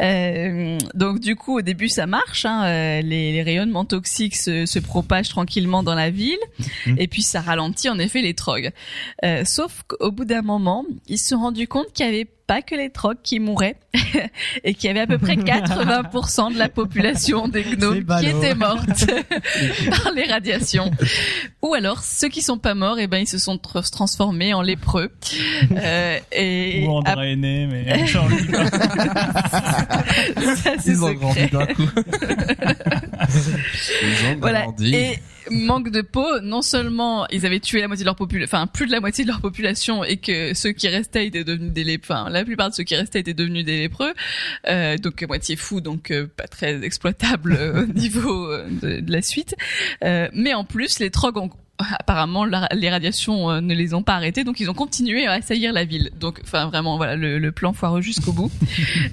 [0.00, 2.44] Euh, donc du coup, au début, ça marche.
[2.44, 6.38] Hein, euh, les, les rayonnements toxiques se, se propagent tranquillement dans la ville,
[6.96, 8.70] et puis ça ralentit en effet les trogs.
[9.24, 12.60] Euh, sauf qu'au bout d'un moment, ils se sont rendus compte qu'il y avait pas
[12.60, 13.76] que les trocs qui mouraient
[14.64, 18.54] et qu'il y avait à peu près 80% de la population des gnomes qui étaient
[18.54, 19.06] morte
[19.90, 20.90] par les radiations.
[21.62, 24.60] Ou alors ceux qui sont pas morts, et ben ils se sont tr- transformés en
[24.60, 25.10] lépreux.
[25.72, 28.20] Euh, et Ou en ap- drainé, mais ça,
[30.78, 31.14] c'est Ils ont secret.
[31.16, 31.88] grandi d'un coup.
[34.02, 34.62] Ils ont Voilà.
[34.62, 34.94] grandi.
[34.94, 35.18] Et
[35.50, 38.86] manque de peau, non seulement ils avaient tué la moitié de leur population, enfin plus
[38.86, 42.14] de la moitié de leur population, et que ceux qui restaient étaient devenus des lépreux,
[42.14, 44.12] enfin la plupart de ceux qui restaient étaient devenus des lépreux,
[44.68, 49.00] euh, donc à moitié fous, donc euh, pas très exploitables euh, au niveau euh, de,
[49.00, 49.56] de la suite.
[50.04, 51.50] Euh, mais en plus, les trogs ont
[51.98, 55.32] apparemment la- les radiations euh, ne les ont pas arrêtés donc ils ont continué à
[55.32, 56.10] assaillir la ville.
[56.18, 58.50] Donc enfin vraiment voilà le, le plan foireux jusqu'au bout.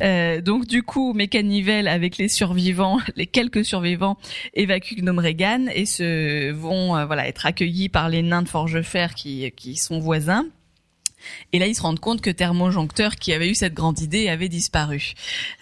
[0.02, 4.18] Euh, donc du coup Mécanivel avec les survivants les quelques survivants
[4.54, 9.08] évacuent Gnome Regan et se vont euh, voilà être accueillis par les nains de Forgefer
[9.16, 10.46] qui qui sont voisins
[11.54, 14.50] et là, ils se rendent compte que Thermojoncteur, qui avait eu cette grande idée, avait
[14.50, 15.14] disparu.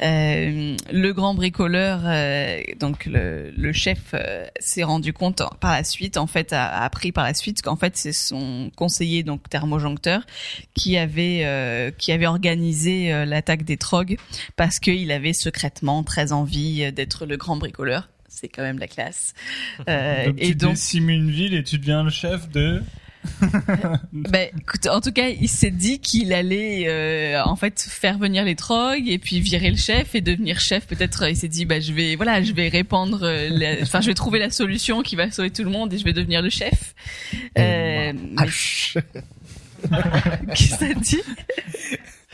[0.02, 5.84] Euh, le grand bricoleur, euh, donc le, le chef, euh, s'est rendu compte par la
[5.84, 9.50] suite, en fait, a, a appris par la suite qu'en fait, c'est son conseiller, donc
[9.50, 10.26] Thermojoncteur,
[10.74, 11.28] qui avait
[11.98, 14.18] qui avait organisé l'attaque des Trogs
[14.56, 18.10] parce qu'il avait secrètement très envie d'être le grand bricoleur.
[18.28, 19.34] C'est quand même la classe.
[19.80, 19.88] Donc,
[20.38, 22.84] et tu donc, décimes une ville et tu deviens le chef de...
[24.14, 28.44] Ben, écoute, en tout cas, il s'est dit qu'il allait euh, en fait faire venir
[28.46, 30.88] les trogs et puis virer le chef et devenir chef.
[30.88, 34.08] Peut-être, euh, il s'est dit, bah je vais, voilà, je vais répandre, euh, enfin, je
[34.08, 36.50] vais trouver la solution qui va sauver tout le monde et je vais devenir le
[36.50, 36.96] chef.
[37.58, 38.48] Euh, mais-
[40.56, 41.22] Qu'est-ce que ça dit?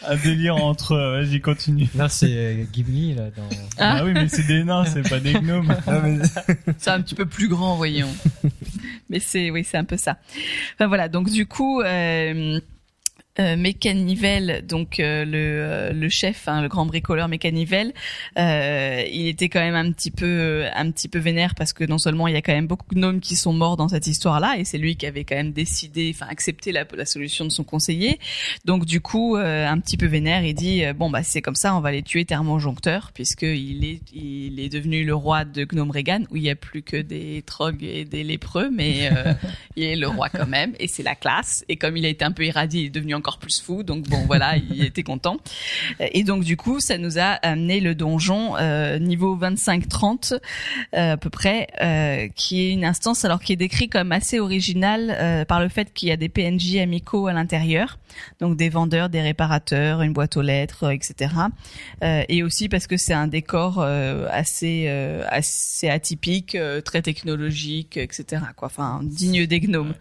[0.05, 0.95] Un délire entre...
[0.97, 1.87] Vas-y, continue.
[1.95, 3.49] Là, c'est Ghibli, là, dans...
[3.77, 3.97] Ah.
[3.99, 5.75] Ah oui, mais c'est des nains, c'est pas des gnomes.
[6.77, 8.09] C'est un petit peu plus grand, voyons.
[9.09, 10.17] Mais c'est, oui, c'est un peu ça.
[10.75, 12.59] Enfin voilà, donc du coup, euh,
[13.39, 17.93] euh, Mécanivel, donc euh, le, euh, le chef, hein, le grand bricoleur Mécanivel,
[18.37, 21.97] euh, il était quand même un petit peu, un petit peu vénère parce que non
[21.97, 24.57] seulement il y a quand même beaucoup de gnomes qui sont morts dans cette histoire-là,
[24.57, 27.63] et c'est lui qui avait quand même décidé, enfin accepté la, la solution de son
[27.63, 28.19] conseiller.
[28.65, 31.55] Donc du coup, euh, un petit peu vénère, il dit euh, bon bah c'est comme
[31.55, 35.63] ça, on va les tuer thermojoncteur puisque il est, il est devenu le roi de
[35.63, 39.33] Gnome Regan où il y a plus que des trogs et des lépreux, mais euh,
[39.75, 41.65] il est le roi quand même et c'est la classe.
[41.67, 43.83] Et comme il a été un peu irradié, il est devenu encore plus fou.
[43.83, 45.37] Donc bon voilà, il était content.
[45.99, 51.17] Et donc du coup, ça nous a amené le donjon euh, niveau 25-30 euh, à
[51.17, 55.45] peu près, euh, qui est une instance alors qui est décrit comme assez original euh,
[55.45, 57.97] par le fait qu'il y a des PNJ amicaux à l'intérieur,
[58.41, 61.33] donc des vendeurs, des réparateurs, une boîte aux lettres, euh, etc.
[62.03, 67.01] Euh, et aussi parce que c'est un décor euh, assez euh, assez atypique, euh, très
[67.01, 68.43] technologique, etc.
[68.57, 69.93] Quoi, enfin digne des gnomes.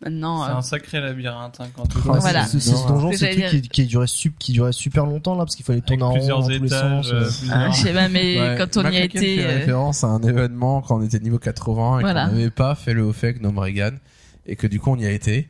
[0.00, 2.44] Maintenant, C'est euh, un sacré labyrinthe, hein, quand tu Voilà.
[2.46, 5.56] c'est- ce donjon, c'est truc qui, qui durait sup- qui durait super longtemps là parce
[5.56, 7.12] qu'il fallait Avec tourner en rond plusieurs les étages, sens.
[7.12, 7.24] euh, euh.
[7.38, 10.04] plusieurs- ah, je sais pas, mais Ouais, quand on y a été, fait euh, référence
[10.04, 12.26] à un événement quand on était niveau 80 et Voilà.
[12.28, 13.90] qu'on n'avait pas fait le fait Gnome Regan
[14.46, 15.48] et que du coup on y a été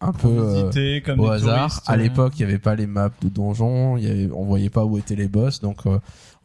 [0.00, 1.68] un peu euh, visiter comme au hasard.
[1.68, 1.96] touristes, À euh.
[1.96, 4.96] l'époque, il n'y avait pas les maps de donjons, y avait, on voyait pas où
[4.96, 5.98] étaient les boss, donc euh,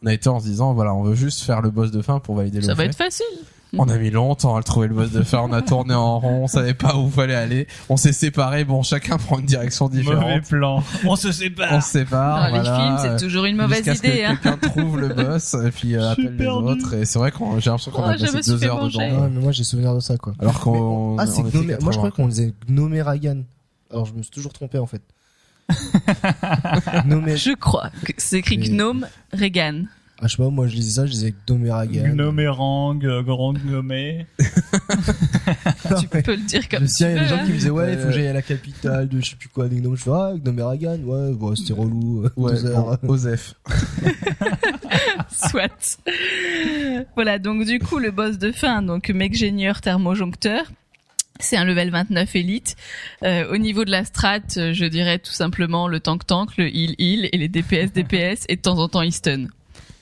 [0.03, 2.19] on a été en se disant voilà, on veut juste faire le boss de fin
[2.19, 2.89] pour valider ça le va fait.
[2.89, 3.25] être facile.
[3.77, 6.19] On a mis longtemps à le trouver le boss de fin, on a tourné en
[6.19, 9.85] rond, on savait pas où fallait aller, on s'est séparés, bon chacun prend une direction
[9.85, 10.41] Mauvais différente.
[10.47, 10.83] plan.
[11.05, 11.83] On se On sépare.
[11.83, 14.23] se sépare, Dans les voilà, films, euh, c'est toujours une mauvaise jusqu'à ce que idée.
[14.23, 14.37] Hein.
[14.41, 17.69] quelqu'un trouve le boss et puis euh, appelle les autres et c'est vrai qu'on j'ai
[17.69, 18.99] l'impression qu'on Oh, a passé deux heures manger.
[19.09, 20.33] dedans Ouais, mais moi j'ai souvenir de ça quoi.
[20.39, 21.91] alors qu'on Ah, c'est on Moi je 80.
[21.91, 23.41] croyais qu'on disait Gnome Ragan.
[23.91, 25.01] Alors je me suis toujours trompé en fait.
[27.05, 27.35] Gnome.
[27.35, 29.87] Je crois que c'est écrit Gnome Regan.
[30.19, 32.07] Ah, je sais pas, moi je disais ça, je disais Gnome Ragan.
[32.13, 34.25] Gnomérang, euh, grand gnomé.
[35.99, 37.69] Tu peux le dire comme me souviens, il y a des gens qui me disaient
[37.69, 39.79] ouais, il faut Euh, que j'aille à la capitale de je sais plus quoi des
[39.79, 39.95] gnomes.
[39.95, 42.23] Je fais ah, Gnome Ragan, ouais, bon, c'était relou.
[42.25, 42.53] euh, Ouais,
[43.03, 43.53] bon, Osef.
[45.31, 45.99] Soit.
[47.15, 50.63] voilà, donc du coup, le boss de fin, donc Mec-Génieur Thermojoncteur,
[51.39, 52.75] c'est un level 29 élite.
[53.23, 57.37] Euh, au niveau de la strat, je dirais tout simplement le tank-tank, le heal-heal et
[57.37, 59.45] les DPS-DPS et de temps en temps il stun.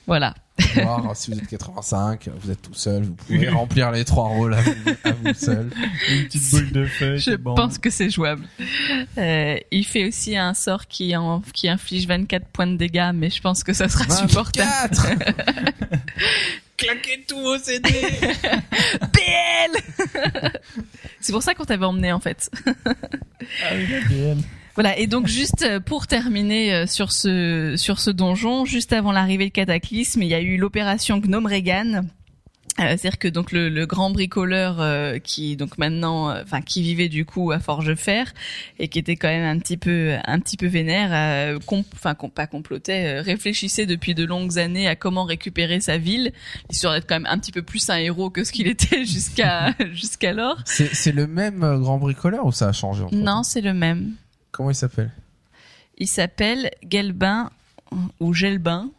[0.06, 0.34] Voilà.
[0.74, 4.54] Voir si vous êtes 85, vous êtes tout seul, vous pouvez remplir les trois rôles
[4.54, 4.72] à vous,
[5.04, 5.70] à vous seul.
[6.08, 7.16] Une petite boule de feu.
[7.16, 7.54] Je bon.
[7.54, 8.44] pense que c'est jouable.
[9.18, 13.30] Euh, il fait aussi un sort qui, en, qui inflige 24 points de dégâts, mais
[13.30, 14.94] je pense que ça sera supportable.
[14.94, 15.08] 24
[16.76, 17.90] Claquez tout au CD.
[19.12, 19.70] PL
[21.20, 22.50] C'est pour ça qu'on t'avait emmené en fait.
[22.66, 24.00] ah oui, la
[24.34, 24.38] BL.
[24.76, 29.10] Voilà, et donc juste euh, pour terminer euh, sur ce sur ce donjon, juste avant
[29.10, 32.06] l'arrivée de Cataclysme, il y a eu l'opération Gnome Regan
[32.78, 36.82] Euh, C'est-à-dire que donc le, le grand bricoleur euh, qui donc maintenant, euh, enfin qui
[36.82, 38.24] vivait du coup à Forgefer
[38.78, 41.58] et qui était quand même un petit peu un petit peu vénère, euh,
[41.94, 46.32] enfin pas complotait, euh, réfléchissait depuis de longues années à comment récupérer sa ville,
[46.68, 49.72] histoire d'être quand même un petit peu plus un héros que ce qu'il était jusqu'à
[49.94, 50.58] jusqu'alors.
[50.66, 54.12] C'est c'est le même grand bricoleur ou ça a changé Non, c'est le même.
[54.56, 55.10] Comment il s'appelle
[55.98, 57.50] Il s'appelle Gelbin
[58.20, 58.90] ou Gelbin,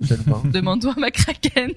[0.00, 0.42] Gelbin.
[0.52, 1.70] demande-toi ma kraken,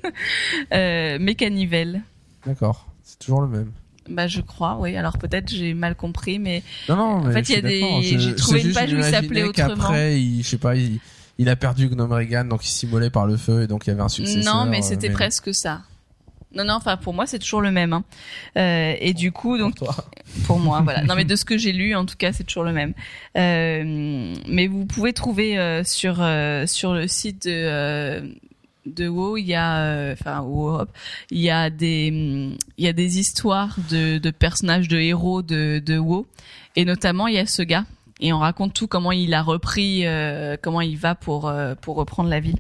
[0.74, 2.02] euh, Mécanivelle.
[2.46, 2.88] D'accord.
[3.04, 3.72] C'est toujours le même.
[4.10, 4.96] Bah je crois, oui.
[4.98, 7.62] Alors peut-être j'ai mal compris, mais Non, non, mais fait, je il y a
[8.02, 9.76] des- j'ai trouvé une page où il s'appelait autrement.
[9.76, 11.00] qu'après, il, je sais pas, il,
[11.38, 13.94] il a perdu Gnome Regan, donc il s'immolait par le feu, et donc il y
[13.94, 14.56] avait un successeur.
[14.56, 15.82] non, mais euh, c'était presque ça.
[16.56, 17.94] Non, non, enfin pour moi c'est toujours le même.
[17.94, 18.04] Hein.
[18.58, 20.06] Euh, et du coup, donc Pour toi.
[20.46, 21.04] pour moi, voilà.
[21.04, 22.94] Non, mais de ce que j'ai lu, en tout cas, c'est toujours le même.
[23.38, 26.16] Euh, mais vous pouvez trouver euh, sur
[26.68, 28.36] sur le site de
[28.86, 30.90] de WoW, il y a, enfin WoW Europe,
[31.30, 35.80] il y a des il y a des histoires de, de personnages, de héros de
[35.86, 36.26] de WoW,
[36.76, 37.86] et notamment il y a ce gars.
[38.22, 40.04] Et on raconte tout comment il a repris,
[40.64, 42.58] comment il va pour pour reprendre la ville.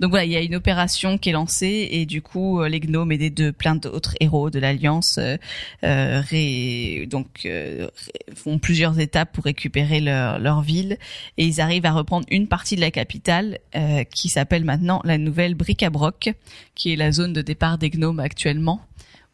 [0.00, 2.80] Donc voilà, il y a une opération qui est lancée et du coup euh, les
[2.80, 5.36] gnomes aidés de plein d'autres héros de l'alliance euh,
[5.84, 7.88] euh, donc euh,
[8.34, 10.98] font plusieurs étapes pour récupérer leur, leur ville
[11.38, 15.18] et ils arrivent à reprendre une partie de la capitale euh, qui s'appelle maintenant la
[15.18, 16.32] nouvelle Bric-à-Broc
[16.74, 18.80] qui est la zone de départ des gnomes actuellement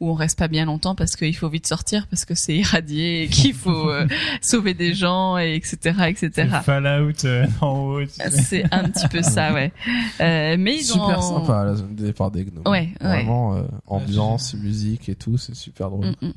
[0.01, 3.25] où on reste pas bien longtemps parce qu'il faut vite sortir parce que c'est irradié
[3.25, 4.07] et qu'il faut euh,
[4.41, 8.03] sauver des gens et etc etc C'est Fallout euh, en haut.
[8.03, 8.31] tu sais.
[8.31, 9.73] c'est un petit peu ça ouais
[10.21, 12.63] euh, mais ils Super ont sympa, la zone de départ des gnomes.
[12.67, 13.09] Ouais, ouais.
[13.09, 16.07] Vraiment, euh, ambiance, musique et tout, c'est super drôle.
[16.23, 16.33] Mm, mm.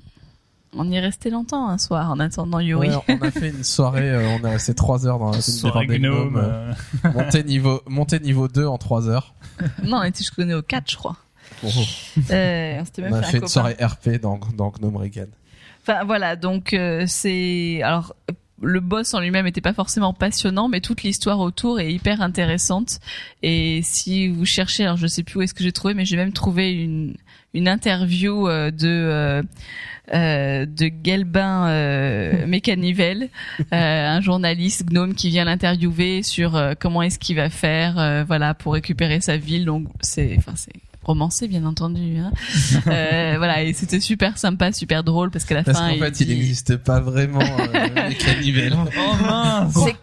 [0.77, 2.89] On y est resté longtemps un soir en attendant Yuri.
[2.89, 5.55] Ouais, on a fait une soirée, euh, on est resté 3 heures dans la zone
[5.55, 6.33] de départ Soirée des gnome.
[6.33, 6.37] gnomes.
[6.37, 6.73] euh,
[7.13, 9.35] monter niveau, monter niveau 2 en 3 heures.
[9.83, 11.17] non, on était, je connais au 4, je crois.
[11.63, 14.97] Euh, on s'était même On a fait, un fait une soirée RP dans, dans Gnome
[14.97, 15.27] Regan.
[15.81, 18.15] Enfin voilà, donc euh, c'est alors
[18.61, 22.99] le boss en lui-même était pas forcément passionnant, mais toute l'histoire autour est hyper intéressante.
[23.41, 26.17] Et si vous cherchez, alors je sais plus où est-ce que j'ai trouvé, mais j'ai
[26.17, 27.15] même trouvé une
[27.53, 29.43] une interview euh, de euh,
[30.13, 33.29] euh, de Gelbin euh, Mécanivelle,
[33.71, 39.21] un journaliste gnome qui vient l'interviewer sur comment est-ce qu'il va faire, voilà, pour récupérer
[39.21, 39.65] sa ville.
[39.65, 42.17] Donc c'est, enfin c'est romancé bien entendu.
[42.17, 42.31] Hein.
[42.87, 45.99] Euh, voilà, et c'était super sympa, super drôle parce qu'à la Parce fin qu'en il
[45.99, 48.75] fait, il dit- n'existe pas vraiment euh, les canivelles.
[48.97, 49.95] Oh mince c'est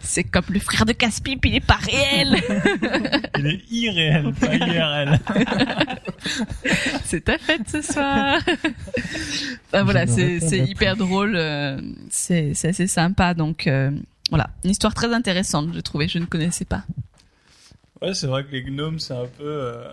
[0.00, 2.36] c'est comme le frère de Caspip, il est pas réel.
[3.38, 5.20] Il est irréel, pas IRL.
[7.04, 8.38] c'est ta fête ce soir.
[9.72, 13.90] Enfin, voilà, c'est hyper drôle, euh, c'est c'est assez sympa donc euh,
[14.30, 16.82] voilà, une histoire très intéressante, je trouvais, je ne connaissais pas.
[18.02, 19.44] Ouais, c'est vrai que les gnomes, c'est un peu...
[19.44, 19.84] euh,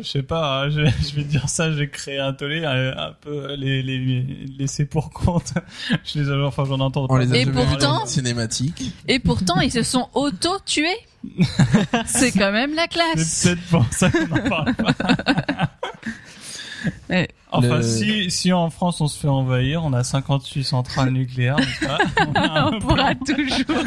[0.00, 3.12] je sais pas, hein, je, je vais dire ça, j'ai créé un tollé, un, un
[3.20, 4.22] peu euh, les, les, les
[4.58, 5.52] laisser pour compte.
[6.04, 8.82] je les ai, enfin, j'en entends On les a Et pourtant- cinématique.
[9.08, 10.96] Et pourtant, ils se sont auto-tués.
[12.06, 13.22] C'est quand même la classe.
[13.22, 14.94] C'est peut-être pour ça qu'on en parle pas.
[17.08, 17.28] Ouais.
[17.50, 21.56] Enfin, Le- si, si en France on se fait envahir, on a 58 centrales nucléaires,
[21.56, 23.84] n'est-ce pas On pourra toujours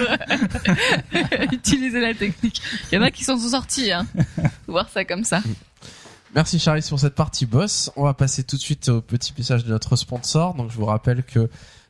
[1.51, 2.59] utiliser la technique.
[2.91, 4.07] Il y en a qui s'en sont sortis, hein.
[4.67, 5.41] Voir ça comme ça.
[6.35, 7.91] Merci Charlie pour cette partie boss.
[7.95, 10.53] On va passer tout de suite au petit message de notre sponsor.
[10.53, 11.49] Donc je vous rappelle que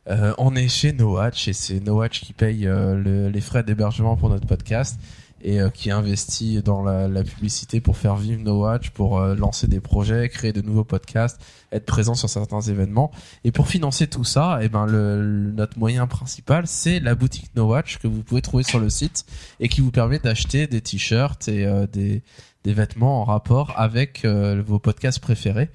[0.09, 4.15] euh, on est chez NoWatch et c'est NoWatch qui paye euh, le- les frais d'hébergement
[4.15, 4.97] pour notre podcast
[5.43, 9.67] et euh, qui investit dans la, la publicité pour faire vivre NoWatch, pour euh, lancer
[9.67, 11.39] des projets, créer de nouveaux podcasts,
[11.73, 13.11] être présent sur certains événements.
[13.43, 17.49] Et pour financer tout ça, eh ben le, le- notre moyen principal c'est la boutique
[17.55, 19.25] NoWatch que vous pouvez trouver sur le site
[19.59, 22.21] et qui vous permet d'acheter des t-shirts et euh, des
[22.67, 25.69] des vêtements en rapport avec euh, vos podcasts préférés.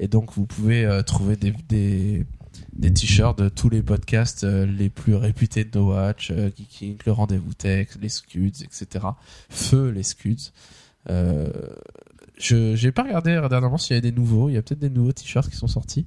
[0.00, 4.88] Et donc, vous pouvez euh, trouver des, des, t-shirts de tous les podcasts euh, les
[4.88, 9.04] plus réputés de No Watch, Geeking, le Rendez-vous Tech, les Scuds, etc.
[9.50, 10.52] Feu, les Scuds.
[11.06, 14.48] Je j'ai pas regardé dernièrement s'il y avait des nouveaux.
[14.48, 16.06] Il y a peut-être des nouveaux t-shirts qui sont sortis.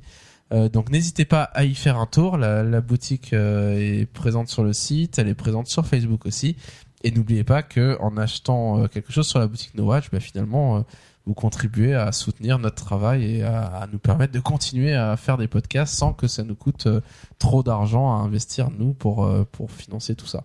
[0.74, 2.38] Donc n'hésitez pas à y faire un tour.
[2.38, 6.56] La, boutique est présente sur le site, elle est présente sur Facebook aussi.
[7.04, 10.20] Et n'oubliez pas que en achetant euh, quelque chose sur la boutique No Watch, bah,
[10.20, 10.82] finalement, euh,
[11.26, 15.38] vous contribuez à soutenir notre travail et à, à nous permettre de continuer à faire
[15.38, 17.02] des podcasts sans que ça nous coûte euh,
[17.40, 20.44] trop d'argent à investir nous pour pour financer tout ça.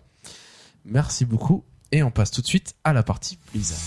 [0.85, 3.77] Merci beaucoup et on passe tout de suite à la partie Blizzard.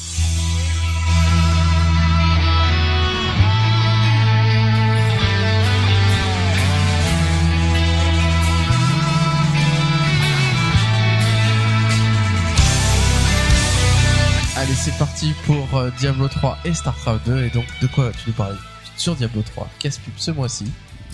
[14.81, 18.33] C'est parti pour euh, Diablo 3 et StarCraft 2 et donc de quoi tu nous
[18.33, 18.57] parlais
[18.97, 20.73] sur Diablo 3 Casse pub ce mois-ci?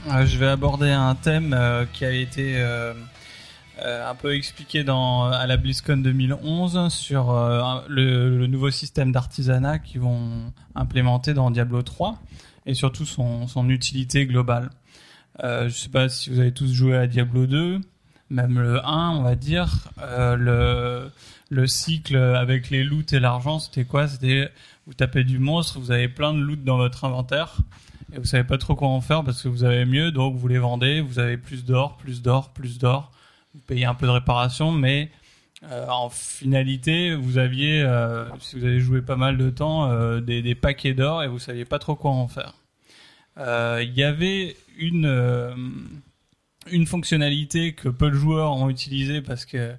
[0.08, 2.62] Euh, je vais aborder un thème euh, qui a été
[3.82, 7.34] un peu expliqué dans à la BlizzCon 2011 sur
[7.88, 12.22] le, nouveau système d'artisanat qu'ils vont implémenter dans Diablo 3
[12.66, 14.70] et surtout son, son utilité globale.
[15.42, 17.80] Je sais pas si vous avez tous joué à Diablo 2,
[18.30, 19.88] même le 1, on va dire.
[19.98, 21.10] Le,
[21.50, 24.08] le cycle avec les loots et l'argent, c'était quoi?
[24.08, 24.50] C'était
[24.86, 27.56] vous tapez du monstre, vous avez plein de loot dans votre inventaire
[28.14, 30.48] et vous savez pas trop quoi en faire parce que vous avez mieux, donc vous
[30.48, 33.12] les vendez, vous avez plus d'or, plus d'or, plus d'or,
[33.54, 35.10] vous payez un peu de réparation, mais
[35.64, 40.20] euh, en finalité, vous aviez, euh, si vous avez joué pas mal de temps, euh,
[40.20, 42.54] des, des paquets d'or et vous saviez pas trop quoi en faire.
[43.38, 45.54] Euh, Il y avait une euh,
[46.70, 49.74] une fonctionnalité que peu de joueurs ont utilisée parce que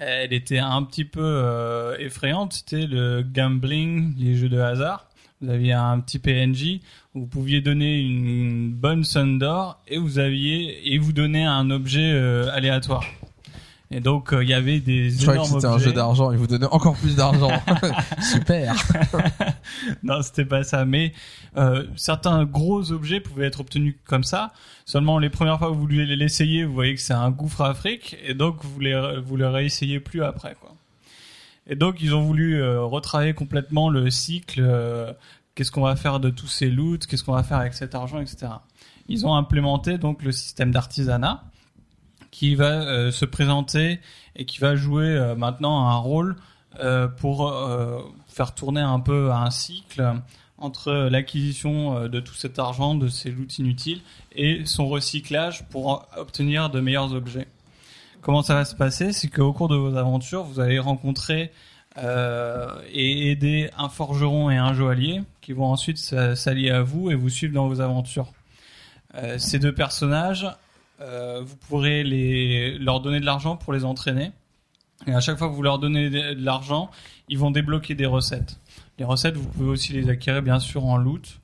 [0.00, 5.06] elle était un petit peu euh, effrayante, c'était le gambling, les jeux de hasard.
[5.40, 6.80] Vous aviez un petit PNJ
[7.12, 12.12] vous pouviez donner une bonne somme d'or et vous aviez et vous donner un objet
[12.12, 13.04] euh, aléatoire.
[13.92, 16.38] Et donc euh, il y avait des Je croyais que c'était un jeu d'argent, il
[16.38, 17.50] vous donnait encore plus d'argent.
[18.22, 18.74] Super.
[20.04, 20.84] non, c'était pas ça.
[20.84, 21.12] Mais
[21.56, 24.52] euh, certains gros objets pouvaient être obtenus comme ça.
[24.84, 27.74] Seulement les premières fois que vous voulez l'essayer, vous voyez que c'est un gouffre à
[27.74, 30.74] fric, et donc vous les vous le réessayez plus après, quoi.
[31.66, 34.60] Et donc ils ont voulu euh, retravailler complètement le cycle.
[34.62, 35.12] euh,
[35.56, 38.20] Qu'est-ce qu'on va faire de tous ces loots Qu'est-ce qu'on va faire avec cet argent,
[38.20, 38.52] etc.
[39.08, 41.42] Ils ont implémenté donc le système d'artisanat
[42.40, 44.00] qui va euh, se présenter
[44.34, 46.36] et qui va jouer euh, maintenant un rôle
[46.78, 47.52] euh, pour
[48.28, 50.14] faire tourner un peu un cycle
[50.56, 54.00] entre l'acquisition de tout cet argent, de ces loots inutiles,
[54.32, 57.46] et son recyclage pour obtenir de meilleurs objets.
[58.22, 59.12] Comment ça va se passer?
[59.12, 61.50] C'est qu'au cours de vos aventures, vous allez rencontrer
[61.98, 67.28] et aider un forgeron et un joaillier qui vont ensuite s'allier à vous et vous
[67.28, 68.32] suivre dans vos aventures.
[69.38, 70.46] Ces deux personnages,
[71.00, 74.32] euh, vous pourrez les, leur donner de l'argent pour les entraîner.
[75.06, 76.90] Et à chaque fois que vous leur donnez de l'argent,
[77.28, 78.60] ils vont débloquer des recettes.
[78.98, 81.40] Les recettes, vous pouvez aussi les acquérir bien sûr en loot.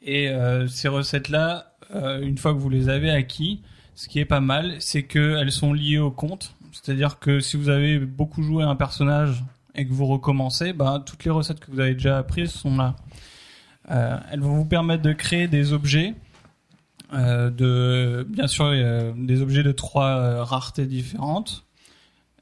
[0.00, 3.62] Et euh, ces recettes-là, euh, une fois que vous les avez acquis,
[3.94, 6.54] ce qui est pas mal, c'est qu'elles sont liées au compte.
[6.72, 11.24] C'est-à-dire que si vous avez beaucoup joué un personnage et que vous recommencez, ben, toutes
[11.24, 12.96] les recettes que vous avez déjà apprises sont là.
[13.90, 16.14] Euh, elles vont vous permettre de créer des objets,
[17.14, 21.64] euh, de, bien sûr, euh, des objets de trois euh, raretés différentes.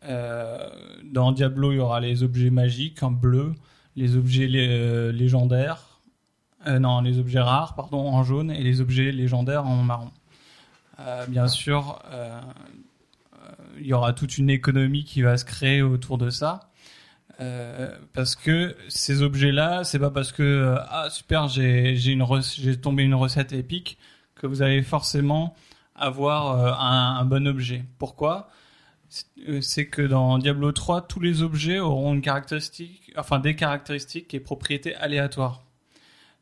[0.04, 0.68] Euh,
[1.04, 3.54] dans Diablo, il y aura les objets magiques en bleu,
[3.96, 6.00] les objets lé- légendaires,
[6.66, 10.10] non, les objets rares, pardon, en jaune, et les objets légendaires en marron.
[11.26, 12.00] Bien sûr,
[13.80, 16.70] il y aura toute une économie qui va se créer autour de ça.
[18.12, 23.52] Parce que ces objets-là, c'est pas parce que ah super j'ai j'ai tombé une recette
[23.52, 23.98] épique
[24.42, 25.54] que vous allez forcément
[25.94, 27.84] avoir euh, un, bon objet.
[27.98, 28.48] Pourquoi?
[29.08, 33.54] C'est- euh, C'est que dans Diablo 3, tous les objets auront une caractéristique, enfin des
[33.54, 35.62] caractéristiques et propriétés aléatoires.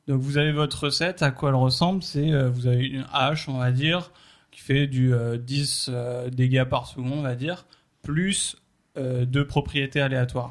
[0.09, 2.03] Donc vous avez votre recette, à quoi elle ressemble?
[2.03, 4.13] C'est euh, vous avez une hache, on va dire,
[4.51, 7.67] qui fait du euh, 10 euh, dégâts par seconde, on va dire,
[8.03, 8.57] plus
[8.97, 10.51] deux propriétés aléatoires.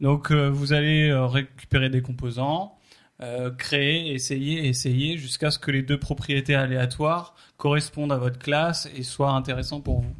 [0.00, 2.77] Donc vous allez récupérer des composants,
[3.20, 8.88] euh, créer, essayer, essayer, jusqu'à ce que les deux propriétés aléatoires correspondent à votre classe
[8.94, 10.14] et soient intéressants pour vous.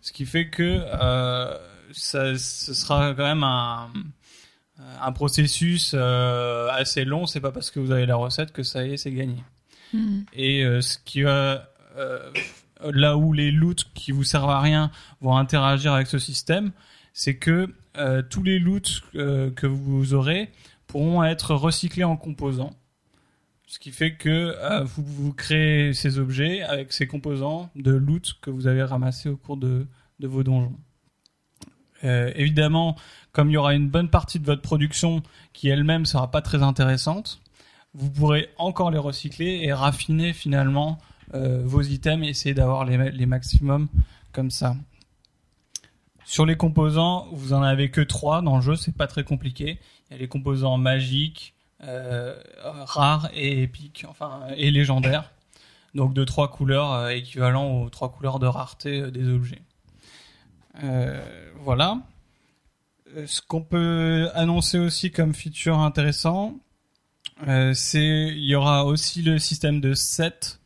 [0.00, 1.58] Ce qui fait que euh,
[1.92, 3.90] ça, ce sera quand même un,
[5.02, 7.26] un processus euh, assez long.
[7.26, 9.42] C'est pas parce que vous avez la recette que ça y est, c'est gagné.
[10.34, 11.68] Et euh, ce qui va
[12.92, 16.70] là où les loots qui vous servent à rien vont interagir avec ce système,
[17.12, 17.74] c'est que
[18.30, 20.52] tous les loots que vous aurez
[20.88, 22.72] pourront être recyclés en composants.
[23.68, 28.50] Ce qui fait que euh, vous, créez ces objets avec ces composants de loot que
[28.50, 29.86] vous avez ramassés au cours de,
[30.20, 30.74] vos donjons.
[32.02, 32.96] Euh, évidemment,
[33.32, 36.62] comme il y aura une bonne partie de votre production qui elle-même sera pas très
[36.62, 37.40] intéressante,
[37.92, 40.98] vous pourrez encore les recycler et raffiner finalement
[41.34, 43.88] euh, vos items et essayer d'avoir les, les maximums
[44.32, 44.76] comme ça.
[46.24, 49.78] Sur les composants, vous en avez que trois dans le jeu, c'est pas très compliqué.
[50.10, 51.54] Il y a les composants magiques,
[51.84, 55.32] euh, rares et épiques, enfin et légendaires.
[55.94, 59.62] Donc de trois couleurs euh, équivalent aux trois couleurs de rareté euh, des objets.
[61.60, 62.00] Voilà.
[63.26, 66.54] Ce qu'on peut annoncer aussi comme feature intéressant,
[67.72, 70.60] c'est il y aura aussi le système de set.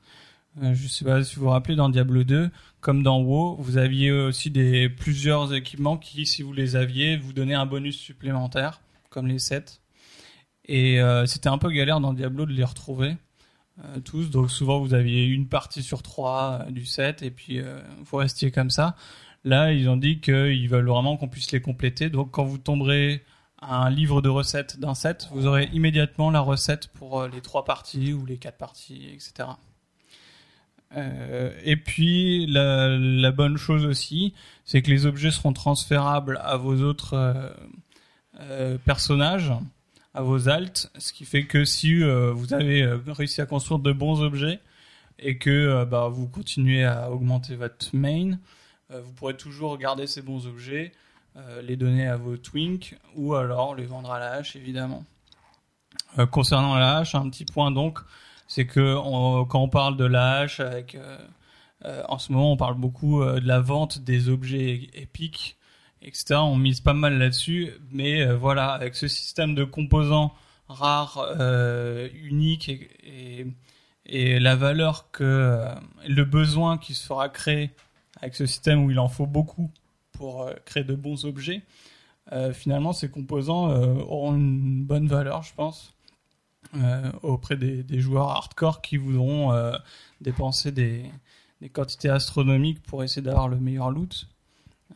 [0.60, 4.10] Je sais pas si vous vous rappelez dans Diablo 2, comme dans WoW, vous aviez
[4.10, 8.81] aussi des plusieurs équipements qui, si vous les aviez, vous donnaient un bonus supplémentaire,
[9.12, 9.82] comme les sets.
[10.64, 13.16] Et euh, c'était un peu galère dans Diablo de les retrouver
[13.84, 14.30] euh, tous.
[14.30, 17.60] Donc souvent vous aviez une partie sur trois euh, du set et puis
[18.04, 18.96] vous restiez comme ça.
[19.44, 22.10] Là, ils ont dit qu'ils veulent vraiment qu'on puisse les compléter.
[22.10, 23.24] Donc quand vous tomberez
[23.60, 27.64] à un livre de recettes d'un set, vous aurez immédiatement la recette pour les trois
[27.64, 29.48] parties ou les quatre parties, etc.
[31.64, 34.34] Et puis la bonne chose aussi,
[34.64, 37.16] c'est que les objets seront transférables à vos autres
[38.40, 39.52] euh, personnages,
[40.14, 43.78] à vos alts, ce qui fait que si euh, vous avez euh, réussi à construire
[43.78, 44.60] de bons objets
[45.18, 48.38] et que bah, vous continuez à augmenter votre main,
[48.90, 50.92] vous pourrez toujours garder ces bons objets,
[51.62, 55.04] les donner à vos twinks ou alors les vendre à la hache évidemment.
[56.32, 58.00] Concernant la hache, un petit point donc,
[58.48, 58.94] c'est que
[59.44, 60.98] quand on parle de la hache avec
[61.84, 65.56] en ce moment on parle beaucoup de la vente des objets épiques
[66.02, 70.34] etc on mise pas mal là-dessus mais euh, voilà avec ce système de composants
[70.68, 73.46] rares euh, uniques et,
[74.04, 75.74] la valeur que euh,
[76.06, 77.70] le besoin qui se fera créer
[78.20, 79.70] avec ce système où il en faut beaucoup
[80.12, 81.62] pour créer de bons objets
[82.52, 85.94] finalement ces composants auront une bonne valeur je pense
[87.22, 89.52] auprès des, joueurs hardcore qui voudront
[90.20, 91.10] dépenser des
[91.72, 94.28] quantités astronomiques pour essayer d'avoir le meilleur loot.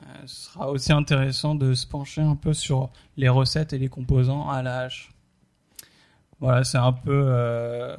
[0.03, 3.89] Euh, ce sera aussi intéressant de se pencher un peu sur les recettes et les
[3.89, 5.11] composants à la hache.
[6.41, 7.97] Voilà, c'est un peu euh,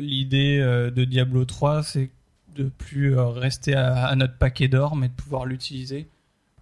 [0.00, 2.10] l'idée euh, de Diablo 3, c'est
[2.54, 6.08] de plus rester à, à notre paquet d'or, mais de pouvoir l'utiliser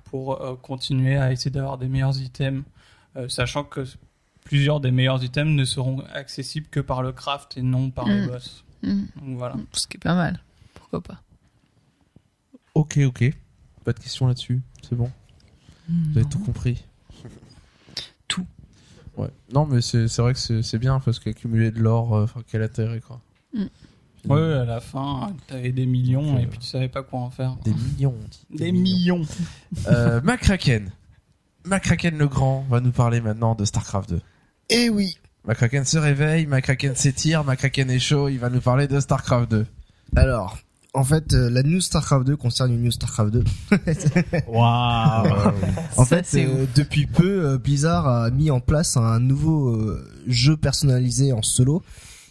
[0.04, 2.62] pour euh, continuer à essayer d'avoir des meilleurs items,
[3.16, 3.84] euh, sachant que
[4.44, 8.20] plusieurs des meilleurs items ne seront accessibles que par le craft et non par les
[8.20, 8.26] Mm.
[8.28, 8.64] boss.
[8.82, 9.02] Mm.
[9.16, 9.56] Donc voilà.
[9.72, 10.40] Ce qui est pas mal.
[10.74, 11.20] Pourquoi pas
[12.74, 13.32] Ok, ok.
[13.86, 14.60] Pas de questions là-dessus.
[14.82, 15.12] C'est bon.
[15.88, 16.84] Vous avez tout compris.
[18.26, 18.44] Tout.
[19.16, 19.30] Ouais.
[19.54, 22.98] Non, mais c'est vrai que c'est bien parce qu'accumuler de l'or, euh, enfin, quel intérêt
[22.98, 23.20] quoi.
[23.54, 23.66] Mm.
[24.28, 27.20] Ouais, à la fin, t'avais des millions Donc, et euh, puis tu savais pas quoi
[27.20, 27.54] en faire.
[27.64, 28.16] Des millions.
[28.20, 28.46] on dit.
[28.58, 29.22] Des millions.
[29.86, 30.90] Euh, McCracken.
[31.64, 34.20] McCracken le Grand va nous parler maintenant de StarCraft 2.
[34.70, 35.16] Eh oui.
[35.44, 39.66] McCracken se réveille, McCracken s'étire, McCracken est chaud, il va nous parler de StarCraft 2.
[40.16, 40.58] Alors,
[40.96, 43.44] en fait, euh, la news StarCraft 2 concerne une news StarCraft 2.
[44.48, 45.26] Waouh
[45.96, 49.68] En Ça, fait, c'est euh, depuis peu, euh, Blizzard a mis en place un nouveau
[49.74, 51.82] euh, jeu personnalisé en solo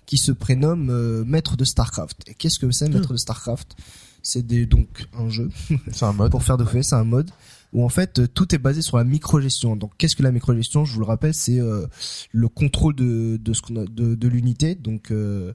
[0.05, 2.17] qui se prénomme euh, Maître de StarCraft.
[2.27, 3.75] Et qu'est-ce que c'est Maître de StarCraft?
[4.21, 4.87] C'est des- donc
[5.17, 5.49] un jeu
[5.91, 6.31] C'est un mode.
[6.31, 7.29] pour faire de fait, c'est un mode
[7.73, 9.75] où en fait euh, tout est basé sur la microgestion.
[9.75, 10.85] Donc qu'est-ce que la microgestion?
[10.85, 11.85] Je vous le rappelle, c'est euh,
[12.31, 14.75] le contrôle de de ce qu'on a de, de l'unité.
[14.75, 15.53] Donc euh,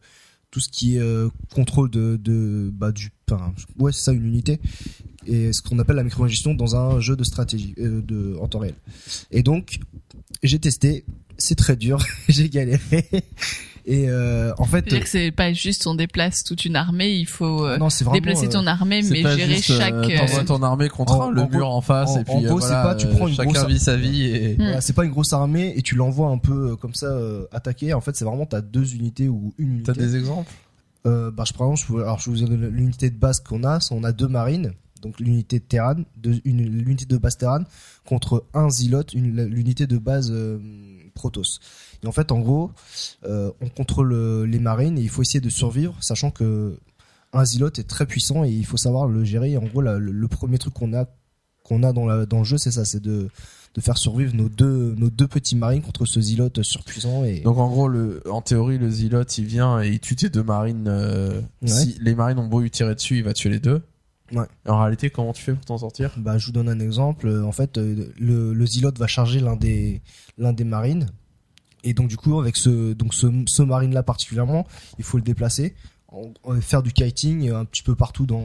[0.51, 4.27] tout ce qui est euh, contrôle de de bah du enfin, ouais c'est ça une
[4.27, 4.61] unité
[5.27, 8.59] et ce qu'on appelle la microgestion dans un jeu de stratégie euh, de en temps
[8.59, 8.75] réel.
[9.31, 9.79] Et donc
[10.43, 11.05] j'ai testé,
[11.39, 13.07] c'est très dur, j'ai galéré
[13.91, 17.27] et euh, en fait C'est-à-dire que c'est pas juste on déplace toute une armée, il
[17.27, 19.79] faut euh, non c'est vraiment déplacer euh, ton armée, C'est mais pas gérer juste, euh,
[19.79, 19.91] chaque.
[19.95, 22.33] t'envoies euh, ton armée contre en- le en mur gros- en face en- et puis
[22.35, 24.25] en euh, gros, c'est voilà, pas, tu euh, prends une chacun grosse- vit sa vie
[24.27, 24.63] et Mm.
[24.63, 27.45] Voilà, c'est pas une grosse armée et tu l'envoies un peu euh, comme ça euh,
[27.53, 27.93] attaquer.
[27.93, 29.93] En fait, c'est vraiment t'as deux unités ou une unité.
[29.93, 30.51] t'as des exemples?
[31.07, 33.79] Euh, bah, je prends, je, vous- alors je vous donne l'unité de base qu'on a.
[33.91, 37.61] On a deux marines, donc l'unité de Terran, l'unité de base Terran
[38.05, 40.59] contre un Zilot, une- l'unité de base euh,
[41.21, 41.61] Protoss.
[42.03, 42.71] Et en fait, en gros,
[43.25, 46.79] euh, on contrôle euh, les marines et il faut essayer de survivre, sachant que
[47.33, 49.51] un Zilot est très puissant et il faut savoir le gérer.
[49.53, 51.05] Et en gros, la- le, le premier truc qu'on a
[51.63, 53.29] qu'on a dans, la, dans le jeu, c'est ça, c'est de
[53.77, 57.59] de faire survivre nos deux nos deux petits marines contre ce Zilot surpuissant et Donc
[57.59, 60.89] en gros, le, en théorie, le Zilot, il vient et il tue tes deux marines.
[60.89, 61.69] euh, Ouais.
[61.69, 63.83] Si les marines ont beau lui tirer dessus, il va tuer les deux.
[64.33, 64.47] Ouais.
[64.67, 66.13] En réalité, comment tu fais pour t'en sortir?
[66.19, 67.27] Bah, je vous donne un exemple.
[67.27, 70.01] Euh, En fait, euh, le, le Zilot va charger l'un des
[70.39, 71.09] l'un des marines,
[71.85, 74.67] et donc du coup, avec ce donc ce, ce marine là particulièrement,
[74.99, 75.75] il faut le déplacer,
[76.61, 78.45] faire du kiting un petit peu partout dans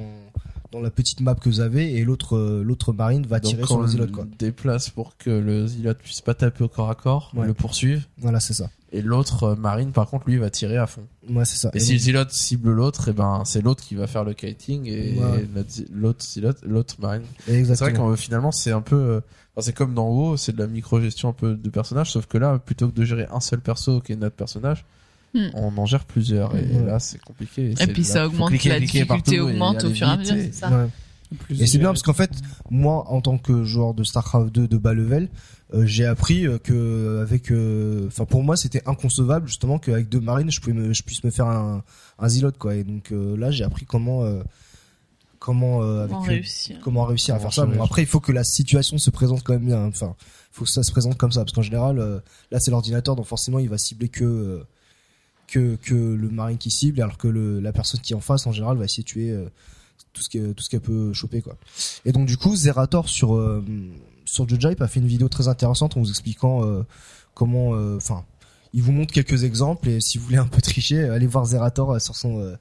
[0.71, 3.65] dans la petite map que vous avez, et l'autre euh, l'autre marine va Donc tirer
[3.65, 4.25] sur le on Zilot quoi.
[4.39, 7.45] déplace pour que le Zilot puisse pas taper au corps à corps, Ouais.
[7.47, 8.05] le poursuive.
[8.17, 8.69] Voilà, c'est ça.
[8.91, 11.05] Et l'autre marine, par contre, lui, va tirer à fond.
[11.29, 11.71] Ouais, c'est ça.
[11.73, 14.23] Et Et si le donc- Zilot cible l'autre, et ben c'est l'autre qui va faire
[14.23, 15.47] le kiting et Ouais.
[15.93, 17.23] l'autre Zilot, l'autre marine.
[17.47, 19.21] C'est vrai qu'en finalement c'est un peu, euh,
[19.55, 22.37] enfin, c'est comme dans WoW, c'est de la micro-gestion un peu de personnages, sauf que
[22.37, 24.85] là, plutôt que de gérer un seul perso qui est notre personnage,
[25.33, 25.47] Hmm.
[25.55, 26.85] on en gère plusieurs et Ouais.
[26.85, 27.73] là c'est compliqué.
[27.79, 30.53] Et puis ça augmente, cliquer, la difficulté augmente au fur et à mesure, et- c'est
[30.53, 30.87] ça Ouais.
[31.39, 32.29] Plus Et c'est bien parce qu'en fait,
[32.69, 35.27] moi, en tant que joueur de StarCraft 2 de bas level, euh,
[35.83, 40.49] j'ai appris euh, que avec, euh, enfin pour moi, c'était inconcevable justement qu'avec deux marines,
[40.49, 41.83] je pouvais me, je puisse me faire un,
[42.19, 42.75] un zilot quoi.
[42.75, 44.41] Et donc euh, là, j'ai appris comment euh,
[45.39, 47.65] comment euh, avec, Comment euh, réussir comment réussir à Comment faire ça.
[47.65, 49.83] Bon, après, il faut que la situation se présente quand même bien.
[49.85, 50.15] Enfin,
[50.51, 52.19] faut que ça se présente comme ça, parce qu'en général, euh,
[52.51, 54.63] là, c'est l'ordinateur, donc forcément, il va cibler que euh,
[55.47, 58.47] que que le marine qui cible, alors que le, la personne qui est en face,
[58.47, 59.45] en général, va essayer de tuer euh,
[60.13, 61.57] tout ce que tout ce qu'elle peut choper, quoi.
[62.05, 63.63] Et donc, du coup, Zerator sur euh,
[64.25, 66.83] sur Jojipe a fait une vidéo très intéressante en vous expliquant euh,
[67.33, 68.23] comment, euh, enfin.
[68.73, 71.93] il vous montre quelques exemples et si vous voulez un peu tricher, allez voir Zerator
[71.93, 72.55] euh, sur son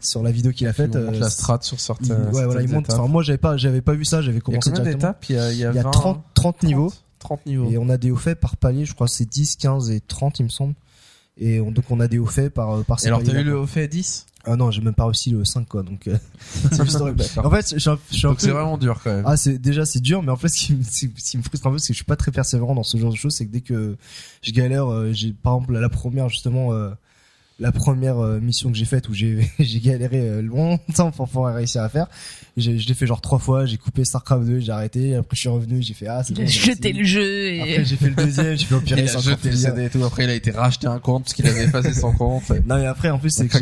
[0.00, 0.92] sur la vidéo qu'il a faite.
[0.94, 2.28] Il montre la strat sur il- certaines.
[2.32, 2.92] ouais, voilà, il montre.
[2.94, 4.22] Enfin, moi, j'avais pas, j'avais pas vu ça.
[4.22, 5.78] J'avais Il y a commencé combien d'étapes il y a, il y a, Il y
[5.78, 7.68] a 20, 30, 30 niveaux 30 niveaux.
[7.68, 8.84] et on a des hauts faits par palier.
[8.84, 10.74] Je crois que c'est 10, 15 et 30, il me semble.
[11.36, 13.50] Et on- donc on a des hauts faits par par Et alors, t'as eu paliers-là,
[13.50, 15.82] le haut fait 10 Ah non, j'ai même pas réussi le 5 quoi.
[15.82, 16.16] Donc euh,
[16.72, 17.22] c'est juste horrible.
[17.36, 19.24] En fait, je suis un, je suis un Donc, peu- c'est vraiment dur quand même.
[19.26, 21.66] Ah, c'est déjà c'est dur, mais en fait, ce qui, me- ce qui me frustre
[21.66, 23.34] un peu, c'est que je suis pas très persévérant dans ce genre de choses.
[23.34, 23.96] C'est que dès que
[24.42, 26.90] je galère, euh, j'ai par exemple la première justement, euh,
[27.60, 29.40] la première mission que j'ai faite où j'ai
[29.82, 32.06] galéré longtemps pour pouvoir réussir à faire.
[32.58, 33.66] J'ai- Je l'ai fait genre trois fois.
[33.66, 35.14] J'ai coupé Starcraft 2, j'ai arrêté.
[35.14, 36.42] Après, je suis revenu, j'ai fait ah c'est bon.
[36.46, 38.56] j'ai jeté le jeu et Après, j'ai fait le deuxième.
[38.56, 38.80] J'ai fait au
[39.36, 39.58] pire.
[39.58, 40.04] CD et tout.
[40.04, 42.48] Après, il a été racheté un compte parce qu'il avait effacé son compte.
[42.66, 43.58] Non mais après en plus c'est que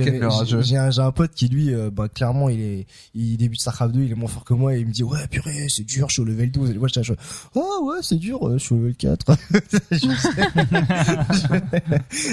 [0.62, 3.94] j'ai un, j'ai un pote qui lui euh, bah, clairement il est il débute Starcraft
[3.94, 6.08] 2 il est moins fort que moi et il me dit ouais purée c'est dur
[6.08, 7.15] je suis au level 12 et moi je fais,
[7.55, 9.36] ah ouais c'est dur euh, je suis au level 4
[9.92, 10.07] Je-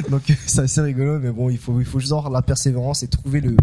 [0.09, 3.03] donc c'est assez rigolo mais bon il faut il faut juste avoir de la persévérance
[3.03, 3.55] et trouver le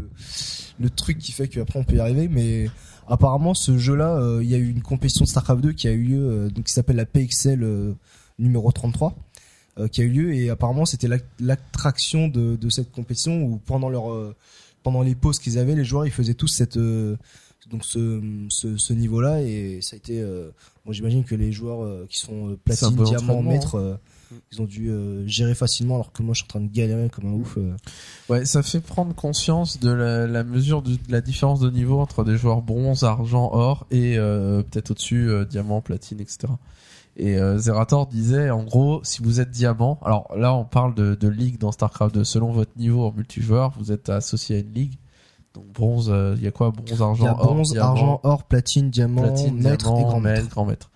[0.80, 2.68] le truc qui fait qu'après on peut y arriver mais
[3.06, 5.92] apparemment ce jeu là il y a eu une compétition de Starcraft 2 qui a
[5.92, 7.92] eu lieu euh, donc qui s'appelle la PXL euh,
[8.38, 9.14] numéro 33
[9.78, 13.88] euh, qui a eu lieu et apparemment c'était l'attraction de, de cette compétition où pendant
[13.88, 14.34] leur euh,
[14.82, 17.16] pendant les pauses qu'ils avaient les joueurs ils faisaient tous cette euh,
[17.70, 20.50] donc ce, ce, ce niveau là et ça a été euh,
[20.84, 23.94] moi j'imagine que les joueurs euh, qui sont euh, platine bon diamant entraînement, maître euh,
[24.52, 27.08] ils ont dû euh, gérer facilement alors que moi je suis en train de galérer
[27.10, 27.74] comme un ouf euh.
[28.28, 31.98] Ouais, ça fait prendre conscience de la, la mesure du- de la différence de niveau
[32.00, 36.52] entre des joueurs bronze, argent, or et euh, peut-être au-dessus diamant, platine, etc.
[37.16, 41.28] Et Zerator disait, en gros, si vous êtes diamant, alors là on parle de, de
[41.28, 44.94] ligue dans StarCraft 2, selon votre niveau en multijoueur, vous êtes associé à une ligue.
[45.52, 46.70] Donc bronze, euh, il y a quoi?
[46.70, 50.04] Bronze, argent, il y a or, bronze argent or platine diamant platine, maître diamant, et
[50.04, 50.90] grand maître, grand maître.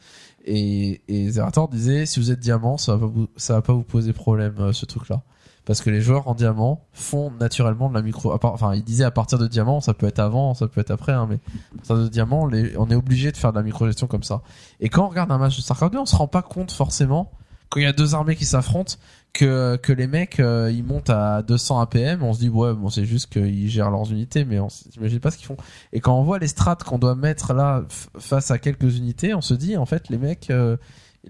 [0.45, 3.83] Et, et Zerator disait, si vous êtes diamant, ça va vous, ça va pas vous
[3.83, 5.23] poser problème, euh, ce truc-là.
[5.65, 9.11] Parce que les joueurs en diamant font naturellement de la micro, enfin, il disait à
[9.11, 11.37] partir de diamant, ça peut être avant, ça peut être après, hein, mais
[11.77, 14.43] à partir de diamant, on est obligé de faire de la microgestion comme ça.
[14.81, 17.33] Et quand on regarde un match de StarCraft 2, on se rend pas compte forcément,
[17.71, 18.97] quand il y a deux armées qui s'affrontent,
[19.35, 22.89] que, que les mecs, euh, ils montent à 200 APM, on se dit, ouais, bon,
[22.89, 25.57] c'est juste qu'ils gèrent leurs unités, mais on s'imagine pas ce qu'ils font.
[25.93, 27.83] Et quand on voit les strats qu'on doit mettre là
[28.19, 30.77] face à quelques unités, on se dit en fait les mecs euh,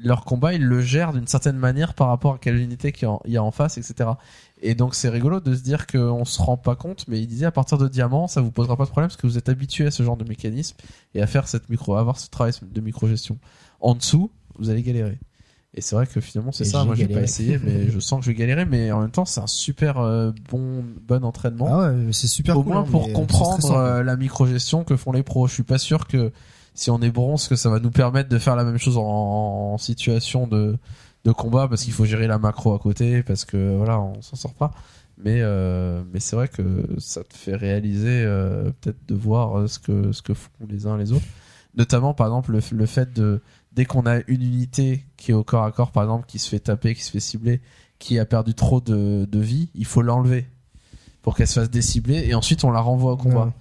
[0.00, 3.36] leur combat ils le gèrent d'une certaine manière par rapport à quelle unité qu'il y
[3.36, 4.10] a en- face, etc.
[4.60, 7.46] Et donc c'est rigolo de se dire qu'on se rend pas compte, mais il disait
[7.46, 9.86] à partir de diamant ça vous posera pas de problème parce que vous êtes habitué
[9.86, 10.76] à ce genre de mécanisme
[11.14, 13.38] et à faire cette micro, à avoir ce travail de micro-gestion.
[13.80, 15.18] En dessous vous allez galérer.
[15.76, 16.84] Et c'est vrai que finalement c'est ça.
[16.84, 18.64] Moi j'ai pas essayé, mais je sens que je vais galérer.
[18.64, 22.56] Mais en même temps c'est un super euh, bon bon entraînement ah ouais c'est super
[22.56, 25.48] au cool, moins hein, pour comprendre euh, la microgestion que font les pros.
[25.48, 26.32] Je suis pas sûr que
[26.74, 29.02] si on est bronze que ça va nous permettre de faire la même chose en,
[29.02, 30.76] en situation de
[31.24, 34.36] de combat parce qu'il faut gérer la macro à côté parce que voilà on s'en
[34.36, 34.72] sort pas.
[35.16, 39.78] Mais euh, mais c'est vrai que ça te fait réaliser euh, peut-être de voir ce
[39.78, 41.26] que ce que font les uns les autres.
[41.76, 43.40] Notamment par exemple le, le fait de
[43.72, 46.48] dès qu'on a une unité qui est au corps à corps par exemple qui se
[46.48, 47.60] fait taper, qui se fait cibler,
[47.98, 50.46] qui a perdu trop de, de vie, il faut l'enlever
[51.22, 53.46] pour qu'elle se fasse décibler et ensuite on la renvoie au combat.
[53.46, 53.52] Ouais.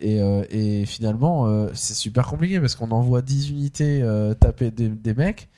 [0.00, 4.72] Et, euh, et finalement, euh, c'est super compliqué parce qu'on envoie 10 unités euh, taper
[4.72, 5.48] des, des mecs.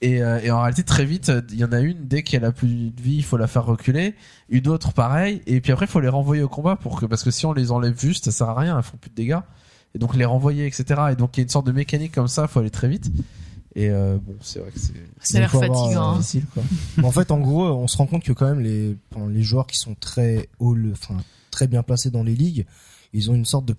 [0.00, 2.90] Et, et en réalité, très vite, il y en a une, dès qu'elle a plus
[2.90, 4.16] de vie, il faut la faire reculer.
[4.48, 5.42] Une autre, pareil.
[5.46, 7.52] Et puis après, il faut les renvoyer au combat pour que, parce que si on
[7.52, 9.38] les enlève juste, ça sert à rien, elles font plus de dégâts.
[9.94, 11.02] Et donc les renvoyer, etc.
[11.12, 12.88] Et donc il y a une sorte de mécanique comme ça, il faut aller très
[12.88, 13.12] vite.
[13.74, 15.90] Et euh, bon, c'est vrai que c'est Ça a l'air fatigant.
[15.92, 16.16] euh, hein.
[16.18, 16.62] difficile, quoi.
[16.98, 18.96] Mais en fait, en gros, on se rend compte que quand même les,
[19.30, 21.16] les joueurs qui sont très haut, le- enfin,
[21.50, 22.66] très bien placés dans les ligues,
[23.14, 23.74] ils ont une sorte de,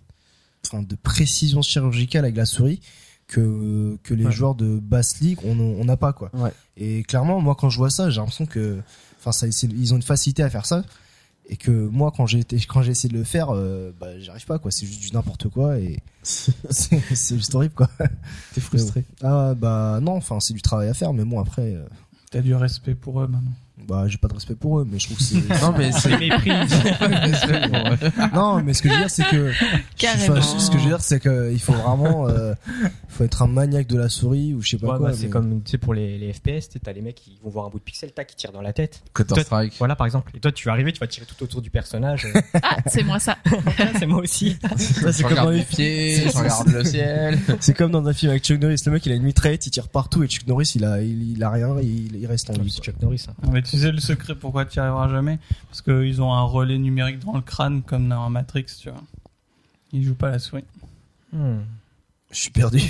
[0.66, 2.80] enfin, de précision chirurgicale avec la souris
[3.28, 4.32] que, que les Ouais.
[4.32, 6.30] joueurs de basse ligue, on on n'a pas, quoi.
[6.34, 6.52] Ouais.
[6.78, 8.80] Et clairement, moi, quand je vois ça, j'ai l'impression que,
[9.20, 10.84] enfin, ça, ils ont une facilité à faire ça.
[11.50, 14.46] Et que moi, quand j'ai été, quand j'ai essayé de le faire, euh, bah, j'arrive
[14.46, 14.72] pas, quoi.
[14.72, 17.90] C'est juste du n'importe quoi et c'est c'est juste horrible, quoi.
[18.54, 19.04] T'es frustré.
[19.22, 21.86] Ah, bah, non, enfin, c'est du travail à faire, mais bon, après, euh,
[22.32, 23.52] T'as du respect pour eux maintenant.
[23.88, 25.36] Bah, j'ai pas de respect pour eux, mais je trouve que c'est.
[25.62, 26.10] Non, mais c'est
[28.34, 29.52] non, mais ce que je veux dire, c'est que.
[29.98, 30.38] Carrément.
[30.38, 32.54] Enfin, ce que je veux dire, c'est que il faut vraiment, euh,
[33.10, 35.10] faut être un maniaque de la souris ou je sais pas Ouais, quoi.
[35.10, 37.50] bah, c'est mais- comme tu sais pour les, les FPS, t'as les mecs qui vont
[37.50, 39.02] voir un bout de pixel, tac, qui tirent dans la tête.
[39.14, 39.74] Counter Strike.
[39.80, 40.32] Voilà par exemple.
[40.36, 42.28] Et toi tu vas arriver, tu vas tirer tout autour du personnage.
[42.62, 43.38] Ah, c'est moi ça.
[44.00, 44.58] c'est moi aussi.
[44.78, 47.40] C'est Je comme dans regarde les mes pieds, je regarde le ciel.
[47.60, 48.82] C'est comme dans un film avec Chuck Norris.
[48.86, 51.32] Le mec, il a une mitraillette, il tire partout et Chuck Norris, il a, il,
[51.34, 52.72] il a rien, il, il reste en vie.
[52.82, 53.26] Chuck Norris.
[53.30, 53.34] hein.
[53.74, 57.18] Tu sais le secret pourquoi tu n'y arriveras jamais Parce qu'ils ont un relais numérique
[57.20, 59.02] dans le crâne comme dans Matrix, tu vois.
[59.92, 60.64] Ils jouent pas la souris.
[61.32, 61.62] Hmm.
[62.32, 62.80] Je suis perdu.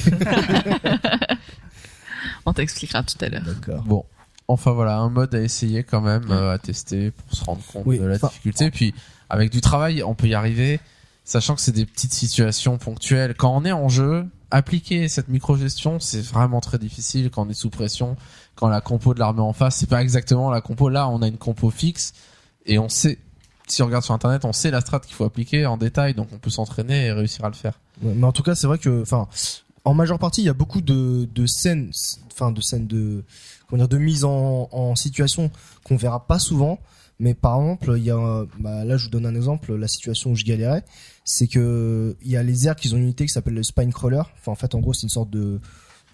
[2.46, 3.44] On t'expliquera tout à l'heure.
[3.44, 3.84] D'accord.
[3.84, 4.06] Bon.
[4.50, 7.84] Enfin voilà, un mode à essayer quand même, euh, à tester pour se rendre compte
[7.86, 8.72] Oui, de la enfin- difficulté.
[8.72, 8.94] Puis
[9.30, 10.82] avec du travail, on peut y arriver,
[11.24, 13.36] sachant que c'est des petites situations ponctuelles.
[13.36, 17.54] Quand on est en jeu, appliquer cette micro-gestion, c'est vraiment très difficile quand on est
[17.54, 18.18] sous pression,
[18.56, 20.90] quand la compo de l'armée en face, c'est pas exactement la compo.
[20.90, 22.14] Là, on a une compo fixe
[22.66, 23.20] et on sait,
[23.68, 26.30] si on regarde sur internet, on sait la strat qu'il faut appliquer en détail, donc
[26.34, 27.80] on peut s'entraîner et réussir à le faire.
[28.02, 29.28] Mais en tout cas, c'est vrai que, enfin,
[29.86, 31.92] en majeure partie, il y a beaucoup de, de scènes,
[32.32, 33.24] enfin, de scènes de,
[33.68, 35.52] comment dire, de mise en, en situation
[35.84, 36.80] qu'on verra pas souvent.
[37.20, 40.32] Mais par exemple, il y a, bah, là, je vous donne un exemple, la situation
[40.32, 40.84] où je galérais,
[41.24, 43.94] c'est que il y a les airs qui ont une unité qui s'appelle le spine
[43.94, 44.24] crawler.
[44.40, 45.62] Enfin, en fait, en gros, c'est une sorte de,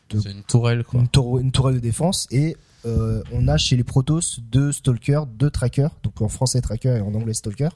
[0.09, 0.99] De- C'est une tourelle, quoi.
[1.01, 2.55] une, tour- une tourelle de défense et
[2.85, 7.01] euh, on a chez les Protoss deux stalkers, deux trackers, donc en français tracker et
[7.01, 7.69] en anglais stalker.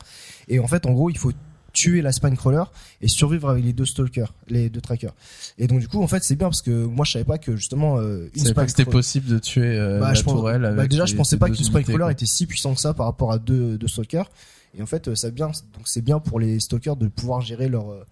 [0.47, 1.31] Et en fait, en gros, il faut
[1.73, 2.63] tuer la spine crawler
[3.01, 5.13] et survivre avec les deux stalkers, les deux trackers.
[5.57, 7.55] Et donc du coup, en fait, c'est bien parce que moi, je savais pas que
[7.55, 10.61] justement euh, Je pas que c'était possible de tuer euh, Bah, la je pense- tourelle
[10.61, 12.11] bah, avec déjà, je les- pensais ces pas qu'une spine unités, crawler quoi.
[12.11, 14.29] était si puissant que ça par rapport à deux, deux stalkers.
[14.77, 17.67] Et en fait, euh, ça bien, donc c'est bien pour les stalkers de pouvoir gérer
[17.69, 18.03] leur euh,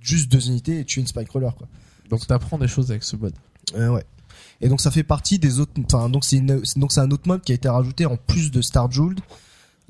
[0.00, 1.66] juste deux unités et tuer une spine crawler, quoi.
[2.10, 3.34] Donc t'apprends des choses avec ce mode.
[3.76, 4.04] Euh, ouais.
[4.60, 5.72] Et donc ça fait partie des autres.
[5.84, 8.60] Enfin donc c'est donc c'est un autre mode qui a été rajouté en plus de
[8.62, 9.20] Star Jeweled.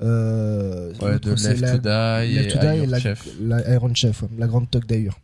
[0.01, 3.27] Euh, Ouais, de Left la, to Die Left et to Die et Iron la, Chef.
[3.41, 5.19] la Iron Chef, ouais, la grande toque d'ailleurs.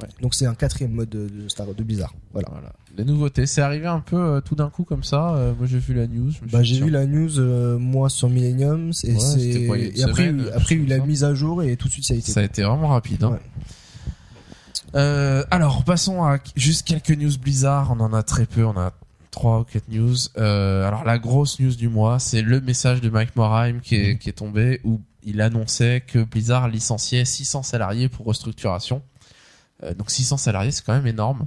[0.00, 0.08] Ouais.
[0.22, 2.14] Donc c'est un quatrième mode de, de Star de Blizzard.
[2.32, 2.48] Voilà.
[2.50, 2.72] Voilà.
[2.98, 5.34] Les nouveautés, c'est arrivé un peu euh, tout d'un coup comme ça.
[5.36, 6.32] euh, moi j'ai vu la news.
[6.50, 10.74] Bah j'ai vu la news euh, moi sur Millennium et Ouais, et après semaine, après
[10.76, 12.30] il y a eu la mise à jour et tout de suite ça a été.
[12.32, 13.24] Ça a été vraiment rapide.
[13.24, 13.32] Hein.
[13.32, 13.40] Ouais.
[14.94, 17.92] Euh, alors passons à juste quelques news Blizzard.
[17.92, 18.64] On en a très peu.
[18.64, 18.92] On a
[19.30, 20.16] trois ou quatre news.
[20.38, 24.36] Euh, alors la grosse news du mois, c'est le message de Mike Morheim qui est,
[24.36, 29.02] tombé où il annonçait que Blizzard licenciait 600 salariés pour restructuration.
[29.82, 31.46] Euh, donc 600 salariés, c'est quand même énorme.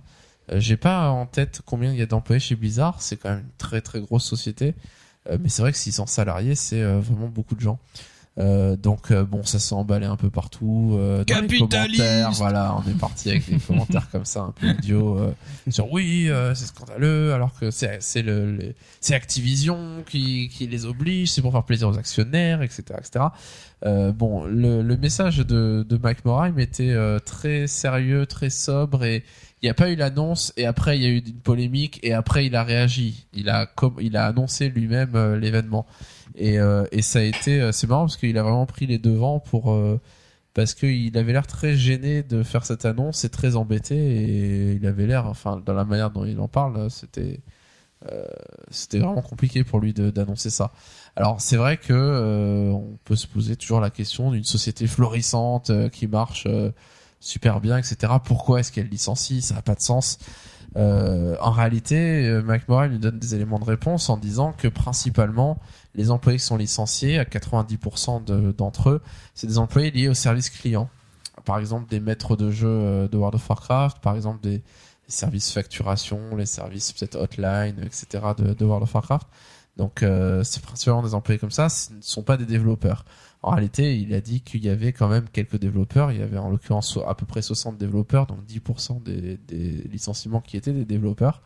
[0.52, 3.02] J'ai pas en tête combien il y a d'employés chez Blizzard.
[3.02, 4.74] C'est quand même une très très grosse société.
[5.40, 7.78] Mais c'est vrai que 600 salariés, c'est vraiment beaucoup de gens.
[8.40, 10.96] Euh, donc euh, bon, ça s'est emballé un peu partout.
[10.98, 11.48] Euh, dans les
[11.98, 15.32] commentaires, voilà, on est parti avec des commentaires comme ça un peu idiots euh,
[15.70, 20.68] sur oui, euh, c'est scandaleux, alors que c'est c'est le, le- c'est Activision qui qui
[20.68, 23.26] les oblige, c'est pour faire plaisir aux actionnaires, etc., etc.
[23.86, 29.04] Euh, bon, le, le message de de Mike Morheim était euh, très sérieux, très sobre
[29.04, 29.24] et
[29.62, 32.14] il n'y a pas eu l'annonce et après il y a eu une polémique et
[32.14, 33.26] après il a réagi.
[33.34, 33.68] Il a
[34.00, 35.86] il a annoncé lui-même l'événement
[36.36, 38.98] et euh, et ça a été euh, c'est marrant parce qu'il a vraiment pris les
[38.98, 40.00] devants pour euh,
[40.54, 44.86] parce qu'il avait l'air très gêné de faire cette annonce et très embêté et il
[44.86, 47.42] avait l'air enfin dans la manière dont il en parle c'était
[48.10, 48.26] euh,
[48.72, 50.72] c'était vraiment compliqué pour lui d'annoncer ça.
[51.16, 56.08] Alors c'est vrai que on peut se poser toujours la question d'une société florissante qui
[56.08, 56.48] marche
[57.20, 58.14] super bien, etc.
[58.24, 59.42] Pourquoi est-ce qu'elle licencie?
[59.42, 60.18] Ça n'a pas de sens.
[60.76, 65.60] En réalité, McMorray nous donne des éléments de réponse en disant que principalement
[65.96, 69.02] les employés qui sont licenciés, à 90% de- d'entre eux,
[69.34, 70.90] c'est des employés liés au service client.
[71.46, 74.62] Par exemple, des maîtres de jeu euh, de World of Warcraft, par exemple des,
[75.08, 78.24] services facturation, les services peut-être hotline, etc.
[78.38, 79.28] de, World of Warcraft.
[79.76, 83.06] Donc euh, c'est principalement des employés comme ça, ce ne sont pas des développeurs.
[83.42, 86.12] En réalité, il a dit qu'il y avait quand même quelques développeurs.
[86.12, 90.42] Il y avait en l'occurrence à peu près 60 développeurs, donc 10% des, des licenciements
[90.42, 91.42] qui étaient des développeurs.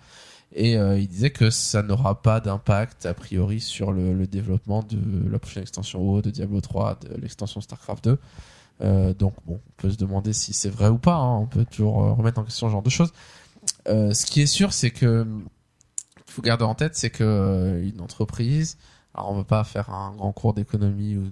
[0.55, 5.29] Et euh, il disait que ça n'aura pas d'impact a priori sur le, développement de
[5.29, 8.19] la prochaine extension WoW, de Diablo 3, de l'extension StarCraft 2.
[8.81, 11.15] Euh, donc bon, on peut se demander si c'est vrai ou pas.
[11.15, 11.37] hein.
[11.37, 13.11] On peut toujours euh, remettre en question ce genre de choses.
[13.87, 15.25] Ce qui est sûr, c'est que
[16.27, 18.77] faut garder en tête, c'est que une entreprise,
[19.13, 21.29] alors on va pas faire un grand cours d'économie ou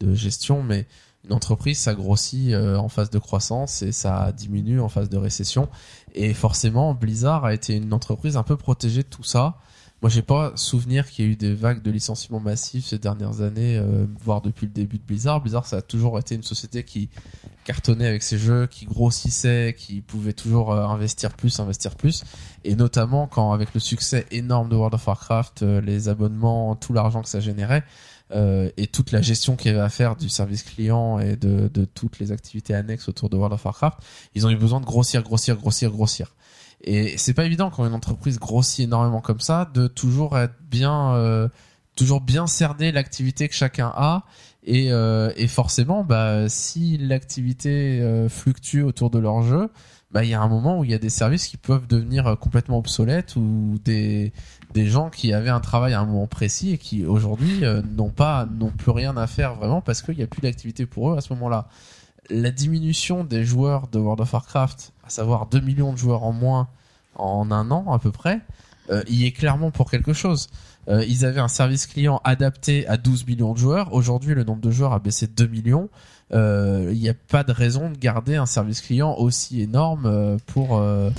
[0.00, 0.86] de gestion, mais
[1.26, 5.16] une entreprise, ça grossit euh, en phase de croissance et ça diminue en phase de
[5.16, 5.68] récession.
[6.14, 9.58] Et forcément, Blizzard a été une entreprise un peu protégée de tout ça
[10.02, 13.42] Moi, j'ai pas souvenir qu'il y ait eu des vagues de licenciements massifs ces dernières
[13.42, 15.40] années, euh, voire depuis le début de Blizzard.
[15.40, 17.10] Blizzard, ça a toujours été une société qui
[17.66, 22.24] cartonnait avec ses jeux, qui grossissait, qui pouvait toujours euh, investir plus, investir plus.
[22.64, 26.92] Et notamment quand, avec le succès énorme de World of Warcraft, euh, les abonnements, tout
[26.92, 27.84] l'argent que ça générait,
[28.32, 31.68] euh, et toute la gestion qu'il y avait à faire du service client et de,
[31.72, 33.98] de toutes les activités annexes autour de World of Warcraft,
[34.34, 36.34] ils ont eu besoin de grossir, grossir, grossir, grossir.
[36.82, 41.14] Et c'est pas évident quand une entreprise grossit énormément comme ça de toujours être bien,
[41.14, 41.48] euh,
[41.96, 44.24] toujours bien cerner l'activité que chacun a.
[44.64, 49.70] Et, euh, et forcément, bah, si l'activité euh, fluctue autour de leur jeu,
[50.10, 52.26] bah, il y a un moment où il y a des services qui peuvent devenir
[52.26, 54.32] euh, complètement obsolètes ou des,
[54.76, 58.10] des gens qui avaient un travail à un moment précis et qui aujourd'hui euh, n'ont
[58.10, 61.16] pas, n'ont plus rien à faire vraiment parce qu'il n'y a plus d'activité pour eux
[61.16, 61.66] à ce moment-là.
[62.28, 66.32] La diminution des joueurs de World of Warcraft, à savoir 2 millions de joueurs en
[66.32, 66.68] moins
[67.14, 68.40] en un an à peu près,
[68.90, 70.48] euh, y est clairement pour quelque chose.
[70.88, 73.94] Euh, ils avaient un service client adapté à 12 millions de joueurs.
[73.94, 75.88] Aujourd'hui, le nombre de joueurs a baissé de 2 millions.
[76.34, 80.36] Euh, Il n'y a pas de raison de garder un service client aussi énorme euh,
[80.46, 81.10] pour euh,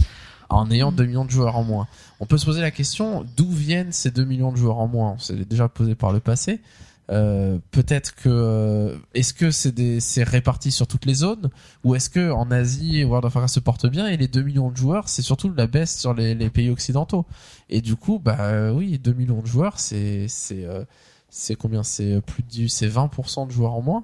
[0.50, 1.88] en ayant 2 millions de joueurs en moins.
[2.20, 5.14] On peut se poser la question d'où viennent ces 2 millions de joueurs en moins.
[5.14, 6.62] On s'est déjà posé par le passé.
[7.10, 11.50] Euh, peut-être que euh, est-ce que c'est réparti sur toutes les zones
[11.86, 14.70] ou est-ce que en Asie World of Warcraft se porte bien et les 2 millions
[14.70, 17.26] de joueurs c'est surtout la baisse sur les, les pays occidentaux
[17.70, 20.84] et du coup bah euh, oui 2 millions de joueurs c'est c'est euh,
[21.30, 21.82] c'est combien?
[21.82, 24.04] C'est plus de c'est 20% de joueurs en moins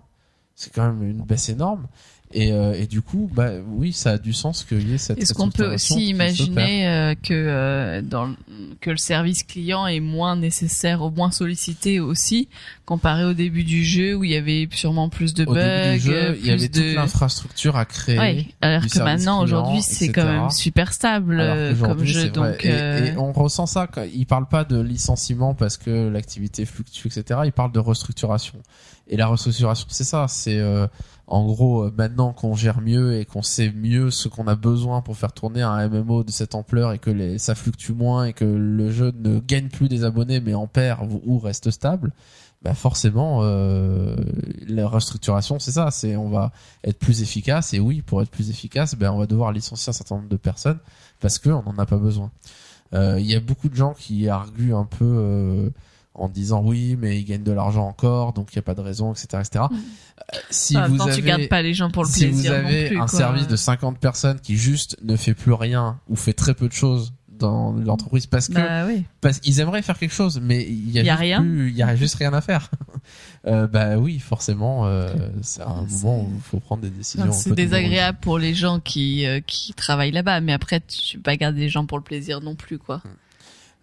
[0.56, 1.88] c'est quand même une baisse énorme
[2.34, 5.18] et, euh, et du coup bah oui ça a du sens qu'il y ait cette
[5.20, 8.36] Est-ce qu'on peut aussi imaginer euh, que euh, dans le-
[8.82, 12.48] que le service client est moins nécessaire, ou moins sollicité aussi,
[12.86, 15.94] comparé au début du jeu où il y avait sûrement plus de Au bugs, début
[16.00, 18.18] du jeu, il y plus avait toute de l'infrastructure à créer.
[18.20, 20.12] Ouais, alors que maintenant aujourd'hui c'est etc.
[20.22, 23.88] quand même super stable euh, comme jeu donc Et- euh, et, on ressent ça.
[23.88, 27.42] Quand, il parle pas de licenciement parce que l'activité fluctue, etc.
[27.46, 28.56] Il parle de restructuration.
[29.08, 30.28] Et la restructuration, c'est ça.
[30.30, 30.88] C'est euh,
[31.34, 35.02] en gros euh, maintenant qu'on gère mieux et qu'on sait mieux ce qu'on a besoin
[35.02, 38.46] pour faire tourner un MMO de cette ampleur et que ça fluctue moins et que
[38.46, 42.14] le jeu ne gagne plus des abonnés mais en perd ou, reste stable.
[42.62, 44.16] Bah forcément, euh,
[44.68, 45.92] la restructuration, c'est ça.
[45.92, 46.52] C'est on va
[46.84, 49.94] être plus efficace et oui, pour être plus efficace, ben on va devoir licencier un
[49.94, 50.80] certain nombre de personnes
[51.20, 52.32] parce que on n'en a pas besoin.
[52.94, 55.72] Euh, Il y a beaucoup de gens qui arguent un peu
[56.16, 58.82] en disant oui, mais ils gagnent de l'argent encore, donc il n'y a pas de
[58.82, 59.66] raison, etc., etc.
[59.70, 59.76] Mm.
[59.76, 62.84] Euh, si vous avez, tu gardes pas les gens pour le si plaisir vous avez
[62.84, 63.20] non plus, un quoi.
[63.20, 66.74] service de 50 personnes qui juste ne fait plus rien ou fait très peu de
[66.74, 69.04] choses dans l'entreprise parce que bah oui.
[69.22, 71.44] parce qu'ils aimeraient faire quelque chose, mais il y a, y rien.
[71.44, 72.70] il y a juste rien à faire.
[73.48, 77.32] euh, bah oui, forcément, euh, c'est un moment où il faut prendre des décisions.
[77.32, 81.36] C'est désagréable pour les gens qui euh, qui travaillent là-bas, mais après tu peux pas
[81.36, 83.02] garder les gens pour le plaisir non plus quoi.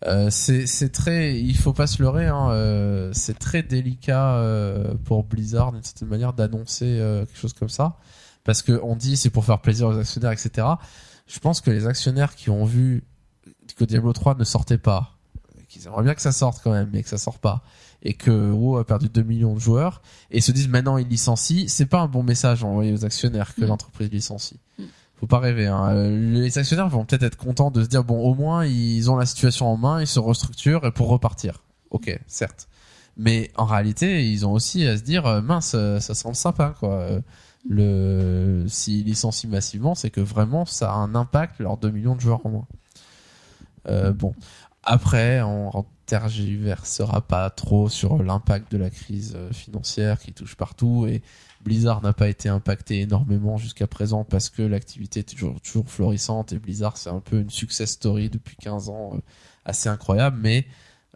[0.07, 2.27] Euh, c'est c'est très, il faut pas se leurrer.
[2.27, 7.53] Hein, euh, c'est très délicat euh, pour Blizzard d'une certaine manière d'annoncer euh, quelque chose
[7.53, 7.97] comme ça,
[8.45, 10.67] parce que on dit c'est pour faire plaisir aux actionnaires, etc.
[11.27, 13.05] Je pense que les actionnaires qui ont vu
[13.77, 15.19] que Diablo 3 ne sortait pas,
[15.69, 17.63] qu'ils aimeraient bien que ça sorte quand même, mais que ça sort pas,
[18.03, 21.69] et que WoW a perdu 2 millions de joueurs, et se disent maintenant ils licencient,
[21.69, 23.67] c'est pas un bon message envoyé aux actionnaires que Mm.
[23.67, 24.59] l'entreprise licencie.
[24.79, 24.85] Mm.
[25.21, 25.67] Faut pas rêver.
[25.67, 25.95] Hein.
[25.95, 29.17] Euh, Les actionnaires vont peut-être être contents de se dire bon, au moins ils ont
[29.17, 31.63] la situation en main, ils se restructurent pour repartir.
[31.91, 32.69] Ok, certes.
[33.19, 36.75] Mais en réalité, ils ont aussi à se dire euh, mince, euh, ça semble sympa
[36.81, 37.07] quoi.
[37.69, 42.21] Le s'ils licencient massivement, c'est que vraiment ça a un impact leurs 2 millions de
[42.21, 42.67] joueurs en moins.
[44.15, 44.35] Bon,
[44.83, 51.23] après, on tergiversera pas trop sur l'impact de la crise financière qui touche partout et
[51.63, 56.53] Blizzard n'a pas été impacté énormément jusqu'à présent parce que l'activité est toujours, toujours florissante
[56.53, 59.19] et Blizzard c'est un peu une success story depuis 15 ans euh,
[59.65, 60.67] assez incroyable mais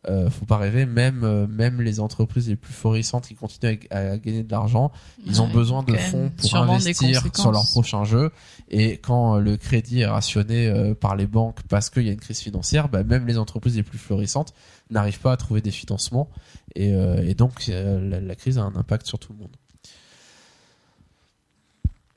[0.06, 3.98] euh, faut pas rêver même euh, même les entreprises les plus florissantes qui continuent à,
[3.98, 4.92] à gagner de l'argent
[5.24, 8.30] ils ont besoin de fonds pour investir sur leur prochain jeu.
[8.68, 12.12] Et quand euh, le crédit est rationné euh, par les banques parce qu'il y a
[12.12, 14.52] une crise financière bah, même les entreprises les plus florissantes
[14.90, 16.28] n'arrivent pas à trouver des financements.
[16.74, 19.56] Et, euh, et donc la, la crise a un impact sur tout le monde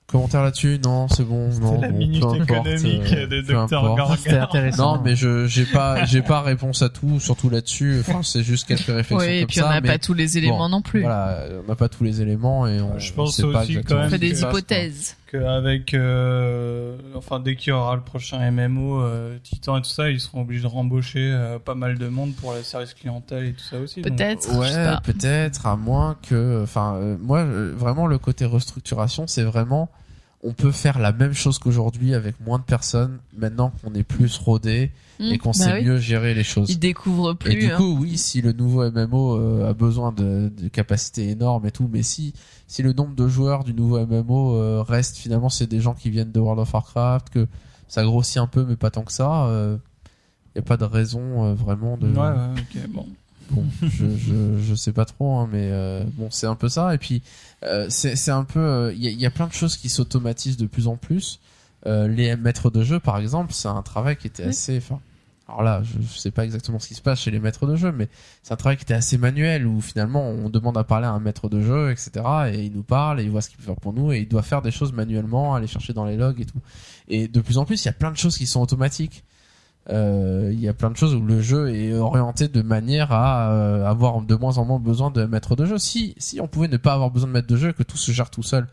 [0.07, 1.49] Commentaire là-dessus Non, c'est bon.
[1.59, 4.41] Non, C'est la bon, minute économique euh, de Dr.
[4.41, 4.95] intéressant.
[4.95, 7.97] Non, mais je j'ai pas j'ai pas réponse à tout, surtout là-dessus.
[7.99, 10.59] Enfin, c'est juste quelques réflexions Oui, et comme puis on n'a pas tous les éléments
[10.59, 11.01] bon, non plus.
[11.01, 13.99] Voilà, on n'a pas tous les éléments et on Je pense sait pas aussi exactement
[13.99, 15.17] quand On ce fait des hypothèses.
[15.31, 20.09] Qu'avec euh, enfin dès qu'il y aura le prochain MMO euh, Titan et tout ça
[20.09, 23.53] ils seront obligés de rembaucher euh, pas mal de monde pour le service clientèle et
[23.53, 24.17] tout ça aussi donc.
[24.17, 24.43] Peut-être.
[24.43, 29.43] sais Ouais, peut-être, à moins que, enfin, euh, moi, euh, vraiment, le côté restructuration, c'est
[29.43, 29.89] vraiment,
[30.43, 34.37] on peut faire la même chose qu'aujourd'hui avec moins de personnes maintenant qu'on est plus
[34.37, 35.85] rodé et Hmm, qu'on bah sait oui.
[35.85, 36.69] mieux gérer les choses.
[36.69, 37.53] Ils découvrent plus.
[37.53, 37.77] Et du hein.
[37.77, 41.89] coup, oui, si le nouveau MMO euh, a besoin de, de capacités énormes et tout,
[41.91, 42.33] mais si
[42.67, 46.11] si le nombre de joueurs du nouveau MMO euh, reste finalement, c'est des gens qui
[46.11, 47.47] viennent de World of Warcraft, que
[47.87, 49.49] ça grossit un peu, mais pas tant que ça.
[50.57, 52.07] Il n'y a pas de raison euh, vraiment de.
[52.07, 53.05] Ouais, ouais, ok, bon.
[53.51, 56.93] Bon, je, je je sais pas trop, hein, mais euh, bon, c'est un peu ça.
[56.93, 57.21] Et puis
[57.63, 59.77] euh, c'est c'est un peu, euh, il y, a, il y a plein de choses
[59.77, 61.39] qui s'automatisent de plus en plus.
[61.85, 64.49] Euh, les maîtres de jeu, par exemple, c'est un travail qui était Oui.
[64.49, 64.77] assez.
[64.77, 64.99] Enfin,
[65.47, 67.77] alors là, je, je sais pas exactement ce qui se passe chez les maîtres de
[67.77, 68.09] jeu, mais
[68.43, 71.19] c'est un travail qui était assez manuel où finalement on demande à parler à un
[71.21, 72.11] maître de jeu, etc.
[72.51, 74.27] Et il nous parle et il voit ce qu'il peut faire pour nous et il
[74.27, 76.59] doit faire des choses manuellement, aller chercher dans les logs et tout.
[77.07, 79.23] Et de plus en plus, il y a plein de choses qui sont automatiques.
[79.89, 83.51] Euh, Il y a plein de choses où le jeu est orienté de manière à
[83.51, 85.77] euh, avoir de moins en moins besoin de maître de jeu.
[85.77, 88.11] Si si on pouvait ne pas avoir besoin de maître de jeu que tout se
[88.11, 88.67] gère tout seul,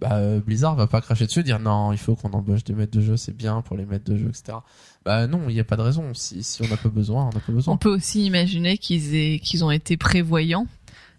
[0.00, 2.74] bah euh, Blizzard va pas cracher dessus et dire non, il faut qu'on embauche des
[2.74, 4.58] maîtres de jeu, c'est bien pour les maîtres de jeu, etc.
[5.04, 6.12] Bah non, il n'y a pas de raison.
[6.14, 7.74] Si si on n'a pas besoin, on n'a pas besoin.
[7.74, 10.66] On peut aussi imaginer qu'ils ont été prévoyants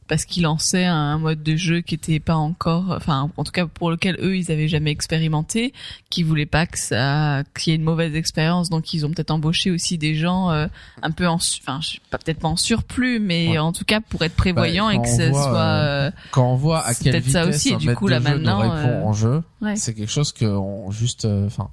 [0.07, 3.65] parce qu'ils lançaient un mode de jeu qui était pas encore, enfin, en tout cas
[3.65, 5.73] pour lequel eux ils avaient jamais expérimenté,
[6.09, 9.31] qui voulaient pas que ça, qu'il y ait une mauvaise expérience, donc ils ont peut-être
[9.31, 10.67] embauché aussi des gens euh,
[11.01, 11.79] un peu en, enfin,
[12.09, 13.57] pas peut-être pas en surplus, mais Ouais.
[13.59, 16.51] en tout cas pour être prévoyant Bah, et que ça voit, soit, euh, euh, Quand
[16.51, 19.43] on voit à quelle vitesse ça aussi, et du coup, là, maintenant, euh, en jeu,
[19.61, 19.75] ouais.
[19.75, 21.69] c'est quelque chose que on juste, enfin,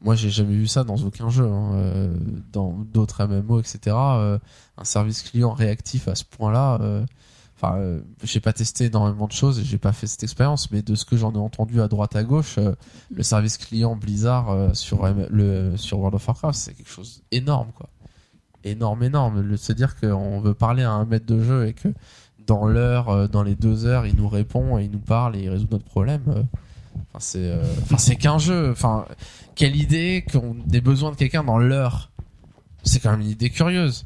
[0.00, 2.10] moi j'ai jamais vu ça dans aucun jeu, hein,
[2.52, 3.94] dans d'autres MMO, etc.
[3.96, 6.78] un service client réactif à ce point-là.
[6.80, 7.04] euh,
[7.62, 10.82] Enfin, euh, j'ai pas testé énormément de choses et j'ai pas fait cette expérience, mais
[10.82, 12.74] de ce que j'en ai entendu à droite à gauche, euh,
[13.14, 17.68] le service client Blizzard euh, sur le sur World of Warcraft, c'est quelque chose d'énorme,
[17.76, 17.88] quoi.
[18.64, 19.40] Énorme, énorme.
[19.40, 21.88] Le se dire qu'on veut parler à un maître de jeu et que
[22.46, 25.42] dans l'heure, euh, dans les deux heures, il nous répond et il nous parle et
[25.44, 26.22] il résout notre problème.
[26.26, 28.72] Enfin, c'est, enfin, c'est qu'un jeu.
[28.72, 29.06] Enfin,
[29.54, 32.10] quelle idée qu'on ait besoin de quelqu'un dans l'heure.
[32.82, 34.04] C'est quand même une idée curieuse.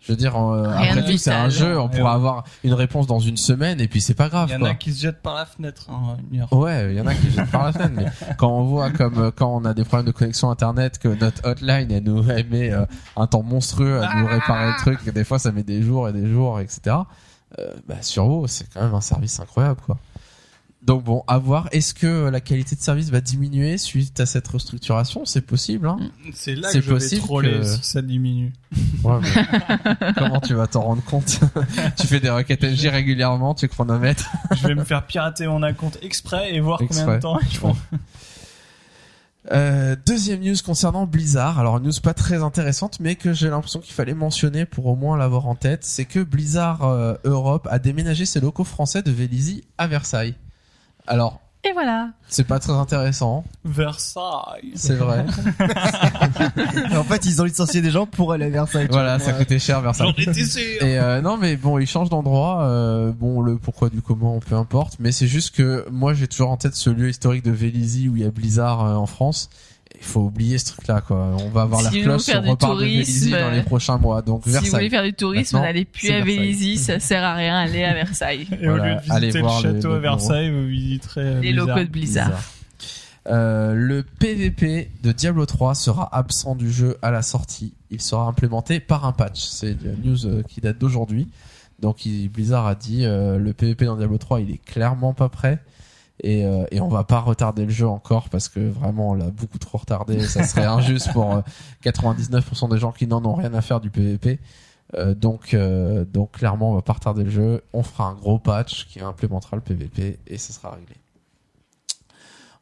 [0.00, 1.78] Je veux dire, euh, après tout, c'est un jeu.
[1.78, 2.16] On Ouais, pourra ouais.
[2.16, 4.48] avoir une réponse dans une semaine et puis c'est pas grave.
[4.48, 4.68] Il y en quoi.
[4.70, 5.88] a qui se jettent par la fenêtre.
[5.90, 6.16] Hein.
[6.52, 7.92] Ouais, il y en a qui jettent par la fenêtre.
[7.96, 8.06] Mais
[8.38, 11.46] quand on voit comme euh, quand on a des problèmes de connexion internet, que notre
[11.46, 12.86] hotline elle nous elle met euh,
[13.16, 16.08] un temps monstrueux à nous réparer le truc, que des fois ça met des jours
[16.08, 16.96] et des jours, etc.
[17.58, 19.96] Euh, bah, sur WoW, c'est quand même un service incroyable, quoi.
[20.82, 21.68] Donc bon, à voir.
[21.72, 25.24] Est-ce que la qualité de service va diminuer suite à cette restructuration?
[25.24, 25.88] C'est possible.
[25.88, 25.98] Hein
[26.32, 28.52] C'est là C'est que je vais possible troller que- si ça diminue.
[29.04, 31.40] ouais, mais comment tu vas t'en rendre compte?
[31.98, 34.30] Tu fais des requêtes NG régulièrement, tu chronomètres.
[34.56, 37.76] je vais me faire pirater mon compte exprès et voir combien de temps je prends.
[39.50, 41.58] Euh, deuxième news concernant Blizzard.
[41.58, 44.94] Alors une news pas très intéressante, mais que j'ai l'impression qu'il fallait mentionner pour au
[44.96, 49.10] moins l'avoir en tête, c'est que Blizzard euh, Europe a déménagé ses locaux français de
[49.10, 50.34] Vélizy à Versailles.
[51.08, 52.10] Alors et voilà.
[52.28, 54.70] c'est pas très intéressant, Versailles.
[54.76, 55.26] c'est vrai.
[56.96, 58.86] En fait, ils ont licencié des gens pour aller à Versailles.
[58.90, 60.14] voilà, ça coûtait cher Versailles.
[60.16, 60.60] J'en étais sûr.
[60.82, 62.62] Et euh, non mais bon, ils changent d'endroit.
[62.62, 64.94] euh, bon, le pourquoi du comment, peu importe.
[65.00, 68.16] Mais c'est juste que moi, j'ai toujours en tête ce lieu historique de Vélizy où
[68.16, 69.50] il y a Blizzard euh, en France.
[70.00, 71.36] Il faut oublier ce truc-là, quoi.
[71.40, 73.98] On va avoir Si l'air vous cloche du repart de tourisme, Vélizy dans les prochains
[73.98, 74.22] mois.
[74.22, 76.22] Donc Si vous voulez faire du tourisme, n'allez plus à.
[76.22, 78.46] Vélizy, ça sert à rien, allez à Versailles.
[78.60, 81.34] Et au lieu de allez visiter voir le château le à Versailles, vous visiterez euh,
[81.40, 81.66] Les Blizzard.
[81.66, 82.42] locaux de Blizzard.
[83.30, 87.74] Euh, le PVP de Diablo 3 sera absent du jeu à la sortie.
[87.90, 89.40] Il sera implémenté par un patch.
[89.40, 91.28] C'est la news euh, qui date d'aujourd'hui.
[91.80, 95.58] Donc Blizzard a dit euh, le PVP dans Diablo 3 il est clairement pas prêt.
[96.20, 99.30] Et, euh, et on va pas retarder le jeu encore parce que vraiment on l'a
[99.30, 100.20] beaucoup trop retardé.
[100.20, 101.40] Ça serait injuste pour euh,
[101.84, 104.40] 99% des gens qui n'en ont rien à faire du PVP.
[104.94, 107.62] Euh, donc, euh, donc clairement on va pas retarder le jeu.
[107.72, 110.96] On fera un gros patch qui implémentera le PVP et ça sera réglé.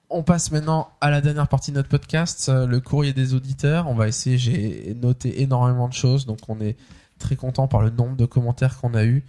[0.08, 3.88] On passe maintenant à la dernière partie de notre podcast, euh, le courrier des auditeurs.
[3.88, 6.76] On va essayer, j'ai noté énormément de choses, donc on est
[7.18, 9.24] très content par le nombre de commentaires qu'on a eu.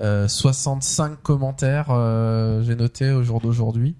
[0.00, 3.96] Euh, 65 commentaires, euh, j'ai noté au jour d'aujourd'hui.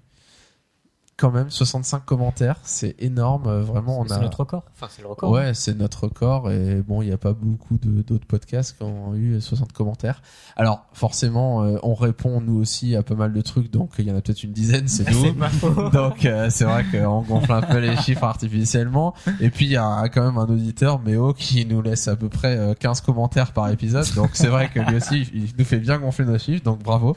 [1.15, 3.45] Quand même, 65 commentaires, c'est énorme.
[3.47, 4.19] euh, Vraiment, on C'est a.
[4.19, 4.63] notre record.
[4.73, 5.29] Enfin, c'est le record.
[5.31, 9.13] Ouais, c'est notre record et bon, il n'y a pas beaucoup d'autres podcasts qui ont
[9.13, 10.23] eu 60 commentaires.
[10.55, 14.11] Alors forcément, euh, on répond nous aussi à pas mal de trucs, donc il y
[14.11, 15.21] en a peut-être une dizaine, c'est nous.
[15.23, 15.89] C'est pas faux.
[15.91, 19.13] Donc euh, c'est vrai qu'on gonfle un peu les chiffres artificiellement.
[19.39, 22.27] Et puis il y a quand même un auditeur, Méo, qui nous laisse à peu
[22.29, 24.07] près euh, 15 commentaires par épisode.
[24.15, 27.15] Donc c'est vrai que lui aussi, il nous fait bien gonfler nos chiffres, donc bravo.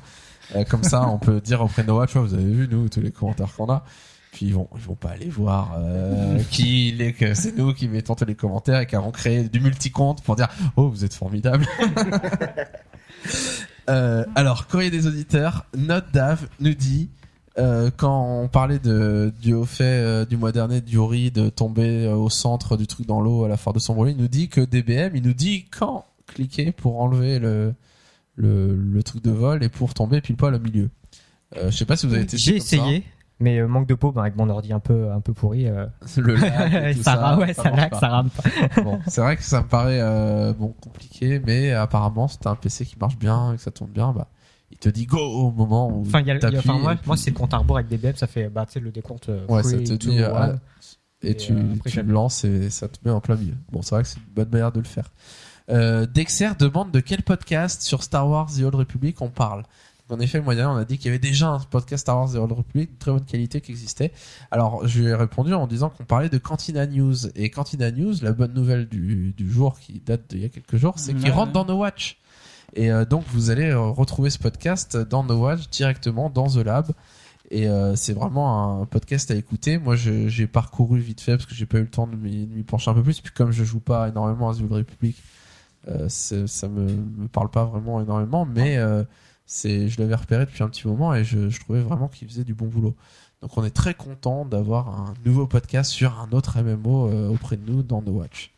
[0.54, 3.00] Euh, comme ça, on peut dire auprès de nos watch, vous avez vu nous tous
[3.00, 3.84] les commentaires qu'on a.
[4.32, 7.72] Puis ils vont, ils vont pas aller voir euh, qui il est, que c'est nous
[7.72, 11.04] qui mettons tous les commentaires et qui avons créé du multi-compte pour dire oh vous
[11.04, 11.66] êtes formidable.
[13.88, 17.08] Euh, alors courrier des auditeurs, Note Dave nous dit
[17.58, 21.48] Euh, quand on parlait de, du haut fait euh, du mois dernier du Yuri de
[21.48, 24.28] tomber euh, au centre du truc dans l'eau à la foire de Sombrely, il nous
[24.28, 27.72] dit que DBM, il nous dit quand cliquer pour enlever le,
[28.36, 30.88] le, le truc de vol et pour tomber pile poil au milieu.
[31.56, 32.76] Euh, je sais pas si vous avez testé J'ai ça.
[32.76, 33.04] essayé,
[33.40, 35.66] mais euh, manque de peau, bah, avec mon ordi un peu, un peu pourri.
[35.66, 38.82] euh, le lag ça, rame, ouais, ça, marche lag, ça rame pas.
[38.82, 42.54] Bon, c'est vrai que ça me paraît euh, bon compliqué, mais apparemment, si t'as un
[42.56, 44.28] PC qui marche bien et que ça tourne bien, bah,
[44.70, 46.78] il te dit go au moment où Enfin, y a, il y a- t'appuies enfin,
[46.78, 49.30] moi, puis- moi c'est le compte à rebours avec DBM, ça fait, bah, le décompte.
[49.48, 50.58] Ouais, ça te two, dit, one.
[51.22, 53.54] et, Et, tu, après, tu lances et ça te met en plein milieu.
[53.70, 55.10] Bon, c'est vrai que c'est une bonne manière de le faire.
[55.68, 59.64] Euh, Dexter demande de quel podcast sur Star Wars The Old Republic on parle.
[60.08, 62.36] En effet, dernier, on a dit qu'il y avait déjà un podcast Star Wars The
[62.36, 64.12] Old Republic de très bonne qualité qui existait.
[64.52, 67.26] Alors, je lui ai répondu en disant qu'on parlait de Cantina News.
[67.34, 70.76] Et Cantina News, la bonne nouvelle du, du jour qui date d'il y a quelques
[70.76, 72.18] jours, c'est qu'il rentre dans No Watch.
[72.74, 76.58] Et euh, donc, vous allez euh, retrouver ce podcast dans No Watch directement dans The
[76.58, 76.92] Lab.
[77.50, 79.78] Et euh, c'est vraiment un podcast à écouter.
[79.78, 82.90] Moi, j'ai parcouru vite fait parce que j'ai pas eu le temps de m'y pencher
[82.90, 83.20] un peu plus.
[83.20, 85.16] Puis comme je joue pas énormément à The Old Republic,
[86.08, 88.44] ça me, me parle pas vraiment énormément.
[88.44, 89.04] Mais euh,
[89.46, 92.54] c'est, je l'avais repéré depuis un petit moment et je, trouvais vraiment qu'il faisait du
[92.54, 92.94] bon boulot.
[93.42, 97.56] Donc on est très content d'avoir un nouveau podcast sur un autre MMO euh, auprès
[97.56, 98.52] de nous dans No Watch.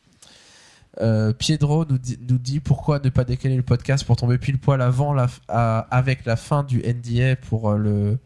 [1.01, 1.99] Euh, Piedro nous
[2.39, 5.15] dit, pourquoi ne pas décaler le podcast pour tomber pile poil avant
[5.49, 8.17] avec la fin du NDA pour euh,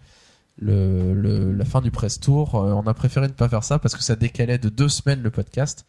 [0.58, 2.54] le, la fin du press tour.
[2.54, 5.22] Euh, on a préféré ne pas faire ça parce que ça décalait de deux semaines
[5.22, 5.86] le podcast.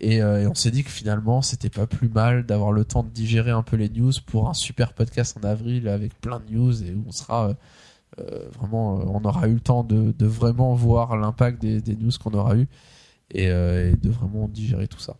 [0.00, 3.02] Et, euh, et on s'est dit que finalement c'était pas plus mal d'avoir le temps
[3.02, 6.54] de digérer un peu les news pour un super podcast en avril avec plein de
[6.54, 7.54] news et où on sera euh,
[8.18, 12.10] euh, vraiment, on aura eu le temps de, de vraiment voir l'impact des, des news
[12.22, 12.66] qu'on aura eu
[13.30, 15.16] et, euh, et de vraiment digérer tout ça.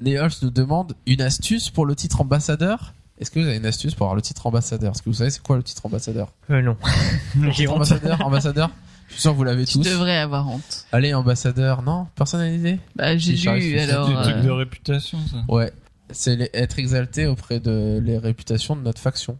[0.00, 2.94] Neols nous demande une astuce pour le titre ambassadeur.
[3.18, 4.92] Est-ce que vous avez une astuce pour avoir le titre ambassadeur?
[4.92, 6.32] Est-ce que vous savez c'est quoi le titre ambassadeur?
[6.50, 6.76] Euh, non.
[7.42, 8.70] J'ai Titre ambassadeur, ambassadeur?
[9.10, 9.82] Je suis sûr que vous l'avez Tu tous.
[9.84, 10.86] devrais avoir honte.
[10.92, 11.82] Allez, ambassadeur.
[11.82, 14.08] Non, personne n'a une idée Bah, j'ai lu, c'est alors.
[14.08, 15.38] des euh, trucs de réputation, ça.
[15.52, 15.72] Ouais,
[16.10, 19.36] c'est être exalté auprès de les réputations de notre faction.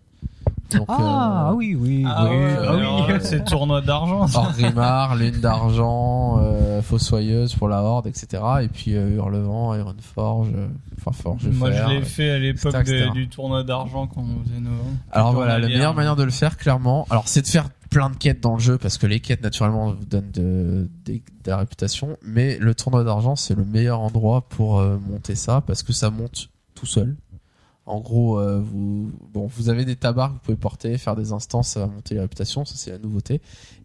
[0.72, 2.36] Donc, Ah, euh, oui, oui, Ah oui.
[2.36, 2.80] ouais, ah oui.
[2.80, 4.28] alors, c'est tournoi d'argent.
[4.28, 4.38] ça.
[4.40, 8.40] Orgrimmar, Lune d'argent, euh, Fossoyeuse pour la Horde, etc.
[8.62, 10.68] Et puis euh, Hurlevent, Ironforge, euh,
[10.98, 12.84] enfin Forge Moi, Fer, je l'ai euh, fait à l'époque
[13.14, 14.70] du tournoi d'argent quand on faisait nos.
[15.10, 18.16] Alors voilà, la meilleure manière de le faire, clairement, alors c'est de faire plein de
[18.16, 20.88] quêtes dans le jeu parce que les quêtes naturellement vous donnent de,
[21.44, 25.82] la réputation, mais le tournoi d'argent c'est le meilleur endroit pour euh, monter ça parce
[25.82, 27.16] que ça monte tout seul.
[27.86, 31.32] En gros, euh, vous bon, vous avez des tabards que vous pouvez porter, faire des
[31.32, 33.40] instances, ça va monter les réputations, ça c'est la nouveauté.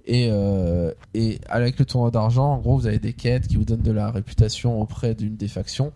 [0.06, 3.66] Et euh, et avec le tournoi d'argent, en gros, vous avez des quêtes qui vous
[3.66, 5.92] donnent de la réputation auprès d'une des factions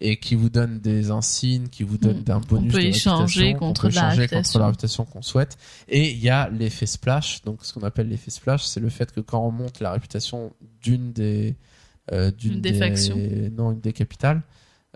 [0.00, 2.30] et qui vous donnent des insignes, qui vous donnent Mm.
[2.30, 5.58] un bonus peut échanger contre peut échanger contre la réputation qu'on souhaite.
[5.88, 7.42] Et il y a l'effet splash.
[7.42, 10.52] Donc, ce qu'on appelle l'effet splash, c'est le fait que quand on monte la réputation
[10.82, 11.54] d'une des,
[12.12, 13.16] euh, d'une Une des factions.
[13.56, 14.42] non, une des capitales,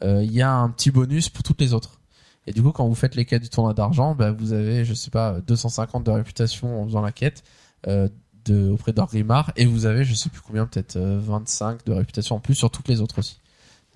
[0.02, 2.00] euh, il y a un petit bonus pour toutes les autres.
[2.47, 4.94] Et du coup, quand vous faites les quêtes du tournoi d'argent, bah, vous avez, je
[4.94, 7.42] sais pas, 250 de réputation en faisant la quête,
[7.86, 8.08] euh,
[8.44, 12.36] de, auprès d'Orgrimmar, et vous avez, je sais plus combien, peut-être euh, 25 de réputation
[12.36, 13.39] en plus sur toutes les autres aussi.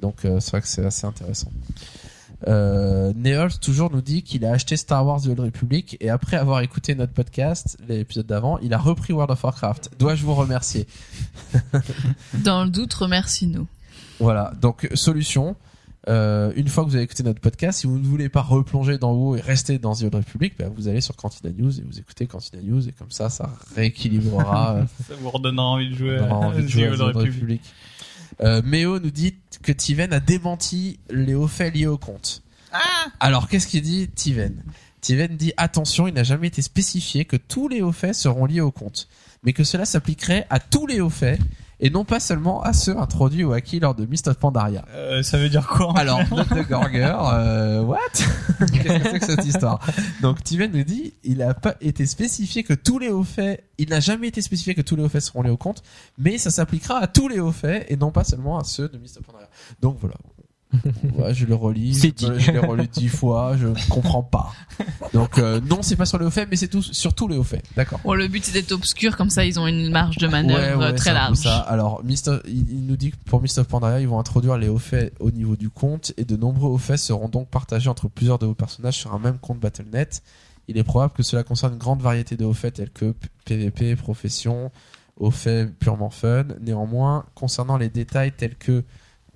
[0.01, 1.51] Donc, euh, c'est vrai que c'est assez intéressant.
[2.47, 6.37] Euh, Neol toujours nous dit qu'il a acheté Star Wars The Old Republic et après
[6.37, 9.91] avoir écouté notre podcast, l'épisode d'avant, il a repris World of Warcraft.
[9.99, 10.87] Dois-je vous remercier?
[12.35, 13.67] Dans le doute, remercie-nous.
[14.21, 15.57] Voilà, donc solution.
[16.09, 18.99] Euh, une fois que vous avez écouté notre podcast, si vous ne voulez pas replonger
[18.99, 21.83] dans WoW et rester dans The Old Republic, bah, vous allez sur Cantina News et
[21.83, 25.95] vous écoutez Cantina News et comme ça, ça rééquilibrera euh, Ça vous redonnera envie de
[25.95, 27.35] jouer à envie de jouer à The The Old Old Republic.
[27.35, 27.61] Republic.
[28.41, 32.43] Euh, Méo nous dit que Tiven a démenti les hauts faits liés au compte.
[33.21, 34.63] Alors, qu'est-ce qu'il dit, Tiven?
[35.01, 38.61] Tiven dit attention, il n'a jamais été spécifié que tous les hauts faits seront liés
[38.61, 39.09] au compte,
[39.43, 41.41] mais que cela s'appliquerait à tous les hauts faits
[41.81, 44.85] et non pas seulement à ceux introduits ou acquis lors de Mist of Pandaria.
[44.95, 47.99] Euh, ça veut dire quoi Alors, note de Gorger, euh, what
[48.59, 49.81] Qu'est-ce que c'est que cette histoire?
[50.23, 53.89] Donc, Tiven nous dit, il n'a pas été spécifié que tous les hauts faits, il
[53.91, 55.83] n'a jamais été spécifié que tous les hauts faits seront liés au compte,
[56.19, 58.99] mais ça s'appliquera à tous les hauts faits et non pas seulement à ceux de
[58.99, 59.49] Mist of Pandaria.
[59.81, 60.17] Donc voilà.
[61.17, 62.41] Ouais, je le relis, C'est je, dit.
[62.41, 64.53] je l'ai relu dix fois, je ne comprends pas.
[65.15, 67.37] Donc euh, non, c'est pas sur les hauts faits, mais c'est tout sur tous les
[67.39, 67.65] hauts faits.
[67.75, 68.01] D'accord.
[68.05, 70.87] Bon, le but c'est d'être obscur, comme ça ils ont une marge de manœuvre Ouais,
[70.91, 71.37] ouais, très large.
[71.39, 71.59] ça.
[71.61, 74.59] Alors, Mist of- il, il nous dit que pour Mist of Pandaria, ils vont introduire
[74.59, 77.89] les hauts faits au niveau du compte et de nombreux hauts faits seront donc partagés
[77.89, 80.23] entre plusieurs de vos personnages sur un même compte Battle.net.
[80.69, 83.15] Il est probable que cela concerne une grande variété de hauts faits tels que
[83.47, 84.71] PVP, profession,
[85.19, 86.45] hauts faits purement fun.
[86.61, 88.85] Néanmoins, concernant les détails tels que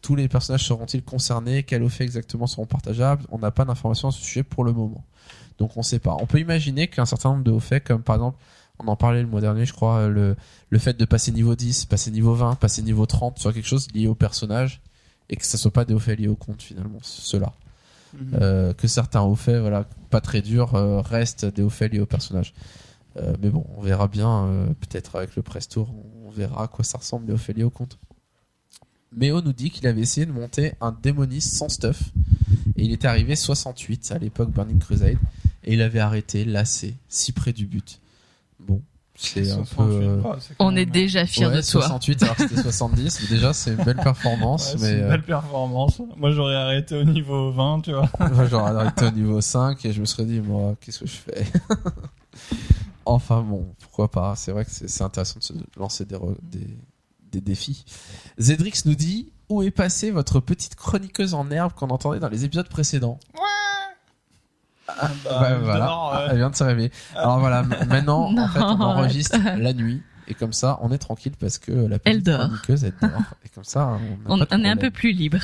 [0.02, 4.08] tous les personnages seront-ils concernés, quels hauts faits exactement seront partageables, on n'a pas d'informations
[4.08, 5.04] à ce sujet pour le moment.
[5.58, 6.16] Donc on sait pas.
[6.20, 8.38] On peut imaginer qu'un certain nombre de hauts faits, comme par exemple
[8.78, 10.08] On en parlait le mois dernier, je crois.
[10.08, 10.36] Le,
[10.70, 13.88] le fait de passer niveau 10, passer niveau 20, passer niveau 30 sur quelque chose
[13.94, 14.80] lié au personnage
[15.30, 17.52] et que ça soit pas des hauts faits liés au compte finalement, ceux-là.
[18.14, 18.38] Mhm.
[18.40, 22.00] Euh, que certains hauts faits, voilà, pas très durs, euh, restent des hauts faits liés
[22.00, 22.52] au personnage.
[23.16, 25.92] Euh, mais bon, on verra bien, euh, peut-être avec le press tour,
[26.24, 27.98] on verra à quoi ça ressemble les hauts faits liés au compte.
[29.14, 32.00] Méo nous dit qu'il avait essayé de monter un démoniste sans stuff
[32.76, 35.18] et il était arrivé 68 à l'époque Burning Crusade
[35.64, 38.00] et il avait arrêté, lassé, si près du but.
[38.58, 38.80] Bon,
[39.14, 39.64] c'est un peu.
[39.64, 39.76] 68,
[40.06, 41.82] euh, quand On est même- déjà fiers ouais, de toi.
[41.82, 45.04] 68 alors que c'était 70, mais déjà c'est une belle performance, Ouais, mais c'est une
[45.04, 46.00] euh, belle performance.
[46.16, 48.08] Moi, j'aurais arrêté au niveau 20, tu vois.
[48.32, 51.12] moi j'aurais arrêté au niveau 5 et je me serais dit moi qu'est-ce que je
[51.16, 51.44] fais?
[53.04, 56.36] Enfin bon, pourquoi pas, c'est vrai que c'est c'est intéressant de se lancer des, re-
[56.42, 56.66] des,
[57.32, 57.84] des défis.
[58.38, 62.44] Zedrix nous dit où est passée votre petite chroniqueuse en herbe qu'on entendait dans les
[62.44, 63.18] épisodes précédents?
[64.86, 65.86] Bah, Bah, je voilà.
[65.86, 66.26] dors, ouais.
[66.30, 66.92] Elle vient de se réveiller.
[67.14, 69.58] Alors voilà, maintenant, en fait, on enregistre arrête.
[69.58, 70.02] la nuit.
[70.28, 72.40] Et comme ça, on est tranquille parce que la Elle petite dort.
[72.46, 73.22] chroniqueuse, elle dort.
[73.44, 75.38] Et comme ça, on, est un peu plus libre.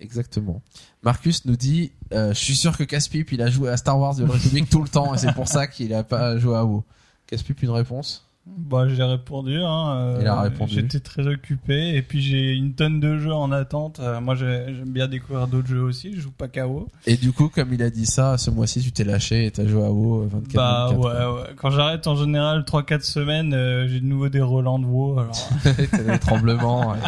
[0.00, 0.62] Exactement.
[1.02, 4.14] Marcus nous dit, euh, je suis sûr que Caspip, il a joué à Star Wars
[4.14, 6.64] de la République tout le temps et c'est pour ça qu'il a pas joué à
[6.64, 6.84] WoW.
[7.26, 8.28] Caspip, une réponse?
[8.46, 9.56] Bah, j'ai répondu.
[9.58, 10.74] Hein, euh, Il a répondu.
[10.74, 14.00] J'étais très occupé et puis j'ai une tonne de jeux en attente.
[14.00, 16.14] Euh, moi, j'ai- j'aime bien découvrir d'autres jeux aussi.
[16.14, 16.88] Je joue pas KO.
[17.06, 19.66] Et du coup, comme il a dit ça, ce mois-ci, tu t'es lâché et t'as
[19.66, 21.00] joué à WoW 24 Bah 24,
[21.36, 21.48] ouais, ouais.
[21.56, 25.18] Quand j'arrête en général 3-4 semaines, euh, j'ai de nouveau des relents de WoW.
[25.20, 25.48] Alors,
[25.90, 26.90] T'as des tremblements.
[26.90, 26.98] ouais.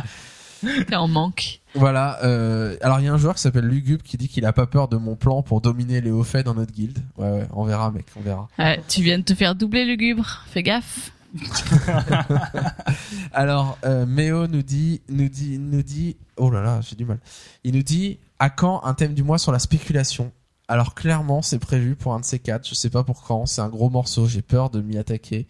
[0.89, 1.61] T'es en manque.
[1.75, 2.19] Voilà.
[2.25, 4.67] Euh, alors, il y a un joueur qui s'appelle Lugub qui dit qu'il a pas
[4.67, 6.99] peur de mon plan pour dominer les hauts faits dans notre guilde.
[7.19, 8.49] Ouais, ouais, on verra, mec, on verra.
[8.59, 10.45] Ouais, tu viens de te faire doubler lugubre.
[10.49, 11.13] Fais gaffe.
[13.33, 17.19] Alors, euh, Méo nous dit, nous dit, nous dit, oh là là, j'ai du mal.
[17.65, 20.33] Il nous dit, à quand un thème du mois sur la spéculation?
[20.69, 22.69] Alors clairement, c'est prévu pour un de ces quatre.
[22.69, 23.47] Je sais pas pour quand.
[23.47, 24.27] C'est un gros morceau.
[24.27, 25.47] J'ai peur de m'y attaquer.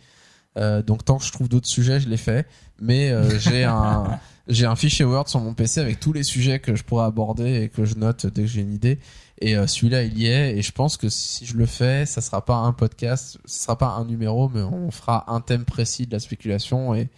[0.59, 2.47] Euh, donc tant que je trouve d'autres sujets, je les fais.
[2.81, 6.61] Mais euh, j'ai un, j'ai un fichier Word sur mon PC avec tous les sujets
[6.61, 8.99] que je pourrais aborder et que je note dès que j'ai une idée.
[9.41, 10.57] Et euh, celui-là, il y est.
[10.57, 13.77] Et je pense que si je le fais, ça sera pas un podcast, ce sera
[13.77, 17.09] pas un numéro, mais on fera un thème précis de la spéculation et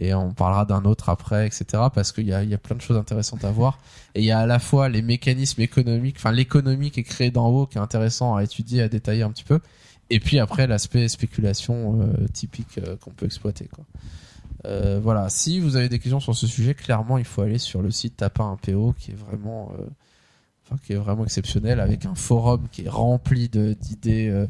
[0.00, 1.64] et on parlera d'un autre après, etc.
[1.92, 3.78] Parce qu'il y a, il y a plein de choses intéressantes à voir.
[4.14, 7.30] Et il y a à la fois les mécanismes économiques, enfin l'économie qui est créée
[7.30, 9.60] d'en haut, qui est intéressant à étudier, à détailler un petit peu.
[10.10, 13.66] Et puis après l'aspect spéculation euh, typique euh, qu'on peut exploiter.
[13.66, 13.84] Quoi.
[14.66, 15.28] Euh, voilà.
[15.28, 18.16] Si vous avez des questions sur ce sujet, clairement il faut aller sur le site
[18.16, 19.84] Tapin 1PO qui est vraiment, euh,
[20.68, 24.46] enfin qui est vraiment exceptionnel avec un forum qui est rempli de d'idées euh,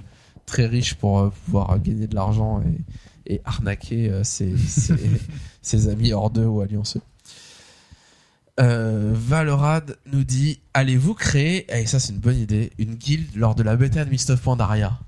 [0.47, 2.85] très riches pour euh, pouvoir gagner de l'argent et
[3.29, 4.97] et arnaquer euh, ses, ses,
[5.63, 7.03] ses amis hors d'eux ou allianceux.
[8.59, 13.55] Euh, Valorad nous dit allez-vous créer et ça c'est une bonne idée une guilde lors
[13.55, 14.99] de la bêta de Mist of Pandaria?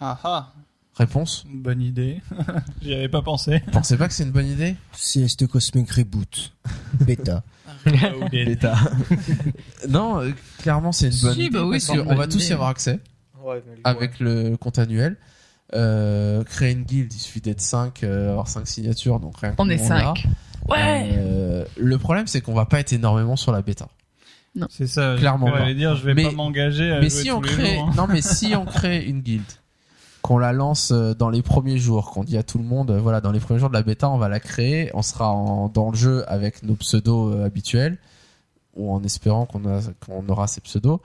[0.00, 0.52] Ah ah,
[0.94, 1.46] réponse?
[1.50, 2.20] Une bonne idée.
[2.82, 3.62] J'y avais pas pensé.
[3.72, 4.76] pensez pas que c'est une bonne idée?
[4.92, 6.52] CST Cosmic Reboot.
[7.00, 7.42] Bêta.
[8.30, 8.74] bêta
[9.88, 12.18] non euh, clairement c'est une bonne Si, idée bah oui, parce c'est une qu'on bonne
[12.18, 12.98] va tous y avoir accès
[13.84, 15.16] avec le compte annuel
[15.74, 19.64] euh, créer une guilde il suffit d'être 5 avoir 5 signatures donc rien que On
[19.66, 20.14] nous, est l'a.
[20.14, 20.26] 5.
[20.68, 21.08] Ouais.
[21.12, 23.88] Euh, le problème c'est qu'on va pas être énormément sur la bêta
[24.68, 25.14] C'est ça.
[25.16, 27.40] Clairement Je vais dire, je vais Mais- pas m'engager à mais jouer si tous on
[27.40, 27.92] les crée jours, hein.
[27.96, 29.42] non mais si on crée une guilde
[30.22, 32.98] qu'on la lance euh, dans les premiers jours qu'on dit à tout le monde euh,
[32.98, 35.32] voilà dans les premiers jours de la bêta on va la créer on sera
[35.72, 37.98] dans le jeu avec nos pseudos euh, habituels
[38.76, 39.62] ou en espérant qu'on
[40.06, 41.00] qu'on aura ces pseudos.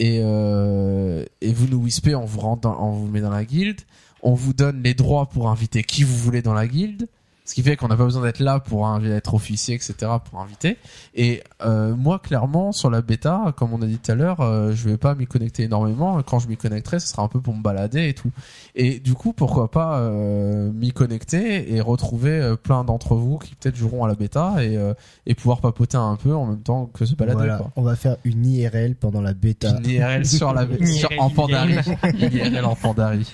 [0.00, 3.80] Et vous nous wispez on vous rentre dans, on vous met dans la guilde.
[4.22, 7.08] On vous donne les droits pour inviter qui vous voulez dans la guilde
[7.46, 9.94] ce qui fait qu'on n'a pas besoin d'être là pour être officier etc
[10.28, 10.76] pour inviter
[11.14, 14.72] et euh, moi, clairement, sur la bêta, comme on a dit tout à l'heure, euh,
[14.74, 16.22] je vais pas m'y connecter énormément.
[16.22, 18.30] Quand je m'y connecterai, ce sera un peu pour me balader et tout.
[18.74, 23.54] Et du coup, pourquoi pas euh, m'y connecter et retrouver euh, plein d'entre vous qui
[23.54, 24.92] peut-être joueront à la bêta et, euh,
[25.24, 27.38] et pouvoir papoter un peu en même temps que se balader.
[27.38, 27.70] Voilà, Quoi.
[27.76, 29.70] on va faire une IRL pendant la bêta.
[29.78, 31.78] Une IRL sur la Une sur, en Pandarie.
[32.04, 33.32] Une IRL en Pandarie.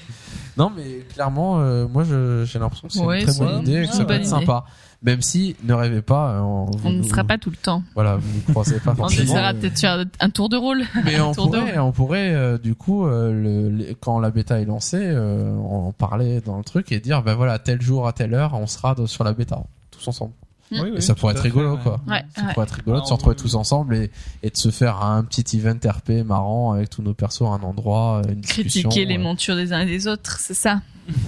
[0.57, 3.57] Non, mais clairement, euh, moi, je- j'ai l'impression que c'est Ouais, une très c'est bonne
[3.57, 4.29] une idée et que ça peut être idée.
[4.29, 4.65] sympa.
[5.05, 7.83] Même si, ne rêvez pas, euh, on, vous- On ne sera pas tout le temps.
[7.95, 9.25] Voilà, vous ne croisez pas On forcément.
[9.25, 10.83] essaiera peut-être de faire un tour de rôle.
[11.05, 14.61] Mais on Tour de pourrait, on pourrait euh, du coup, euh, le, quand la bêta
[14.61, 18.13] est lancée, euh, en parler dans le truc et dire, ben voilà, tel jour à
[18.13, 20.33] telle heure, on sera dans- sur la bêta, tous ensemble.
[20.73, 22.01] Oui, oui, et ça pourrait être fait, rigolo, quoi.
[22.09, 22.53] Ouais, Ça ouais.
[22.55, 24.11] pourrait être rigolo de se retrouver tous ensemble et,
[24.43, 27.63] et de se faire un petit event RP marrant avec tous nos persos à un
[27.63, 28.89] endroit, une discussion.
[28.89, 30.81] Critiquer les montures des uns et des autres, c'est ça?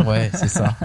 [0.07, 0.75] Ouais, c'est ça.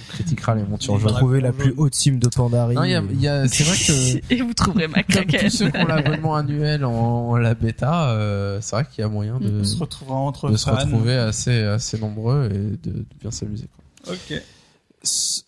[0.00, 1.12] On critiquera les montures jaunes.
[1.14, 2.76] Trouver la plus haute sim de Pandarie.
[2.76, 5.24] Non, il y a, il y a- c'est vrai que Et vous trouverez ma comme
[5.24, 5.50] tous claquette.
[5.50, 6.92] ceux qui ont l'abonnement annuel en,
[7.30, 9.76] en la bêta, euh, c'est vrai qu'il y a moyen de, se
[10.08, 13.66] entre de se retrouver assez assez nombreux et de, de bien s'amuser.
[14.04, 14.14] quoi.
[14.14, 14.40] Ok.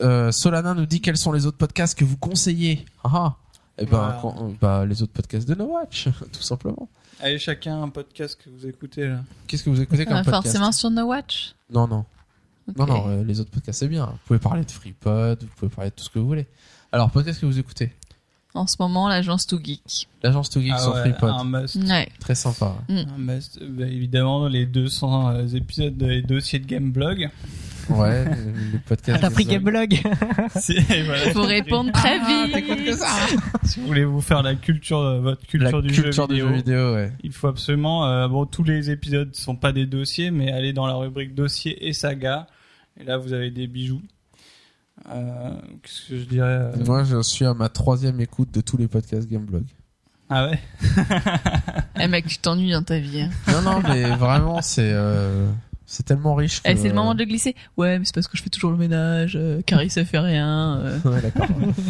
[0.02, 2.84] Euh, Solana nous dit quels sont les autres podcasts que vous conseillez.
[3.04, 3.36] Ah, ah.
[3.78, 4.18] Eh ben, Voilà.
[4.20, 6.88] quand- bah, les autres podcasts de No Watch, tout simplement.
[7.20, 9.20] Allez, chacun un podcast que vous écoutez là.
[9.46, 11.54] Qu'est-ce que vous écoutez comme Ah, podcast forcément sur No Watch.
[11.70, 12.04] Non, non.
[12.76, 14.06] Non, non, euh, les autres podcasts, c'est bien.
[14.06, 16.46] Vous pouvez parler de FreePod, vous pouvez parler de tout ce que vous voulez.
[16.92, 17.92] Alors, podcast que vous écoutez
[18.54, 20.08] En ce moment, l'agence Too Geek.
[20.22, 21.30] L'agence To Geek Ah sur ouais, FreePod.
[21.30, 21.76] un must.
[21.76, 22.08] Ouais.
[22.18, 22.74] Très sympa.
[22.88, 23.60] Un must.
[23.62, 27.30] Bah, évidemment, les 200 euh, épisodes des dossiers de Gameblog.
[27.88, 28.24] Ouais,
[28.72, 29.18] les podcasts.
[29.22, 29.98] Ah, t'as pris Gameblog
[30.60, 31.32] Si, voilà.
[31.32, 32.54] Faut répondre très Ah, vite.
[32.54, 33.08] t'écoutes que ça
[33.64, 36.34] si vous voulez vous faire la culture, euh, votre La culture du culture jeu du
[36.34, 37.12] vidéo, jeu vidéo, ouais.
[37.24, 38.06] il faut absolument.
[38.06, 41.86] euh, bon, tous les épisodes sont pas des dossiers, mais allez dans la rubrique dossier
[41.88, 42.46] et saga.
[43.00, 44.02] Et là, vous avez des bijoux.
[45.12, 45.50] Euh,
[45.82, 48.88] Qu'est-ce que je dirais euh, Moi, je suis à ma troisième écoute de tous les
[48.88, 49.64] podcasts Gameblog.
[50.28, 50.60] Ah ouais.
[52.00, 53.22] Eh mec, tu t'ennuies dans ta vie.
[53.22, 53.30] hein.
[53.48, 55.46] Non, non, mais vraiment, c'est c'est
[55.96, 56.62] c'est tellement riche.
[56.62, 57.56] Que, Eh, c'est le moment de le glisser.
[57.76, 59.32] Ouais, mais c'est parce que je fais toujours le ménage.
[59.34, 60.78] Euh, Carrie, ça fait rien.
[60.78, 60.98] euh.
[61.04, 61.48] Ouais, d'accord.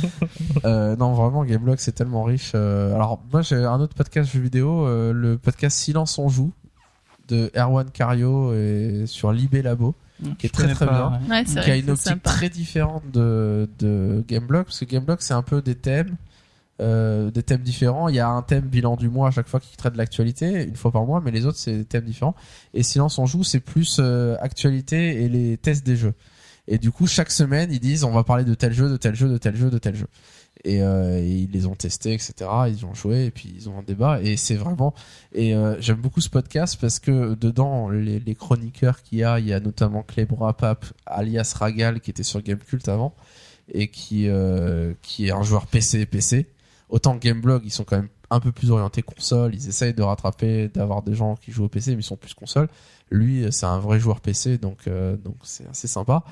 [0.65, 2.53] euh, non, vraiment, Gameblog, c'est tellement riche.
[2.55, 6.51] Euh, alors, moi, j'ai un autre podcast jeux vidéo, euh, le podcast Silence on joue
[7.29, 9.95] de Erwan Cario et sur Libé Labo,
[10.39, 11.21] qui est très très pas, bien.
[11.21, 11.31] ouais.
[11.31, 12.31] Ouais, c'est qui a une optique sympa.
[12.31, 16.17] très différente de, de Gameblog, parce que Gameblog, c'est un peu des thèmes,
[16.81, 18.09] euh, des thèmes différents.
[18.09, 20.65] Il y a un thème bilan du mois à chaque fois qui traite de l'actualité,
[20.65, 22.35] une fois par mois, mais les autres, c'est des thèmes différents.
[22.75, 26.15] Et Silence on joue, c'est plus euh, actualité et les tests des jeux.
[26.69, 29.15] Et du coup, chaque semaine, ils disent, on va parler de tel jeu, de tel
[29.15, 30.07] jeu, de tel jeu, de tel jeu.
[30.65, 32.33] Et, euh, ils les ont testés, etc.
[32.69, 34.21] Ils ont joué et puis ils ont un débat.
[34.23, 34.95] Et c'est vraiment.
[35.33, 39.47] Et euh, j'aime beaucoup ce podcast parce que dedans, les, chroniqueurs qu'il y a, il
[39.47, 43.15] y a notamment Clebra Pape, alias Ragal, qui était sur Gamecult avant
[43.73, 46.47] et qui euh, qui est un joueur PC PC.
[46.89, 49.55] Autant Gameblog, ils sont quand même un peu plus orientés console.
[49.55, 52.35] Ils essayent de rattraper, d'avoir des gens qui jouent au PC, mais ils sont plus
[52.35, 52.69] console.
[53.11, 56.25] Lui, c'est un vrai joueur PC, donc euh, donc c'est assez sympa.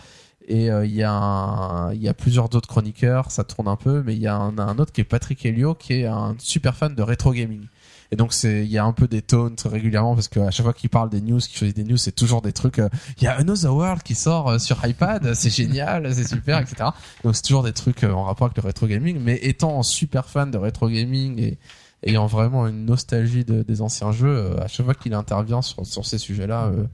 [0.51, 4.03] Et euh, il y un- il y a plusieurs d'autres chroniqueurs, ça tourne un peu,
[4.03, 6.95] mais il y a un, autre qui est Patrick Helio, qui est un super fan
[6.95, 7.67] de rétro gaming.
[8.11, 10.73] Et donc c'est il y a un peu des taunts régulièrement parce qu'à chaque fois
[10.73, 12.79] qu'il parle des news, qu'il choisit des news, c'est toujours des trucs.
[12.79, 16.59] euh, Il y a Another World qui sort euh, sur iPad, c'est génial, c'est super,
[16.59, 16.77] etc.
[17.23, 19.21] Donc c'est toujours des trucs euh, en rapport avec le rétro gaming.
[19.23, 21.59] Mais étant super fan de rétro gaming et
[22.05, 25.85] ayant vraiment une nostalgie de- des anciens jeux, euh, à chaque fois qu'il intervient sur,
[25.85, 26.87] sur ces sujets-là, euh,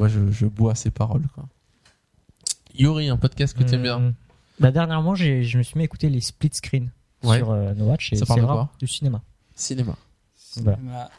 [0.00, 1.22] moi je, je bois ses paroles.
[1.36, 1.44] Quoi.
[2.78, 4.14] Yuri, un podcast que t'aimes bien Hum,
[4.60, 6.90] Bah, dernièrement, j'ai, je me suis mis à écouter les split screen
[7.22, 7.38] Ouais.
[7.38, 9.22] sur euh, No Watch et Ça parle de du cinéma.
[9.54, 9.96] Cinéma.
[10.56, 11.10] Voilà.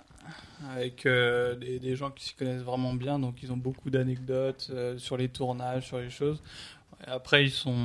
[0.76, 4.70] Avec euh, des, des gens qui s'y connaissent vraiment bien, donc ils ont beaucoup d'anecdotes
[4.72, 6.42] euh, sur les tournages, sur les choses.
[7.06, 7.76] Et après, ils sont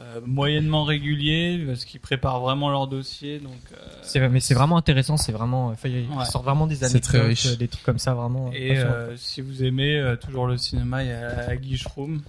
[0.00, 3.40] euh, moyennement réguliers parce qu'ils préparent vraiment leur dossier.
[3.40, 6.24] Donc, euh, C'est, mais c'est vraiment intéressant, c'est vraiment, enfin, ils Ouais.
[6.24, 7.46] sortent vraiment des C'est anecdotes, très riche.
[7.46, 8.50] euh, des trucs comme ça, vraiment.
[8.52, 8.92] Et passionnants.
[8.94, 12.22] euh, si vous aimez euh, toujours le cinéma, il y a la Guiche Room,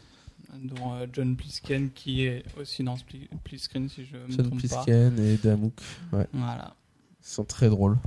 [0.59, 2.97] dont euh, John Plisken qui est aussi dans
[3.43, 4.83] Plisken, si je me Sean trompe pas.
[4.83, 5.73] Plisken et Damouk.
[6.11, 6.27] Ouais.
[6.33, 6.75] Voilà.
[7.23, 7.97] Ils sont très drôles.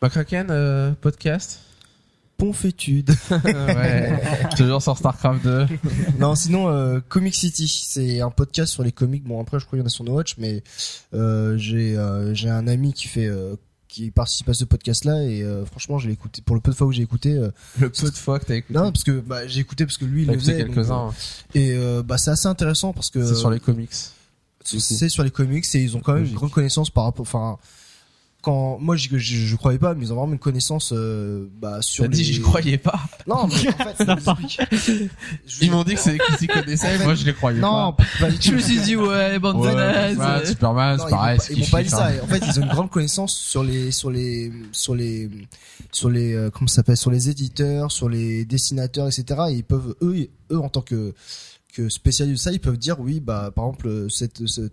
[0.00, 1.60] McCracken, euh, podcast?
[2.36, 3.10] Ponfétude.
[3.44, 4.20] Ouais.
[4.56, 5.66] Toujours sur StarCraft 2.
[6.18, 9.22] non, sinon euh, Comic City, c'est un podcast sur les comics.
[9.22, 10.64] Bon après, je crois qu'il y en a sur No Watch, mais
[11.14, 13.54] euh, j'ai euh, j'ai un ami qui fait euh,
[13.92, 16.76] qui participe à ce podcast-là et euh, franchement, je l'ai écouté pour le peu de
[16.76, 17.34] fois où j'ai écouté.
[17.34, 18.72] euh, Le peu de fois que t'as écouté.
[18.78, 20.64] non, parce que bah, j'ai écouté parce que lui il le faisait.
[20.64, 21.08] donc, quelques-uns.
[21.08, 21.10] euh,
[21.58, 23.90] et euh, bah c'est assez intéressant parce que C'est sur les comics.
[24.64, 26.32] c'est sur les comics et ils ont quand même Logique.
[26.32, 27.22] une grande connaissance par rapport.
[27.22, 27.58] Enfin,
[28.42, 31.78] quand moi je, je, je croyais pas, mais ils ont vraiment une connaissance euh, bah,
[31.80, 32.16] sur T'as les.
[32.16, 33.00] dit, j'y croyais pas.
[33.26, 34.04] Non, mais en fait,
[35.46, 38.04] je- Ils m'ont dit que c'est qu'ils s'y connaissaient, moi je les croyais non, pas.
[38.30, 38.36] tout.
[38.40, 40.16] Je me suis dit, ouais, bande de Ouais, nazes.
[40.16, 41.38] Batman, Superman, Non, c'est pareil.
[41.50, 42.10] Ils m'ont pas dit ça.
[42.22, 45.30] En fait, ils ont une grande connaissance sur les, sur les, sur les,
[45.92, 49.40] sur les, euh, comment ça s'appelle, sur les éditeurs, sur les dessinateurs, etc.
[49.50, 51.14] Et ils peuvent, eux, eux, en tant que,
[51.72, 54.08] que spécialistes de ça, ils peuvent dire oui, bah, par exemple,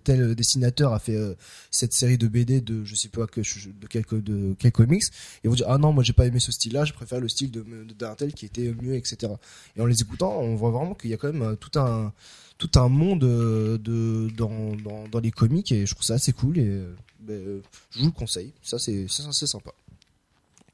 [0.04, 1.34] tel dessinateur a fait euh,
[1.72, 5.04] cette série de BD de, je sais pas de quel, de quel comics.
[5.44, 7.52] Ils vont dire ah non, moi j'ai pas aimé ce style-là, je préfère le style
[7.52, 7.66] de
[7.98, 9.34] d'un tel qui était mieux, etc.
[9.76, 12.14] Et en les écoutant, on voit vraiment qu'il y a quand même euh, tout un,
[12.58, 16.34] tout un monde euh, de dans, dans, dans les comics et je trouve ça assez
[16.34, 16.84] cool et
[17.22, 17.62] ben,
[17.92, 18.52] je vous le conseille.
[18.62, 19.72] Ça c'est c'est sympa.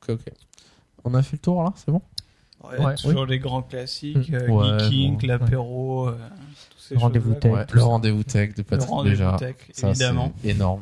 [0.02, 0.34] Ok, ok.
[1.04, 2.02] On a fait le tour là, c'est bon?
[2.72, 5.27] Ouais, Ouais, toujours les grands classiques, euh, Ouais, Geeking, bon.
[5.27, 6.18] l'apéro, euh,
[6.72, 7.72] tous ces Rendez-vous tech.
[7.72, 9.35] le rendez-vous tech de Le Patrick rendez-vous déjà.
[9.38, 10.34] tech, Ça, évidemment.
[10.42, 10.82] c'est énorme.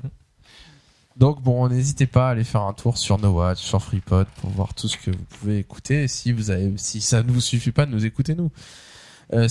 [1.15, 4.49] Donc bon, n'hésitez pas à aller faire un tour sur No Watch, sur FreePod pour
[4.49, 6.07] voir tout ce que vous pouvez écouter.
[6.07, 8.49] Si vous avez, si ça ne vous suffit pas de nous écouter nous.
[9.33, 9.47] Euh,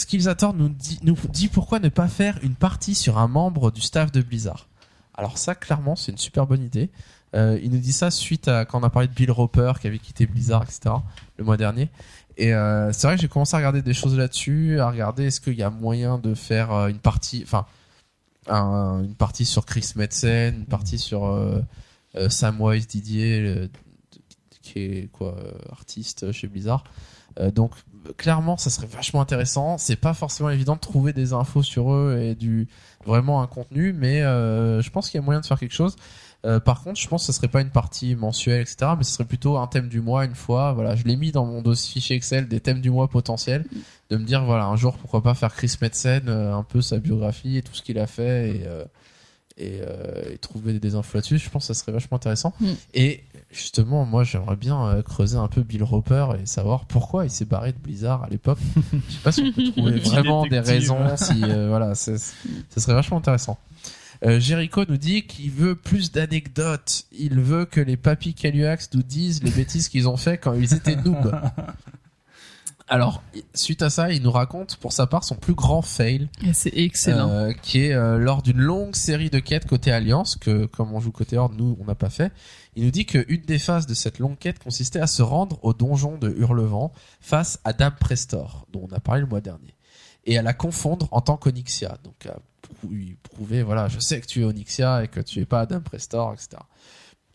[0.54, 4.10] nous dit, nous dit pourquoi ne pas faire une partie sur un membre du staff
[4.12, 4.68] de Blizzard.
[5.14, 6.90] Alors ça, clairement, c'est une super bonne idée.
[7.34, 9.86] Euh, il nous dit ça suite à quand on a parlé de Bill Roper qui
[9.86, 10.94] avait quitté Blizzard, etc.
[11.36, 11.88] le mois dernier.
[12.36, 15.40] Et euh, c'est vrai que j'ai commencé à regarder des choses là-dessus, à regarder est-ce
[15.40, 17.66] qu'il y a moyen de faire euh, une partie, enfin
[18.48, 21.60] un- une partie sur Chris Metzen, une partie sur euh,
[22.16, 23.70] euh, Samwise Didier, le-
[24.62, 26.84] qui est quoi euh, artiste chez Blizzard.
[27.40, 27.72] Euh, donc
[28.16, 29.78] clairement, ça serait vachement intéressant.
[29.78, 32.68] C'est pas forcément évident de trouver des infos sur eux et du
[33.06, 35.96] vraiment un contenu, mais euh, je pense qu'il y a moyen de faire quelque chose.
[36.44, 38.92] Euh, par contre, je pense que ce serait pas une partie mensuelle, etc.
[38.98, 40.72] Mais ce serait plutôt un thème du mois une fois.
[40.72, 43.64] Voilà, je l'ai mis dans mon dossier fichier Excel des thèmes du mois potentiels,
[44.10, 46.98] de me dire voilà un jour pourquoi pas faire Chris Metzen, euh, un peu sa
[46.98, 48.84] biographie et tout ce qu'il a fait et euh,
[49.56, 51.38] et, euh, et trouver des infos là-dessus.
[51.38, 52.54] Je pense que ça serait vachement intéressant.
[52.60, 52.70] Mm.
[52.94, 57.30] Et justement, moi j'aimerais bien euh, creuser un peu Bill Roper et savoir pourquoi il
[57.30, 58.58] s'est barré de Blizzard à l'époque.
[59.08, 61.16] Je sais pas si on peut trouver vraiment des raisons.
[61.16, 63.58] Si euh, voilà, ça serait vachement intéressant.
[64.24, 67.06] Euh, Jericho nous dit qu'il veut plus d'anecdotes.
[67.12, 70.74] Il veut que les papis Caluax nous disent les bêtises qu'ils ont fait quand ils
[70.74, 71.32] étaient noobs.
[72.88, 73.22] Alors,
[73.54, 77.30] suite à ça, il nous raconte pour sa part son plus grand fail, C'est excellent.
[77.30, 81.00] euh, qui est euh, lors d'une longue série de quêtes côté Alliance, que comme on
[81.00, 82.32] joue côté Horde, nous, on n'a pas fait.
[82.76, 85.72] Il nous dit qu'une des phases de cette longue quête consistait à se rendre au
[85.72, 89.74] donjon de Hurlevent face à Dame Prestor, dont on a parlé le mois dernier,
[90.26, 91.96] et à la confondre en tant qu'Onyxia.
[92.04, 92.36] Donc, à
[92.72, 95.82] prou- prouver, voilà, je sais que tu es Onyxia et que tu es pas Dame
[95.82, 96.62] Prestor, etc.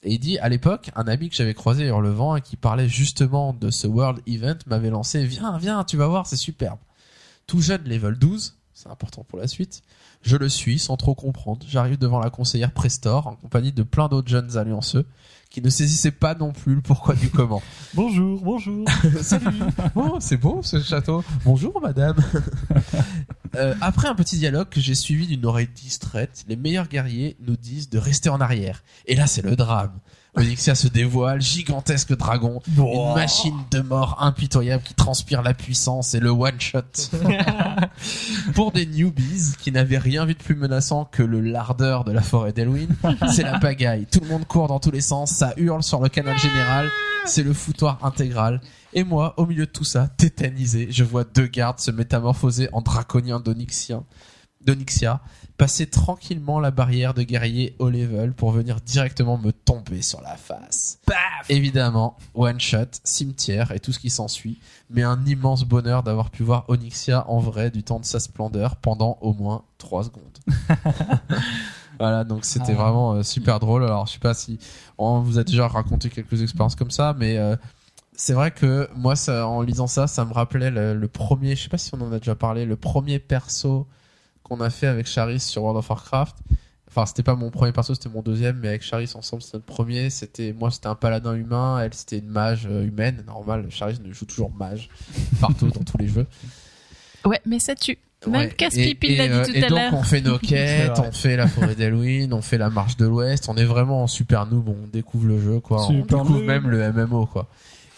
[0.03, 2.87] Et il dit, à l'époque, un ami que j'avais croisé à Hurlevent et qui parlait
[2.87, 6.79] justement de ce World Event m'avait lancé, viens, viens, tu vas voir, c'est superbe.
[7.47, 9.81] Tout jeune, level 12, c'est important pour la suite,
[10.21, 11.65] je le suis sans trop comprendre.
[11.67, 15.05] J'arrive devant la conseillère Prestor en compagnie de plein d'autres jeunes allianceux
[15.57, 17.63] qui ne saisissaient pas non plus le pourquoi du comment.
[17.95, 18.87] Bonjour, bonjour.
[19.23, 19.57] Salut.
[19.95, 21.23] Oh, c'est beau ce château.
[21.45, 22.15] Bonjour madame.
[23.55, 27.55] Euh, après un petit dialogue que j'ai suivi d'une oreille distraite, les meilleurs guerriers nous
[27.55, 28.83] disent de rester en arrière.
[29.07, 29.97] Et là, c'est le drame.
[30.37, 36.19] Onyxia se dévoile, gigantesque dragon, une machine de mort impitoyable qui transpire la puissance et
[36.19, 36.81] le one shot.
[38.53, 42.21] Pour des newbies qui n'avaient rien vu de plus menaçant que le lardeur de la
[42.21, 42.87] forêt d'Elwyn,
[43.33, 44.05] c'est la pagaille.
[44.11, 46.89] Tout le monde court dans tous les sens, ça hurle sur le canal général,
[47.25, 48.61] c'est le foutoir intégral.
[48.93, 52.81] Et moi, au milieu de tout ça, tétanisé, je vois deux gardes se métamorphoser en
[52.81, 54.03] draconiens d'Onyxia,
[54.61, 55.21] d'Onyxia,
[55.57, 60.35] passer tranquillement la barrière de guerriers haut level pour venir directement me tomber sur la
[60.35, 60.99] face.
[61.49, 64.59] Évidemment, one shot, cimetière et tout ce qui s'ensuit,
[64.91, 68.75] mais un immense bonheur d'avoir pu voir Onyxia en vrai du temps de sa splendeur
[68.75, 70.37] pendant au moins 3 secondes.
[71.99, 72.81] voilà, donc c'était Ah.
[72.83, 73.83] vraiment euh, super drôle.
[73.83, 74.59] Alors, je sais pas si
[74.97, 77.55] on vous a déjà raconté quelques expériences comme ça, mais euh,
[78.15, 81.63] c'est vrai que moi, ça, en lisant ça, ça me rappelait le, le premier, je
[81.63, 83.87] sais pas si on en a déjà parlé, le premier perso
[84.47, 86.35] qu'on a fait avec Charis sur World of Warcraft.
[86.89, 89.65] Enfin, c'était pas mon premier perso, c'était mon deuxième, mais avec Charis ensemble, c'était notre
[89.67, 90.09] premier.
[90.09, 93.23] C'était moi, c'était un paladin humain, elle, c'était une mage euh, humaine.
[93.27, 94.89] Normal, Charis ne joue toujours mage
[95.41, 96.25] partout dans tous les jeux.
[97.25, 97.97] Ouais, mais ça tue.
[98.25, 98.49] Même Ouais.
[98.49, 99.93] Casse-Pipi Et- l'a dit euh, tout et à donc l'heure.
[99.93, 103.47] on fait nos quêtes, on fait la forêt d'Halloween, on fait la marche de l'Ouest.
[103.47, 105.85] On est vraiment en super noob, on découvre le jeu, quoi.
[105.85, 106.45] Super on découvre noob.
[106.47, 107.47] même le MMO, quoi.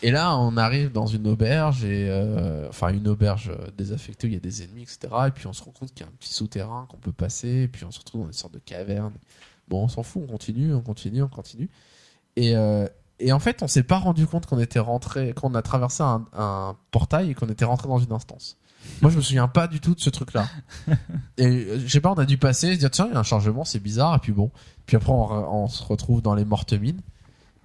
[0.01, 4.33] Et là, on arrive dans une auberge et euh, enfin une auberge désaffectée où il
[4.33, 4.99] y a des ennemis, etc.
[5.27, 7.63] Et puis on se rend compte qu'il y a un petit souterrain qu'on peut passer.
[7.63, 9.13] Et puis on se retrouve dans une sorte de caverne.
[9.67, 11.69] Bon, on s'en fout, on continue, on continue, on continue.
[12.35, 12.87] Et euh,
[13.19, 16.25] et en fait, on s'est pas rendu compte qu'on était rentré, qu'on a traversé un,
[16.31, 18.57] un portail et qu'on était rentré dans une instance.
[19.01, 20.47] Moi, je me souviens pas du tout de ce truc-là.
[21.37, 23.19] Et euh, je sais pas, on a dû passer, se dire tiens, il y a
[23.19, 24.15] un chargement, c'est bizarre.
[24.15, 24.51] Et puis bon,
[24.85, 27.01] puis après on, on se retrouve dans les mortes mines.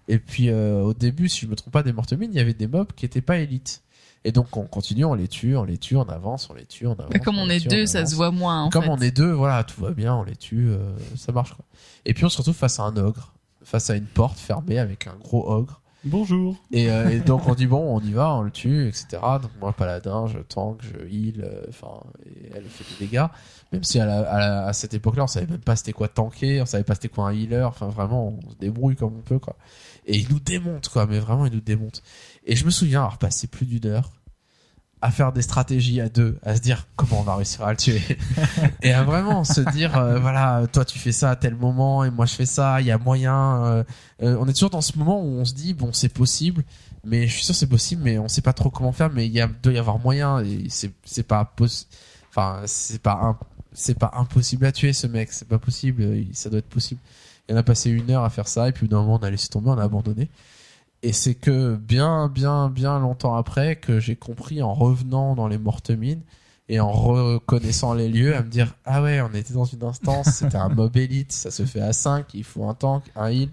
[0.09, 2.41] Et puis euh, au début, si je me trompe pas, des mortes mines, il y
[2.41, 3.83] avait des mobs qui étaient pas élites.
[4.27, 6.87] Et donc on continue, on les tue, on les tue, on avance, on les tue,
[6.87, 7.11] on avance.
[7.13, 8.65] Mais comme on est tue, deux, ça se voit moins.
[8.65, 8.91] En Comme fait.
[8.91, 10.79] on est deux, voilà, tout va bien, on les tue, euh,
[11.17, 11.65] ça marche quoi.
[12.07, 15.07] Et puis on se retrouve face à un ogre, face à une porte fermée avec
[15.07, 15.81] un gros ogre.
[16.07, 16.57] Bonjour.
[16.71, 19.07] Et, euh, et donc on dit bon, on y va, on le tue, etc.
[19.41, 22.01] Donc moi paladin, je tank, je heal, enfin,
[22.55, 23.27] elle fait des dégâts.
[23.73, 26.09] Même si à, la- à, la- à cette époque-là, on savait même pas c'était quoi
[26.09, 27.65] tanker, on savait pas c'était quoi un healer.
[27.67, 29.57] Enfin vraiment, on se débrouille comme on peut quoi.
[30.07, 32.03] Et il nous démonte quoi, mais vraiment il nous démonte.
[32.45, 34.13] Et je me souviens avoir passé plus d'une heure
[35.05, 37.77] à faire des stratégies à deux, à se dire comment on va réussir à le
[37.77, 38.01] tuer.
[38.83, 42.11] et à vraiment se dire, euh, voilà, toi tu fais ça à tel moment et
[42.11, 43.67] moi je fais ça, il y a moyen.
[43.67, 43.85] euh,
[44.23, 46.65] euh, on est toujours dans ce moment où on se dit, bon c'est possible,
[47.05, 49.33] mais je suis sûr c'est possible, mais on sait pas trop comment faire, mais il
[49.33, 51.91] y a, doit y avoir moyen et c'est c'est pas possible.
[52.31, 53.39] Enfin, c'est pas
[53.75, 57.03] c'est pas impossible à tuer ce mec, c'est pas possible, ça doit être possible.
[57.49, 59.31] Et on a passé une heure à faire ça et puis d'un moment on a
[59.31, 60.29] laissé tomber, on a abandonné.
[61.03, 65.59] Et c'est que bien, bien, bien longtemps après que j'ai compris en revenant dans les
[65.59, 66.23] mortes mines
[66.71, 70.29] et en reconnaissant les lieux, à me dire ah ouais, on était dans une instance,
[70.31, 73.51] c'était un mob élite, ça se fait à 5, il faut un tank, un heal,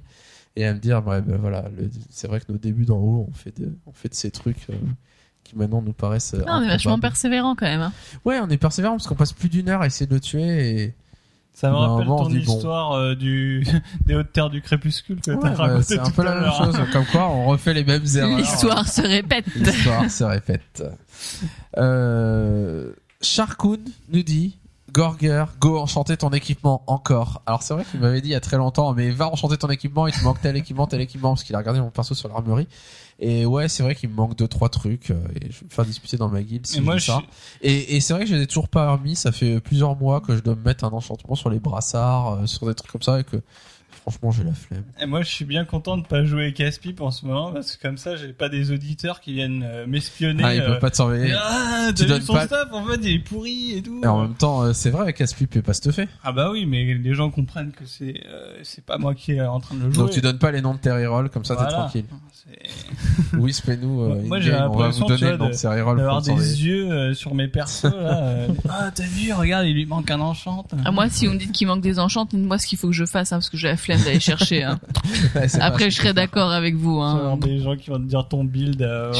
[0.56, 1.66] et à me dire ouais, ben voilà,
[2.10, 4.70] c'est vrai que nos débuts d'en haut, on fait de, on fait de ces trucs
[4.70, 4.76] euh,
[5.44, 6.34] qui maintenant nous paraissent.
[6.36, 7.82] Non, on est vachement persévérant quand même.
[7.82, 7.92] hein.
[8.24, 10.82] Ouais, on est persévérant parce qu'on passe plus d'une heure à essayer de le tuer
[10.84, 10.94] et
[11.54, 12.56] Ça me Bah, rappelle ton dit bon.
[12.56, 13.66] histoire euh, du
[14.06, 16.52] des hautes terres du crépuscule que Ouais, t'as bah, raconté c'est un peu la même
[16.52, 16.76] chose.
[16.92, 18.38] Comme quoi, on refait les mêmes erreurs.
[18.38, 19.46] L'histoire se répète.
[19.56, 20.84] L'histoire se répète.
[21.78, 23.78] Euh, Sharkoon
[24.12, 24.58] nous dit
[24.92, 27.42] Gorger, go enchanter ton équipement encore.
[27.46, 29.70] Alors c'est vrai qu'il m'avait dit il y a très longtemps, mais va enchanter ton
[29.70, 32.28] équipement, il te manque tel équipement, tel équipement, parce qu'il a regardé mon perso sur
[32.28, 32.68] l'armurerie.
[33.24, 35.69] Et ouais, c'est vrai qu'il me manque deux trois trucs, euh, et je vais me
[35.69, 37.22] faire disputer dans ma guilde si Et moi, je ça.
[37.61, 40.22] Et, et c'est vrai que je les ai toujours pas remis, ça fait plusieurs mois
[40.22, 43.03] que je dois me mettre un enchantement sur les brassards, euh, sur des trucs comme
[43.03, 43.38] ça, et que
[44.02, 44.84] franchement j'ai la flemme.
[45.00, 47.82] Et moi, je suis bien content de pas jouer Casse-Pipe en ce moment parce que
[47.82, 50.44] comme ça, j'ai pas des auditeurs qui viennent euh, m'espionner.
[50.44, 51.34] Ah, il peut euh, pas te surveiller.
[51.38, 54.02] Ah, Tu donnes vu son pas- stuff En fait, il est pourri et tout.
[54.04, 56.08] Et en même temps, euh, c'est vrai, Casse-Pipe est pas stuffé.
[56.24, 59.42] Ah bah oui, mais les gens comprennent que c'est euh, c'est pas moi qui est
[59.42, 60.04] en train de le jouer.
[60.04, 61.78] Donc tu donnes pas les noms de tes rerolls, comme ça t'es Voilà.
[61.78, 62.06] tranquille.
[62.34, 62.52] C'est-
[63.38, 65.68] Whisper-nous, euh, Moi, j'ai on va l'impression, vous donner vois, le nom de de- ces
[65.68, 68.48] rerolls D'avoir des yeux euh, sur mes persos là.
[68.70, 70.66] ah t'as vu Regarde, il lui manque un enchant.
[70.84, 72.94] Ah, moi, si on me dit qu'il manque des enchantes, dites-moi ce qu'il faut que
[72.94, 74.64] je fasse, hein, parce que j'ai la flemme d'aller chercher.
[74.64, 74.80] hein.
[75.36, 76.14] Ouais, Après, je que serai faut faire.
[76.16, 77.00] d'accord avec vous.
[77.00, 77.38] Hein.
[77.42, 78.82] des gens qui vont te dire ton build.
[78.82, 79.14] euh,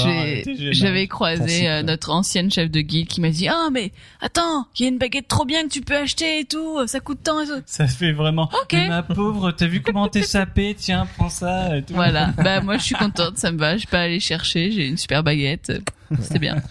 [0.72, 4.84] J'avais croisé euh, notre ancienne chef de guilde qui m'a dit ah mais attends il
[4.84, 7.42] y a une baguette trop bien que tu peux acheter et tout ça coûte tant
[7.42, 7.62] et tout.
[7.66, 8.50] Ça fait vraiment.
[8.64, 8.74] Ok.
[8.74, 11.78] Mais ma pauvre, t'as vu comment t'es sapé Tiens, prends ça.
[11.78, 11.94] Et tout.
[11.94, 14.98] voilà bah moi je suis contente ça me va je peux aller chercher j'ai une
[14.98, 15.72] super baguette
[16.20, 16.58] c'était bien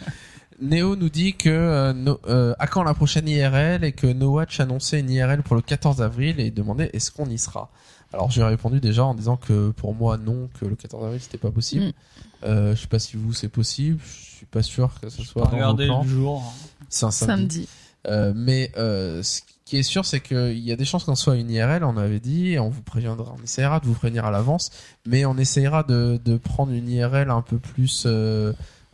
[0.60, 4.32] Néo nous dit que euh, no- euh, à quand la prochaine IRL et que No
[4.32, 7.70] Watch annonçait une IRL pour le 14 avril et demandait est-ce qu'on y sera.
[8.12, 11.38] Alors j'ai répondu déjà en disant que pour moi non, que le 14 avril c'était
[11.38, 11.86] pas possible.
[11.86, 11.92] Mm.
[12.44, 15.46] Euh, je sais pas si vous c'est possible, je suis pas sûr que ce soit
[15.46, 16.42] Regardez le jour.
[16.88, 17.36] C'est un samedi.
[17.36, 17.68] samedi
[18.06, 21.36] Euh, mais euh, ce qui est sûr, c'est qu'il y a des chances qu'on soit
[21.36, 24.30] une IRL, on avait dit, et on vous préviendra, on essaiera de vous prévenir à
[24.30, 24.70] l'avance,
[25.06, 28.06] mais on essaiera de, de prendre une IRL un peu plus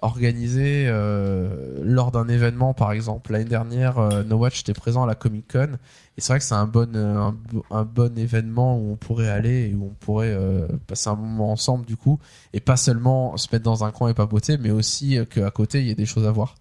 [0.03, 3.33] organisée euh, lors d'un événement, par exemple.
[3.33, 5.79] L'année dernière, euh, No Watch était présent à la Comic Con,
[6.17, 8.97] et c'est vrai que c'est un bon, euh, un, bo- un bon événement où on
[8.97, 10.39] pourrait aller et où on pourrait
[10.87, 12.19] passer un moment ensemble, du coup,
[12.53, 15.87] et pas seulement se mettre dans un coin et papoter, mais aussi qu'à côté, il
[15.87, 16.55] y ait des choses à voir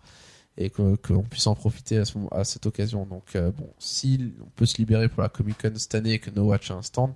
[0.58, 0.96] et qu'on
[1.30, 3.06] puisse en profiter à, ce à cette occasion.
[3.06, 6.30] Donc bon, si on peut se libérer pour la Comic Con cette année et que
[6.32, 7.12] No Watch a un stand,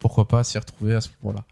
[0.00, 1.44] pourquoi pas s'y retrouver à ce moment-là.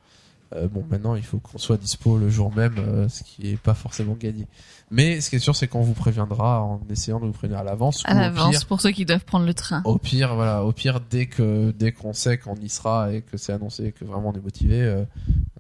[0.56, 3.56] Euh, bon, maintenant il faut qu'on soit dispo le jour même, euh, ce qui est
[3.56, 4.48] pas forcément gagné.
[4.90, 7.64] Mais ce qui est sûr, c'est qu'on vous préviendra en essayant de vous prévenir à
[7.64, 8.02] l'avance.
[8.04, 11.26] à l'avance pour ceux qui doivent prendre le train Au pire, voilà, au pire, dès
[11.26, 14.32] que dès qu'on sait qu'on y sera et que c'est annoncé et que vraiment on
[14.32, 15.04] est motivé, euh,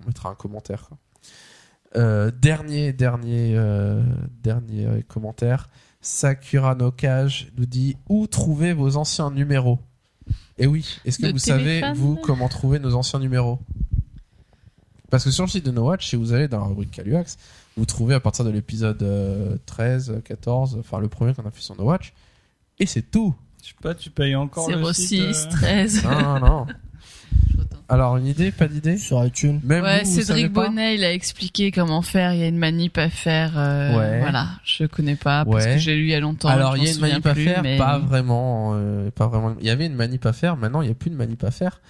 [0.02, 0.88] on mettra un commentaire.
[0.88, 0.98] quoi.
[2.40, 3.58] Dernier, dernier,
[4.42, 5.68] dernier commentaire.
[6.00, 9.78] Sakura no Kage nous dit où trouver vos anciens numéros?
[10.58, 13.58] Et oui, est-ce que De vous savez vous comment trouver nos anciens numéros?
[15.10, 17.36] Parce que sur le site de No Watch, si vous allez dans la rubrique Caluax,
[17.76, 21.60] vous trouvez à partir de l'épisode euh, 13, 14, enfin le premier qu'on a fait
[21.62, 22.12] sur No Watch,
[22.78, 23.34] et c'est tout.
[23.62, 25.18] Je sais pas, tu payes encore le 06 site.
[25.26, 26.66] euh, 13 Non, non, non.
[27.88, 28.96] Alors, une idée, pas d'idée?
[28.98, 29.60] Sur iTunes.
[29.64, 32.46] Même ouais vous, vous Cédric pas Bonnet il a expliqué comment faire il y a
[32.46, 34.20] une manip à faire euh, Ouais.
[34.20, 35.74] voilà je connais pas parce Ouais.
[35.74, 37.62] que j'ai lu il y a longtemps Alors, il y a une manip à faire,
[37.64, 39.56] mais- pas vraiment, euh, pas vraiment.
[39.60, 41.50] Il y avait une manip à faire, maintenant il n'y a plus de manip à
[41.50, 41.80] faire.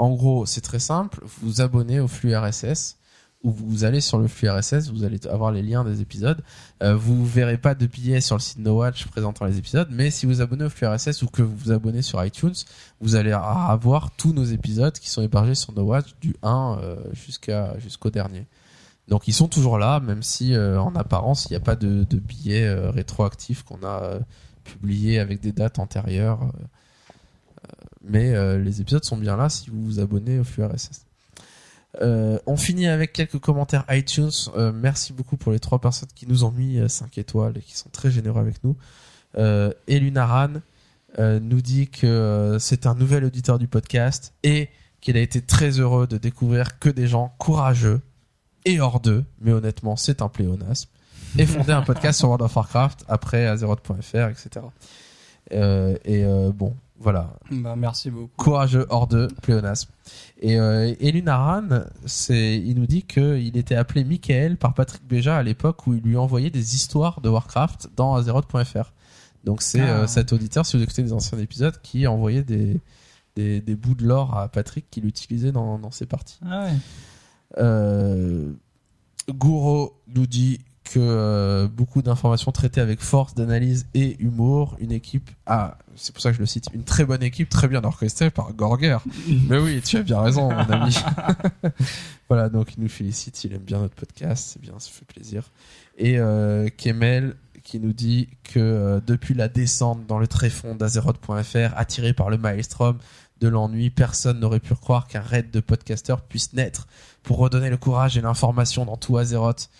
[0.00, 2.96] En gros, c'est très simple, vous vous abonnez au flux RSS,
[3.42, 6.42] ou vous allez sur le flux RSS, vous allez avoir les liens des épisodes.
[6.82, 10.10] Euh, vous verrez pas de billets sur le site No Watch présentant les épisodes, mais
[10.10, 12.54] si vous abonnez au flux RSS ou que vous vous abonnez sur iTunes,
[13.02, 16.96] vous allez avoir tous nos épisodes qui sont hébergés sur No Watch du 1 euh,
[17.78, 18.46] jusqu'au dernier.
[19.06, 22.06] Donc ils sont toujours là, même si euh, en apparence il n'y a pas de,
[22.16, 24.18] billets euh, rétroactifs qu'on a
[24.64, 26.50] publiés avec des dates antérieures.
[28.04, 30.64] Euh, euh, mais euh, les épisodes sont bien là si vous vous abonnez au flux
[30.64, 31.06] RSS.
[32.00, 34.30] Euh, on finit avec quelques commentaires iTunes.
[34.56, 37.76] Euh, merci beaucoup pour les trois personnes qui nous ont mis 5 étoiles et qui
[37.76, 38.76] sont très généreux avec nous.
[39.36, 40.54] Euh, Elunaran
[41.18, 44.68] euh, nous dit que euh, c'est un nouvel auditeur du podcast et
[45.00, 48.00] qu'il a été très heureux de découvrir que des gens courageux
[48.64, 50.88] et hors d'eux, mais honnêtement c'est un pléonasme,
[51.38, 54.66] et fondé un podcast sur World of Warcraft après Azeroth.fr, etc.
[55.52, 58.30] Euh, et euh, bon, voilà, Bah, merci beaucoup.
[58.36, 59.90] courageux hors de pléonasme.
[60.40, 61.66] Et, euh, et Lunaran,
[62.06, 66.02] c'est, il nous dit qu'il était appelé Michael par Patrick Béja à l'époque où il
[66.02, 68.92] lui envoyait des histoires de Warcraft dans Azeroth.fr.
[69.44, 70.00] Donc c'est Ah.
[70.02, 72.78] euh, cet auditeur, si vous écoutez des anciens épisodes, qui envoyait des,
[73.34, 76.38] des, des bouts de lore à Patrick qu'il utilisait dans, dans ses parties.
[76.44, 76.72] Ah ouais.
[77.58, 78.52] Euh,
[79.30, 84.76] Gouro nous dit que euh, beaucoup d'informations traitées avec force d'analyse et humour.
[84.80, 87.68] Une équipe, ah, c'est pour ça que je le cite, une très bonne équipe, très
[87.68, 88.98] bien orchestrée par Gorger.
[89.48, 90.96] Mais oui, tu as bien raison, mon ami.
[92.28, 95.44] voilà, donc il nous félicite, il aime bien notre podcast, c'est bien, ça fait plaisir.
[95.96, 101.76] Et euh, Kemel qui nous dit que euh, depuis la descente dans le tréfonds d'Azeroth.fr,
[101.76, 102.98] attiré par le maelstrom
[103.40, 106.88] de l'ennui, personne n'aurait pu croire qu'un raid de podcasteurs puisse naître
[107.22, 109.70] pour redonner le courage et l'information dans tout Azeroth.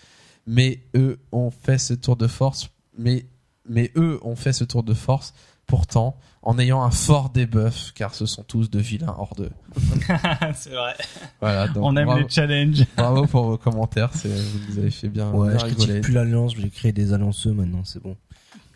[0.53, 3.25] Mais eux ont fait ce tour de force, mais,
[3.69, 5.33] mais eux ont fait ce tour de force
[5.67, 9.53] pourtant en ayant un fort debuff car ce sont tous de vilains hors d'eux.
[10.57, 10.97] c'est vrai.
[11.41, 12.85] Voilà, donc On aime bravo, les challenges.
[12.97, 15.85] bravo pour vos commentaires, c'est, vous nous avez fait bien, Ouais, bien je rigoler.
[15.87, 18.17] critique plus l'alliance, j'ai créé des allianceux maintenant, c'est bon.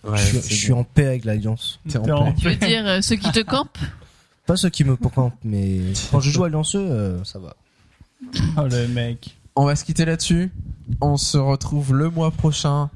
[0.05, 0.79] Ouais, je suis, c'est je suis bon.
[0.81, 1.81] en paix avec l'alliance.
[1.89, 2.35] T'es en T'es en paix.
[2.39, 3.79] Tu veux dire euh, ceux qui te campent
[4.47, 5.81] Pas ceux qui me campent, mais
[6.13, 7.57] quand je joue allianceux, euh, ça va.
[8.59, 9.37] Oh le mec.
[9.57, 10.53] On va se quitter là-dessus.
[11.01, 12.91] On se retrouve le mois prochain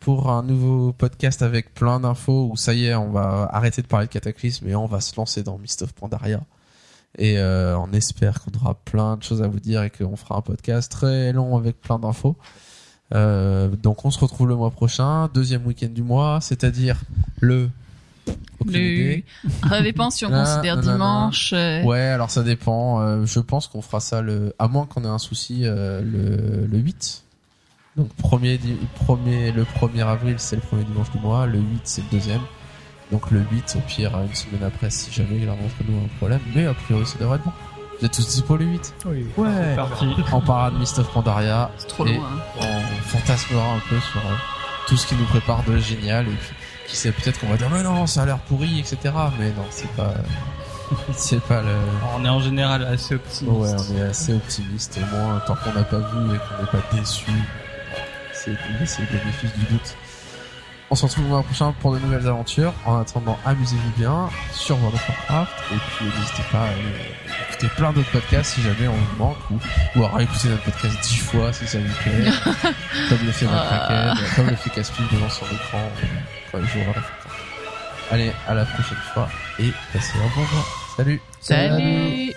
[0.00, 3.86] pour un nouveau podcast avec plein d'infos où ça y est, on va arrêter de
[3.86, 6.40] parler de Cataclysme et on va se lancer dans Mist of Pandaria.
[7.16, 10.36] Et euh, on espère qu'on aura plein de choses à vous dire et qu'on fera
[10.36, 12.36] un podcast très long avec plein d'infos.
[13.14, 17.00] Euh, donc on se retrouve le mois prochain, deuxième week-end du mois, c'est-à-dire
[17.40, 17.68] le...
[18.66, 19.24] Le- idée.
[19.68, 20.94] Ça dépend si on Ah, considère non, non, non.
[20.94, 21.52] dimanche.
[21.54, 23.00] euh, Ouais, alors ça dépend.
[23.02, 26.78] Euh, je pense qu'on fera ça le, à moins qu'on ait un souci le, le
[26.78, 27.23] 8.
[27.96, 31.80] Donc premier, di- premier, le 1er avril c'est le premier dimanche du mois, le 8
[31.84, 32.40] c'est le deuxième.
[33.12, 36.08] Donc le 8 au pire une semaine après si jamais il arrive entre nous un
[36.18, 36.40] problème.
[36.54, 37.52] Mais a priori ça devrait être bon.
[38.00, 39.26] Vous êtes tous dispo le 8 Oui.
[39.36, 39.48] Ouais.
[39.70, 40.06] C'est parti.
[40.32, 41.70] On parlera de Mist of Pandaria.
[41.78, 42.26] C'est trop Et loin.
[42.60, 42.62] hein.
[42.62, 44.34] On fantasmera un peu sur euh,
[44.88, 46.54] tout ce qui nous prépare de génial et puis
[46.88, 48.98] qui sait peut-être qu'on va dire mais non ça a l'air pourri etc.
[49.38, 50.12] Mais non c'est pas
[51.12, 51.68] c'est pas le
[52.16, 53.56] On est en général assez optimiste.
[53.56, 54.98] Ouais, on est assez optimiste.
[55.00, 57.30] Au moins, tant qu'on n'a pas vu et qu'on n'est pas déçu,
[58.86, 59.96] c'est le bénéfice du doute.
[60.90, 62.72] On se retrouve le mois prochain pour de nouvelles aventures.
[62.84, 65.52] En attendant, amusez-vous bien sur World of Warcraft.
[65.72, 69.58] Et puis, n'hésitez pas à écouter plein d'autres podcasts si jamais on vous manque ou,
[69.96, 72.30] ou à réécouter notre podcast dix fois si ça vous plaît.
[73.08, 73.54] comme le fait Ah.
[74.14, 75.80] McCracken, comme le fait Caspin devant son écran.
[78.10, 80.64] Allez, à la prochaine fois et passez un bon mois.
[80.96, 81.20] Salut!
[81.40, 82.32] Salut